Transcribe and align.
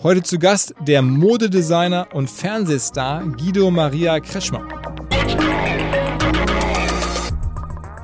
Heute 0.00 0.22
zu 0.22 0.38
Gast 0.38 0.76
der 0.80 1.02
Modedesigner 1.02 2.06
und 2.14 2.30
Fernsehstar 2.30 3.24
Guido 3.36 3.68
Maria 3.72 4.20
Kretschmer. 4.20 4.62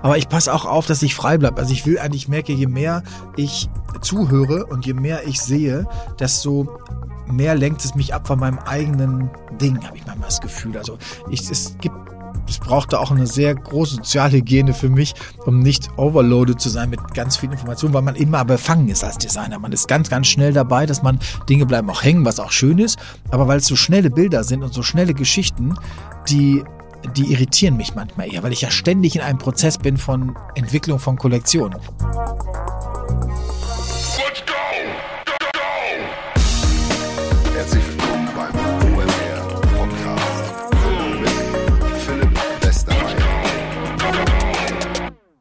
Aber 0.03 0.19
ich 0.19 0.29
passe 0.29 0.53
auch 0.53 0.65
auf, 0.65 0.87
dass 0.87 1.03
ich 1.03 1.15
frei 1.15 1.39
bleibe. 1.39 1.57
Also 1.59 1.73
ich 1.73 1.87
will 1.87 2.01
eigentlich 2.01 2.27
merke, 2.27 2.53
je 2.53 2.67
mehr 2.67 3.05
ich 3.37 3.71
zuhöre 4.01 4.67
und 4.67 4.85
je 4.87 4.93
mehr 4.93 5.25
ich 5.29 5.41
sehe, 5.41 5.87
desto 6.19 6.81
mehr 7.29 7.55
lenkt 7.55 7.85
es 7.85 7.95
mich 7.95 8.13
ab 8.13 8.27
von 8.27 8.41
meinem 8.41 8.59
eigenen 8.59 9.31
Ding, 9.61 9.81
habe 9.87 9.97
ich 9.97 10.05
manchmal 10.05 10.29
das 10.29 10.41
Gefühl. 10.41 10.77
Also 10.77 10.99
ich, 11.31 11.49
es 11.49 11.77
gibt 11.81 12.14
es 12.49 12.59
brauchte 12.59 13.01
auch 13.01 13.11
eine 13.11 13.27
sehr 13.27 13.55
große 13.55 13.97
Sozialhygiene 13.97 14.75
für 14.75 14.89
mich, 14.89 15.15
um 15.47 15.61
nicht 15.61 15.91
overloaded 15.97 16.61
zu 16.61 16.69
sein 16.69 16.91
mit 16.91 17.15
ganz 17.15 17.37
viel 17.37 17.51
Informationen, 17.51 17.95
weil 17.95 18.03
man 18.03 18.17
immer 18.17 18.45
befangen 18.45 18.89
ist 18.89 19.05
als 19.05 19.19
Designer. 19.19 19.59
Man 19.59 19.73
ist 19.73 19.89
ganz, 19.89 20.11
ganz 20.11 20.27
schnell 20.27 20.53
dabei, 20.53 20.87
dass 20.87 21.03
man 21.03 21.19
Dinge 21.49 21.67
bleiben 21.67 21.89
auch 21.91 22.03
hängen, 22.03 22.25
was 22.25 22.41
auch 22.41 22.53
schön 22.53 22.79
ist. 22.79 22.99
Aber 23.31 23.49
weil 23.49 23.59
es 23.59 23.67
so 23.67 23.77
schnelle 23.77 24.11
Bilder 24.11 24.45
sind 24.45 24.63
und 24.63 24.73
so 24.75 24.83
schnelle 24.83 25.15
Geschichten, 25.15 25.75
die 26.29 26.63
die 27.17 27.33
irritieren 27.33 27.77
mich 27.77 27.95
manchmal 27.95 28.33
eher, 28.33 28.43
weil 28.43 28.53
ich 28.53 28.63
ja 28.63 28.71
ständig 28.71 29.15
in 29.15 29.21
einem 29.21 29.39
Prozess 29.39 29.77
bin 29.77 29.99
von 29.99 30.35
Entwicklung 30.55 30.99
von 30.99 31.17
Kollektionen. 31.19 31.79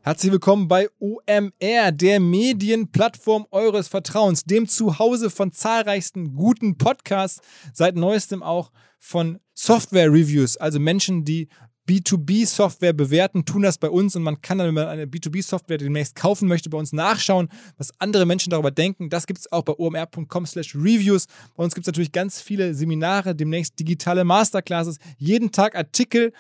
Herzlich 0.06 0.34
willkommen 0.34 0.68
bei 0.68 0.90
OMR, 1.00 1.94
der 1.94 2.20
Medienplattform 2.20 3.48
eures 3.52 3.88
Vertrauens, 3.88 4.44
dem 4.44 4.68
Zuhause 4.68 5.30
von 5.30 5.54
zahlreichsten 5.54 6.36
guten 6.36 6.78
Podcasts, 6.78 7.40
seit 7.72 7.96
neuestem 7.96 8.44
auch 8.44 8.74
von 9.00 9.40
Software-Reviews, 9.54 10.58
also 10.58 10.78
Menschen, 10.78 11.24
die 11.24 11.48
B2B-Software 11.88 12.92
bewerten, 12.92 13.46
tun 13.46 13.62
das 13.62 13.78
bei 13.78 13.90
uns 13.90 14.18
und 14.18 14.24
man 14.24 14.42
kann 14.42 14.58
dann, 14.58 14.68
wenn 14.68 14.74
man 14.74 14.88
eine 14.88 15.06
B2B-Software 15.06 15.78
demnächst 15.78 16.18
kaufen 16.18 16.50
möchte, 16.50 16.70
bei 16.70 16.78
uns 16.78 16.92
nachschauen, 16.92 17.48
was 17.78 17.98
andere 18.00 18.26
Menschen 18.26 18.50
darüber 18.50 18.72
denken. 18.72 19.10
Das 19.10 19.26
gibt 19.26 19.40
es 19.40 19.52
auch 19.54 19.64
bei 19.64 19.72
omr.com 19.72 20.46
slash 20.46 20.76
reviews. 20.76 21.28
Bei 21.56 21.64
uns 21.64 21.74
gibt 21.76 21.88
es 21.88 21.88
natürlich 21.88 22.12
ganz 22.12 22.42
viele 22.42 22.74
Seminare, 22.74 23.36
demnächst 23.36 23.80
digitale 23.80 24.26
Masterclasses, 24.26 24.98
jeden 25.18 25.54
Tag 25.54 25.78
Artikel 25.78 26.34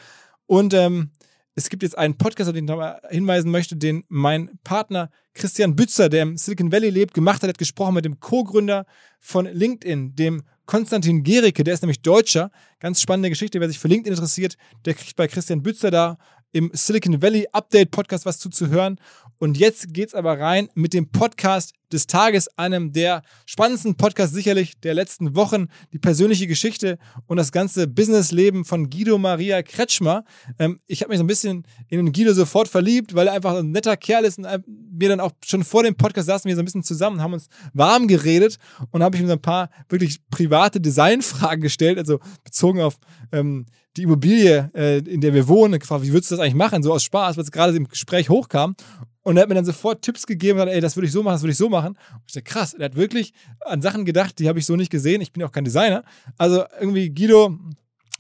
und 0.47 0.73
ähm, 0.73 1.11
es 1.55 1.69
gibt 1.69 1.83
jetzt 1.83 1.97
einen 1.97 2.17
Podcast, 2.17 2.49
auf 2.49 2.55
den 2.55 2.65
ich 2.65 2.69
nochmal 2.69 2.99
hinweisen 3.09 3.51
möchte, 3.51 3.75
den 3.75 4.03
mein 4.07 4.49
Partner 4.63 5.09
Christian 5.33 5.75
Bützer, 5.75 6.09
der 6.09 6.23
im 6.23 6.37
Silicon 6.37 6.71
Valley 6.71 6.89
lebt, 6.89 7.13
gemacht 7.13 7.37
hat. 7.37 7.43
Er 7.43 7.49
hat 7.49 7.57
gesprochen 7.57 7.95
mit 7.95 8.05
dem 8.05 8.19
Co-Gründer 8.19 8.85
von 9.19 9.45
LinkedIn, 9.45 10.15
dem 10.15 10.43
Konstantin 10.65 11.23
Gericke, 11.23 11.63
der 11.63 11.73
ist 11.73 11.81
nämlich 11.81 12.01
Deutscher. 12.01 12.49
Ganz 12.79 13.01
spannende 13.01 13.29
Geschichte. 13.29 13.59
Wer 13.59 13.67
sich 13.67 13.79
für 13.79 13.89
LinkedIn 13.89 14.13
interessiert, 14.13 14.55
der 14.85 14.93
kriegt 14.93 15.15
bei 15.15 15.27
Christian 15.27 15.61
Bützer 15.61 15.91
da 15.91 16.17
im 16.53 16.71
Silicon 16.73 17.21
Valley 17.21 17.47
Update 17.51 17.91
Podcast 17.91 18.25
was 18.25 18.39
zuzuhören. 18.39 18.99
Und 19.39 19.57
jetzt 19.57 19.93
geht's 19.93 20.13
aber 20.13 20.39
rein 20.39 20.69
mit 20.73 20.93
dem 20.93 21.09
Podcast 21.09 21.73
des 21.91 22.07
Tages, 22.07 22.49
einem 22.57 22.91
der 22.91 23.21
spannendsten 23.45 23.95
Podcasts 23.95 24.33
sicherlich 24.33 24.79
der 24.79 24.93
letzten 24.93 25.35
Wochen, 25.35 25.67
die 25.93 25.99
persönliche 25.99 26.47
Geschichte 26.47 26.97
und 27.27 27.37
das 27.37 27.51
ganze 27.51 27.87
Businessleben 27.87 28.65
von 28.65 28.89
Guido 28.89 29.17
Maria 29.17 29.61
Kretschmer. 29.61 30.25
Ähm, 30.59 30.79
ich 30.87 31.01
habe 31.01 31.09
mich 31.09 31.19
so 31.19 31.23
ein 31.23 31.27
bisschen 31.27 31.67
in 31.87 32.11
Guido 32.11 32.33
sofort 32.33 32.67
verliebt, 32.67 33.13
weil 33.13 33.27
er 33.27 33.33
einfach 33.33 33.55
ein 33.55 33.71
netter 33.71 33.95
Kerl 33.95 34.25
ist 34.25 34.39
und 34.39 34.47
wir 34.65 35.09
dann 35.09 35.19
auch 35.19 35.31
schon 35.45 35.63
vor 35.63 35.83
dem 35.83 35.95
Podcast 35.95 36.27
saßen 36.27 36.49
wir 36.49 36.55
so 36.55 36.61
ein 36.61 36.65
bisschen 36.65 36.83
zusammen, 36.83 37.21
haben 37.21 37.33
uns 37.33 37.47
warm 37.73 38.07
geredet 38.07 38.57
und 38.91 39.03
habe 39.03 39.15
ich 39.15 39.21
ihm 39.21 39.27
so 39.27 39.33
ein 39.33 39.41
paar 39.41 39.69
wirklich 39.89 40.19
private 40.29 40.81
Designfragen 40.81 41.61
gestellt, 41.61 41.97
also 41.97 42.19
bezogen 42.43 42.81
auf 42.81 42.97
ähm, 43.31 43.65
die 43.95 44.03
Immobilie, 44.03 44.71
äh, 44.73 44.97
in 44.99 45.21
der 45.21 45.33
wir 45.33 45.47
wohnen, 45.47 45.79
gefragt, 45.79 46.03
wie 46.03 46.11
würdest 46.11 46.31
du 46.31 46.35
das 46.35 46.43
eigentlich 46.43 46.55
machen, 46.55 46.81
so 46.81 46.91
aus 46.91 47.03
Spaß, 47.03 47.37
weil 47.37 47.43
es 47.43 47.51
gerade 47.51 47.75
im 47.77 47.87
Gespräch 47.87 48.29
hochkam. 48.29 48.75
Und 49.23 49.37
er 49.37 49.43
hat 49.43 49.49
mir 49.49 49.55
dann 49.55 49.65
sofort 49.65 50.01
Tipps 50.01 50.27
gegeben 50.27 50.59
und 50.59 50.65
gesagt, 50.65 50.75
ey, 50.75 50.81
das 50.81 50.95
würde 50.95 51.07
ich 51.07 51.13
so 51.13 51.23
machen, 51.23 51.35
das 51.35 51.41
würde 51.41 51.51
ich 51.51 51.57
so 51.57 51.69
machen. 51.69 51.97
Und 52.13 52.23
ich 52.27 52.33
dachte, 52.33 52.43
krass, 52.43 52.73
er 52.73 52.85
hat 52.85 52.95
wirklich 52.95 53.33
an 53.61 53.81
Sachen 53.81 54.05
gedacht, 54.05 54.37
die 54.39 54.47
habe 54.47 54.59
ich 54.59 54.65
so 54.65 54.75
nicht 54.75 54.91
gesehen. 54.91 55.21
Ich 55.21 55.31
bin 55.31 55.41
ja 55.41 55.47
auch 55.47 55.51
kein 55.51 55.63
Designer. 55.63 56.03
Also 56.37 56.63
irgendwie 56.79 57.09
Guido 57.09 57.57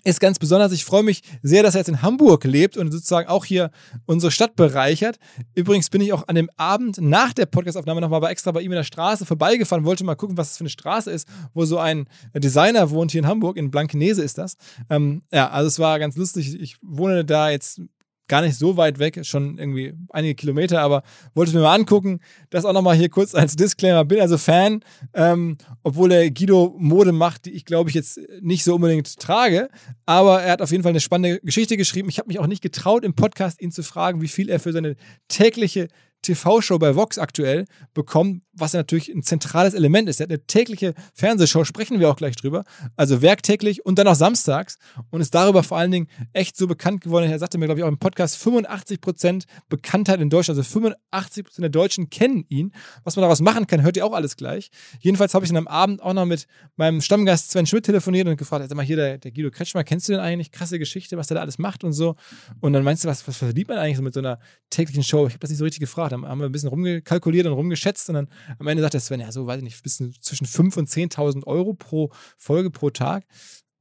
ist 0.03 0.19
ganz 0.19 0.37
besonders. 0.37 0.71
Ich 0.71 0.85
freue 0.85 1.03
mich 1.03 1.21
sehr, 1.41 1.63
dass 1.63 1.75
er 1.75 1.79
jetzt 1.79 1.87
in 1.87 2.01
Hamburg 2.01 2.43
lebt 2.43 2.77
und 2.77 2.91
sozusagen 2.91 3.27
auch 3.29 3.45
hier 3.45 3.71
unsere 4.05 4.31
Stadt 4.31 4.55
bereichert. 4.55 5.17
Übrigens 5.55 5.89
bin 5.89 6.01
ich 6.01 6.11
auch 6.13 6.27
an 6.27 6.35
dem 6.35 6.49
Abend 6.57 6.99
nach 6.99 7.33
der 7.33 7.45
Podcastaufnahme 7.45 8.01
nochmal 8.01 8.19
bei 8.19 8.31
extra 8.31 8.51
bei 8.51 8.61
ihm 8.61 8.71
in 8.71 8.77
der 8.77 8.83
Straße 8.83 9.25
vorbeigefahren, 9.25 9.85
wollte 9.85 10.03
mal 10.03 10.15
gucken, 10.15 10.37
was 10.37 10.49
das 10.49 10.57
für 10.57 10.63
eine 10.63 10.69
Straße 10.69 11.09
ist, 11.09 11.27
wo 11.53 11.65
so 11.65 11.77
ein 11.77 12.07
Designer 12.35 12.89
wohnt 12.89 13.11
hier 13.11 13.19
in 13.19 13.27
Hamburg, 13.27 13.57
in 13.57 13.71
Blankenese 13.71 14.23
ist 14.23 14.37
das. 14.37 14.57
Ähm, 14.89 15.23
ja, 15.31 15.49
also 15.49 15.67
es 15.67 15.79
war 15.79 15.99
ganz 15.99 16.17
lustig. 16.17 16.59
Ich 16.59 16.77
wohne 16.81 17.23
da 17.23 17.49
jetzt 17.49 17.81
gar 18.27 18.41
nicht 18.41 18.57
so 18.57 18.77
weit 18.77 18.99
weg, 18.99 19.19
schon 19.23 19.57
irgendwie 19.57 19.93
einige 20.09 20.35
Kilometer, 20.35 20.81
aber 20.81 21.03
wollte 21.33 21.49
es 21.49 21.55
mir 21.55 21.61
mal 21.61 21.75
angucken. 21.75 22.19
Das 22.49 22.65
auch 22.65 22.73
nochmal 22.73 22.95
hier 22.95 23.09
kurz 23.09 23.35
als 23.35 23.55
Disclaimer. 23.55 24.05
Bin 24.05 24.21
also 24.21 24.37
Fan, 24.37 24.81
ähm, 25.13 25.57
obwohl 25.83 26.11
er 26.11 26.31
Guido 26.31 26.75
Mode 26.77 27.11
macht, 27.11 27.45
die 27.45 27.51
ich 27.51 27.65
glaube 27.65 27.89
ich 27.89 27.95
jetzt 27.95 28.19
nicht 28.41 28.63
so 28.63 28.75
unbedingt 28.75 29.19
trage. 29.19 29.69
Aber 30.05 30.41
er 30.41 30.53
hat 30.53 30.61
auf 30.61 30.71
jeden 30.71 30.83
Fall 30.83 30.91
eine 30.91 31.01
spannende 31.01 31.39
Geschichte 31.41 31.77
geschrieben. 31.77 32.09
Ich 32.09 32.17
habe 32.17 32.27
mich 32.27 32.39
auch 32.39 32.47
nicht 32.47 32.61
getraut, 32.61 33.03
im 33.03 33.13
Podcast 33.13 33.61
ihn 33.61 33.71
zu 33.71 33.83
fragen, 33.83 34.21
wie 34.21 34.27
viel 34.27 34.49
er 34.49 34.59
für 34.59 34.71
seine 34.71 34.95
tägliche 35.27 35.89
TV-Show 36.23 36.79
bei 36.79 36.95
Vox 36.95 37.17
aktuell 37.17 37.65
bekommen, 37.93 38.41
was 38.55 38.73
ja 38.73 38.79
natürlich 38.79 39.09
ein 39.09 39.23
zentrales 39.23 39.73
Element 39.73 40.07
ist. 40.09 40.19
Er 40.19 40.25
hat 40.25 40.31
eine 40.31 40.45
tägliche 40.45 40.93
Fernsehshow, 41.13 41.63
sprechen 41.63 41.99
wir 41.99 42.09
auch 42.09 42.15
gleich 42.15 42.35
drüber. 42.35 42.63
Also 42.95 43.21
werktäglich 43.21 43.85
und 43.85 43.97
dann 43.97 44.07
auch 44.07 44.15
samstags 44.15 44.77
und 45.09 45.21
ist 45.21 45.33
darüber 45.33 45.63
vor 45.63 45.77
allen 45.77 45.91
Dingen 45.91 46.07
echt 46.33 46.55
so 46.55 46.67
bekannt 46.67 47.01
geworden. 47.01 47.29
Er 47.29 47.39
sagte 47.39 47.57
mir, 47.57 47.65
glaube 47.65 47.79
ich, 47.79 47.83
auch 47.83 47.89
im 47.89 47.97
Podcast 47.97 48.37
85% 48.45 49.45
Bekanntheit 49.69 50.21
in 50.21 50.29
Deutschland. 50.29 50.57
Also 50.57 50.79
85% 50.79 51.61
der 51.61 51.69
Deutschen 51.69 52.09
kennen 52.09 52.45
ihn. 52.49 52.71
Was 53.03 53.15
man 53.15 53.23
daraus 53.23 53.41
machen 53.41 53.67
kann, 53.67 53.81
hört 53.81 53.97
ihr 53.97 54.05
auch 54.05 54.13
alles 54.13 54.37
gleich. 54.37 54.69
Jedenfalls 54.99 55.33
habe 55.33 55.45
ich 55.45 55.49
dann 55.49 55.57
am 55.57 55.67
Abend 55.67 56.01
auch 56.01 56.13
noch 56.13 56.25
mit 56.25 56.47
meinem 56.75 57.01
Stammgast 57.01 57.51
Sven 57.51 57.65
Schmidt 57.65 57.85
telefoniert 57.85 58.27
und 58.27 58.37
gefragt, 58.37 58.65
sag 58.69 58.75
mal 58.75 58.85
hier, 58.85 58.95
der, 58.95 59.17
der 59.17 59.31
Guido 59.31 59.49
Kretschmer, 59.49 59.83
kennst 59.83 60.07
du 60.07 60.13
denn 60.13 60.21
eigentlich? 60.21 60.51
Krasse 60.51 60.79
Geschichte, 60.79 61.17
was 61.17 61.27
der 61.27 61.35
da 61.35 61.41
alles 61.41 61.57
macht 61.57 61.83
und 61.83 61.93
so. 61.93 62.15
Und 62.61 62.73
dann 62.73 62.83
meinst 62.83 63.03
du, 63.03 63.07
was, 63.07 63.27
was 63.27 63.37
verdient 63.37 63.67
man 63.67 63.77
eigentlich 63.77 63.97
so 63.97 64.03
mit 64.03 64.13
so 64.13 64.19
einer 64.19 64.39
täglichen 64.69 65.03
Show? 65.03 65.25
Ich 65.27 65.33
habe 65.33 65.39
das 65.39 65.49
nicht 65.49 65.59
so 65.59 65.65
richtig 65.65 65.79
gefragt. 65.79 66.11
Dann 66.11 66.25
haben 66.25 66.39
wir 66.39 66.45
ein 66.45 66.51
bisschen 66.51 66.69
rumgekalkuliert 66.69 67.47
und 67.47 67.53
rumgeschätzt 67.53 68.09
und 68.09 68.15
dann 68.15 68.27
am 68.59 68.67
Ende 68.67 68.81
sagt 68.81 68.93
der 68.93 69.01
Sven, 69.01 69.19
ja, 69.19 69.31
so 69.31 69.47
weiß 69.47 69.57
ich 69.57 69.63
nicht, 69.63 69.83
bisschen 69.83 70.13
zwischen 70.21 70.45
5.000 70.45 70.77
und 70.79 70.89
10.000 70.89 71.47
Euro 71.47 71.73
pro 71.73 72.11
Folge 72.37 72.69
pro 72.69 72.89
Tag. 72.89 73.25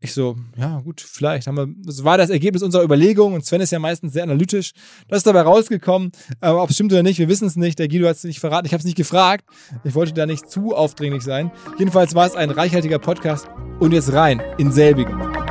Ich 0.05 0.15
so, 0.15 0.37
ja, 0.57 0.81
gut, 0.81 1.01
vielleicht 1.01 1.47
haben 1.47 1.57
wir, 1.57 1.69
das 1.85 2.03
war 2.03 2.19
das 2.19 2.29
Ergebnis 2.29 2.65
unserer 2.65 2.83
Überlegung 2.83 3.35
und 3.35 3.47
Sven 3.47 3.61
ist 3.61 3.71
ja 3.71 3.79
meistens 3.79 4.13
sehr 4.13 4.25
analytisch. 4.25 4.73
Das 5.07 5.19
ist 5.19 5.29
dabei 5.29 5.43
rausgekommen, 5.43 6.11
aber 6.41 6.61
ob 6.61 6.71
es 6.71 6.75
stimmt 6.75 6.93
oder 6.93 7.05
nicht, 7.05 7.21
wir 7.21 7.29
wissen 7.29 7.47
es 7.47 7.55
nicht. 7.55 7.79
Der 7.79 7.87
Guido 7.87 8.09
hat 8.09 8.17
es 8.17 8.25
nicht 8.25 8.41
verraten, 8.41 8.67
ich 8.67 8.73
habe 8.73 8.81
es 8.81 8.85
nicht 8.85 8.97
gefragt. 8.97 9.45
Ich 9.85 9.95
wollte 9.95 10.13
da 10.13 10.27
nicht 10.27 10.51
zu 10.51 10.75
aufdringlich 10.75 11.23
sein. 11.23 11.53
Jedenfalls 11.79 12.17
war 12.17 12.27
es 12.27 12.35
ein 12.35 12.51
reichhaltiger 12.51 12.99
Podcast 12.99 13.47
und 13.79 13.93
jetzt 13.93 14.13
rein 14.13 14.43
in 14.59 14.73
selbigen. 14.73 15.42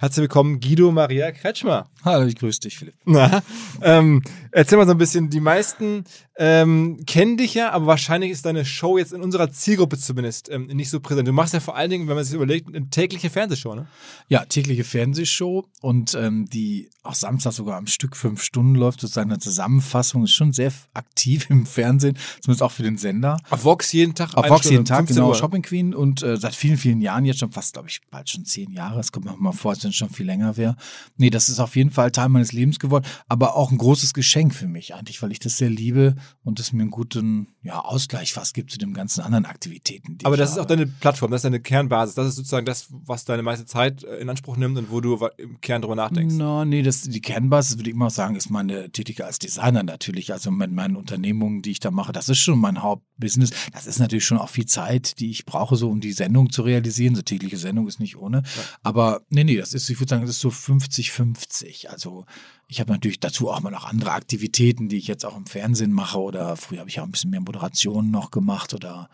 Herzlich 0.00 0.22
willkommen, 0.22 0.60
Guido 0.60 0.90
Maria 0.92 1.30
Kretschmer. 1.30 1.90
Hallo, 2.02 2.24
ich 2.24 2.36
grüße 2.36 2.60
dich, 2.60 2.78
Philipp. 2.78 2.94
Na, 3.04 3.42
ähm, 3.82 4.22
erzähl 4.50 4.78
mal 4.78 4.86
so 4.86 4.92
ein 4.92 4.96
bisschen, 4.98 5.28
die 5.28 5.40
meisten 5.40 6.04
ähm, 6.38 7.04
kennen 7.06 7.36
dich 7.36 7.52
ja, 7.52 7.70
aber 7.72 7.84
wahrscheinlich 7.84 8.30
ist 8.30 8.46
deine 8.46 8.64
Show 8.64 8.96
jetzt 8.96 9.12
in 9.12 9.20
unserer 9.20 9.52
Zielgruppe 9.52 9.98
zumindest 9.98 10.50
ähm, 10.50 10.68
nicht 10.68 10.88
so 10.88 11.00
präsent. 11.00 11.28
Du 11.28 11.34
machst 11.34 11.52
ja 11.52 11.60
vor 11.60 11.76
allen 11.76 11.90
Dingen, 11.90 12.08
wenn 12.08 12.14
man 12.14 12.24
sich 12.24 12.32
überlegt, 12.32 12.74
eine 12.74 12.88
tägliche 12.88 13.28
Fernsehshow, 13.28 13.74
ne? 13.74 13.88
Ja, 14.28 14.46
tägliche 14.46 14.84
Fernsehshow 14.84 15.66
und 15.82 16.14
ähm, 16.14 16.48
die 16.48 16.88
auch 17.02 17.14
Samstag 17.14 17.52
sogar 17.52 17.76
am 17.76 17.86
Stück 17.86 18.16
fünf 18.16 18.42
Stunden 18.42 18.74
läuft, 18.74 19.02
sozusagen 19.02 19.30
eine 19.30 19.38
Zusammenfassung, 19.38 20.24
ist 20.24 20.32
schon 20.32 20.54
sehr 20.54 20.72
aktiv 20.94 21.46
im 21.50 21.66
Fernsehen, 21.66 22.16
zumindest 22.40 22.62
auch 22.62 22.72
für 22.72 22.84
den 22.84 22.96
Sender. 22.96 23.36
Auf 23.50 23.64
Vox 23.64 23.92
jeden 23.92 24.14
Tag? 24.14 24.34
Auf 24.34 24.48
Vox 24.48 24.60
Stunde, 24.60 24.76
jeden 24.76 24.84
Tag, 24.86 24.98
15 25.00 25.16
genau, 25.16 25.28
Uhr. 25.28 25.34
Shopping 25.34 25.60
Queen 25.60 25.94
und 25.94 26.22
äh, 26.22 26.38
seit 26.38 26.54
vielen, 26.54 26.78
vielen 26.78 27.02
Jahren 27.02 27.26
jetzt 27.26 27.40
schon 27.40 27.52
fast, 27.52 27.74
glaube 27.74 27.88
ich, 27.88 28.00
bald 28.10 28.30
schon 28.30 28.46
zehn 28.46 28.72
Jahre, 28.72 28.98
es 29.00 29.12
kommt 29.12 29.26
mir 29.26 29.36
mal 29.36 29.52
vor, 29.52 29.72
als 29.72 29.89
es 29.90 29.96
schon 29.96 30.10
viel 30.10 30.26
länger 30.26 30.56
wäre. 30.56 30.76
Nee, 31.16 31.30
das 31.30 31.48
ist 31.48 31.60
auf 31.60 31.76
jeden 31.76 31.90
Fall 31.90 32.10
Teil 32.10 32.28
meines 32.28 32.52
Lebens 32.52 32.78
geworden, 32.78 33.04
aber 33.28 33.56
auch 33.56 33.70
ein 33.70 33.78
großes 33.78 34.14
Geschenk 34.14 34.54
für 34.54 34.68
mich 34.68 34.94
eigentlich, 34.94 35.22
weil 35.22 35.32
ich 35.32 35.38
das 35.38 35.58
sehr 35.58 35.70
liebe 35.70 36.16
und 36.42 36.60
es 36.60 36.72
mir 36.72 36.82
einen 36.82 36.90
guten 36.90 37.48
ja, 37.62 37.80
Ausgleich 37.80 38.32
fast 38.32 38.54
gibt 38.54 38.70
zu 38.70 38.78
den 38.78 38.94
ganzen 38.94 39.20
anderen 39.20 39.44
Aktivitäten. 39.44 40.18
Aber 40.22 40.36
das 40.36 40.50
ist 40.50 40.56
habe. 40.56 40.62
auch 40.62 40.68
deine 40.68 40.86
Plattform, 40.86 41.30
das 41.30 41.40
ist 41.40 41.44
deine 41.44 41.60
Kernbasis. 41.60 42.14
Das 42.14 42.26
ist 42.26 42.36
sozusagen 42.36 42.64
das, 42.64 42.86
was 42.90 43.24
deine 43.24 43.42
meiste 43.42 43.66
Zeit 43.66 44.02
äh, 44.04 44.16
in 44.16 44.28
Anspruch 44.30 44.56
nimmt 44.56 44.78
und 44.78 44.90
wo 44.90 45.00
du 45.00 45.28
im 45.36 45.60
Kern 45.60 45.82
drüber 45.82 45.96
nachdenkst. 45.96 46.34
No, 46.36 46.64
nee, 46.64 46.82
das, 46.82 47.02
die 47.02 47.20
Kernbasis, 47.20 47.76
würde 47.76 47.90
ich 47.90 47.94
immer 47.94 48.10
sagen, 48.10 48.36
ist 48.36 48.50
meine 48.50 48.90
Tätigkeit 48.90 49.26
als 49.26 49.38
Designer 49.38 49.82
natürlich. 49.82 50.32
Also 50.32 50.50
mit 50.50 50.72
meinen 50.72 50.96
Unternehmungen, 50.96 51.62
die 51.62 51.72
ich 51.72 51.80
da 51.80 51.90
mache, 51.90 52.12
das 52.12 52.28
ist 52.28 52.38
schon 52.38 52.58
mein 52.58 52.82
Hauptbusiness. 52.82 53.50
Das 53.72 53.86
ist 53.86 53.98
natürlich 53.98 54.24
schon 54.24 54.38
auch 54.38 54.48
viel 54.48 54.66
Zeit, 54.66 55.18
die 55.20 55.30
ich 55.30 55.44
brauche, 55.44 55.76
so 55.76 55.90
um 55.90 56.00
die 56.00 56.12
Sendung 56.12 56.50
zu 56.50 56.62
realisieren. 56.62 57.14
So 57.14 57.22
tägliche 57.22 57.58
Sendung 57.58 57.88
ist 57.88 58.00
nicht 58.00 58.16
ohne. 58.16 58.42
Aber 58.82 59.20
nee, 59.28 59.44
nee, 59.44 59.56
das 59.56 59.74
ist, 59.74 59.79
ich 59.88 60.00
würde 60.00 60.10
sagen, 60.10 60.22
das 60.22 60.30
ist 60.30 60.40
so 60.40 60.48
50-50. 60.48 61.86
Also 61.86 62.26
ich 62.68 62.80
habe 62.80 62.92
natürlich 62.92 63.20
dazu 63.20 63.50
auch 63.50 63.60
mal 63.60 63.70
noch 63.70 63.84
andere 63.84 64.12
Aktivitäten, 64.12 64.88
die 64.88 64.98
ich 64.98 65.06
jetzt 65.06 65.24
auch 65.24 65.36
im 65.36 65.46
Fernsehen 65.46 65.92
mache 65.92 66.18
oder 66.18 66.56
früher 66.56 66.80
habe 66.80 66.90
ich 66.90 67.00
auch 67.00 67.04
ein 67.04 67.12
bisschen 67.12 67.30
mehr 67.30 67.40
Moderation 67.40 68.10
noch 68.10 68.30
gemacht 68.30 68.74
oder 68.74 69.08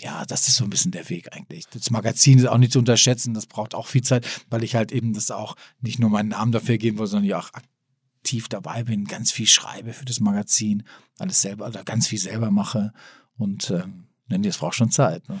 ja, 0.00 0.24
das 0.26 0.48
ist 0.48 0.56
so 0.56 0.64
ein 0.64 0.70
bisschen 0.70 0.90
der 0.90 1.08
Weg 1.08 1.32
eigentlich. 1.34 1.66
Das 1.68 1.90
Magazin 1.90 2.38
ist 2.38 2.46
auch 2.46 2.58
nicht 2.58 2.72
zu 2.72 2.80
unterschätzen, 2.80 3.34
das 3.34 3.46
braucht 3.46 3.74
auch 3.74 3.86
viel 3.86 4.02
Zeit, 4.02 4.26
weil 4.50 4.64
ich 4.64 4.74
halt 4.74 4.92
eben 4.92 5.12
das 5.12 5.30
auch 5.30 5.56
nicht 5.80 5.98
nur 5.98 6.10
meinen 6.10 6.30
Namen 6.30 6.52
dafür 6.52 6.78
geben 6.78 6.98
will, 6.98 7.06
sondern 7.06 7.28
ja 7.28 7.38
auch 7.38 7.50
aktiv 7.54 8.48
dabei 8.48 8.84
bin, 8.84 9.04
ganz 9.04 9.30
viel 9.30 9.46
schreibe 9.46 9.92
für 9.92 10.04
das 10.04 10.20
Magazin, 10.20 10.84
alles 11.18 11.42
selber 11.42 11.68
oder 11.68 11.84
ganz 11.84 12.08
viel 12.08 12.18
selber 12.18 12.50
mache 12.50 12.92
und 13.36 13.70
ähm, 13.70 14.08
das 14.28 14.58
braucht 14.58 14.74
schon 14.74 14.90
Zeit. 14.90 15.28
Ne? 15.28 15.40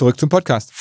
Zurück 0.00 0.18
zum 0.18 0.30
Podcast. 0.30 0.72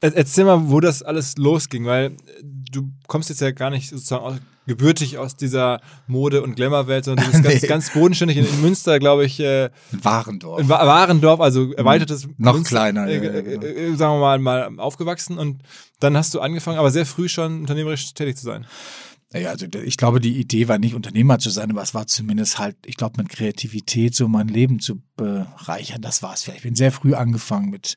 Erzähl 0.00 0.44
mal, 0.44 0.70
wo 0.70 0.78
das 0.78 1.02
alles 1.02 1.36
losging, 1.38 1.86
weil 1.86 2.16
du 2.40 2.92
kommst 3.08 3.28
jetzt 3.28 3.40
ja 3.40 3.50
gar 3.50 3.68
nicht 3.68 3.90
sozusagen 3.90 4.22
aus, 4.22 4.36
gebürtig 4.68 5.18
aus 5.18 5.34
dieser 5.34 5.80
Mode- 6.06 6.40
und 6.44 6.54
Glamour-Welt, 6.54 7.04
sondern 7.04 7.26
du 7.26 7.32
bist 7.32 7.42
ganz, 7.50 7.62
Nee. 7.62 7.66
ganz 7.66 7.90
bodenständig 7.92 8.36
in, 8.38 8.46
in 8.46 8.60
Münster, 8.60 9.00
glaube 9.00 9.24
ich, 9.24 9.40
äh, 9.40 9.70
Warendorf. 9.90 10.60
in 10.60 10.68
Wa- 10.68 10.86
Warendorf, 10.86 11.40
also 11.40 11.72
erweitertes 11.72 12.28
Noch 12.38 12.54
Münster, 12.54 12.76
kleiner, 12.76 13.08
äh, 13.08 13.16
äh, 13.16 13.42
genau. 13.42 13.66
äh, 13.66 13.96
sagen 13.96 14.14
wir 14.14 14.20
mal, 14.20 14.38
mal 14.38 14.78
aufgewachsen 14.78 15.36
und 15.36 15.62
dann 15.98 16.16
hast 16.16 16.32
du 16.32 16.38
angefangen, 16.40 16.78
aber 16.78 16.92
sehr 16.92 17.06
früh 17.06 17.28
schon 17.28 17.62
unternehmerisch 17.62 18.14
tätig 18.14 18.36
zu 18.36 18.44
sein. 18.44 18.66
Ja, 19.34 19.50
also 19.50 19.66
ich 19.84 19.96
glaube, 19.96 20.20
die 20.20 20.38
Idee 20.38 20.68
war 20.68 20.78
nicht 20.78 20.94
Unternehmer 20.94 21.40
zu 21.40 21.50
sein, 21.50 21.72
aber 21.72 21.82
es 21.82 21.92
war 21.92 22.06
zumindest 22.06 22.60
halt, 22.60 22.76
ich 22.86 22.94
glaube, 22.96 23.20
mit 23.20 23.30
Kreativität 23.30 24.14
so 24.14 24.28
mein 24.28 24.46
Leben 24.46 24.78
zu 24.78 25.02
bereichern. 25.16 26.02
Das 26.02 26.22
war 26.22 26.34
es 26.34 26.44
vielleicht. 26.44 26.58
Ich 26.60 26.64
bin 26.64 26.76
sehr 26.76 26.92
früh 26.92 27.14
angefangen 27.14 27.70
mit 27.70 27.96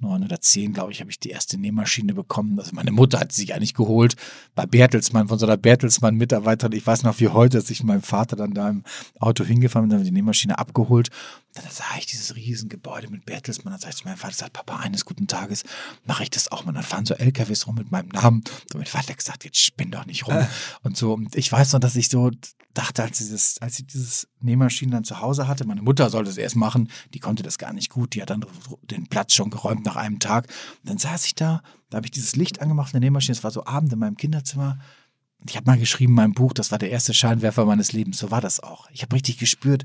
neun 0.00 0.24
oder 0.24 0.40
zehn, 0.40 0.72
glaube 0.72 0.92
ich, 0.92 1.00
habe 1.00 1.10
ich 1.10 1.18
die 1.18 1.30
erste 1.30 1.58
Nähmaschine 1.58 2.14
bekommen. 2.14 2.58
Also 2.58 2.72
meine 2.74 2.92
Mutter 2.92 3.20
hat 3.20 3.32
sie 3.32 3.42
sich 3.42 3.54
eigentlich 3.54 3.74
geholt 3.74 4.16
bei 4.54 4.66
Bertelsmann, 4.66 5.28
von 5.28 5.38
so 5.38 5.46
einer 5.46 5.56
Bertelsmann-Mitarbeiterin. 5.56 6.76
Ich 6.76 6.86
weiß 6.86 7.02
noch 7.02 7.20
wie 7.20 7.28
heute, 7.28 7.58
dass 7.58 7.70
ich 7.70 7.80
mit 7.80 7.88
meinem 7.88 8.02
Vater 8.02 8.36
dann 8.36 8.52
da 8.52 8.68
im 8.68 8.84
Auto 9.18 9.44
hingefahren 9.44 9.84
bin, 9.84 9.90
dann 9.90 9.98
haben 9.98 10.04
wir 10.04 10.10
die 10.10 10.16
Nähmaschine 10.16 10.58
abgeholt. 10.58 11.10
Dann 11.54 11.64
sah 11.68 11.84
ich 11.98 12.06
dieses 12.06 12.36
Riesengebäude 12.36 13.08
mit 13.08 13.26
Bertelsmann. 13.26 13.72
Dann 13.72 13.80
sag 13.80 13.90
ich 13.90 13.96
zu 13.96 14.04
meinem 14.06 14.16
Vater, 14.16 14.34
sagt, 14.34 14.52
Papa, 14.52 14.76
eines 14.76 15.04
guten 15.04 15.26
Tages 15.26 15.64
mache 16.04 16.22
ich 16.22 16.30
das 16.30 16.52
auch 16.52 16.64
mal. 16.64 16.72
Dann 16.72 16.82
fahren 16.82 17.06
so 17.06 17.14
LKWs 17.14 17.66
rum 17.66 17.74
mit 17.74 17.90
meinem 17.90 18.08
Namen. 18.08 18.44
Und 18.72 18.74
mein 18.74 18.86
Vater 18.86 19.10
hat 19.10 19.18
gesagt, 19.18 19.44
jetzt 19.44 19.58
spinn 19.58 19.90
doch 19.90 20.06
nicht 20.06 20.26
rum. 20.26 20.46
Und 20.82 20.96
so, 20.96 21.14
und 21.14 21.34
ich 21.36 21.50
weiß 21.50 21.72
noch, 21.72 21.80
dass 21.80 21.96
ich 21.96 22.08
so 22.08 22.30
dachte, 22.74 23.02
als, 23.02 23.18
dieses, 23.18 23.58
als 23.58 23.78
ich 23.78 23.86
dieses 23.86 24.28
Nähmaschinen 24.40 24.92
dann 24.92 25.04
zu 25.04 25.20
Hause 25.20 25.48
hatte, 25.48 25.66
meine 25.66 25.82
Mutter 25.82 26.10
sollte 26.10 26.30
es 26.30 26.36
erst 26.36 26.56
machen, 26.56 26.90
die 27.14 27.18
konnte 27.18 27.42
das 27.42 27.58
gar 27.58 27.72
nicht 27.72 27.90
gut, 27.90 28.14
die 28.14 28.22
hat 28.22 28.30
dann 28.30 28.44
den 28.82 29.06
Platz 29.06 29.34
schon 29.34 29.50
geräumt 29.50 29.84
nach 29.84 29.96
einem 29.96 30.18
Tag. 30.18 30.46
Und 30.82 30.90
dann 30.90 30.98
saß 30.98 31.26
ich 31.26 31.34
da, 31.34 31.62
da 31.90 31.96
habe 31.96 32.06
ich 32.06 32.12
dieses 32.12 32.36
Licht 32.36 32.60
angemacht 32.60 32.94
in 32.94 33.00
der 33.00 33.08
Nähmaschine, 33.08 33.36
es 33.36 33.44
war 33.44 33.50
so 33.50 33.64
Abend 33.64 33.92
in 33.92 33.98
meinem 33.98 34.16
Kinderzimmer. 34.16 34.78
Und 35.38 35.50
ich 35.50 35.56
habe 35.56 35.66
mal 35.66 35.78
geschrieben 35.78 36.12
in 36.12 36.16
meinem 36.16 36.34
Buch, 36.34 36.52
das 36.52 36.70
war 36.70 36.78
der 36.78 36.90
erste 36.90 37.14
Scheinwerfer 37.14 37.64
meines 37.64 37.92
Lebens, 37.92 38.18
so 38.18 38.30
war 38.30 38.40
das 38.40 38.60
auch. 38.60 38.88
Ich 38.92 39.02
habe 39.02 39.16
richtig 39.16 39.38
gespürt, 39.38 39.84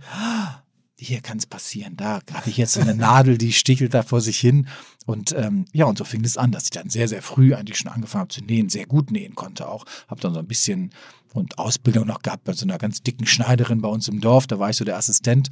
hier 0.98 1.22
kann 1.22 1.38
es 1.38 1.46
passieren. 1.46 1.98
Da 1.98 2.22
habe 2.34 2.50
ich 2.50 2.58
jetzt 2.58 2.74
so 2.74 2.82
eine 2.82 2.96
Nadel, 2.96 3.38
die 3.38 3.54
stichelt 3.54 3.94
da 3.94 4.04
vor 4.04 4.22
sich 4.22 4.38
hin. 4.38 4.68
Und 5.06 5.34
ähm, 5.34 5.66
ja, 5.72 5.86
und 5.86 5.98
so 5.98 6.04
fing 6.04 6.24
es 6.24 6.38
an, 6.38 6.52
dass 6.52 6.66
ich 6.66 6.70
dann 6.72 6.90
sehr, 6.90 7.08
sehr 7.08 7.22
früh 7.22 7.54
eigentlich 7.54 7.78
schon 7.78 7.92
angefangen 7.92 8.22
habe 8.22 8.34
zu 8.34 8.42
nähen, 8.44 8.70
sehr 8.70 8.86
gut 8.86 9.12
nähen 9.12 9.36
konnte 9.36 9.68
auch. 9.68 9.86
Habe 10.08 10.22
dann 10.22 10.34
so 10.34 10.40
ein 10.40 10.48
bisschen 10.48 10.92
und 11.36 11.60
Ausbildung 11.60 12.08
noch 12.08 12.22
gehabt 12.22 12.46
bei 12.46 12.54
so 12.54 12.66
einer 12.66 12.78
ganz 12.78 13.04
dicken 13.04 13.26
Schneiderin 13.26 13.82
bei 13.82 13.90
uns 13.90 14.08
im 14.08 14.22
Dorf. 14.22 14.48
Da 14.48 14.60
war 14.60 14.70
ich 14.70 14.78
so 14.78 14.86
der 14.86 14.98
Assistent. 14.98 15.50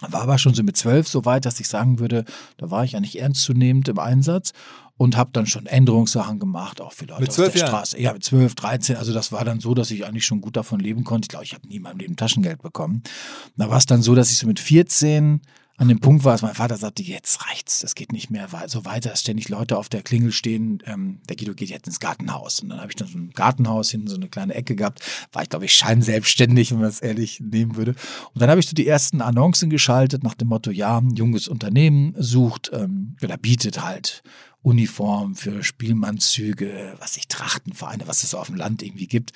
War 0.00 0.22
aber 0.22 0.38
schon 0.38 0.54
so 0.54 0.64
mit 0.64 0.76
zwölf 0.76 1.06
so 1.06 1.24
weit, 1.24 1.44
dass 1.44 1.60
ich 1.60 1.68
sagen 1.68 2.00
würde, 2.00 2.24
da 2.56 2.70
war 2.70 2.84
ich 2.84 2.96
eigentlich 2.96 3.20
ernstzunehmend 3.20 3.86
im 3.88 4.00
Einsatz 4.00 4.52
und 4.96 5.16
habe 5.16 5.30
dann 5.32 5.46
schon 5.46 5.66
Änderungssachen 5.66 6.40
gemacht, 6.40 6.80
auch 6.80 6.92
für 6.92 7.04
Leute 7.04 7.22
Mit 7.22 7.32
zwölf 7.32 7.52
der 7.52 7.60
Jahren? 7.60 7.70
Straße. 7.70 8.00
Ja, 8.00 8.12
mit 8.12 8.24
zwölf, 8.24 8.54
dreizehn. 8.54 8.96
Also 8.96 9.12
das 9.12 9.30
war 9.30 9.44
dann 9.44 9.60
so, 9.60 9.74
dass 9.74 9.90
ich 9.90 10.04
eigentlich 10.04 10.24
schon 10.24 10.40
gut 10.40 10.56
davon 10.56 10.80
leben 10.80 11.04
konnte. 11.04 11.26
Ich 11.26 11.28
glaube, 11.28 11.44
ich 11.44 11.54
habe 11.54 11.68
nie 11.68 11.76
in 11.76 11.82
meinem 11.82 11.98
Leben 11.98 12.16
Taschengeld 12.16 12.62
bekommen. 12.62 13.02
Da 13.56 13.68
war 13.68 13.78
es 13.78 13.86
dann 13.86 14.02
so, 14.02 14.14
dass 14.14 14.32
ich 14.32 14.38
so 14.38 14.46
mit 14.46 14.58
14 14.58 15.40
an 15.82 15.88
dem 15.88 15.98
Punkt 15.98 16.22
war, 16.22 16.30
dass 16.30 16.42
mein 16.42 16.54
Vater 16.54 16.76
sagte, 16.76 17.02
jetzt 17.02 17.44
reicht's, 17.44 17.80
das 17.80 17.96
geht 17.96 18.12
nicht 18.12 18.30
mehr 18.30 18.48
so 18.68 18.84
weiter, 18.84 19.10
dass 19.10 19.20
ständig 19.20 19.48
Leute 19.48 19.76
auf 19.76 19.88
der 19.88 20.02
Klingel 20.02 20.30
stehen, 20.30 20.80
ähm, 20.86 21.18
der 21.28 21.34
Guido 21.34 21.54
geht 21.54 21.70
jetzt 21.70 21.88
ins 21.88 21.98
Gartenhaus. 21.98 22.60
Und 22.60 22.68
dann 22.68 22.80
habe 22.80 22.92
ich 22.92 22.94
dann 22.94 23.08
so 23.08 23.18
ein 23.18 23.30
Gartenhaus 23.30 23.90
hinten, 23.90 24.06
so 24.06 24.14
eine 24.14 24.28
kleine 24.28 24.54
Ecke 24.54 24.76
gehabt, 24.76 25.00
war 25.32 25.42
ich 25.42 25.48
glaube 25.48 25.64
ich 25.64 25.74
scheinselbstständig, 25.74 26.70
wenn 26.70 26.78
man 26.78 26.88
es 26.88 27.00
ehrlich 27.00 27.40
nehmen 27.40 27.74
würde. 27.74 27.96
Und 28.32 28.40
dann 28.40 28.48
habe 28.48 28.60
ich 28.60 28.68
so 28.68 28.76
die 28.76 28.86
ersten 28.86 29.20
Annoncen 29.20 29.70
geschaltet 29.70 30.22
nach 30.22 30.34
dem 30.34 30.48
Motto, 30.48 30.70
ja, 30.70 30.98
ein 30.98 31.16
junges 31.16 31.48
Unternehmen 31.48 32.14
sucht 32.16 32.70
ähm, 32.72 33.16
oder 33.20 33.36
bietet 33.36 33.82
halt 33.82 34.22
Uniform 34.62 35.34
für 35.34 35.62
Spielmannszüge, 35.62 36.94
was 37.00 37.16
ich 37.16 37.28
Trachtenvereine, 37.28 38.06
was 38.06 38.22
es 38.22 38.30
so 38.30 38.38
auf 38.38 38.46
dem 38.46 38.56
Land 38.56 38.82
irgendwie 38.82 39.06
gibt, 39.08 39.32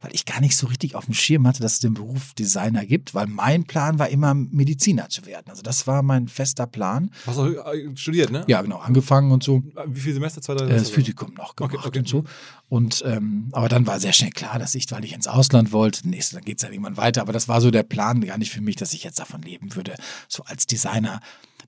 weil 0.00 0.14
ich 0.14 0.24
gar 0.24 0.40
nicht 0.40 0.56
so 0.56 0.68
richtig 0.68 0.94
auf 0.94 1.06
dem 1.06 1.14
Schirm 1.14 1.46
hatte, 1.48 1.60
dass 1.60 1.72
es 1.74 1.78
den 1.80 1.94
Beruf 1.94 2.32
Designer 2.34 2.86
gibt, 2.86 3.12
weil 3.14 3.26
mein 3.26 3.64
Plan 3.64 3.98
war 3.98 4.08
immer 4.08 4.34
Mediziner 4.34 5.08
zu 5.08 5.26
werden. 5.26 5.46
Also 5.48 5.62
das 5.62 5.88
war 5.88 6.02
mein 6.02 6.28
fester 6.28 6.68
Plan. 6.68 7.10
Hast 7.26 7.38
du 7.38 7.56
äh, 7.56 7.96
studiert, 7.96 8.30
ne? 8.30 8.44
Ja, 8.46 8.62
genau, 8.62 8.78
angefangen 8.78 9.32
und 9.32 9.42
so. 9.42 9.64
Wie 9.88 9.98
viele 10.00 10.14
Semester? 10.14 10.40
Zwei, 10.40 10.54
drei 10.54 10.66
Äh, 10.66 10.68
Das 10.68 10.76
Semester? 10.76 10.94
Physikum 10.94 11.34
noch 11.34 11.56
gemacht 11.56 11.74
Okay, 11.74 11.88
okay. 11.88 11.98
und 11.98 12.08
so. 12.08 12.24
Und 12.68 13.02
ähm, 13.04 13.48
aber 13.50 13.68
dann 13.68 13.86
war 13.88 13.98
sehr 13.98 14.12
schnell 14.12 14.30
klar, 14.30 14.60
dass 14.60 14.76
ich, 14.76 14.88
weil 14.92 15.04
ich 15.04 15.12
ins 15.12 15.26
Ausland 15.26 15.72
wollte, 15.72 16.08
nächstes, 16.08 16.34
dann 16.36 16.44
geht 16.44 16.58
es 16.58 16.62
ja 16.62 16.70
irgendwann 16.70 16.96
weiter. 16.96 17.20
Aber 17.22 17.32
das 17.32 17.48
war 17.48 17.60
so 17.60 17.72
der 17.72 17.82
Plan 17.82 18.20
gar 18.24 18.38
nicht 18.38 18.52
für 18.52 18.60
mich, 18.60 18.76
dass 18.76 18.92
ich 18.92 19.02
jetzt 19.02 19.18
davon 19.18 19.42
leben 19.42 19.74
würde, 19.74 19.94
so 20.28 20.44
als 20.44 20.66
Designer. 20.66 21.20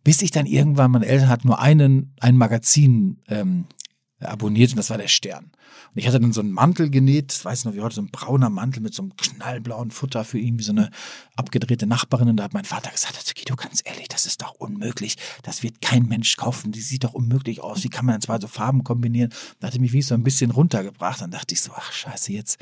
Bis 0.04 0.22
ich 0.22 0.30
dann 0.30 0.46
irgendwann, 0.46 0.90
meine 0.90 1.06
Eltern 1.06 1.28
hatten 1.28 1.48
nur 1.48 1.60
einen, 1.60 2.14
ein 2.20 2.36
Magazin 2.36 3.18
ähm, 3.28 3.66
abonniert 4.20 4.70
und 4.70 4.76
das 4.76 4.90
war 4.90 4.98
der 4.98 5.08
Stern. 5.08 5.44
Und 5.44 5.96
ich 5.96 6.06
hatte 6.06 6.20
dann 6.20 6.32
so 6.32 6.40
einen 6.40 6.52
Mantel 6.52 6.90
genäht, 6.90 7.44
weiß 7.44 7.64
noch 7.64 7.74
wie 7.74 7.80
heute, 7.80 7.96
so 7.96 8.02
ein 8.02 8.10
brauner 8.10 8.50
Mantel 8.50 8.82
mit 8.82 8.94
so 8.94 9.02
einem 9.02 9.16
knallblauen 9.16 9.90
Futter 9.90 10.24
für 10.24 10.38
ihn, 10.38 10.58
wie 10.58 10.62
so 10.62 10.72
eine 10.72 10.90
abgedrehte 11.36 11.86
Nachbarin. 11.86 12.28
Und 12.28 12.36
da 12.36 12.44
hat 12.44 12.54
mein 12.54 12.64
Vater 12.64 12.90
gesagt, 12.90 13.16
also 13.16 13.32
Guido, 13.34 13.56
ganz 13.56 13.82
ehrlich, 13.84 14.08
das 14.08 14.26
ist 14.26 14.42
doch 14.42 14.54
unmöglich. 14.54 15.16
Das 15.42 15.62
wird 15.62 15.80
kein 15.80 16.04
Mensch 16.04 16.36
kaufen. 16.36 16.72
Die 16.72 16.80
sieht 16.80 17.04
doch 17.04 17.14
unmöglich 17.14 17.60
aus. 17.60 17.82
Wie 17.82 17.88
kann 17.88 18.06
man 18.06 18.16
denn 18.16 18.22
zwei 18.22 18.38
so 18.38 18.46
Farben 18.46 18.84
kombinieren? 18.84 19.32
Da 19.58 19.68
hat 19.68 19.74
er 19.74 19.80
mich 19.80 19.92
wie 19.92 20.02
so 20.02 20.14
ein 20.14 20.22
bisschen 20.22 20.50
runtergebracht. 20.50 21.20
Dann 21.20 21.30
dachte 21.30 21.54
ich 21.54 21.60
so, 21.60 21.72
ach 21.74 21.92
scheiße, 21.92 22.32
jetzt 22.32 22.58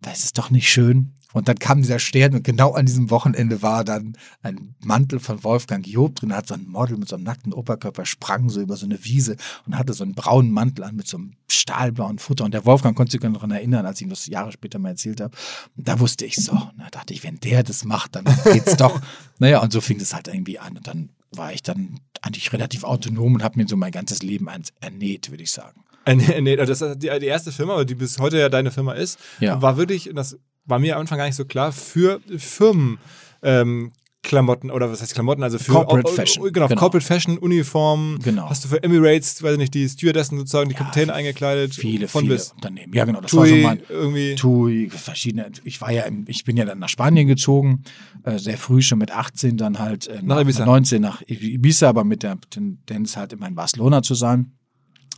das 0.00 0.24
ist 0.24 0.38
doch 0.38 0.50
nicht 0.50 0.70
schön. 0.70 1.12
Und 1.36 1.48
dann 1.48 1.58
kam 1.58 1.82
dieser 1.82 1.98
Stern 1.98 2.32
und 2.34 2.44
genau 2.44 2.72
an 2.72 2.86
diesem 2.86 3.10
Wochenende 3.10 3.60
war 3.60 3.84
dann 3.84 4.16
ein 4.42 4.74
Mantel 4.82 5.20
von 5.20 5.44
Wolfgang 5.44 5.86
Job 5.86 6.14
drin, 6.14 6.34
hat 6.34 6.48
so 6.48 6.54
ein 6.54 6.66
Model 6.66 6.96
mit 6.96 7.10
so 7.10 7.16
einem 7.16 7.24
nackten 7.24 7.52
Oberkörper, 7.52 8.06
sprang 8.06 8.48
so 8.48 8.62
über 8.62 8.74
so 8.78 8.86
eine 8.86 9.04
Wiese 9.04 9.36
und 9.66 9.76
hatte 9.76 9.92
so 9.92 10.02
einen 10.02 10.14
braunen 10.14 10.50
Mantel 10.50 10.84
an 10.84 10.96
mit 10.96 11.06
so 11.06 11.18
einem 11.18 11.34
stahlblauen 11.50 12.18
Futter. 12.18 12.46
Und 12.46 12.54
der 12.54 12.64
Wolfgang 12.64 12.96
konnte 12.96 13.12
sich 13.12 13.20
noch 13.20 13.34
daran 13.34 13.50
erinnern, 13.50 13.84
als 13.84 14.00
ich 14.00 14.06
ihm 14.06 14.08
das 14.10 14.24
Jahre 14.24 14.50
später 14.50 14.78
mal 14.78 14.88
erzählt 14.88 15.20
habe. 15.20 15.36
Und 15.76 15.86
da 15.86 16.00
wusste 16.00 16.24
ich 16.24 16.36
so, 16.36 16.52
da 16.52 16.88
dachte 16.90 17.12
ich, 17.12 17.22
wenn 17.22 17.38
der 17.40 17.62
das 17.62 17.84
macht, 17.84 18.16
dann 18.16 18.24
geht's 18.50 18.76
doch. 18.78 18.98
Naja, 19.38 19.60
und 19.60 19.70
so 19.70 19.82
fing 19.82 19.98
das 19.98 20.14
halt 20.14 20.28
irgendwie 20.28 20.58
an. 20.58 20.78
Und 20.78 20.86
dann 20.86 21.10
war 21.32 21.52
ich 21.52 21.62
dann 21.62 22.00
eigentlich 22.22 22.50
relativ 22.54 22.84
autonom 22.84 23.34
und 23.34 23.42
habe 23.42 23.58
mir 23.60 23.68
so 23.68 23.76
mein 23.76 23.92
ganzes 23.92 24.22
Leben 24.22 24.48
eins 24.48 24.72
ernäht, 24.80 25.30
würde 25.30 25.42
ich 25.42 25.52
sagen. 25.52 25.82
Nee, 26.08 26.40
nee, 26.40 26.56
das 26.56 26.80
ist 26.80 27.02
die, 27.02 27.10
die 27.18 27.26
erste 27.26 27.50
Firma, 27.52 27.82
die 27.84 27.96
bis 27.96 28.18
heute 28.18 28.38
ja 28.38 28.48
deine 28.48 28.70
Firma 28.70 28.92
ist, 28.92 29.18
Ja. 29.40 29.60
war 29.60 29.76
wirklich, 29.76 30.08
das 30.14 30.38
war 30.66 30.78
mir 30.78 30.96
am 30.96 31.00
Anfang 31.02 31.18
gar 31.18 31.26
nicht 31.26 31.36
so 31.36 31.44
klar, 31.44 31.72
für 31.72 32.20
Firmen. 32.36 32.98
Ähm, 33.42 33.92
Klamotten 34.26 34.72
oder 34.72 34.90
was 34.90 35.00
heißt 35.00 35.14
Klamotten, 35.14 35.44
also 35.44 35.56
für 35.58 35.70
Corporate 35.70 36.10
Fashion, 36.12 36.52
Genau, 36.52 36.66
genau. 36.66 36.80
Corporate 36.80 37.06
Fashion, 37.06 37.38
Uniform. 37.38 38.18
Genau. 38.24 38.50
Hast 38.50 38.64
du 38.64 38.68
für 38.68 38.82
Emirates, 38.82 39.40
weiß 39.40 39.52
ich 39.52 39.58
nicht, 39.58 39.74
die 39.74 39.88
Stewardessen 39.88 40.36
sozusagen, 40.36 40.68
die 40.68 40.74
Ja, 40.74 40.80
Kapitäne 40.80 41.14
eingekleidet. 41.14 41.76
Viele, 41.76 42.08
von 42.08 42.22
viele 42.22 42.34
bis. 42.34 42.50
Unternehmen. 42.50 42.92
Ja, 42.92 43.04
genau, 43.04 43.20
das 43.20 43.32
war 43.34 43.46
so 43.46 43.52
TUI 43.54 43.62
mein, 43.62 43.80
irgendwie. 43.88 44.34
TUI, 44.34 44.90
verschiedene. 44.90 45.52
Ich 45.62 45.80
war 45.80 45.92
ja, 45.92 46.02
im, 46.02 46.24
ich 46.26 46.42
bin 46.42 46.56
ja 46.56 46.64
dann 46.64 46.80
nach 46.80 46.88
Spanien 46.88 47.28
gezogen, 47.28 47.84
äh, 48.24 48.38
sehr 48.38 48.58
früh 48.58 48.82
schon 48.82 48.98
mit 48.98 49.12
18, 49.12 49.56
dann 49.58 49.78
halt 49.78 50.08
äh, 50.08 50.20
Nach 50.22 50.40
Ibiza. 50.40 50.66
19 50.66 51.00
nach 51.00 51.22
Ibiza, 51.28 51.88
aber 51.88 52.02
mit 52.02 52.24
der 52.24 52.36
Tendenz 52.50 53.16
halt 53.16 53.32
immer 53.32 53.46
in 53.46 53.54
Barcelona 53.54 54.02
zu 54.02 54.14
sein. 54.16 54.52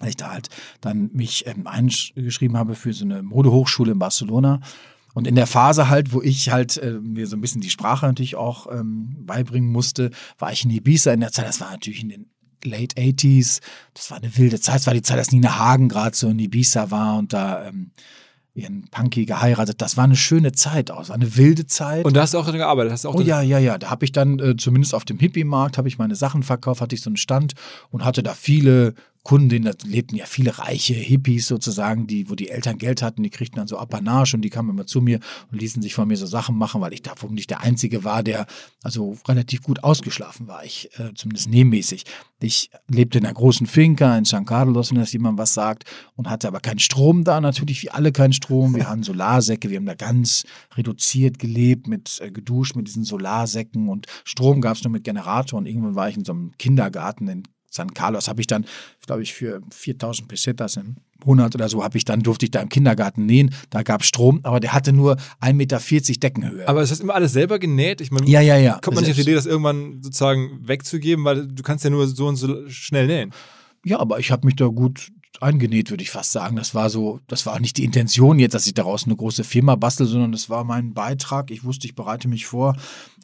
Weil 0.00 0.10
ich 0.10 0.16
da 0.16 0.30
halt 0.32 0.48
dann 0.82 1.08
mich 1.14 1.46
ähm, 1.46 1.66
eingeschrieben 1.66 2.58
habe 2.58 2.74
für 2.74 2.92
so 2.92 3.06
eine 3.06 3.22
Modehochschule 3.22 3.92
in 3.92 3.98
Barcelona. 3.98 4.60
Und 5.14 5.26
in 5.26 5.34
der 5.34 5.46
Phase 5.46 5.88
halt, 5.88 6.12
wo 6.12 6.22
ich 6.22 6.50
halt 6.50 6.76
äh, 6.76 6.92
mir 6.92 7.26
so 7.26 7.36
ein 7.36 7.40
bisschen 7.40 7.60
die 7.60 7.70
Sprache 7.70 8.06
natürlich 8.06 8.36
auch 8.36 8.66
ähm, 8.70 9.16
beibringen 9.20 9.70
musste, 9.70 10.10
war 10.38 10.52
ich 10.52 10.64
in 10.64 10.70
Ibiza 10.70 11.12
in 11.12 11.20
der 11.20 11.32
Zeit, 11.32 11.48
das 11.48 11.60
war 11.60 11.70
natürlich 11.70 12.02
in 12.02 12.10
den 12.10 12.26
Late 12.64 12.96
80s, 12.96 13.60
das 13.94 14.10
war 14.10 14.18
eine 14.18 14.36
wilde 14.36 14.60
Zeit, 14.60 14.80
es 14.80 14.86
war 14.86 14.94
die 14.94 15.02
Zeit, 15.02 15.18
als 15.18 15.32
Nina 15.32 15.58
Hagen 15.58 15.88
gerade 15.88 16.16
so 16.16 16.28
in 16.28 16.38
Ibiza 16.38 16.90
war 16.90 17.18
und 17.18 17.32
da 17.32 17.66
ähm, 17.66 17.92
ihren 18.58 18.88
Punky 18.90 19.24
geheiratet. 19.24 19.80
Das 19.80 19.96
war 19.96 20.04
eine 20.04 20.16
schöne 20.16 20.52
Zeit 20.52 20.90
auch, 20.90 21.02
es 21.02 21.08
war 21.08 21.16
eine 21.16 21.36
wilde 21.36 21.66
Zeit. 21.66 22.04
Und 22.04 22.14
da 22.14 22.22
hast 22.22 22.34
du 22.34 22.38
auch 22.38 22.44
drin 22.44 22.58
gearbeitet. 22.58 22.92
Hast 22.92 23.04
du 23.04 23.08
auch 23.08 23.14
Oh 23.14 23.20
ja, 23.20 23.40
ja, 23.40 23.58
ja. 23.58 23.78
Da 23.78 23.90
habe 23.90 24.04
ich 24.04 24.12
dann 24.12 24.38
äh, 24.40 24.56
zumindest 24.56 24.94
auf 24.94 25.04
dem 25.04 25.18
Hippie-Markt 25.18 25.78
habe 25.78 25.88
ich 25.88 25.98
meine 25.98 26.16
Sachen 26.16 26.42
verkauft, 26.42 26.80
hatte 26.80 26.94
ich 26.94 27.02
so 27.02 27.10
einen 27.10 27.16
Stand 27.16 27.54
und 27.90 28.04
hatte 28.04 28.22
da 28.22 28.34
viele 28.34 28.94
Kunden, 29.28 29.64
da 29.64 29.72
lebten 29.84 30.16
ja 30.16 30.24
viele 30.24 30.58
reiche 30.58 30.94
Hippies 30.94 31.48
sozusagen, 31.48 32.06
die, 32.06 32.30
wo 32.30 32.34
die 32.34 32.48
Eltern 32.48 32.78
Geld 32.78 33.02
hatten, 33.02 33.22
die 33.22 33.28
kriegten 33.28 33.58
dann 33.58 33.68
so 33.68 33.76
Apanage 33.76 34.34
und 34.34 34.40
die 34.40 34.48
kamen 34.48 34.70
immer 34.70 34.86
zu 34.86 35.02
mir 35.02 35.20
und 35.52 35.60
ließen 35.60 35.82
sich 35.82 35.92
von 35.92 36.08
mir 36.08 36.16
so 36.16 36.24
Sachen 36.24 36.56
machen, 36.56 36.80
weil 36.80 36.94
ich 36.94 37.02
da 37.02 37.12
nicht 37.28 37.50
der 37.50 37.60
Einzige 37.60 38.04
war, 38.04 38.22
der 38.22 38.46
also 38.82 39.18
relativ 39.28 39.60
gut 39.60 39.84
ausgeschlafen 39.84 40.48
war, 40.48 40.64
ich 40.64 40.88
äh, 40.98 41.12
zumindest 41.14 41.50
nebenmäßig. 41.50 42.04
Ich 42.40 42.70
lebte 42.88 43.18
in 43.18 43.26
einer 43.26 43.34
großen 43.34 43.66
Finca 43.66 44.16
in 44.16 44.24
San 44.24 44.46
Carlos, 44.46 44.92
wenn 44.92 44.98
das 44.98 45.12
jemand 45.12 45.36
was 45.36 45.52
sagt, 45.52 45.84
und 46.16 46.30
hatte 46.30 46.48
aber 46.48 46.60
keinen 46.60 46.78
Strom 46.78 47.22
da, 47.22 47.38
natürlich 47.38 47.82
wie 47.82 47.90
alle 47.90 48.12
keinen 48.12 48.32
Strom. 48.32 48.74
Wir 48.74 48.88
hatten 48.88 49.02
Solarsäcke, 49.02 49.68
wir 49.68 49.76
haben 49.76 49.84
da 49.84 49.94
ganz 49.94 50.44
reduziert 50.74 51.38
gelebt, 51.38 51.86
mit 51.86 52.18
äh, 52.22 52.30
geduscht 52.30 52.76
mit 52.76 52.86
diesen 52.86 53.04
Solarsäcken 53.04 53.90
und 53.90 54.06
Strom 54.24 54.62
gab 54.62 54.78
es 54.78 54.84
nur 54.84 54.92
mit 54.92 55.04
Generator 55.04 55.58
und 55.58 55.66
irgendwann 55.66 55.96
war 55.96 56.08
ich 56.08 56.16
in 56.16 56.24
so 56.24 56.32
einem 56.32 56.52
Kindergarten 56.56 57.28
in 57.28 57.42
San 57.70 57.92
Carlos, 57.94 58.28
habe 58.28 58.40
ich 58.40 58.46
dann, 58.46 58.64
glaube 59.06 59.22
ich, 59.22 59.34
für 59.34 59.60
4000 59.70 60.28
Pesetas 60.28 60.76
im 60.76 60.96
Monat 61.24 61.54
oder 61.54 61.68
so, 61.68 61.82
habe 61.82 61.98
ich 61.98 62.04
dann, 62.04 62.20
durfte 62.20 62.46
ich 62.46 62.50
da 62.50 62.60
im 62.60 62.68
Kindergarten 62.68 63.26
nähen, 63.26 63.54
da 63.70 63.82
gab 63.82 64.02
es 64.02 64.06
Strom, 64.06 64.40
aber 64.44 64.60
der 64.60 64.72
hatte 64.72 64.92
nur 64.92 65.16
1,40 65.40 65.52
Meter 65.52 65.80
Deckenhöhe. 66.20 66.68
Aber 66.68 66.80
es 66.80 66.90
ist 66.90 67.00
immer 67.00 67.14
alles 67.14 67.32
selber 67.32 67.58
genäht. 67.58 68.00
Ich 68.00 68.10
meine, 68.10 68.28
ja, 68.28 68.40
ja, 68.40 68.56
ja. 68.56 68.78
kommt 68.80 68.94
man 68.94 69.04
nicht 69.04 69.10
auf 69.10 69.16
die 69.16 69.22
Idee, 69.22 69.34
das 69.34 69.46
irgendwann 69.46 70.02
sozusagen 70.02 70.60
wegzugeben, 70.66 71.24
weil 71.24 71.48
du 71.48 71.62
kannst 71.62 71.84
ja 71.84 71.90
nur 71.90 72.06
so 72.06 72.26
und 72.26 72.36
so 72.36 72.68
schnell 72.68 73.06
nähen. 73.06 73.32
Ja, 73.84 73.98
aber 73.98 74.18
ich 74.18 74.30
habe 74.30 74.46
mich 74.46 74.56
da 74.56 74.66
gut 74.66 75.10
eingenäht, 75.40 75.90
würde 75.90 76.02
ich 76.02 76.10
fast 76.10 76.32
sagen. 76.32 76.56
Das 76.56 76.74
war 76.74 76.90
so, 76.90 77.20
das 77.28 77.46
war 77.46 77.54
auch 77.54 77.60
nicht 77.60 77.76
die 77.76 77.84
Intention 77.84 78.38
jetzt, 78.38 78.54
dass 78.54 78.66
ich 78.66 78.74
daraus 78.74 79.04
eine 79.04 79.16
große 79.16 79.44
Firma 79.44 79.76
bastel, 79.76 80.06
sondern 80.06 80.32
das 80.32 80.50
war 80.50 80.64
mein 80.64 80.94
Beitrag. 80.94 81.50
Ich 81.50 81.64
wusste, 81.64 81.86
ich 81.86 81.94
bereite 81.94 82.28
mich 82.28 82.46
vor 82.46 82.76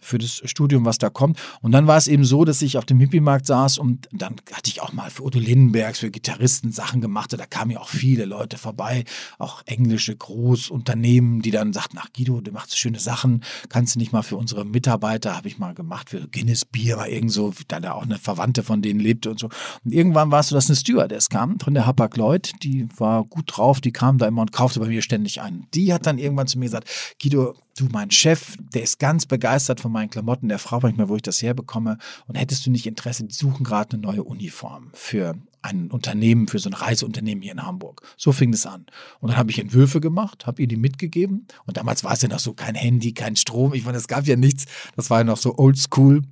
für 0.05 0.19
das 0.19 0.43
Studium, 0.45 0.85
was 0.85 0.99
da 0.99 1.11
kommt. 1.11 1.39
Und 1.63 1.73
dann 1.73 1.87
war 1.87 1.97
es 1.97 2.07
eben 2.07 2.25
so, 2.25 2.45
dass 2.45 2.63
ich 2.63 2.77
auf 2.79 2.85
dem 2.85 3.01
Hippie-Markt 3.01 3.47
saß 3.47 3.79
und 3.79 4.09
dann 4.13 4.37
hatte 4.53 4.71
ich 4.71 4.83
auch 4.83 4.93
mal 4.93 5.11
für 5.11 5.25
Udo 5.25 5.39
Lindenbergs, 5.39 6.01
für 6.01 6.11
Gitarristen 6.11 6.73
Sachen 6.73 7.01
gemacht. 7.01 7.33
Da 7.33 7.47
kamen 7.47 7.73
ja 7.73 7.81
auch 7.81 7.89
viele 7.89 8.25
Leute 8.25 8.59
vorbei, 8.59 9.05
auch 9.39 9.63
englische 9.67 10.15
Großunternehmen, 10.15 11.43
die 11.43 11.51
dann 11.51 11.73
sagten, 11.73 11.99
ach 12.01 12.09
Guido, 12.17 12.41
du 12.41 12.53
machst 12.53 12.79
schöne 12.79 13.01
Sachen, 13.01 13.43
kannst 13.69 13.95
du 13.95 13.99
nicht 13.99 14.13
mal 14.13 14.23
für 14.23 14.37
unsere 14.37 14.65
Mitarbeiter, 14.65 15.37
habe 15.37 15.49
ich 15.49 15.59
mal 15.59 15.75
gemacht, 15.75 16.11
für 16.11 16.27
Guinness 16.29 16.65
Bier, 16.65 16.97
war 16.97 17.09
irgend 17.09 17.33
so, 17.33 17.53
da 17.69 17.81
da 17.81 17.93
auch 17.93 18.03
eine 18.03 18.19
Verwandte 18.19 18.63
von 18.63 18.83
denen 18.83 19.01
lebte 19.01 19.31
und 19.31 19.39
so. 19.39 19.49
Und 19.85 19.93
irgendwann 19.93 20.31
war 20.31 20.41
es 20.41 20.49
so, 20.49 20.55
dass 20.55 20.69
eine 20.69 20.77
Stewardess 20.77 21.29
kam 21.29 21.59
von 21.61 21.75
der 21.75 21.87
Hapag 21.87 22.17
Lloyd, 22.17 22.53
die 22.63 22.89
war 22.97 23.25
gut 23.25 23.45
drauf, 23.47 23.81
die 23.81 23.93
kam 23.93 24.19
da 24.19 24.27
immer 24.27 24.43
und 24.43 24.53
kaufte 24.53 24.81
bei 24.81 24.87
mir 24.87 25.03
ständig 25.03 25.41
ein. 25.41 25.67
Die 25.75 25.93
hat 25.93 26.07
dann 26.07 26.19
irgendwann 26.19 26.47
zu 26.47 26.59
mir 26.59 26.67
gesagt, 26.67 26.89
Guido, 27.21 27.55
du, 27.77 27.89
mein 27.91 28.11
Chef, 28.11 28.57
der 28.73 28.83
ist 28.83 28.99
ganz 28.99 29.27
begeistert 29.27 29.81
von 29.81 29.93
meinen 29.93 30.11
Klamotten, 30.11 30.49
der 30.49 30.59
fragt 30.59 30.83
manchmal, 30.83 31.09
wo 31.09 31.17
ich 31.17 31.23
das 31.23 31.43
herbekomme. 31.43 31.99
Und 32.27 32.37
hättest 32.37 32.67
du 32.67 32.71
nicht 32.71 32.87
Interesse, 32.87 33.25
die 33.25 33.35
suchen 33.35 33.65
gerade 33.65 33.95
eine 33.95 34.03
neue 34.03 34.25
Uniform 34.25 34.91
für 34.95 35.37
ein 35.63 35.91
Unternehmen, 35.91 36.47
für 36.47 36.59
so 36.59 36.69
ein 36.69 36.75
Reiseunternehmen 36.75 37.43
hier 37.43 37.53
in 37.53 37.63
Hamburg. 37.63 38.03
So 38.17 38.33
fing 38.33 38.53
es 38.53 38.67
an. 38.67 38.87
Und 39.21 39.31
dann 39.31 39.39
habe 39.39 39.51
ich 39.51 39.59
Entwürfe 39.59 40.01
gemacht, 40.01 40.47
habe 40.47 40.61
ihr 40.61 40.69
die 40.69 40.77
mitgegeben. 40.77 41.47
Und 41.67 41.77
damals 41.77 42.05
war 42.05 42.13
es 42.13 42.23
ja 42.23 42.29
noch 42.29 42.39
so 42.39 42.53
kein 42.53 42.75
Handy, 42.75 43.13
kein 43.13 43.37
Strom. 43.37 43.73
Ich 43.73 43.85
meine, 43.85 43.97
es 43.97 44.09
gab 44.09 44.27
ja 44.27 44.37
nichts. 44.37 44.67
Das 44.95 45.09
war 45.09 45.19
ja 45.19 45.25
noch 45.25 45.39
so 45.39 45.57
oldschool 45.57 46.23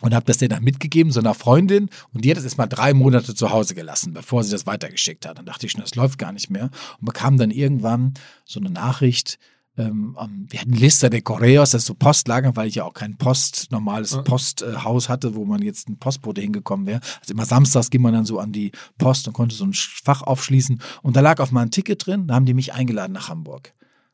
und 0.00 0.14
habe 0.14 0.24
das 0.26 0.38
dir 0.38 0.48
dann 0.48 0.64
mitgegeben, 0.64 1.12
so 1.12 1.20
einer 1.20 1.34
Freundin. 1.34 1.88
Und 2.12 2.24
die 2.24 2.30
hat 2.30 2.38
es 2.38 2.44
erst 2.44 2.58
mal 2.58 2.66
drei 2.66 2.94
Monate 2.94 3.34
zu 3.34 3.50
Hause 3.50 3.74
gelassen, 3.74 4.12
bevor 4.12 4.44
sie 4.44 4.50
das 4.50 4.66
weitergeschickt 4.66 5.26
hat. 5.26 5.38
Dann 5.38 5.46
dachte 5.46 5.66
ich 5.66 5.72
schon, 5.72 5.82
das 5.82 5.94
läuft 5.94 6.18
gar 6.18 6.32
nicht 6.32 6.50
mehr. 6.50 6.70
Und 7.00 7.06
bekam 7.06 7.36
dann 7.36 7.50
irgendwann 7.50 8.14
so 8.44 8.60
eine 8.60 8.70
Nachricht. 8.70 9.38
Ähm, 9.80 10.16
wir 10.48 10.60
hatten 10.60 10.72
Lista 10.72 11.08
de 11.08 11.20
Correos, 11.20 11.70
das 11.70 11.82
ist 11.82 11.86
so 11.86 11.94
Postlager, 11.94 12.54
weil 12.56 12.68
ich 12.68 12.76
ja 12.76 12.84
auch 12.84 12.92
kein 12.94 13.16
Post, 13.16 13.68
normales. 13.70 14.18
Posthaus 14.24 15.08
hatte, 15.08 15.34
wo 15.34 15.44
man 15.44 15.62
jetzt 15.62 15.88
ein 15.88 15.98
Postbote 15.98 16.40
hingekommen 16.40 16.86
wäre. 16.86 17.00
Also 17.20 17.32
immer 17.34 17.46
samstags 17.46 17.90
ging 17.90 18.02
man 18.02 18.12
dann 18.12 18.24
so 18.24 18.38
an 18.38 18.52
die 18.52 18.72
Post 18.98 19.26
und 19.28 19.34
konnte 19.34 19.54
so 19.54 19.64
ein 19.64 19.72
Fach 19.72 20.22
aufschließen. 20.22 20.80
Und 21.02 21.16
da 21.16 21.20
lag 21.20 21.40
auf 21.40 21.52
mal 21.52 21.62
ein 21.62 21.70
Ticket 21.70 22.06
drin, 22.06 22.26
da 22.26 22.34
haben 22.34 22.46
die 22.46 22.54
mich 22.54 22.74
eingeladen 22.74 23.12
nach 23.12 23.28
Hamburg. 23.28 23.72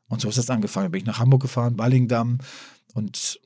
Und 0.08 0.20
so 0.20 0.28
ist 0.28 0.38
das 0.38 0.50
angefangen. 0.50 0.86
Da 0.86 0.90
bin 0.90 1.00
ich 1.00 1.06
nach 1.06 1.18
Hamburg 1.18 1.42
gefahren, 1.42 1.76
Ballingdamm. 1.76 2.38
Und 2.94 3.40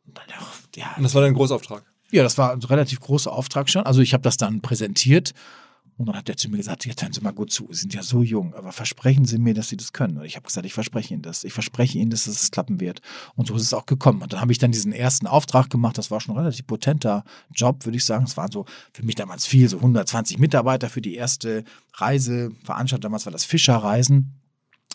ja, 0.76 0.94
Und 0.96 1.02
das 1.02 1.14
war 1.14 1.22
dein 1.22 1.34
Großauftrag. 1.34 1.82
ja, 2.12 2.22
das 2.22 2.36
war 2.38 2.52
ein 2.52 2.62
relativ 2.62 3.00
großer 3.00 3.32
Auftrag 3.32 3.70
schon. 3.70 3.82
Also 3.84 4.02
ich 4.02 4.12
habe 4.12 4.22
das 4.22 4.36
dann 4.36 4.60
präsentiert 4.60 5.32
und 6.00 6.06
dann 6.06 6.16
hat 6.16 6.30
er 6.30 6.36
zu 6.38 6.48
mir 6.48 6.56
gesagt, 6.56 6.86
jetzt 6.86 7.02
hören 7.02 7.12
Sie 7.12 7.20
mal 7.20 7.34
gut 7.34 7.52
zu, 7.52 7.68
Sie 7.70 7.82
sind 7.82 7.92
ja 7.92 8.02
so 8.02 8.22
jung, 8.22 8.54
aber 8.54 8.72
versprechen 8.72 9.26
Sie 9.26 9.36
mir, 9.36 9.52
dass 9.52 9.68
Sie 9.68 9.76
das 9.76 9.92
können. 9.92 10.16
Und 10.16 10.24
ich 10.24 10.34
habe 10.34 10.46
gesagt, 10.46 10.64
ich 10.64 10.72
verspreche 10.72 11.12
Ihnen 11.12 11.22
das. 11.22 11.44
Ich 11.44 11.52
verspreche 11.52 11.98
Ihnen, 11.98 12.10
dass 12.10 12.26
es 12.26 12.50
klappen 12.50 12.80
wird. 12.80 13.02
Und 13.34 13.48
so 13.48 13.54
ist 13.54 13.64
es 13.64 13.74
auch 13.74 13.84
gekommen. 13.84 14.22
Und 14.22 14.32
dann 14.32 14.40
habe 14.40 14.50
ich 14.50 14.56
dann 14.56 14.72
diesen 14.72 14.94
ersten 14.94 15.26
Auftrag 15.26 15.68
gemacht. 15.68 15.98
Das 15.98 16.10
war 16.10 16.18
schon 16.22 16.34
ein 16.34 16.38
relativ 16.38 16.66
potenter 16.66 17.22
Job, 17.54 17.84
würde 17.84 17.98
ich 17.98 18.06
sagen. 18.06 18.24
Es 18.24 18.38
waren 18.38 18.50
so 18.50 18.64
für 18.94 19.02
mich 19.04 19.14
damals 19.14 19.44
viel, 19.44 19.68
so 19.68 19.76
120 19.76 20.38
Mitarbeiter 20.38 20.88
für 20.88 21.02
die 21.02 21.16
erste 21.16 21.64
Reiseveranstaltung. 21.92 23.02
Damals 23.02 23.26
war 23.26 23.32
das 23.32 23.44
Fischerreisen. 23.44 24.39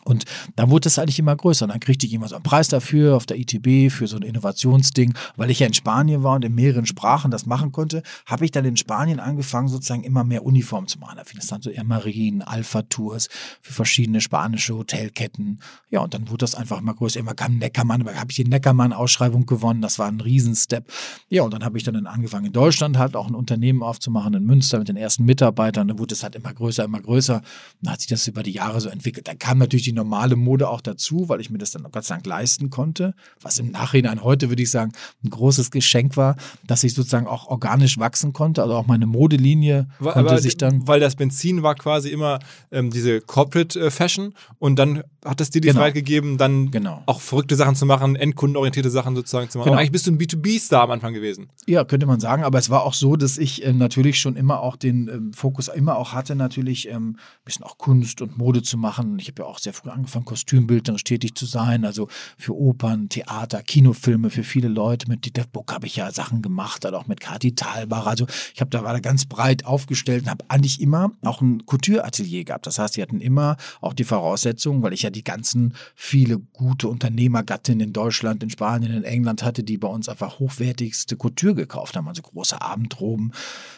Und 0.05 0.25
dann 0.55 0.69
wurde 0.69 0.88
es 0.88 1.00
eigentlich 1.00 1.19
immer 1.19 1.35
größer. 1.35 1.65
Und 1.65 1.71
dann 1.71 1.79
kriegte 1.79 2.05
ich 2.05 2.13
immer 2.13 2.27
so 2.27 2.35
einen 2.35 2.43
Preis 2.43 2.67
dafür 2.67 3.15
auf 3.15 3.25
der 3.25 3.38
ITB 3.38 3.91
für 3.91 4.07
so 4.07 4.15
ein 4.17 4.21
Innovationsding. 4.21 5.13
Weil 5.35 5.50
ich 5.50 5.59
ja 5.59 5.67
in 5.67 5.74
Spanien 5.74 6.24
war 6.24 6.35
und 6.35 6.45
in 6.45 6.53
mehreren 6.53 6.85
Sprachen 6.85 7.31
das 7.31 7.45
machen 7.45 7.71
konnte, 7.71 8.03
habe 8.25 8.45
ich 8.45 8.51
dann 8.51 8.65
in 8.65 8.77
Spanien 8.77 9.19
angefangen, 9.19 9.67
sozusagen 9.67 10.03
immer 10.03 10.24
mehr 10.24 10.45
Uniformen 10.45 10.88
zu 10.88 11.00
machen. 11.00 11.17
Da 11.17 11.24
fing 11.24 11.39
es 11.39 11.47
dann 11.47 11.62
so 11.62 11.71
Marine, 11.83 12.47
Alpha 12.47 12.83
Tours 12.83 13.29
für 13.62 13.74
verschiedene 13.74 14.21
spanische 14.21 14.75
Hotelketten. 14.75 15.59
Ja, 15.89 16.01
und 16.01 16.13
dann 16.13 16.29
wurde 16.29 16.39
das 16.39 16.55
einfach 16.55 16.79
immer 16.79 16.93
größer. 16.93 17.19
Immer 17.19 17.33
kam 17.33 17.57
Neckermann, 17.57 18.01
aber 18.01 18.13
habe 18.15 18.29
ich 18.29 18.35
die 18.35 18.45
Neckermann-Ausschreibung 18.45 19.45
gewonnen. 19.45 19.81
Das 19.81 19.97
war 19.97 20.07
ein 20.07 20.21
Riesenstep. 20.21 20.91
Ja, 21.29 21.43
und 21.43 21.53
dann 21.53 21.63
habe 21.63 21.77
ich 21.77 21.83
dann 21.83 22.05
angefangen, 22.05 22.45
in 22.45 22.53
Deutschland 22.53 22.97
halt 22.97 23.15
auch 23.15 23.27
ein 23.27 23.35
Unternehmen 23.35 23.81
aufzumachen, 23.81 24.35
in 24.35 24.45
Münster 24.45 24.77
mit 24.77 24.88
den 24.88 24.97
ersten 24.97 25.25
Mitarbeitern. 25.25 25.88
Dann 25.88 25.97
wurde 25.97 26.13
es 26.13 26.21
halt 26.21 26.35
immer 26.35 26.53
größer, 26.53 26.83
immer 26.83 27.01
größer. 27.01 27.41
Dann 27.81 27.91
hat 27.91 28.01
sich 28.01 28.09
das 28.09 28.27
über 28.27 28.43
die 28.43 28.51
Jahre 28.51 28.79
so 28.81 28.89
entwickelt. 28.89 29.27
Dann 29.27 29.39
kam 29.39 29.57
natürlich 29.57 29.85
die 29.85 29.94
normale 29.95 30.35
Mode 30.35 30.69
auch 30.69 30.81
dazu, 30.81 31.27
weil 31.29 31.41
ich 31.41 31.49
mir 31.49 31.57
das 31.57 31.71
dann 31.71 31.83
Gott 31.91 32.03
sei 32.05 32.15
Dank 32.15 32.25
leisten 32.27 32.69
konnte. 32.69 33.13
Was 33.41 33.57
im 33.57 33.71
Nachhinein 33.71 34.23
heute, 34.23 34.49
würde 34.49 34.61
ich 34.61 34.69
sagen, 34.69 34.91
ein 35.23 35.29
großes 35.31 35.71
Geschenk 35.71 36.17
war, 36.17 36.35
dass 36.67 36.83
ich 36.83 36.93
sozusagen 36.93 37.27
auch 37.27 37.47
organisch 37.47 37.97
wachsen 37.97 38.33
konnte. 38.33 38.61
Also 38.61 38.75
auch 38.75 38.85
meine 38.87 39.07
Modelinie 39.07 39.87
Weil, 39.99 40.13
konnte 40.13 40.31
aber, 40.31 40.41
sich 40.41 40.57
dann. 40.57 40.87
weil 40.87 40.99
das 40.99 41.15
Benzin 41.15 41.63
war 41.63 41.75
quasi 41.75 42.09
immer 42.09 42.39
ähm, 42.71 42.91
diese 42.91 43.21
Corporate 43.21 43.79
äh, 43.79 43.89
Fashion 43.91 44.33
und 44.59 44.77
dann 44.77 45.03
hat 45.23 45.41
es 45.41 45.49
dir 45.49 45.61
die 45.61 45.69
Genau. 45.69 45.79
Freiheit 45.79 45.95
gegeben, 45.95 46.37
dann 46.37 46.69
Genau. 46.69 47.01
auch 47.07 47.19
verrückte 47.21 47.55
Sachen 47.55 47.75
zu 47.75 47.85
machen, 47.87 48.15
endkundenorientierte 48.15 48.89
Sachen 48.91 49.15
sozusagen 49.15 49.49
zu 49.49 49.57
machen. 49.57 49.65
Genau. 49.65 49.73
Und 49.73 49.79
eigentlich 49.79 49.91
bist 49.91 50.05
du 50.05 50.11
ein 50.11 50.19
B2B-Star 50.19 50.83
am 50.83 50.91
Anfang 50.91 51.13
gewesen. 51.13 51.49
Ja, 51.65 51.83
könnte 51.85 52.05
man 52.05 52.19
sagen, 52.19 52.43
aber 52.43 52.59
es 52.59 52.69
war 52.69 52.83
auch 52.83 52.93
so, 52.93 53.15
dass 53.15 53.37
ich 53.37 53.63
äh, 53.65 53.73
natürlich 53.73 54.19
schon 54.19 54.35
immer 54.35 54.59
auch 54.59 54.75
den 54.75 55.07
ähm, 55.07 55.33
Fokus 55.33 55.67
immer 55.69 55.97
auch 55.97 56.13
hatte, 56.13 56.35
natürlich 56.35 56.89
ähm, 56.89 57.15
ein 57.17 57.17
bisschen 57.45 57.63
auch 57.65 57.77
Kunst 57.77 58.21
und 58.21 58.37
Mode 58.37 58.61
zu 58.61 58.77
machen. 58.77 59.17
Ich 59.19 59.27
habe 59.29 59.41
ja 59.41 59.47
auch 59.47 59.57
sehr 59.59 59.73
früh 59.73 59.85
angefangen, 59.92 60.25
kostümbildnerisch 60.25 61.04
tätig 61.04 61.36
zu 61.36 61.46
sein, 61.46 61.86
also 61.86 62.08
für 62.38 62.56
Opern, 62.56 63.10
Theater, 63.10 63.62
Kinofilme, 63.62 64.30
für 64.30 64.44
viele 64.44 64.68
Leute. 64.68 65.08
Mit 65.10 65.25
Dieter 65.25 65.46
Buck 65.51 65.74
habe 65.74 65.88
ich 65.88 65.96
ja 65.96 66.12
Sachen 66.12 66.42
gemacht, 66.42 66.84
dann 66.84 66.96
auch 66.96 67.08
mit 67.08 67.20
Kati 67.20 67.56
Thalbach. 67.56 68.06
Also 68.06 68.27
ich 68.54 68.62
habe 68.62 68.70
da 68.70 68.84
war 68.84 69.00
ganz 69.01 69.25
breit 69.25 69.65
aufgestellt 69.65 70.24
und 70.24 70.30
habe 70.30 70.46
eigentlich 70.48 70.82
immer 70.82 71.12
auch 71.24 71.42
ein 71.42 71.65
Couture-Atelier 71.65 72.46
gehabt. 72.46 72.68
Das 72.68 72.80
heißt, 72.80 72.98
die 72.98 73.01
hatten 73.01 73.22
immer 73.22 73.58
auch 73.82 73.94
die 73.94 74.04
Voraussetzungen, 74.04 74.82
weil 74.84 74.94
ich 74.94 75.04
ja 75.04 75.10
die 75.10 75.24
ganzen 75.24 75.74
viele 75.96 76.39
gute 76.39 76.88
Unternehmergattinnen 76.88 77.88
in 77.88 77.94
Deutschland, 77.94 78.44
in 78.44 78.50
Spanien, 78.50 78.94
in 78.94 79.04
England 79.04 79.44
hatte, 79.44 79.63
die 79.63 79.77
bei 79.77 79.88
uns 79.88 80.10
einfach 80.10 80.39
hochwertigste 80.39 81.18
Couture 81.18 81.56
gekauft 81.56 81.96
haben, 81.96 82.08
also 82.08 82.22
große 82.22 82.62
Abendroben, 82.62 83.32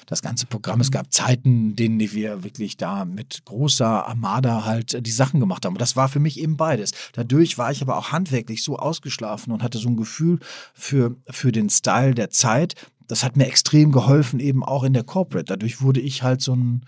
das 0.05 0.21
ganze 0.21 0.45
Programm. 0.45 0.81
Es 0.81 0.91
gab 0.91 1.13
Zeiten, 1.13 1.69
in 1.69 1.75
denen 1.75 1.99
wir 1.99 2.43
wirklich 2.43 2.77
da 2.77 3.05
mit 3.05 3.43
großer 3.45 4.07
Armada 4.07 4.65
halt 4.65 5.05
die 5.05 5.11
Sachen 5.11 5.39
gemacht 5.39 5.65
haben. 5.65 5.77
Das 5.87 5.95
war 5.95 6.09
für 6.09 6.19
mich 6.19 6.37
eben 6.37 6.57
beides. 6.57 6.91
Dadurch 7.13 7.57
war 7.57 7.71
ich 7.71 7.81
aber 7.81 7.97
auch 7.97 8.11
handwerklich 8.11 8.61
so 8.61 8.75
ausgeschlafen 8.75 9.53
und 9.53 9.63
hatte 9.63 9.77
so 9.77 9.87
ein 9.87 9.95
Gefühl 9.95 10.39
für, 10.73 11.15
für 11.29 11.53
den 11.53 11.69
Style 11.69 12.13
der 12.13 12.29
Zeit. 12.29 12.75
Das 13.07 13.23
hat 13.23 13.37
mir 13.37 13.47
extrem 13.47 13.93
geholfen, 13.93 14.41
eben 14.41 14.65
auch 14.65 14.83
in 14.83 14.91
der 14.91 15.05
Corporate. 15.05 15.45
Dadurch 15.45 15.81
wurde 15.81 16.01
ich 16.01 16.23
halt 16.23 16.41
so 16.41 16.53
ein, 16.53 16.85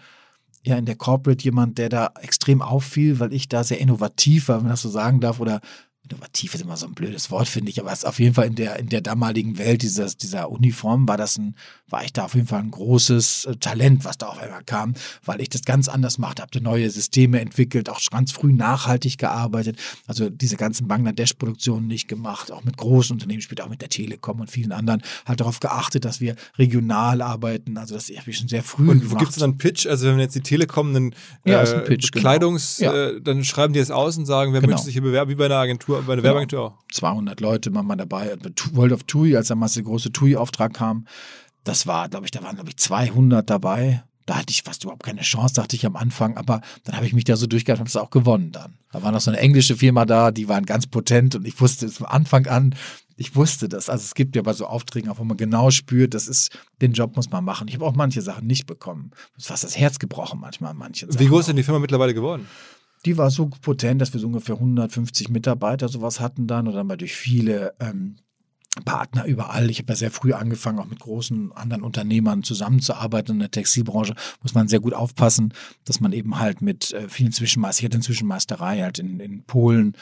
ja, 0.65 0.75
in 0.75 0.85
der 0.85 0.97
Corporate 0.97 1.41
jemand, 1.45 1.77
der 1.77 1.87
da 1.87 2.11
extrem 2.19 2.61
auffiel, 2.61 3.21
weil 3.21 3.31
ich 3.31 3.47
da 3.47 3.63
sehr 3.63 3.79
innovativ 3.79 4.49
war, 4.49 4.57
wenn 4.57 4.63
man 4.63 4.71
das 4.71 4.81
so 4.81 4.89
sagen 4.89 5.21
darf, 5.21 5.39
oder 5.39 5.61
innovativ 6.09 6.55
ist 6.55 6.61
immer 6.61 6.77
so 6.77 6.85
ein 6.87 6.93
blödes 6.93 7.29
Wort, 7.31 7.47
finde 7.47 7.69
ich, 7.71 7.79
aber 7.79 7.91
es 7.91 7.99
ist 7.99 8.05
auf 8.05 8.19
jeden 8.19 8.33
Fall 8.33 8.47
in 8.47 8.55
der, 8.55 8.79
in 8.79 8.89
der 8.89 9.01
damaligen 9.01 9.57
Welt 9.57 9.81
dieses, 9.81 10.17
dieser 10.17 10.49
Uniform 10.49 11.07
war 11.07 11.17
das 11.17 11.37
ein, 11.37 11.55
war 11.87 12.03
ich 12.03 12.13
da 12.13 12.25
auf 12.25 12.35
jeden 12.35 12.47
Fall 12.47 12.59
ein 12.59 12.71
großes 12.71 13.45
äh, 13.45 13.55
Talent, 13.57 14.05
was 14.05 14.17
da 14.17 14.27
auf 14.27 14.37
einmal 14.39 14.63
kam, 14.63 14.93
weil 15.25 15.41
ich 15.41 15.49
das 15.49 15.63
ganz 15.63 15.87
anders 15.87 16.17
machte, 16.17 16.41
habe 16.41 16.59
neue 16.61 16.89
Systeme 16.89 17.39
entwickelt, 17.39 17.89
auch 17.89 17.99
ganz 18.11 18.31
früh 18.31 18.51
nachhaltig 18.53 19.17
gearbeitet, 19.17 19.77
also 20.07 20.29
diese 20.29 20.57
ganzen 20.57 20.87
Bangladesch-Produktionen 20.87 21.87
nicht 21.87 22.07
gemacht, 22.07 22.51
auch 22.51 22.63
mit 22.63 22.77
großen 22.77 23.13
Unternehmen, 23.13 23.41
später 23.41 23.65
auch 23.65 23.69
mit 23.69 23.81
der 23.81 23.89
Telekom 23.89 24.39
und 24.39 24.49
vielen 24.49 24.71
anderen, 24.71 25.01
halt 25.25 25.39
darauf 25.39 25.59
geachtet, 25.59 26.05
dass 26.05 26.19
wir 26.21 26.35
regional 26.57 27.21
arbeiten, 27.21 27.77
also 27.77 27.95
das 27.95 28.09
habe 28.09 28.29
ich 28.29 28.37
schon 28.37 28.47
sehr 28.47 28.63
früh 28.63 28.89
Und 28.89 28.99
gemacht. 28.99 29.11
wo 29.13 29.17
gibt 29.17 29.31
es 29.31 29.37
dann 29.37 29.57
Pitch? 29.57 29.85
Also 29.87 30.07
wenn 30.07 30.19
jetzt 30.19 30.35
die 30.35 30.41
Telekom 30.41 30.89
einen 30.95 31.15
Ja, 31.45 31.61
ist 31.61 31.73
ein 31.73 31.83
Pitch, 31.85 32.11
genau. 32.11 32.21
Kleidungs, 32.21 32.79
Ja. 32.79 32.93
äh, 32.93 33.21
dann 33.21 33.43
schreiben 33.43 33.73
die 33.73 33.79
es 33.79 33.91
aus 33.91 34.17
und 34.17 34.25
sagen, 34.25 34.53
wer 34.53 34.61
Genau. 34.61 34.71
möchte 34.73 34.85
sich 34.85 34.93
hier 34.93 35.01
bewerben, 35.01 35.31
wie 35.31 35.35
bei 35.35 35.45
einer 35.45 35.55
Agentur, 35.55 35.98
bei 36.05 36.13
einer 36.13 36.21
Genau. 36.21 36.33
Werbeagentur 36.33 36.61
auch. 36.61 36.77
200 36.91 37.39
Leute 37.41 37.73
waren 37.73 37.85
mal 37.87 37.95
dabei. 37.95 38.35
Bei 38.41 38.49
Tu- 38.55 38.75
World 38.75 38.91
of 38.93 39.03
TUI, 39.03 39.35
als 39.35 39.47
damals 39.49 39.73
der 39.73 39.83
große 39.83 40.11
TUI-Auftrag 40.11 40.73
kam, 40.73 41.05
das 41.63 41.87
war, 41.87 42.09
glaube 42.09 42.25
ich, 42.25 42.31
da 42.31 42.41
waren, 42.43 42.55
glaube 42.55 42.69
ich, 42.69 42.77
200 42.77 43.49
dabei. 43.49 44.03
Da 44.25 44.37
hatte 44.37 44.51
ich 44.51 44.61
fast 44.61 44.83
überhaupt 44.83 45.03
keine 45.03 45.21
Chance, 45.21 45.55
dachte 45.55 45.75
ich 45.75 45.85
am 45.85 45.95
Anfang. 45.95 46.37
Aber 46.37 46.61
dann 46.83 46.95
habe 46.95 47.05
ich 47.07 47.13
mich 47.13 47.23
da 47.23 47.35
so 47.35 47.47
durchgehalten 47.47 47.81
und 47.81 47.89
habe 47.89 47.99
es 47.99 48.07
auch 48.07 48.11
gewonnen 48.11 48.51
dann. 48.51 48.77
Da 48.91 49.01
war 49.01 49.11
noch 49.11 49.21
so 49.21 49.31
eine 49.31 49.39
englische 49.39 49.75
Firma 49.75 50.05
da, 50.05 50.31
die 50.31 50.47
waren 50.47 50.65
ganz 50.65 50.85
potent 50.87 51.35
und 51.35 51.45
ich 51.47 51.59
wusste 51.59 51.87
es 51.87 51.97
von 51.97 52.07
Anfang 52.07 52.45
an, 52.47 52.75
ich 53.17 53.35
wusste 53.35 53.67
das. 53.67 53.89
Also 53.89 54.03
es 54.03 54.13
gibt 54.15 54.35
ja 54.35 54.41
bei 54.43 54.53
so 54.53 54.65
Aufträgen 54.67 55.09
auch, 55.09 55.17
wo 55.17 55.23
man 55.23 55.35
genau 55.35 55.71
spürt, 55.71 56.13
das 56.13 56.27
ist, 56.27 56.57
den 56.81 56.93
Job 56.93 57.15
muss 57.15 57.29
man 57.31 57.43
machen. 57.43 57.67
Ich 57.67 57.73
habe 57.75 57.85
auch 57.85 57.95
manche 57.95 58.21
Sachen 58.21 58.47
nicht 58.47 58.65
bekommen. 58.65 59.11
Es 59.35 59.43
ist 59.43 59.47
fast 59.47 59.63
das 59.63 59.77
Herz 59.77 59.99
gebrochen 59.99 60.39
manchmal 60.39 60.71
an 60.71 60.77
manchen 60.77 61.11
Sachen. 61.11 61.19
Wie 61.19 61.27
groß 61.27 61.41
ist 61.41 61.47
denn 61.47 61.55
die 61.57 61.63
Firma 61.63 61.79
mittlerweile 61.79 62.13
geworden? 62.13 62.47
Die 63.05 63.17
war 63.17 63.29
so 63.31 63.47
potent, 63.47 64.01
dass 64.01 64.13
wir 64.13 64.19
so 64.19 64.27
ungefähr 64.27 64.55
150 64.55 65.29
Mitarbeiter 65.29 65.87
sowas 65.87 66.19
hatten 66.19 66.47
dann 66.47 66.67
und 66.67 66.73
dann 66.73 66.89
war 66.89 66.97
durch 66.97 67.15
viele 67.15 67.73
ähm, 67.79 68.17
Partner 68.83 69.25
überall. 69.25 69.69
Ich 69.69 69.79
habe 69.79 69.91
ja 69.93 69.95
sehr 69.95 70.11
früh 70.11 70.33
angefangen, 70.33 70.79
auch 70.79 70.85
mit 70.85 70.99
großen 70.99 71.51
anderen 71.53 71.83
Unternehmern 71.83 72.43
zusammenzuarbeiten. 72.43 73.35
In 73.35 73.39
der 73.39 73.51
Textilbranche 73.51 74.15
muss 74.41 74.53
man 74.53 74.67
sehr 74.67 74.79
gut 74.79 74.93
aufpassen, 74.93 75.53
dass 75.85 75.99
man 75.99 76.13
eben 76.13 76.39
halt 76.39 76.61
mit 76.61 76.93
äh, 76.93 77.07
vielen 77.09 77.31
Zwischenmeistern, 77.31 77.81
ich 77.81 77.85
hatte 77.85 77.95
eine 77.97 78.03
Zwischenmeisterei 78.03 78.81
halt 78.81 78.99
in, 78.99 79.19
in 79.19 79.43
Polen, 79.43 79.95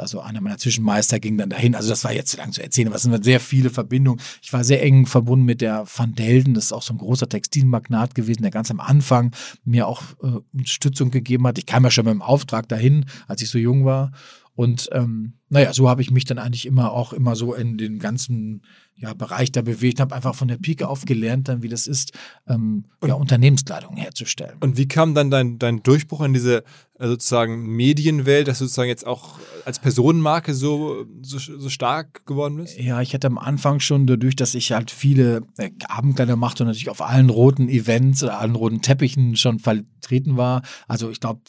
also 0.00 0.20
einer 0.20 0.40
meiner 0.40 0.58
Zwischenmeister 0.58 1.20
ging 1.20 1.38
dann 1.38 1.50
dahin. 1.50 1.74
Also 1.74 1.88
das 1.88 2.04
war 2.04 2.12
jetzt 2.12 2.30
zu 2.30 2.36
lang 2.36 2.52
zu 2.52 2.62
erzählen, 2.62 2.88
aber 2.88 2.96
es 2.96 3.02
sind 3.02 3.24
sehr 3.24 3.40
viele 3.40 3.70
Verbindungen. 3.70 4.20
Ich 4.42 4.52
war 4.52 4.64
sehr 4.64 4.82
eng 4.82 5.06
verbunden 5.06 5.44
mit 5.44 5.60
der 5.60 5.86
Van 5.94 6.14
Delden. 6.14 6.54
Das 6.54 6.66
ist 6.66 6.72
auch 6.72 6.82
so 6.82 6.94
ein 6.94 6.98
großer 6.98 7.28
Textilmagnat 7.28 8.14
gewesen, 8.14 8.42
der 8.42 8.50
ganz 8.50 8.70
am 8.70 8.80
Anfang 8.80 9.34
mir 9.64 9.86
auch 9.86 10.02
äh, 10.22 10.40
Unterstützung 10.52 11.10
gegeben 11.10 11.46
hat. 11.46 11.58
Ich 11.58 11.66
kam 11.66 11.84
ja 11.84 11.90
schon 11.90 12.04
mit 12.04 12.14
dem 12.14 12.22
Auftrag 12.22 12.68
dahin, 12.68 13.06
als 13.26 13.42
ich 13.42 13.48
so 13.48 13.58
jung 13.58 13.84
war. 13.84 14.12
Und 14.56 14.88
ähm, 14.92 15.34
naja, 15.48 15.72
so 15.72 15.88
habe 15.88 16.02
ich 16.02 16.10
mich 16.10 16.24
dann 16.24 16.38
eigentlich 16.38 16.66
immer 16.66 16.92
auch 16.92 17.12
immer 17.12 17.36
so 17.36 17.54
in 17.54 17.78
den 17.78 17.98
ganzen 17.98 18.62
ja, 18.98 19.12
Bereich 19.12 19.52
da 19.52 19.60
bewegt, 19.60 20.00
habe 20.00 20.14
einfach 20.14 20.34
von 20.34 20.48
der 20.48 20.56
Pike 20.56 20.88
auf 20.88 21.04
gelernt, 21.04 21.48
dann 21.48 21.62
wie 21.62 21.68
das 21.68 21.86
ist, 21.86 22.12
ähm, 22.48 22.86
ja, 23.06 23.12
Unternehmenskleidung 23.14 23.96
herzustellen. 23.96 24.56
Und 24.60 24.78
wie 24.78 24.88
kam 24.88 25.14
dann 25.14 25.30
dein, 25.30 25.58
dein 25.58 25.82
Durchbruch 25.82 26.22
in 26.22 26.32
diese 26.32 26.64
äh, 26.98 27.06
sozusagen 27.06 27.66
Medienwelt, 27.66 28.48
dass 28.48 28.58
du 28.58 28.64
sozusagen 28.64 28.88
jetzt 28.88 29.06
auch 29.06 29.38
als 29.66 29.78
Personenmarke 29.78 30.54
so, 30.54 31.04
so, 31.20 31.38
so 31.38 31.68
stark 31.68 32.24
geworden 32.24 32.56
bist? 32.56 32.78
Ja, 32.78 33.02
ich 33.02 33.12
hatte 33.12 33.26
am 33.26 33.36
Anfang 33.36 33.80
schon 33.80 34.06
dadurch, 34.06 34.34
dass 34.34 34.54
ich 34.54 34.72
halt 34.72 34.90
viele 34.90 35.42
äh, 35.58 35.70
Abendkleider 35.86 36.36
machte 36.36 36.62
und 36.62 36.68
natürlich 36.68 36.88
auf 36.88 37.02
allen 37.02 37.28
roten 37.28 37.68
Events 37.68 38.22
oder 38.22 38.40
allen 38.40 38.54
roten 38.54 38.80
Teppichen 38.80 39.36
schon 39.36 39.58
vertreten 39.58 40.38
war. 40.38 40.62
Also 40.88 41.10
ich 41.10 41.20
glaube, 41.20 41.42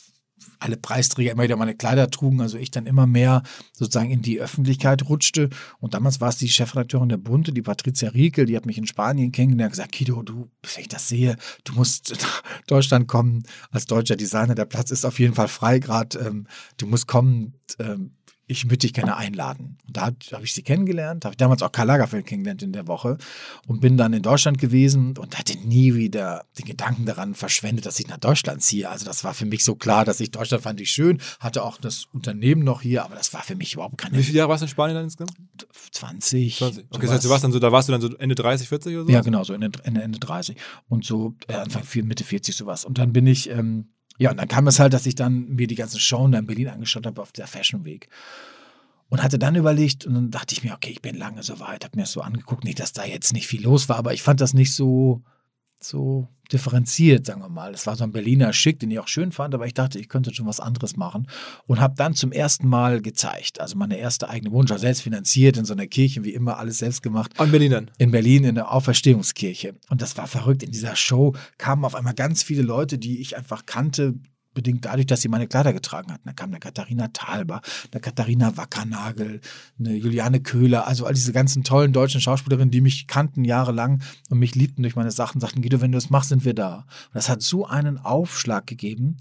alle 0.60 0.78
Preisträger 0.78 1.32
immer 1.32 1.44
wieder 1.44 1.56
meine 1.56 1.76
Kleider 1.76 2.10
trugen, 2.10 2.42
also 2.42 2.58
ich 2.58 2.72
dann 2.72 2.86
immer 2.86 3.08
mehr 3.08 3.44
sozusagen 3.74 4.12
in 4.12 4.22
die 4.22 4.40
Öffentlichkeit 4.40 5.08
rutschte. 5.08 5.50
Und 5.80 5.94
damals 5.94 6.22
war 6.22 6.30
es 6.30 6.38
die 6.38 6.50
Chefredakteurin 6.50 7.10
der 7.10 7.18
Bunte, 7.18 7.52
die 7.54 7.62
Patricia 7.62 8.10
Riekel, 8.10 8.46
die 8.46 8.56
hat 8.56 8.66
mich 8.66 8.78
in 8.78 8.88
Spanien 8.88 9.32
kennengelernt 9.32 9.72
und 9.72 9.78
gesagt, 9.78 9.92
Kido, 9.92 10.22
du, 10.24 10.50
wenn 10.74 10.82
ich 10.82 10.88
das 10.88 11.08
sehe, 11.08 11.38
du 11.64 11.74
musst 11.74 12.12
nach 12.22 12.44
Deutschland 12.68 13.08
kommen 13.08 13.44
als 13.72 13.86
deutscher 13.86 14.16
Designer. 14.16 14.56
Der 14.56 14.66
Platz 14.66 14.92
ist 14.92 15.06
auf 15.06 15.20
jeden 15.20 15.36
Fall 15.36 15.48
frei 15.48 15.80
gerade. 15.80 16.20
Ähm, 16.20 16.48
du 16.78 16.88
musst 16.88 17.08
kommen. 17.08 17.54
Ähm, 17.80 18.17
ich 18.48 18.66
würde 18.66 18.78
dich 18.78 18.94
gerne 18.94 19.18
einladen. 19.18 19.78
Und 19.86 19.98
da 19.98 20.12
habe 20.32 20.44
ich 20.44 20.54
sie 20.54 20.64
kennengelernt, 20.64 21.26
habe 21.26 21.34
ich 21.34 21.38
damals 21.38 21.62
auch 21.62 21.72
Karl 21.72 21.88
Lagerfeld 21.88 22.26
kennengelernt 22.26 22.64
in 22.64 22.72
der 22.72 22.88
Woche 22.88 23.18
und 23.68 23.82
bin 23.82 23.98
dann 23.98 24.14
in 24.14 24.22
Deutschland 24.22 24.58
gewesen 24.58 25.18
und 25.18 25.38
hatte 25.38 25.58
nie 25.58 25.96
wieder 25.96 26.46
den 26.58 26.66
Gedanken 26.66 27.06
daran 27.06 27.36
verschwendet, 27.36 27.86
dass 27.86 28.00
ich 28.00 28.08
nach 28.08 28.18
Deutschland 28.18 28.62
ziehe. 28.62 28.90
Also 28.90 29.06
das 29.06 29.26
war 29.26 29.34
für 29.34 29.46
mich 29.46 29.66
so 29.66 29.76
klar, 29.76 30.06
dass 30.06 30.22
ich 30.22 30.32
Deutschland 30.32 30.64
fand 30.64 30.80
ich 30.80 30.92
schön, 30.92 31.20
hatte 31.42 31.62
auch 31.62 31.78
das 31.78 32.06
Unternehmen 32.14 32.64
noch 32.64 32.82
hier, 32.82 33.04
aber 33.04 33.16
das 33.16 33.34
war 33.34 33.44
für 33.44 33.56
mich 33.56 33.74
überhaupt 33.74 33.98
keine 33.98 34.18
Wie 34.18 34.24
viele 34.24 34.38
Jahre 34.38 34.50
warst 34.50 34.62
du 34.62 34.66
in 34.66 34.70
Spanien 34.70 34.96
dann 34.96 35.04
insgesamt? 35.04 35.34
20. 35.92 36.58
20. 36.58 36.86
Okay, 36.90 37.02
das 37.02 37.12
heißt, 37.12 37.26
du 37.26 37.30
warst 37.30 37.44
dann 37.44 37.52
so, 37.52 37.60
da 37.60 37.72
warst 37.74 37.90
du 37.90 37.92
dann 37.92 38.02
so 38.02 38.16
Ende 38.16 38.36
30, 38.36 38.70
40 38.70 38.96
oder 38.96 39.06
so? 39.06 39.12
Ja, 39.12 39.22
genau, 39.22 39.44
so 39.44 39.54
Ende, 39.54 39.72
Ende, 39.84 40.02
Ende 40.02 40.20
30. 40.20 40.56
Und 40.88 41.04
so 41.04 41.36
äh, 41.48 41.54
Anfang 41.54 41.84
Mitte 42.06 42.24
40 42.24 42.56
sowas. 42.56 42.86
Und 42.86 42.98
dann 42.98 43.12
bin 43.12 43.28
ich, 43.28 43.50
ähm, 43.50 43.90
ja, 44.18 44.32
und 44.32 44.38
dann 44.38 44.48
kam 44.48 44.68
es 44.68 44.80
halt, 44.80 44.94
dass 44.94 45.06
ich 45.06 45.16
dann 45.16 45.50
mir 45.50 45.68
die 45.68 45.76
ganzen 45.76 46.00
Shows 46.00 46.34
in 46.34 46.46
Berlin 46.46 46.70
angeschaut 46.70 47.06
habe 47.06 47.22
auf 47.22 47.32
der 47.32 47.48
Fashion 47.48 47.86
Week. 47.86 48.10
Und 49.10 49.24
hatte 49.24 49.40
dann 49.40 49.56
überlegt, 49.56 50.06
und 50.06 50.16
dann 50.16 50.32
dachte 50.32 50.54
ich 50.54 50.64
mir, 50.64 50.74
okay, 50.74 50.90
ich 50.92 51.02
bin 51.02 51.16
lange 51.16 51.42
so 51.42 51.60
weit, 51.62 51.86
habe 51.86 51.96
mir 51.96 52.04
das 52.04 52.12
so 52.12 52.22
angeguckt, 52.22 52.66
nicht, 52.66 52.80
dass 52.80 52.92
da 52.92 53.06
jetzt 53.06 53.32
nicht 53.32 53.48
viel 53.48 53.64
los 53.64 53.88
war, 53.88 53.98
aber 53.98 54.14
ich 54.14 54.22
fand 54.22 54.42
das 54.42 54.54
nicht 54.54 54.74
so, 54.74 55.24
so 55.80 56.28
differenziert, 56.52 57.26
sagen 57.26 57.42
wir 57.42 57.50
mal. 57.50 57.72
Das 57.72 57.88
war 57.88 57.96
so 57.96 58.04
ein 58.04 58.12
Berliner 58.12 58.54
Schick, 58.54 58.80
den 58.80 58.90
ich 58.90 59.00
auch 59.00 59.08
schön 59.08 59.32
fand, 59.32 59.54
aber 59.54 59.66
ich 59.66 59.74
dachte, 59.74 60.00
ich 60.00 60.08
könnte 60.10 60.34
schon 60.34 60.46
was 60.48 60.60
anderes 60.60 60.96
machen. 60.96 61.28
Und 61.66 61.80
habe 61.80 61.96
dann 61.98 62.14
zum 62.14 62.32
ersten 62.32 62.68
Mal 62.68 63.02
gezeigt, 63.02 63.60
also 63.60 63.78
meine 63.78 63.98
erste 63.98 64.30
eigene 64.30 64.52
Wunsch, 64.52 64.72
selbst 64.72 65.02
finanziert 65.02 65.58
in 65.58 65.66
so 65.66 65.74
einer 65.74 65.88
Kirche, 65.88 66.24
wie 66.24 66.34
immer, 66.34 66.58
alles 66.58 66.78
selbst 66.78 67.04
gemacht 67.04 67.34
In 67.40 67.52
Berlin 67.52 67.72
dann. 67.72 67.92
in 67.98 68.12
Berlin 68.12 68.44
in 68.46 68.56
der 68.56 68.72
Auferstehungskirche. 68.72 69.76
Und 69.90 70.02
das 70.02 70.18
war 70.18 70.28
verrückt. 70.28 70.64
In 70.64 70.72
dieser 70.72 70.96
Show 70.96 71.36
kamen 71.58 71.84
auf 71.86 71.96
einmal 71.96 72.14
ganz 72.14 72.44
viele 72.44 72.62
Leute, 72.62 72.98
die 72.98 73.20
ich 73.20 73.36
einfach 73.38 73.66
kannte, 73.66 74.16
bedingt 74.58 74.86
dadurch, 74.86 75.06
dass 75.06 75.22
sie 75.22 75.30
meine 75.30 75.48
Kleider 75.48 75.72
getragen 75.72 76.12
hatten. 76.12 76.24
Da 76.26 76.34
kam 76.34 76.50
eine 76.50 76.60
Katharina 76.60 77.08
Thalber, 77.14 77.62
eine 77.92 78.02
Katharina 78.02 78.58
Wackernagel, 78.58 79.40
eine 79.80 79.96
Juliane 79.96 80.42
Köhler, 80.42 80.88
also 80.88 81.06
all 81.06 81.14
diese 81.14 81.32
ganzen 81.32 81.64
tollen 81.64 81.94
deutschen 81.94 82.20
Schauspielerinnen, 82.20 82.72
die 82.72 82.82
mich 82.82 83.08
kannten 83.08 83.46
jahrelang 83.46 84.02
und 84.30 84.40
mich 84.40 84.56
liebten 84.56 84.82
durch 84.82 84.96
meine 84.96 85.12
Sachen, 85.12 85.40
sagten, 85.40 85.62
Guido, 85.62 85.80
wenn 85.80 85.92
du 85.92 85.98
es 86.00 86.10
machst, 86.10 86.30
sind 86.30 86.44
wir 86.44 86.56
da. 86.56 86.78
Und 86.78 87.14
das 87.14 87.30
hat 87.30 87.44
so 87.44 87.68
einen 87.68 88.00
Aufschlag 88.00 88.66
gegeben, 88.66 89.18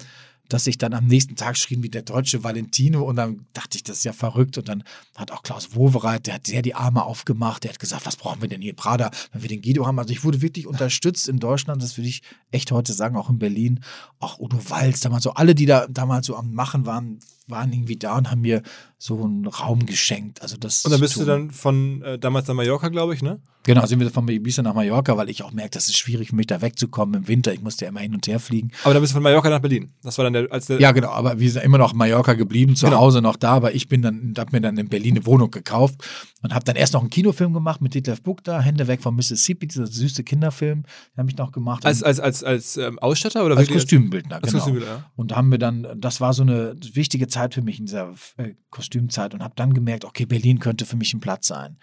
dass 0.49 0.67
ich 0.67 0.79
dann 0.79 0.95
am 0.95 1.07
nächsten 1.07 1.37
Tag 1.37 1.57
schrieben 1.57 1.83
wie 1.83 1.89
der 1.89 2.03
deutsche 2.03 2.45
Valentino. 2.45 3.03
Und 3.03 3.17
dann 3.17 3.47
dachte 3.53 3.77
ich, 3.77 3.85
das 3.85 3.99
ist 3.99 4.05
ja 4.05 4.13
verrückt. 4.13 4.59
Und 4.59 4.69
dann 4.69 4.85
hat 5.15 5.31
auch 5.31 5.43
Klaus 5.43 5.75
Wowereit, 5.75 6.27
der 6.27 6.35
hat 6.35 6.47
sehr 6.47 6.63
die 6.63 6.75
Arme 6.75 7.05
aufgemacht, 7.05 7.65
der 7.65 7.73
hat 7.73 7.79
gesagt, 7.79 8.07
was 8.07 8.17
brauchen 8.17 8.41
wir 8.43 8.49
denn 8.49 8.63
hier, 8.63 8.75
Prada, 8.75 9.11
wenn 9.33 9.43
wir 9.43 9.49
den 9.49 9.63
Guido 9.63 9.87
haben. 9.87 9.99
Also 9.99 10.13
ich 10.13 10.25
wurde 10.25 10.43
wirklich 10.43 10.67
unterstützt 10.67 11.29
in 11.29 11.39
Deutschland, 11.39 11.83
das 11.83 11.97
würde 11.97 12.09
ich 12.09 12.23
echt 12.51 12.73
heute 12.73 12.93
sagen, 12.93 13.17
auch 13.17 13.31
in 13.31 13.39
Berlin, 13.39 13.81
auch 14.19 14.39
Udo 14.39 14.59
Walz, 14.71 15.01
damals 15.01 15.25
so 15.25 15.33
alle, 15.33 15.55
die 15.55 15.67
da 15.67 15.87
damals 15.89 16.27
so 16.27 16.37
am 16.37 16.53
Machen 16.53 16.87
waren, 16.87 17.21
waren 17.47 17.73
irgendwie 17.73 17.97
da 17.97 18.17
und 18.17 18.31
haben 18.31 18.41
mir 18.41 18.63
so 18.99 19.23
einen 19.23 19.47
Raum 19.47 19.87
geschenkt. 19.87 20.43
Also 20.43 20.57
das 20.57 20.85
Und 20.85 20.91
dann 20.91 21.01
bist 21.01 21.17
du 21.17 21.25
dann 21.25 21.51
von 21.51 22.03
äh, 22.03 22.19
damals 22.19 22.49
nach 22.49 22.55
Mallorca, 22.55 22.89
glaube 22.89 23.15
ich, 23.15 23.23
ne? 23.23 23.41
Genau, 23.65 23.85
sind 23.85 23.99
wir 23.99 24.09
von 24.11 24.29
Ibiza 24.29 24.63
nach 24.63 24.75
Mallorca, 24.75 25.17
weil 25.17 25.29
ich 25.29 25.43
auch 25.43 25.51
merke, 25.51 25.71
das 25.71 25.89
ist 25.89 25.97
schwierig 25.99 26.29
für 26.29 26.37
mich 26.37 26.47
da 26.47 26.63
wegzukommen 26.63 27.23
im 27.23 27.29
Winter. 27.29 27.53
Ich 27.53 27.61
musste 27.61 27.85
ja 27.85 27.89
immer 27.89 27.99
hin 27.99 28.15
und 28.15 28.25
her 28.29 28.39
fliegen. 28.39 28.71
Aber 28.85 28.95
dann 28.95 29.03
bist 29.03 29.13
du 29.13 29.17
von 29.17 29.25
Mallorca 29.25 29.51
nach 29.51 29.59
Berlin. 29.59 29.93
Das 30.05 30.17
war 30.19 30.23
dann 30.25 30.35
der, 30.35 30.53
als 30.53 30.67
der. 30.67 30.81
Ja, 30.81 30.93
genau, 30.93 31.11
aber 31.11 31.41
wir 31.41 31.51
sind 31.51 31.65
immer 31.65 31.77
noch 31.77 31.91
in 31.93 31.99
Mallorca 31.99 32.35
geblieben, 32.35 32.77
zu 32.77 32.87
Genau. 32.87 32.99
Hause 32.99 33.21
noch 33.21 33.35
da, 33.35 33.55
aber 33.55 33.75
ich 33.75 33.89
bin 33.89 34.03
dann, 34.03 34.35
hab 34.39 34.53
mir 34.53 34.61
dann 34.61 34.77
in 34.79 34.89
Berlin 34.89 35.17
eine 35.17 35.27
Wohnung 35.27 35.51
gekauft 35.51 35.97
und 36.43 36.55
habe 36.55 36.65
dann 36.65 36.77
erst 36.77 36.95
noch 36.95 37.01
einen 37.01 37.11
Kinofilm 37.11 37.53
gemacht 37.53 37.81
mit 37.81 37.95
Detlef 37.95 38.23
Buck 38.23 38.45
da, 38.45 38.61
Hände 38.61 38.87
weg 38.87 39.03
vom 39.03 39.17
Mississippi, 39.17 39.67
dieser 39.67 39.89
süße 39.89 40.23
Kinderfilm, 40.23 40.85
den 40.85 41.19
habe 41.19 41.29
ich 41.29 41.37
noch 41.37 41.51
gemacht. 41.51 41.85
Als, 41.85 42.05
als, 42.05 42.21
als, 42.21 42.45
als 42.45 42.77
ähm, 42.77 43.01
Ausstatter 43.01 43.45
oder 43.45 43.57
als 43.57 43.69
Kostümbildner, 43.69 44.37
Als 44.37 44.45
genau. 44.47 44.59
Kostümbildner, 44.59 44.95
ja. 44.95 45.11
Und 45.17 45.35
haben 45.35 45.51
wir 45.51 45.59
dann, 45.59 45.89
das 45.97 46.21
war 46.21 46.33
so 46.35 46.43
eine 46.43 46.77
wichtige 46.95 47.27
Zeit 47.27 47.36
für 47.55 47.63
mich 47.63 47.79
in 47.79 47.87
dieser 47.87 48.15
äh, 48.37 48.55
Kostümzeit 48.71 49.35
und 49.35 49.43
habe 49.43 49.55
dann 49.57 49.75
gemerkt, 49.75 50.05
okay, 50.05 50.27
Berlin 50.27 50.59
könnte 50.59 50.87
für 50.87 50.97
mich 50.97 51.15
ein 51.15 51.21
Platz 51.21 51.47
sein. 51.47 51.79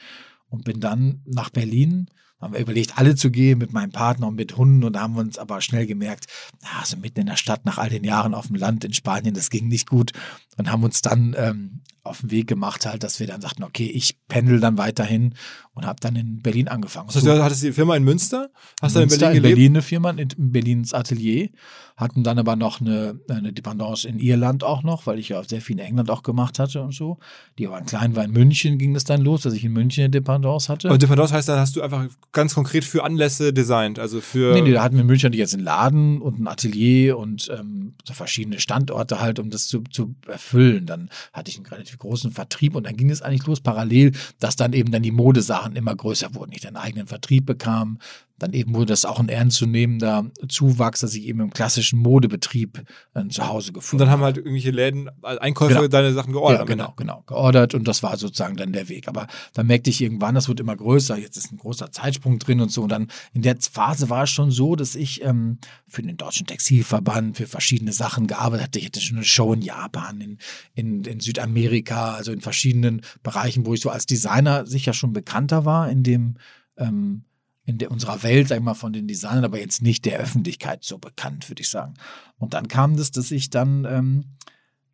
Und 0.47 0.65
bin 0.65 0.79
dann 0.79 1.21
nach 1.25 1.49
Berlin, 1.49 2.07
haben 2.43 2.53
wir 2.53 2.59
überlegt, 2.59 2.97
alle 2.97 3.15
zu 3.15 3.31
gehen 3.31 3.57
mit 3.57 3.73
meinem 3.73 3.91
Partner 3.91 4.27
und 4.27 4.35
mit 4.35 4.57
Hunden 4.57 4.83
und 4.83 4.99
haben 4.99 5.15
uns 5.15 5.39
aber 5.39 5.61
schnell 5.61 5.87
gemerkt, 5.87 6.27
na, 6.61 6.85
so 6.85 6.97
mitten 6.97 7.21
in 7.21 7.25
der 7.27 7.37
Stadt 7.37 7.65
nach 7.65 7.77
all 7.77 7.89
den 7.89 8.03
Jahren 8.03 8.33
auf 8.33 8.47
dem 8.47 8.57
Land 8.57 8.83
in 8.83 8.93
Spanien, 8.93 9.33
das 9.33 9.49
ging 9.49 9.67
nicht 9.67 9.89
gut 9.89 10.11
und 10.57 10.69
haben 10.69 10.83
uns 10.83 11.01
dann 11.01 11.35
ähm, 11.37 11.81
auf 12.03 12.19
den 12.19 12.31
Weg 12.31 12.47
gemacht, 12.47 12.85
halt, 12.85 13.03
dass 13.03 13.19
wir 13.19 13.27
dann 13.27 13.41
sagten, 13.41 13.63
okay, 13.63 13.85
ich 13.85 14.19
pendel 14.27 14.59
dann 14.59 14.77
weiterhin 14.77 15.35
und 15.73 15.85
habe 15.85 15.99
dann 15.99 16.15
in 16.15 16.41
Berlin 16.41 16.67
angefangen. 16.67 17.07
Das 17.07 17.17
heißt, 17.17 17.25
du 17.25 17.43
hattest 17.43 17.63
die 17.63 17.71
Firma 17.71 17.95
in 17.95 18.03
Münster? 18.03 18.51
Hast 18.81 18.95
du 18.95 19.01
in 19.01 19.09
Berlin 19.09 19.27
in 19.27 19.33
gelebt? 19.33 19.55
Berlin 19.55 19.71
eine 19.73 19.81
Firma, 19.81 20.09
in, 20.11 20.17
in 20.19 20.51
Berlins 20.51 20.93
Atelier, 20.93 21.49
hatten 21.95 22.23
dann 22.23 22.39
aber 22.39 22.55
noch 22.55 22.81
eine, 22.81 23.19
eine 23.29 23.53
Dependance 23.53 24.07
in 24.07 24.19
Irland 24.19 24.63
auch 24.63 24.83
noch, 24.83 25.05
weil 25.05 25.19
ich 25.19 25.29
ja 25.29 25.43
sehr 25.43 25.61
viel 25.61 25.79
in 25.79 25.85
England 25.85 26.09
auch 26.09 26.23
gemacht 26.23 26.59
hatte 26.59 26.81
und 26.81 26.93
so. 26.93 27.17
Die 27.57 27.69
waren 27.69 27.85
klein, 27.85 28.15
war 28.15 28.23
in 28.23 28.31
München 28.31 28.77
ging 28.77 28.95
es 28.95 29.03
dann 29.03 29.21
los, 29.21 29.41
dass 29.41 29.53
ich 29.53 29.63
in 29.63 29.73
München 29.73 30.03
eine 30.03 30.11
Dependance 30.11 30.69
hatte. 30.69 30.89
Und 30.89 31.01
Dependance 31.01 31.33
heißt, 31.33 31.49
dann 31.49 31.59
hast 31.59 31.75
du 31.75 31.81
einfach 31.81 32.07
ganz 32.31 32.55
konkret 32.55 32.83
für 32.83 33.03
Anlässe 33.03 33.53
designt, 33.53 33.99
also 33.99 34.21
für... 34.21 34.53
Nee, 34.53 34.61
nee, 34.61 34.71
da 34.71 34.83
hatten 34.83 34.95
wir 34.95 35.01
in 35.01 35.07
München 35.07 35.33
jetzt 35.33 35.53
einen 35.53 35.63
Laden 35.63 36.21
und 36.21 36.39
ein 36.39 36.47
Atelier 36.47 37.17
und 37.17 37.49
ähm, 37.55 37.93
so 38.03 38.13
verschiedene 38.13 38.59
Standorte 38.59 39.19
halt, 39.19 39.39
um 39.39 39.49
das 39.49 39.67
zu, 39.67 39.83
zu 39.91 40.15
erfüllen. 40.27 40.85
Dann 40.85 41.09
hatte 41.31 41.49
ich 41.49 41.57
einen 41.57 41.65
relativ 41.67 41.97
großen 41.97 42.31
Vertrieb 42.31 42.75
und 42.75 42.85
dann 42.85 42.97
ging 42.97 43.09
es 43.09 43.21
eigentlich 43.21 43.45
los 43.45 43.61
parallel, 43.61 44.13
dass 44.39 44.55
dann 44.55 44.73
eben 44.73 44.91
dann 44.91 45.03
die 45.03 45.11
Modesachen 45.11 45.62
immer 45.71 45.95
größer 45.95 46.35
wurden. 46.35 46.51
Ich 46.51 46.67
einen 46.67 46.75
eigenen 46.75 47.07
Vertrieb 47.07 47.45
bekam, 47.45 47.99
dann 48.39 48.53
eben 48.53 48.73
wurde 48.73 48.87
das 48.87 49.05
auch 49.05 49.19
ein 49.19 49.29
ernstzunehmender 49.29 50.25
Zuwachs, 50.49 50.99
dass 50.99 51.13
ich 51.13 51.23
eben 51.25 51.39
im 51.39 51.51
klassischen 51.51 51.99
Modebetrieb 51.99 52.83
äh, 53.13 53.27
zu 53.29 53.47
Hause 53.47 53.69
und 53.69 53.75
gefunden 53.75 53.99
dann 53.99 54.09
habe. 54.09 54.17
haben 54.19 54.25
halt 54.25 54.37
irgendwelche 54.37 54.71
Läden, 54.71 55.09
als 55.21 55.39
Einkäufer 55.39 55.75
Genau. 55.75 55.87
deine 55.87 56.13
Sachen 56.13 56.33
geordert. 56.33 56.59
Ja, 56.61 56.65
genau, 56.65 56.93
genau. 56.97 57.23
Geordert 57.25 57.73
und 57.73 57.87
das 57.87 58.03
war 58.03 58.17
sozusagen 58.17 58.57
dann 58.57 58.73
der 58.73 58.89
Weg. 58.89 59.07
Aber 59.07 59.27
dann 59.53 59.67
merkte 59.67 59.89
ich 59.89 60.01
irgendwann, 60.01 60.35
das 60.35 60.47
wird 60.49 60.59
immer 60.59 60.75
größer, 60.75 61.17
jetzt 61.17 61.37
ist 61.37 61.51
ein 61.53 61.57
großer 61.57 61.91
Zeitsprung 61.91 62.37
drin 62.39 62.59
und 62.59 62.69
so. 62.71 62.83
Und 62.83 62.89
dann 62.89 63.07
in 63.33 63.43
der 63.43 63.55
Phase 63.71 64.09
war 64.09 64.23
es 64.23 64.31
schon 64.31 64.51
so, 64.51 64.75
dass 64.75 64.95
ich 64.95 65.23
ähm, 65.23 65.59
für 65.87 66.01
den 66.01 66.17
Deutschen 66.17 66.45
Textilverband, 66.45 67.37
für 67.37 67.47
verschiedene 67.47 67.93
Sachen 67.93 68.27
gearbeitet 68.27 68.65
hatte. 68.65 68.79
Ich 68.79 68.85
hatte 68.87 68.99
schon 68.99 69.17
eine 69.17 69.25
Show 69.25 69.53
in 69.53 69.61
Japan, 69.61 70.19
in, 70.19 70.37
in, 70.73 71.03
in 71.05 71.19
Südamerika, 71.19 72.15
also 72.15 72.31
in 72.31 72.41
verschiedenen 72.41 73.01
Bereichen, 73.21 73.65
wo 73.65 73.73
ich 73.73 73.81
so 73.81 73.89
als 73.89 74.05
Designer 74.05 74.65
sicher 74.65 74.93
schon 74.93 75.13
bekannter 75.53 75.65
war 75.65 75.89
in 75.89 76.03
dem 76.03 76.35
ähm, 76.77 77.23
in 77.65 77.77
der, 77.77 77.91
unserer 77.91 78.23
Welt, 78.23 78.49
sag 78.49 78.57
ich 78.57 78.63
mal, 78.63 78.73
von 78.73 78.91
den 78.91 79.07
Designern, 79.07 79.45
aber 79.45 79.57
jetzt 79.57 79.81
nicht 79.81 80.03
der 80.03 80.19
Öffentlichkeit 80.19 80.83
so 80.83 80.97
bekannt, 80.97 81.49
würde 81.49 81.61
ich 81.61 81.69
sagen. 81.69 81.93
Und 82.37 82.53
dann 82.53 82.67
kam 82.67 82.97
das, 82.97 83.11
dass 83.11 83.31
ich 83.31 83.51
dann 83.51 83.85
ähm, 83.85 84.25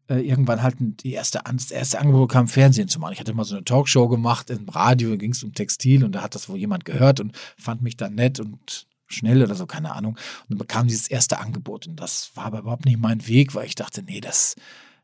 äh, 0.07 0.19
irgendwann 0.19 0.61
halt 0.61 0.75
die 0.79 1.13
erste, 1.13 1.41
das 1.43 1.71
erste 1.71 1.99
Angebot 1.99 2.31
kam, 2.31 2.47
Fernsehen 2.47 2.87
zu 2.87 2.99
machen. 2.99 3.13
Ich 3.13 3.19
hatte 3.19 3.33
mal 3.33 3.43
so 3.43 3.55
eine 3.55 3.65
Talkshow 3.65 4.07
gemacht 4.07 4.51
im 4.51 4.69
Radio, 4.69 5.17
ging 5.17 5.31
es 5.31 5.43
um 5.43 5.53
Textil 5.53 6.03
und 6.03 6.11
da 6.11 6.21
hat 6.21 6.35
das 6.35 6.47
wohl 6.47 6.57
jemand 6.57 6.85
gehört 6.85 7.19
und 7.19 7.35
fand 7.57 7.81
mich 7.81 7.97
dann 7.97 8.13
nett 8.13 8.39
und 8.39 8.85
schnell 9.07 9.41
oder 9.41 9.55
so, 9.55 9.65
keine 9.65 9.95
Ahnung. 9.95 10.13
Und 10.13 10.49
dann 10.49 10.59
bekam 10.59 10.87
dieses 10.87 11.07
erste 11.07 11.39
Angebot 11.39 11.87
und 11.87 11.99
das 11.99 12.29
war 12.35 12.45
aber 12.45 12.59
überhaupt 12.59 12.85
nicht 12.85 12.99
mein 12.99 13.27
Weg, 13.27 13.55
weil 13.55 13.65
ich 13.65 13.73
dachte, 13.73 14.03
nee, 14.03 14.21
das, 14.21 14.55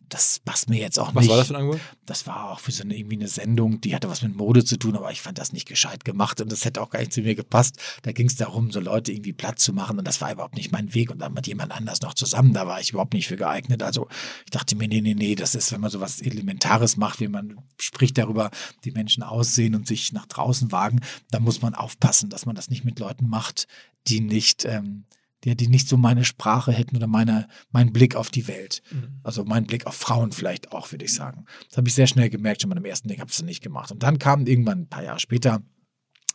das 0.10 0.40
passt 0.40 0.70
mir 0.70 0.80
jetzt 0.80 1.00
auch 1.00 1.14
Was 1.16 1.24
nicht. 1.24 1.30
war 1.30 1.38
das 1.38 1.48
für 1.48 1.54
ein 1.54 1.62
Angebot? 1.62 1.82
Das 2.06 2.28
war 2.28 2.52
auch 2.52 2.60
für 2.60 2.72
so 2.72 2.84
eine, 2.84 2.96
irgendwie 2.96 3.16
eine 3.16 3.28
Sendung, 3.28 3.82
die 3.82 3.96
hatte 3.96 4.10
was 4.10 4.22
mit 4.22 4.36
Mode 4.36 4.64
zu 4.64 4.78
tun, 4.78 4.96
aber 4.96 5.12
ich 5.12 5.22
fand 5.22 5.38
das 5.38 5.54
nicht 5.54 5.68
gescheit 5.68 6.06
gemacht 6.06 6.42
und 6.42 6.52
das 6.52 6.66
hätte 6.66 6.82
auch 6.82 6.90
gar 6.90 7.00
nicht 7.00 7.14
zu 7.14 7.22
mir 7.22 7.36
gepasst. 7.36 7.78
Da 8.04 8.12
ging 8.12 8.28
es 8.28 8.36
darum, 8.36 8.72
so 8.72 8.80
Leute 8.80 9.12
irgendwie 9.12 9.34
platt 9.34 9.60
zu 9.60 9.74
machen 9.74 9.98
und 9.98 10.08
das 10.08 10.22
war 10.22 10.32
überhaupt 10.32 10.56
nicht 10.56 10.72
mein 10.72 10.94
Weg 10.94 11.12
und 11.12 11.20
dann 11.20 11.34
mit 11.34 11.48
jemand 11.48 11.72
anders 11.72 12.02
noch 12.02 12.14
zusammen, 12.14 12.54
da 12.54 12.68
war 12.68 12.80
ich 12.80 12.92
überhaupt 12.92 13.14
nicht 13.14 13.28
für 13.28 13.38
geeignet. 13.38 13.84
Also 13.84 14.08
ich 14.46 14.52
dachte 14.52 14.76
mir, 14.76 14.88
nee, 14.88 15.02
nee, 15.02 15.16
nee, 15.16 15.36
das 15.36 15.56
ist, 15.56 15.72
wenn 15.72 15.82
man 15.82 15.92
sowas 15.92 16.22
Elementares 16.22 16.98
macht, 16.98 17.20
wie 17.20 17.28
man 17.28 17.58
spricht 17.80 18.18
darüber, 18.18 18.52
die 18.84 18.92
Menschen 18.92 19.24
aussehen 19.24 19.76
und 19.76 19.88
sich 19.88 20.14
nach 20.14 20.26
draußen 20.26 20.72
wagen, 20.72 21.02
da 21.32 21.40
muss 21.40 21.62
man 21.62 21.76
aufpassen, 21.76 22.30
dass 22.30 22.46
man 22.46 22.56
das 22.56 22.70
nicht 22.70 22.86
mit 22.86 23.00
Leuten 23.00 23.28
macht, 23.28 23.68
die 24.08 24.22
nicht, 24.22 24.66
ähm, 24.66 25.06
die, 25.46 25.56
die 25.56 25.68
nicht 25.68 25.88
so 25.88 25.96
meine 25.96 26.26
Sprache 26.26 26.72
hätten 26.72 26.98
oder 26.98 27.08
meine, 27.08 27.48
meinen 27.72 27.94
Blick 27.94 28.16
auf 28.16 28.32
die 28.32 28.48
Welt. 28.48 28.82
Also 29.24 29.46
mein 29.46 29.66
Blick 29.66 29.86
auf 29.86 29.96
Frauen 29.96 30.32
vielleicht 30.32 30.72
auch, 30.72 30.92
würde 30.92 31.06
ich 31.06 31.14
sagen. 31.14 31.46
Das 31.70 31.78
habe 31.78 31.88
ich 31.88 31.94
sehr 31.94 32.08
schnell 32.08 32.30
gemerkt, 32.30 32.62
schon 32.62 32.72
beim 32.72 32.84
ersten 32.84 33.08
Ding 33.08 33.20
habe 33.20 33.30
ich 33.30 33.38
es 33.38 33.44
nicht 33.44 33.62
gemacht. 33.62 33.92
Und 33.92 34.04
dann 34.04 34.20
kam 34.20 34.46
irgendwann 34.48 34.82
ein 34.82 34.88
paar 34.88 35.04
Jahre 35.04 35.20
später, 35.20 35.62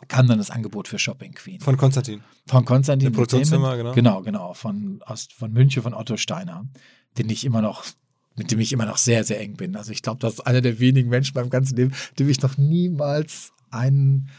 kam 0.09 0.29
dann 0.29 0.39
das 0.39 0.51
Angebot 0.51 0.89
für 0.89 0.99
Shopping 0.99 1.33
Queen. 1.33 1.61
Von 1.61 1.77
Konstantin. 1.77 2.23
Von 2.47 2.65
Konstantin. 2.65 3.13
Produktionsfirma, 3.13 3.73
Entertainment. 3.73 3.97
genau. 3.97 4.23
Genau, 4.23 4.39
genau. 4.39 4.55
Von, 4.55 5.03
aus, 5.05 5.29
von 5.35 5.53
München, 5.53 5.83
von 5.83 5.93
Otto 5.93 6.17
Steiner, 6.17 6.65
den 7.19 7.29
ich 7.29 7.45
immer 7.45 7.61
noch, 7.61 7.85
mit 8.37 8.51
dem 8.51 8.61
ich 8.61 8.73
immer 8.73 8.87
noch 8.87 8.97
sehr, 8.97 9.25
sehr 9.25 9.41
eng 9.41 9.55
bin. 9.55 9.77
Also 9.77 9.93
ich 9.93 10.03
glaube, 10.03 10.21
das 10.21 10.35
ist 10.35 10.41
einer 10.41 10.61
der 10.61 10.79
wenigen 10.79 11.11
Menschen 11.11 11.35
beim 11.35 11.51
ganzen 11.51 11.77
Leben, 11.77 11.93
dem 12.19 12.29
ich 12.29 12.41
noch 12.41 12.57
niemals 12.57 13.53
einen 13.71 14.31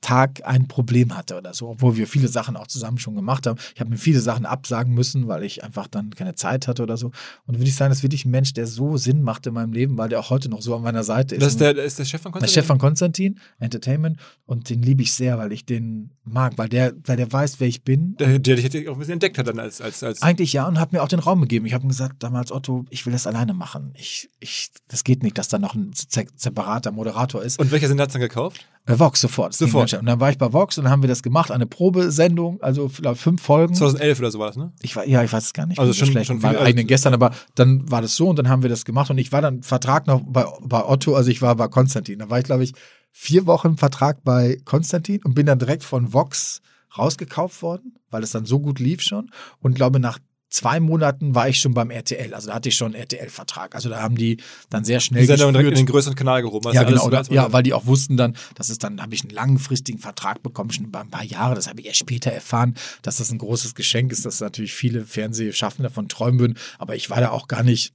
Tag 0.00 0.42
ein 0.44 0.68
Problem 0.68 1.16
hatte 1.16 1.36
oder 1.36 1.52
so, 1.54 1.68
obwohl 1.68 1.96
wir 1.96 2.06
viele 2.06 2.28
Sachen 2.28 2.56
auch 2.56 2.66
zusammen 2.66 2.98
schon 2.98 3.14
gemacht 3.14 3.46
haben. 3.46 3.58
Ich 3.74 3.80
habe 3.80 3.90
mir 3.90 3.96
viele 3.96 4.20
Sachen 4.20 4.46
absagen 4.46 4.94
müssen, 4.94 5.26
weil 5.26 5.42
ich 5.42 5.64
einfach 5.64 5.86
dann 5.88 6.10
keine 6.10 6.34
Zeit 6.34 6.68
hatte 6.68 6.82
oder 6.82 6.96
so. 6.96 7.10
Und 7.46 7.58
würde 7.58 7.68
ich 7.68 7.74
sagen, 7.76 7.90
das 7.90 7.98
ist 7.98 8.02
wirklich 8.04 8.24
ein 8.24 8.30
Mensch, 8.30 8.52
der 8.52 8.66
so 8.66 8.96
Sinn 8.96 9.22
macht 9.22 9.46
in 9.46 9.54
meinem 9.54 9.72
Leben, 9.72 9.96
weil 9.98 10.08
der 10.08 10.20
auch 10.20 10.30
heute 10.30 10.48
noch 10.48 10.62
so 10.62 10.74
an 10.76 10.82
meiner 10.82 11.02
Seite 11.02 11.34
ist. 11.34 11.42
Das 11.42 11.52
ist 11.52 11.60
der, 11.60 11.74
das 11.74 11.84
ist 11.86 11.98
der 11.98 12.04
Chef 12.04 12.20
von 12.22 12.32
Der 12.32 12.40
Konstantin? 12.40 12.54
Chef 12.62 12.66
von 12.66 12.78
Konstantin 12.78 13.40
Entertainment 13.58 14.18
und 14.44 14.70
den 14.70 14.82
liebe 14.82 15.02
ich 15.02 15.12
sehr, 15.12 15.38
weil 15.38 15.52
ich 15.52 15.64
den 15.66 16.10
mag, 16.24 16.56
weil 16.56 16.68
der, 16.68 16.92
weil 17.04 17.16
der 17.16 17.32
weiß, 17.32 17.58
wer 17.60 17.68
ich 17.68 17.82
bin. 17.82 18.16
Der, 18.16 18.38
der 18.38 18.56
dich 18.56 18.88
auch 18.88 18.92
ein 18.94 18.98
bisschen 18.98 19.14
entdeckt 19.14 19.38
hat 19.38 19.48
dann 19.48 19.58
als, 19.58 19.80
als, 19.80 20.02
als 20.02 20.22
Eigentlich 20.22 20.52
ja 20.52 20.66
und 20.68 20.78
hat 20.78 20.92
mir 20.92 21.02
auch 21.02 21.08
den 21.08 21.20
Raum 21.20 21.40
gegeben. 21.40 21.66
Ich 21.66 21.72
habe 21.74 21.84
ihm 21.84 21.88
gesagt 21.88 22.22
damals, 22.22 22.52
Otto, 22.52 22.84
ich 22.90 23.06
will 23.06 23.12
das 23.12 23.26
alleine 23.26 23.54
machen. 23.54 23.92
Ich, 23.96 24.28
ich, 24.40 24.70
das 24.88 25.04
geht 25.04 25.22
nicht, 25.22 25.38
dass 25.38 25.48
da 25.48 25.58
noch 25.58 25.74
ein 25.74 25.90
se- 25.94 26.26
separater 26.36 26.92
Moderator 26.92 27.42
ist. 27.42 27.58
Und 27.58 27.70
welcher 27.72 27.88
Sender 27.88 28.02
hat 28.02 28.10
es 28.10 28.12
dann 28.14 28.22
gekauft? 28.22 28.66
Äh, 28.86 28.98
Vox 28.98 29.20
sofort. 29.20 29.52
Sofort. 29.52 29.92
Und 29.94 30.06
dann 30.06 30.20
war 30.20 30.30
ich 30.30 30.38
bei 30.38 30.52
Vox 30.52 30.78
und 30.78 30.84
dann 30.84 30.92
haben 30.92 31.02
wir 31.02 31.08
das 31.08 31.22
gemacht, 31.22 31.50
eine 31.50 31.66
Probesendung, 31.66 32.60
also 32.62 32.88
fünf 32.88 33.42
Folgen. 33.42 33.74
2011 33.74 34.18
oder 34.20 34.30
so 34.30 34.38
war 34.38 34.46
das, 34.46 34.56
ne? 34.56 34.72
Ich 34.80 34.94
war, 34.96 35.06
ja, 35.06 35.22
ich 35.24 35.32
weiß 35.32 35.44
es 35.44 35.52
gar 35.52 35.66
nicht. 35.66 35.78
Also 35.80 35.92
schon- 35.92 36.08
schlecht 36.08 36.28
schon 36.28 36.40
viel- 36.40 36.56
eigenen 36.56 36.86
gestern, 36.86 37.12
aber 37.12 37.32
dann 37.56 37.90
war 37.90 38.00
das 38.00 38.14
so 38.16 38.28
und 38.28 38.38
dann 38.38 38.48
haben 38.48 38.62
wir 38.62 38.70
das 38.70 38.84
gemacht 38.84 39.10
und 39.10 39.18
ich 39.18 39.32
war 39.32 39.42
dann 39.42 39.62
Vertrag 39.62 40.06
noch 40.06 40.22
bei, 40.24 40.44
bei 40.62 40.84
Otto, 40.84 41.14
also 41.16 41.30
ich 41.30 41.42
war 41.42 41.56
bei 41.56 41.68
Konstantin. 41.68 42.20
Da 42.20 42.30
war 42.30 42.38
ich, 42.38 42.44
glaube 42.44 42.62
ich, 42.64 42.74
vier 43.10 43.46
Wochen 43.46 43.76
Vertrag 43.76 44.22
bei 44.24 44.58
Konstantin 44.64 45.20
und 45.24 45.34
bin 45.34 45.46
dann 45.46 45.58
direkt 45.58 45.82
von 45.84 46.12
Vox 46.12 46.60
rausgekauft 46.96 47.62
worden, 47.62 47.94
weil 48.10 48.22
es 48.22 48.30
dann 48.30 48.44
so 48.46 48.60
gut 48.60 48.78
lief 48.78 49.02
schon 49.02 49.30
und 49.60 49.74
glaube 49.74 50.00
nach 50.00 50.18
zwei 50.48 50.80
Monaten 50.80 51.34
war 51.34 51.48
ich 51.48 51.58
schon 51.58 51.74
beim 51.74 51.90
RTL, 51.90 52.32
also 52.34 52.48
da 52.48 52.54
hatte 52.54 52.68
ich 52.68 52.76
schon 52.76 52.92
einen 52.94 53.02
RTL-Vertrag. 53.02 53.74
Also 53.74 53.88
da 53.88 54.00
haben 54.00 54.16
die 54.16 54.38
dann 54.70 54.84
sehr 54.84 55.00
schnell 55.00 55.22
Die 55.22 55.26
Sender 55.26 55.50
direkt 55.52 55.70
in 55.70 55.74
den 55.74 55.86
größeren 55.86 56.14
Kanal 56.14 56.42
gehoben. 56.42 56.72
ja, 56.72 56.80
Also 56.82 56.92
genau. 56.92 57.04
alles- 57.16 57.28
Oder, 57.28 57.34
ja, 57.36 57.52
weil 57.52 57.62
die 57.62 57.72
auch 57.74 57.86
wussten 57.86 58.16
dann, 58.16 58.36
dass 58.54 58.68
es 58.68 58.78
dann, 58.78 59.02
habe 59.02 59.14
ich 59.14 59.22
einen 59.22 59.30
langfristigen 59.30 59.98
Vertrag 59.98 60.42
bekommen, 60.42 60.70
schon 60.70 60.84
über 60.86 61.00
ein 61.00 61.10
paar 61.10 61.24
Jahre. 61.24 61.54
Das 61.54 61.68
habe 61.68 61.80
ich 61.80 61.86
erst 61.86 61.98
später 61.98 62.30
erfahren, 62.30 62.74
dass 63.02 63.16
das 63.16 63.30
ein 63.30 63.38
großes 63.38 63.74
Geschenk 63.74 64.12
ist, 64.12 64.24
dass 64.24 64.40
natürlich 64.40 64.72
viele 64.72 65.04
Fernsehschaffende 65.04 65.88
davon 65.88 66.08
träumen 66.08 66.38
würden. 66.40 66.58
Aber 66.78 66.94
ich 66.96 67.10
war 67.10 67.20
da 67.20 67.30
auch 67.30 67.48
gar 67.48 67.62
nicht 67.62 67.92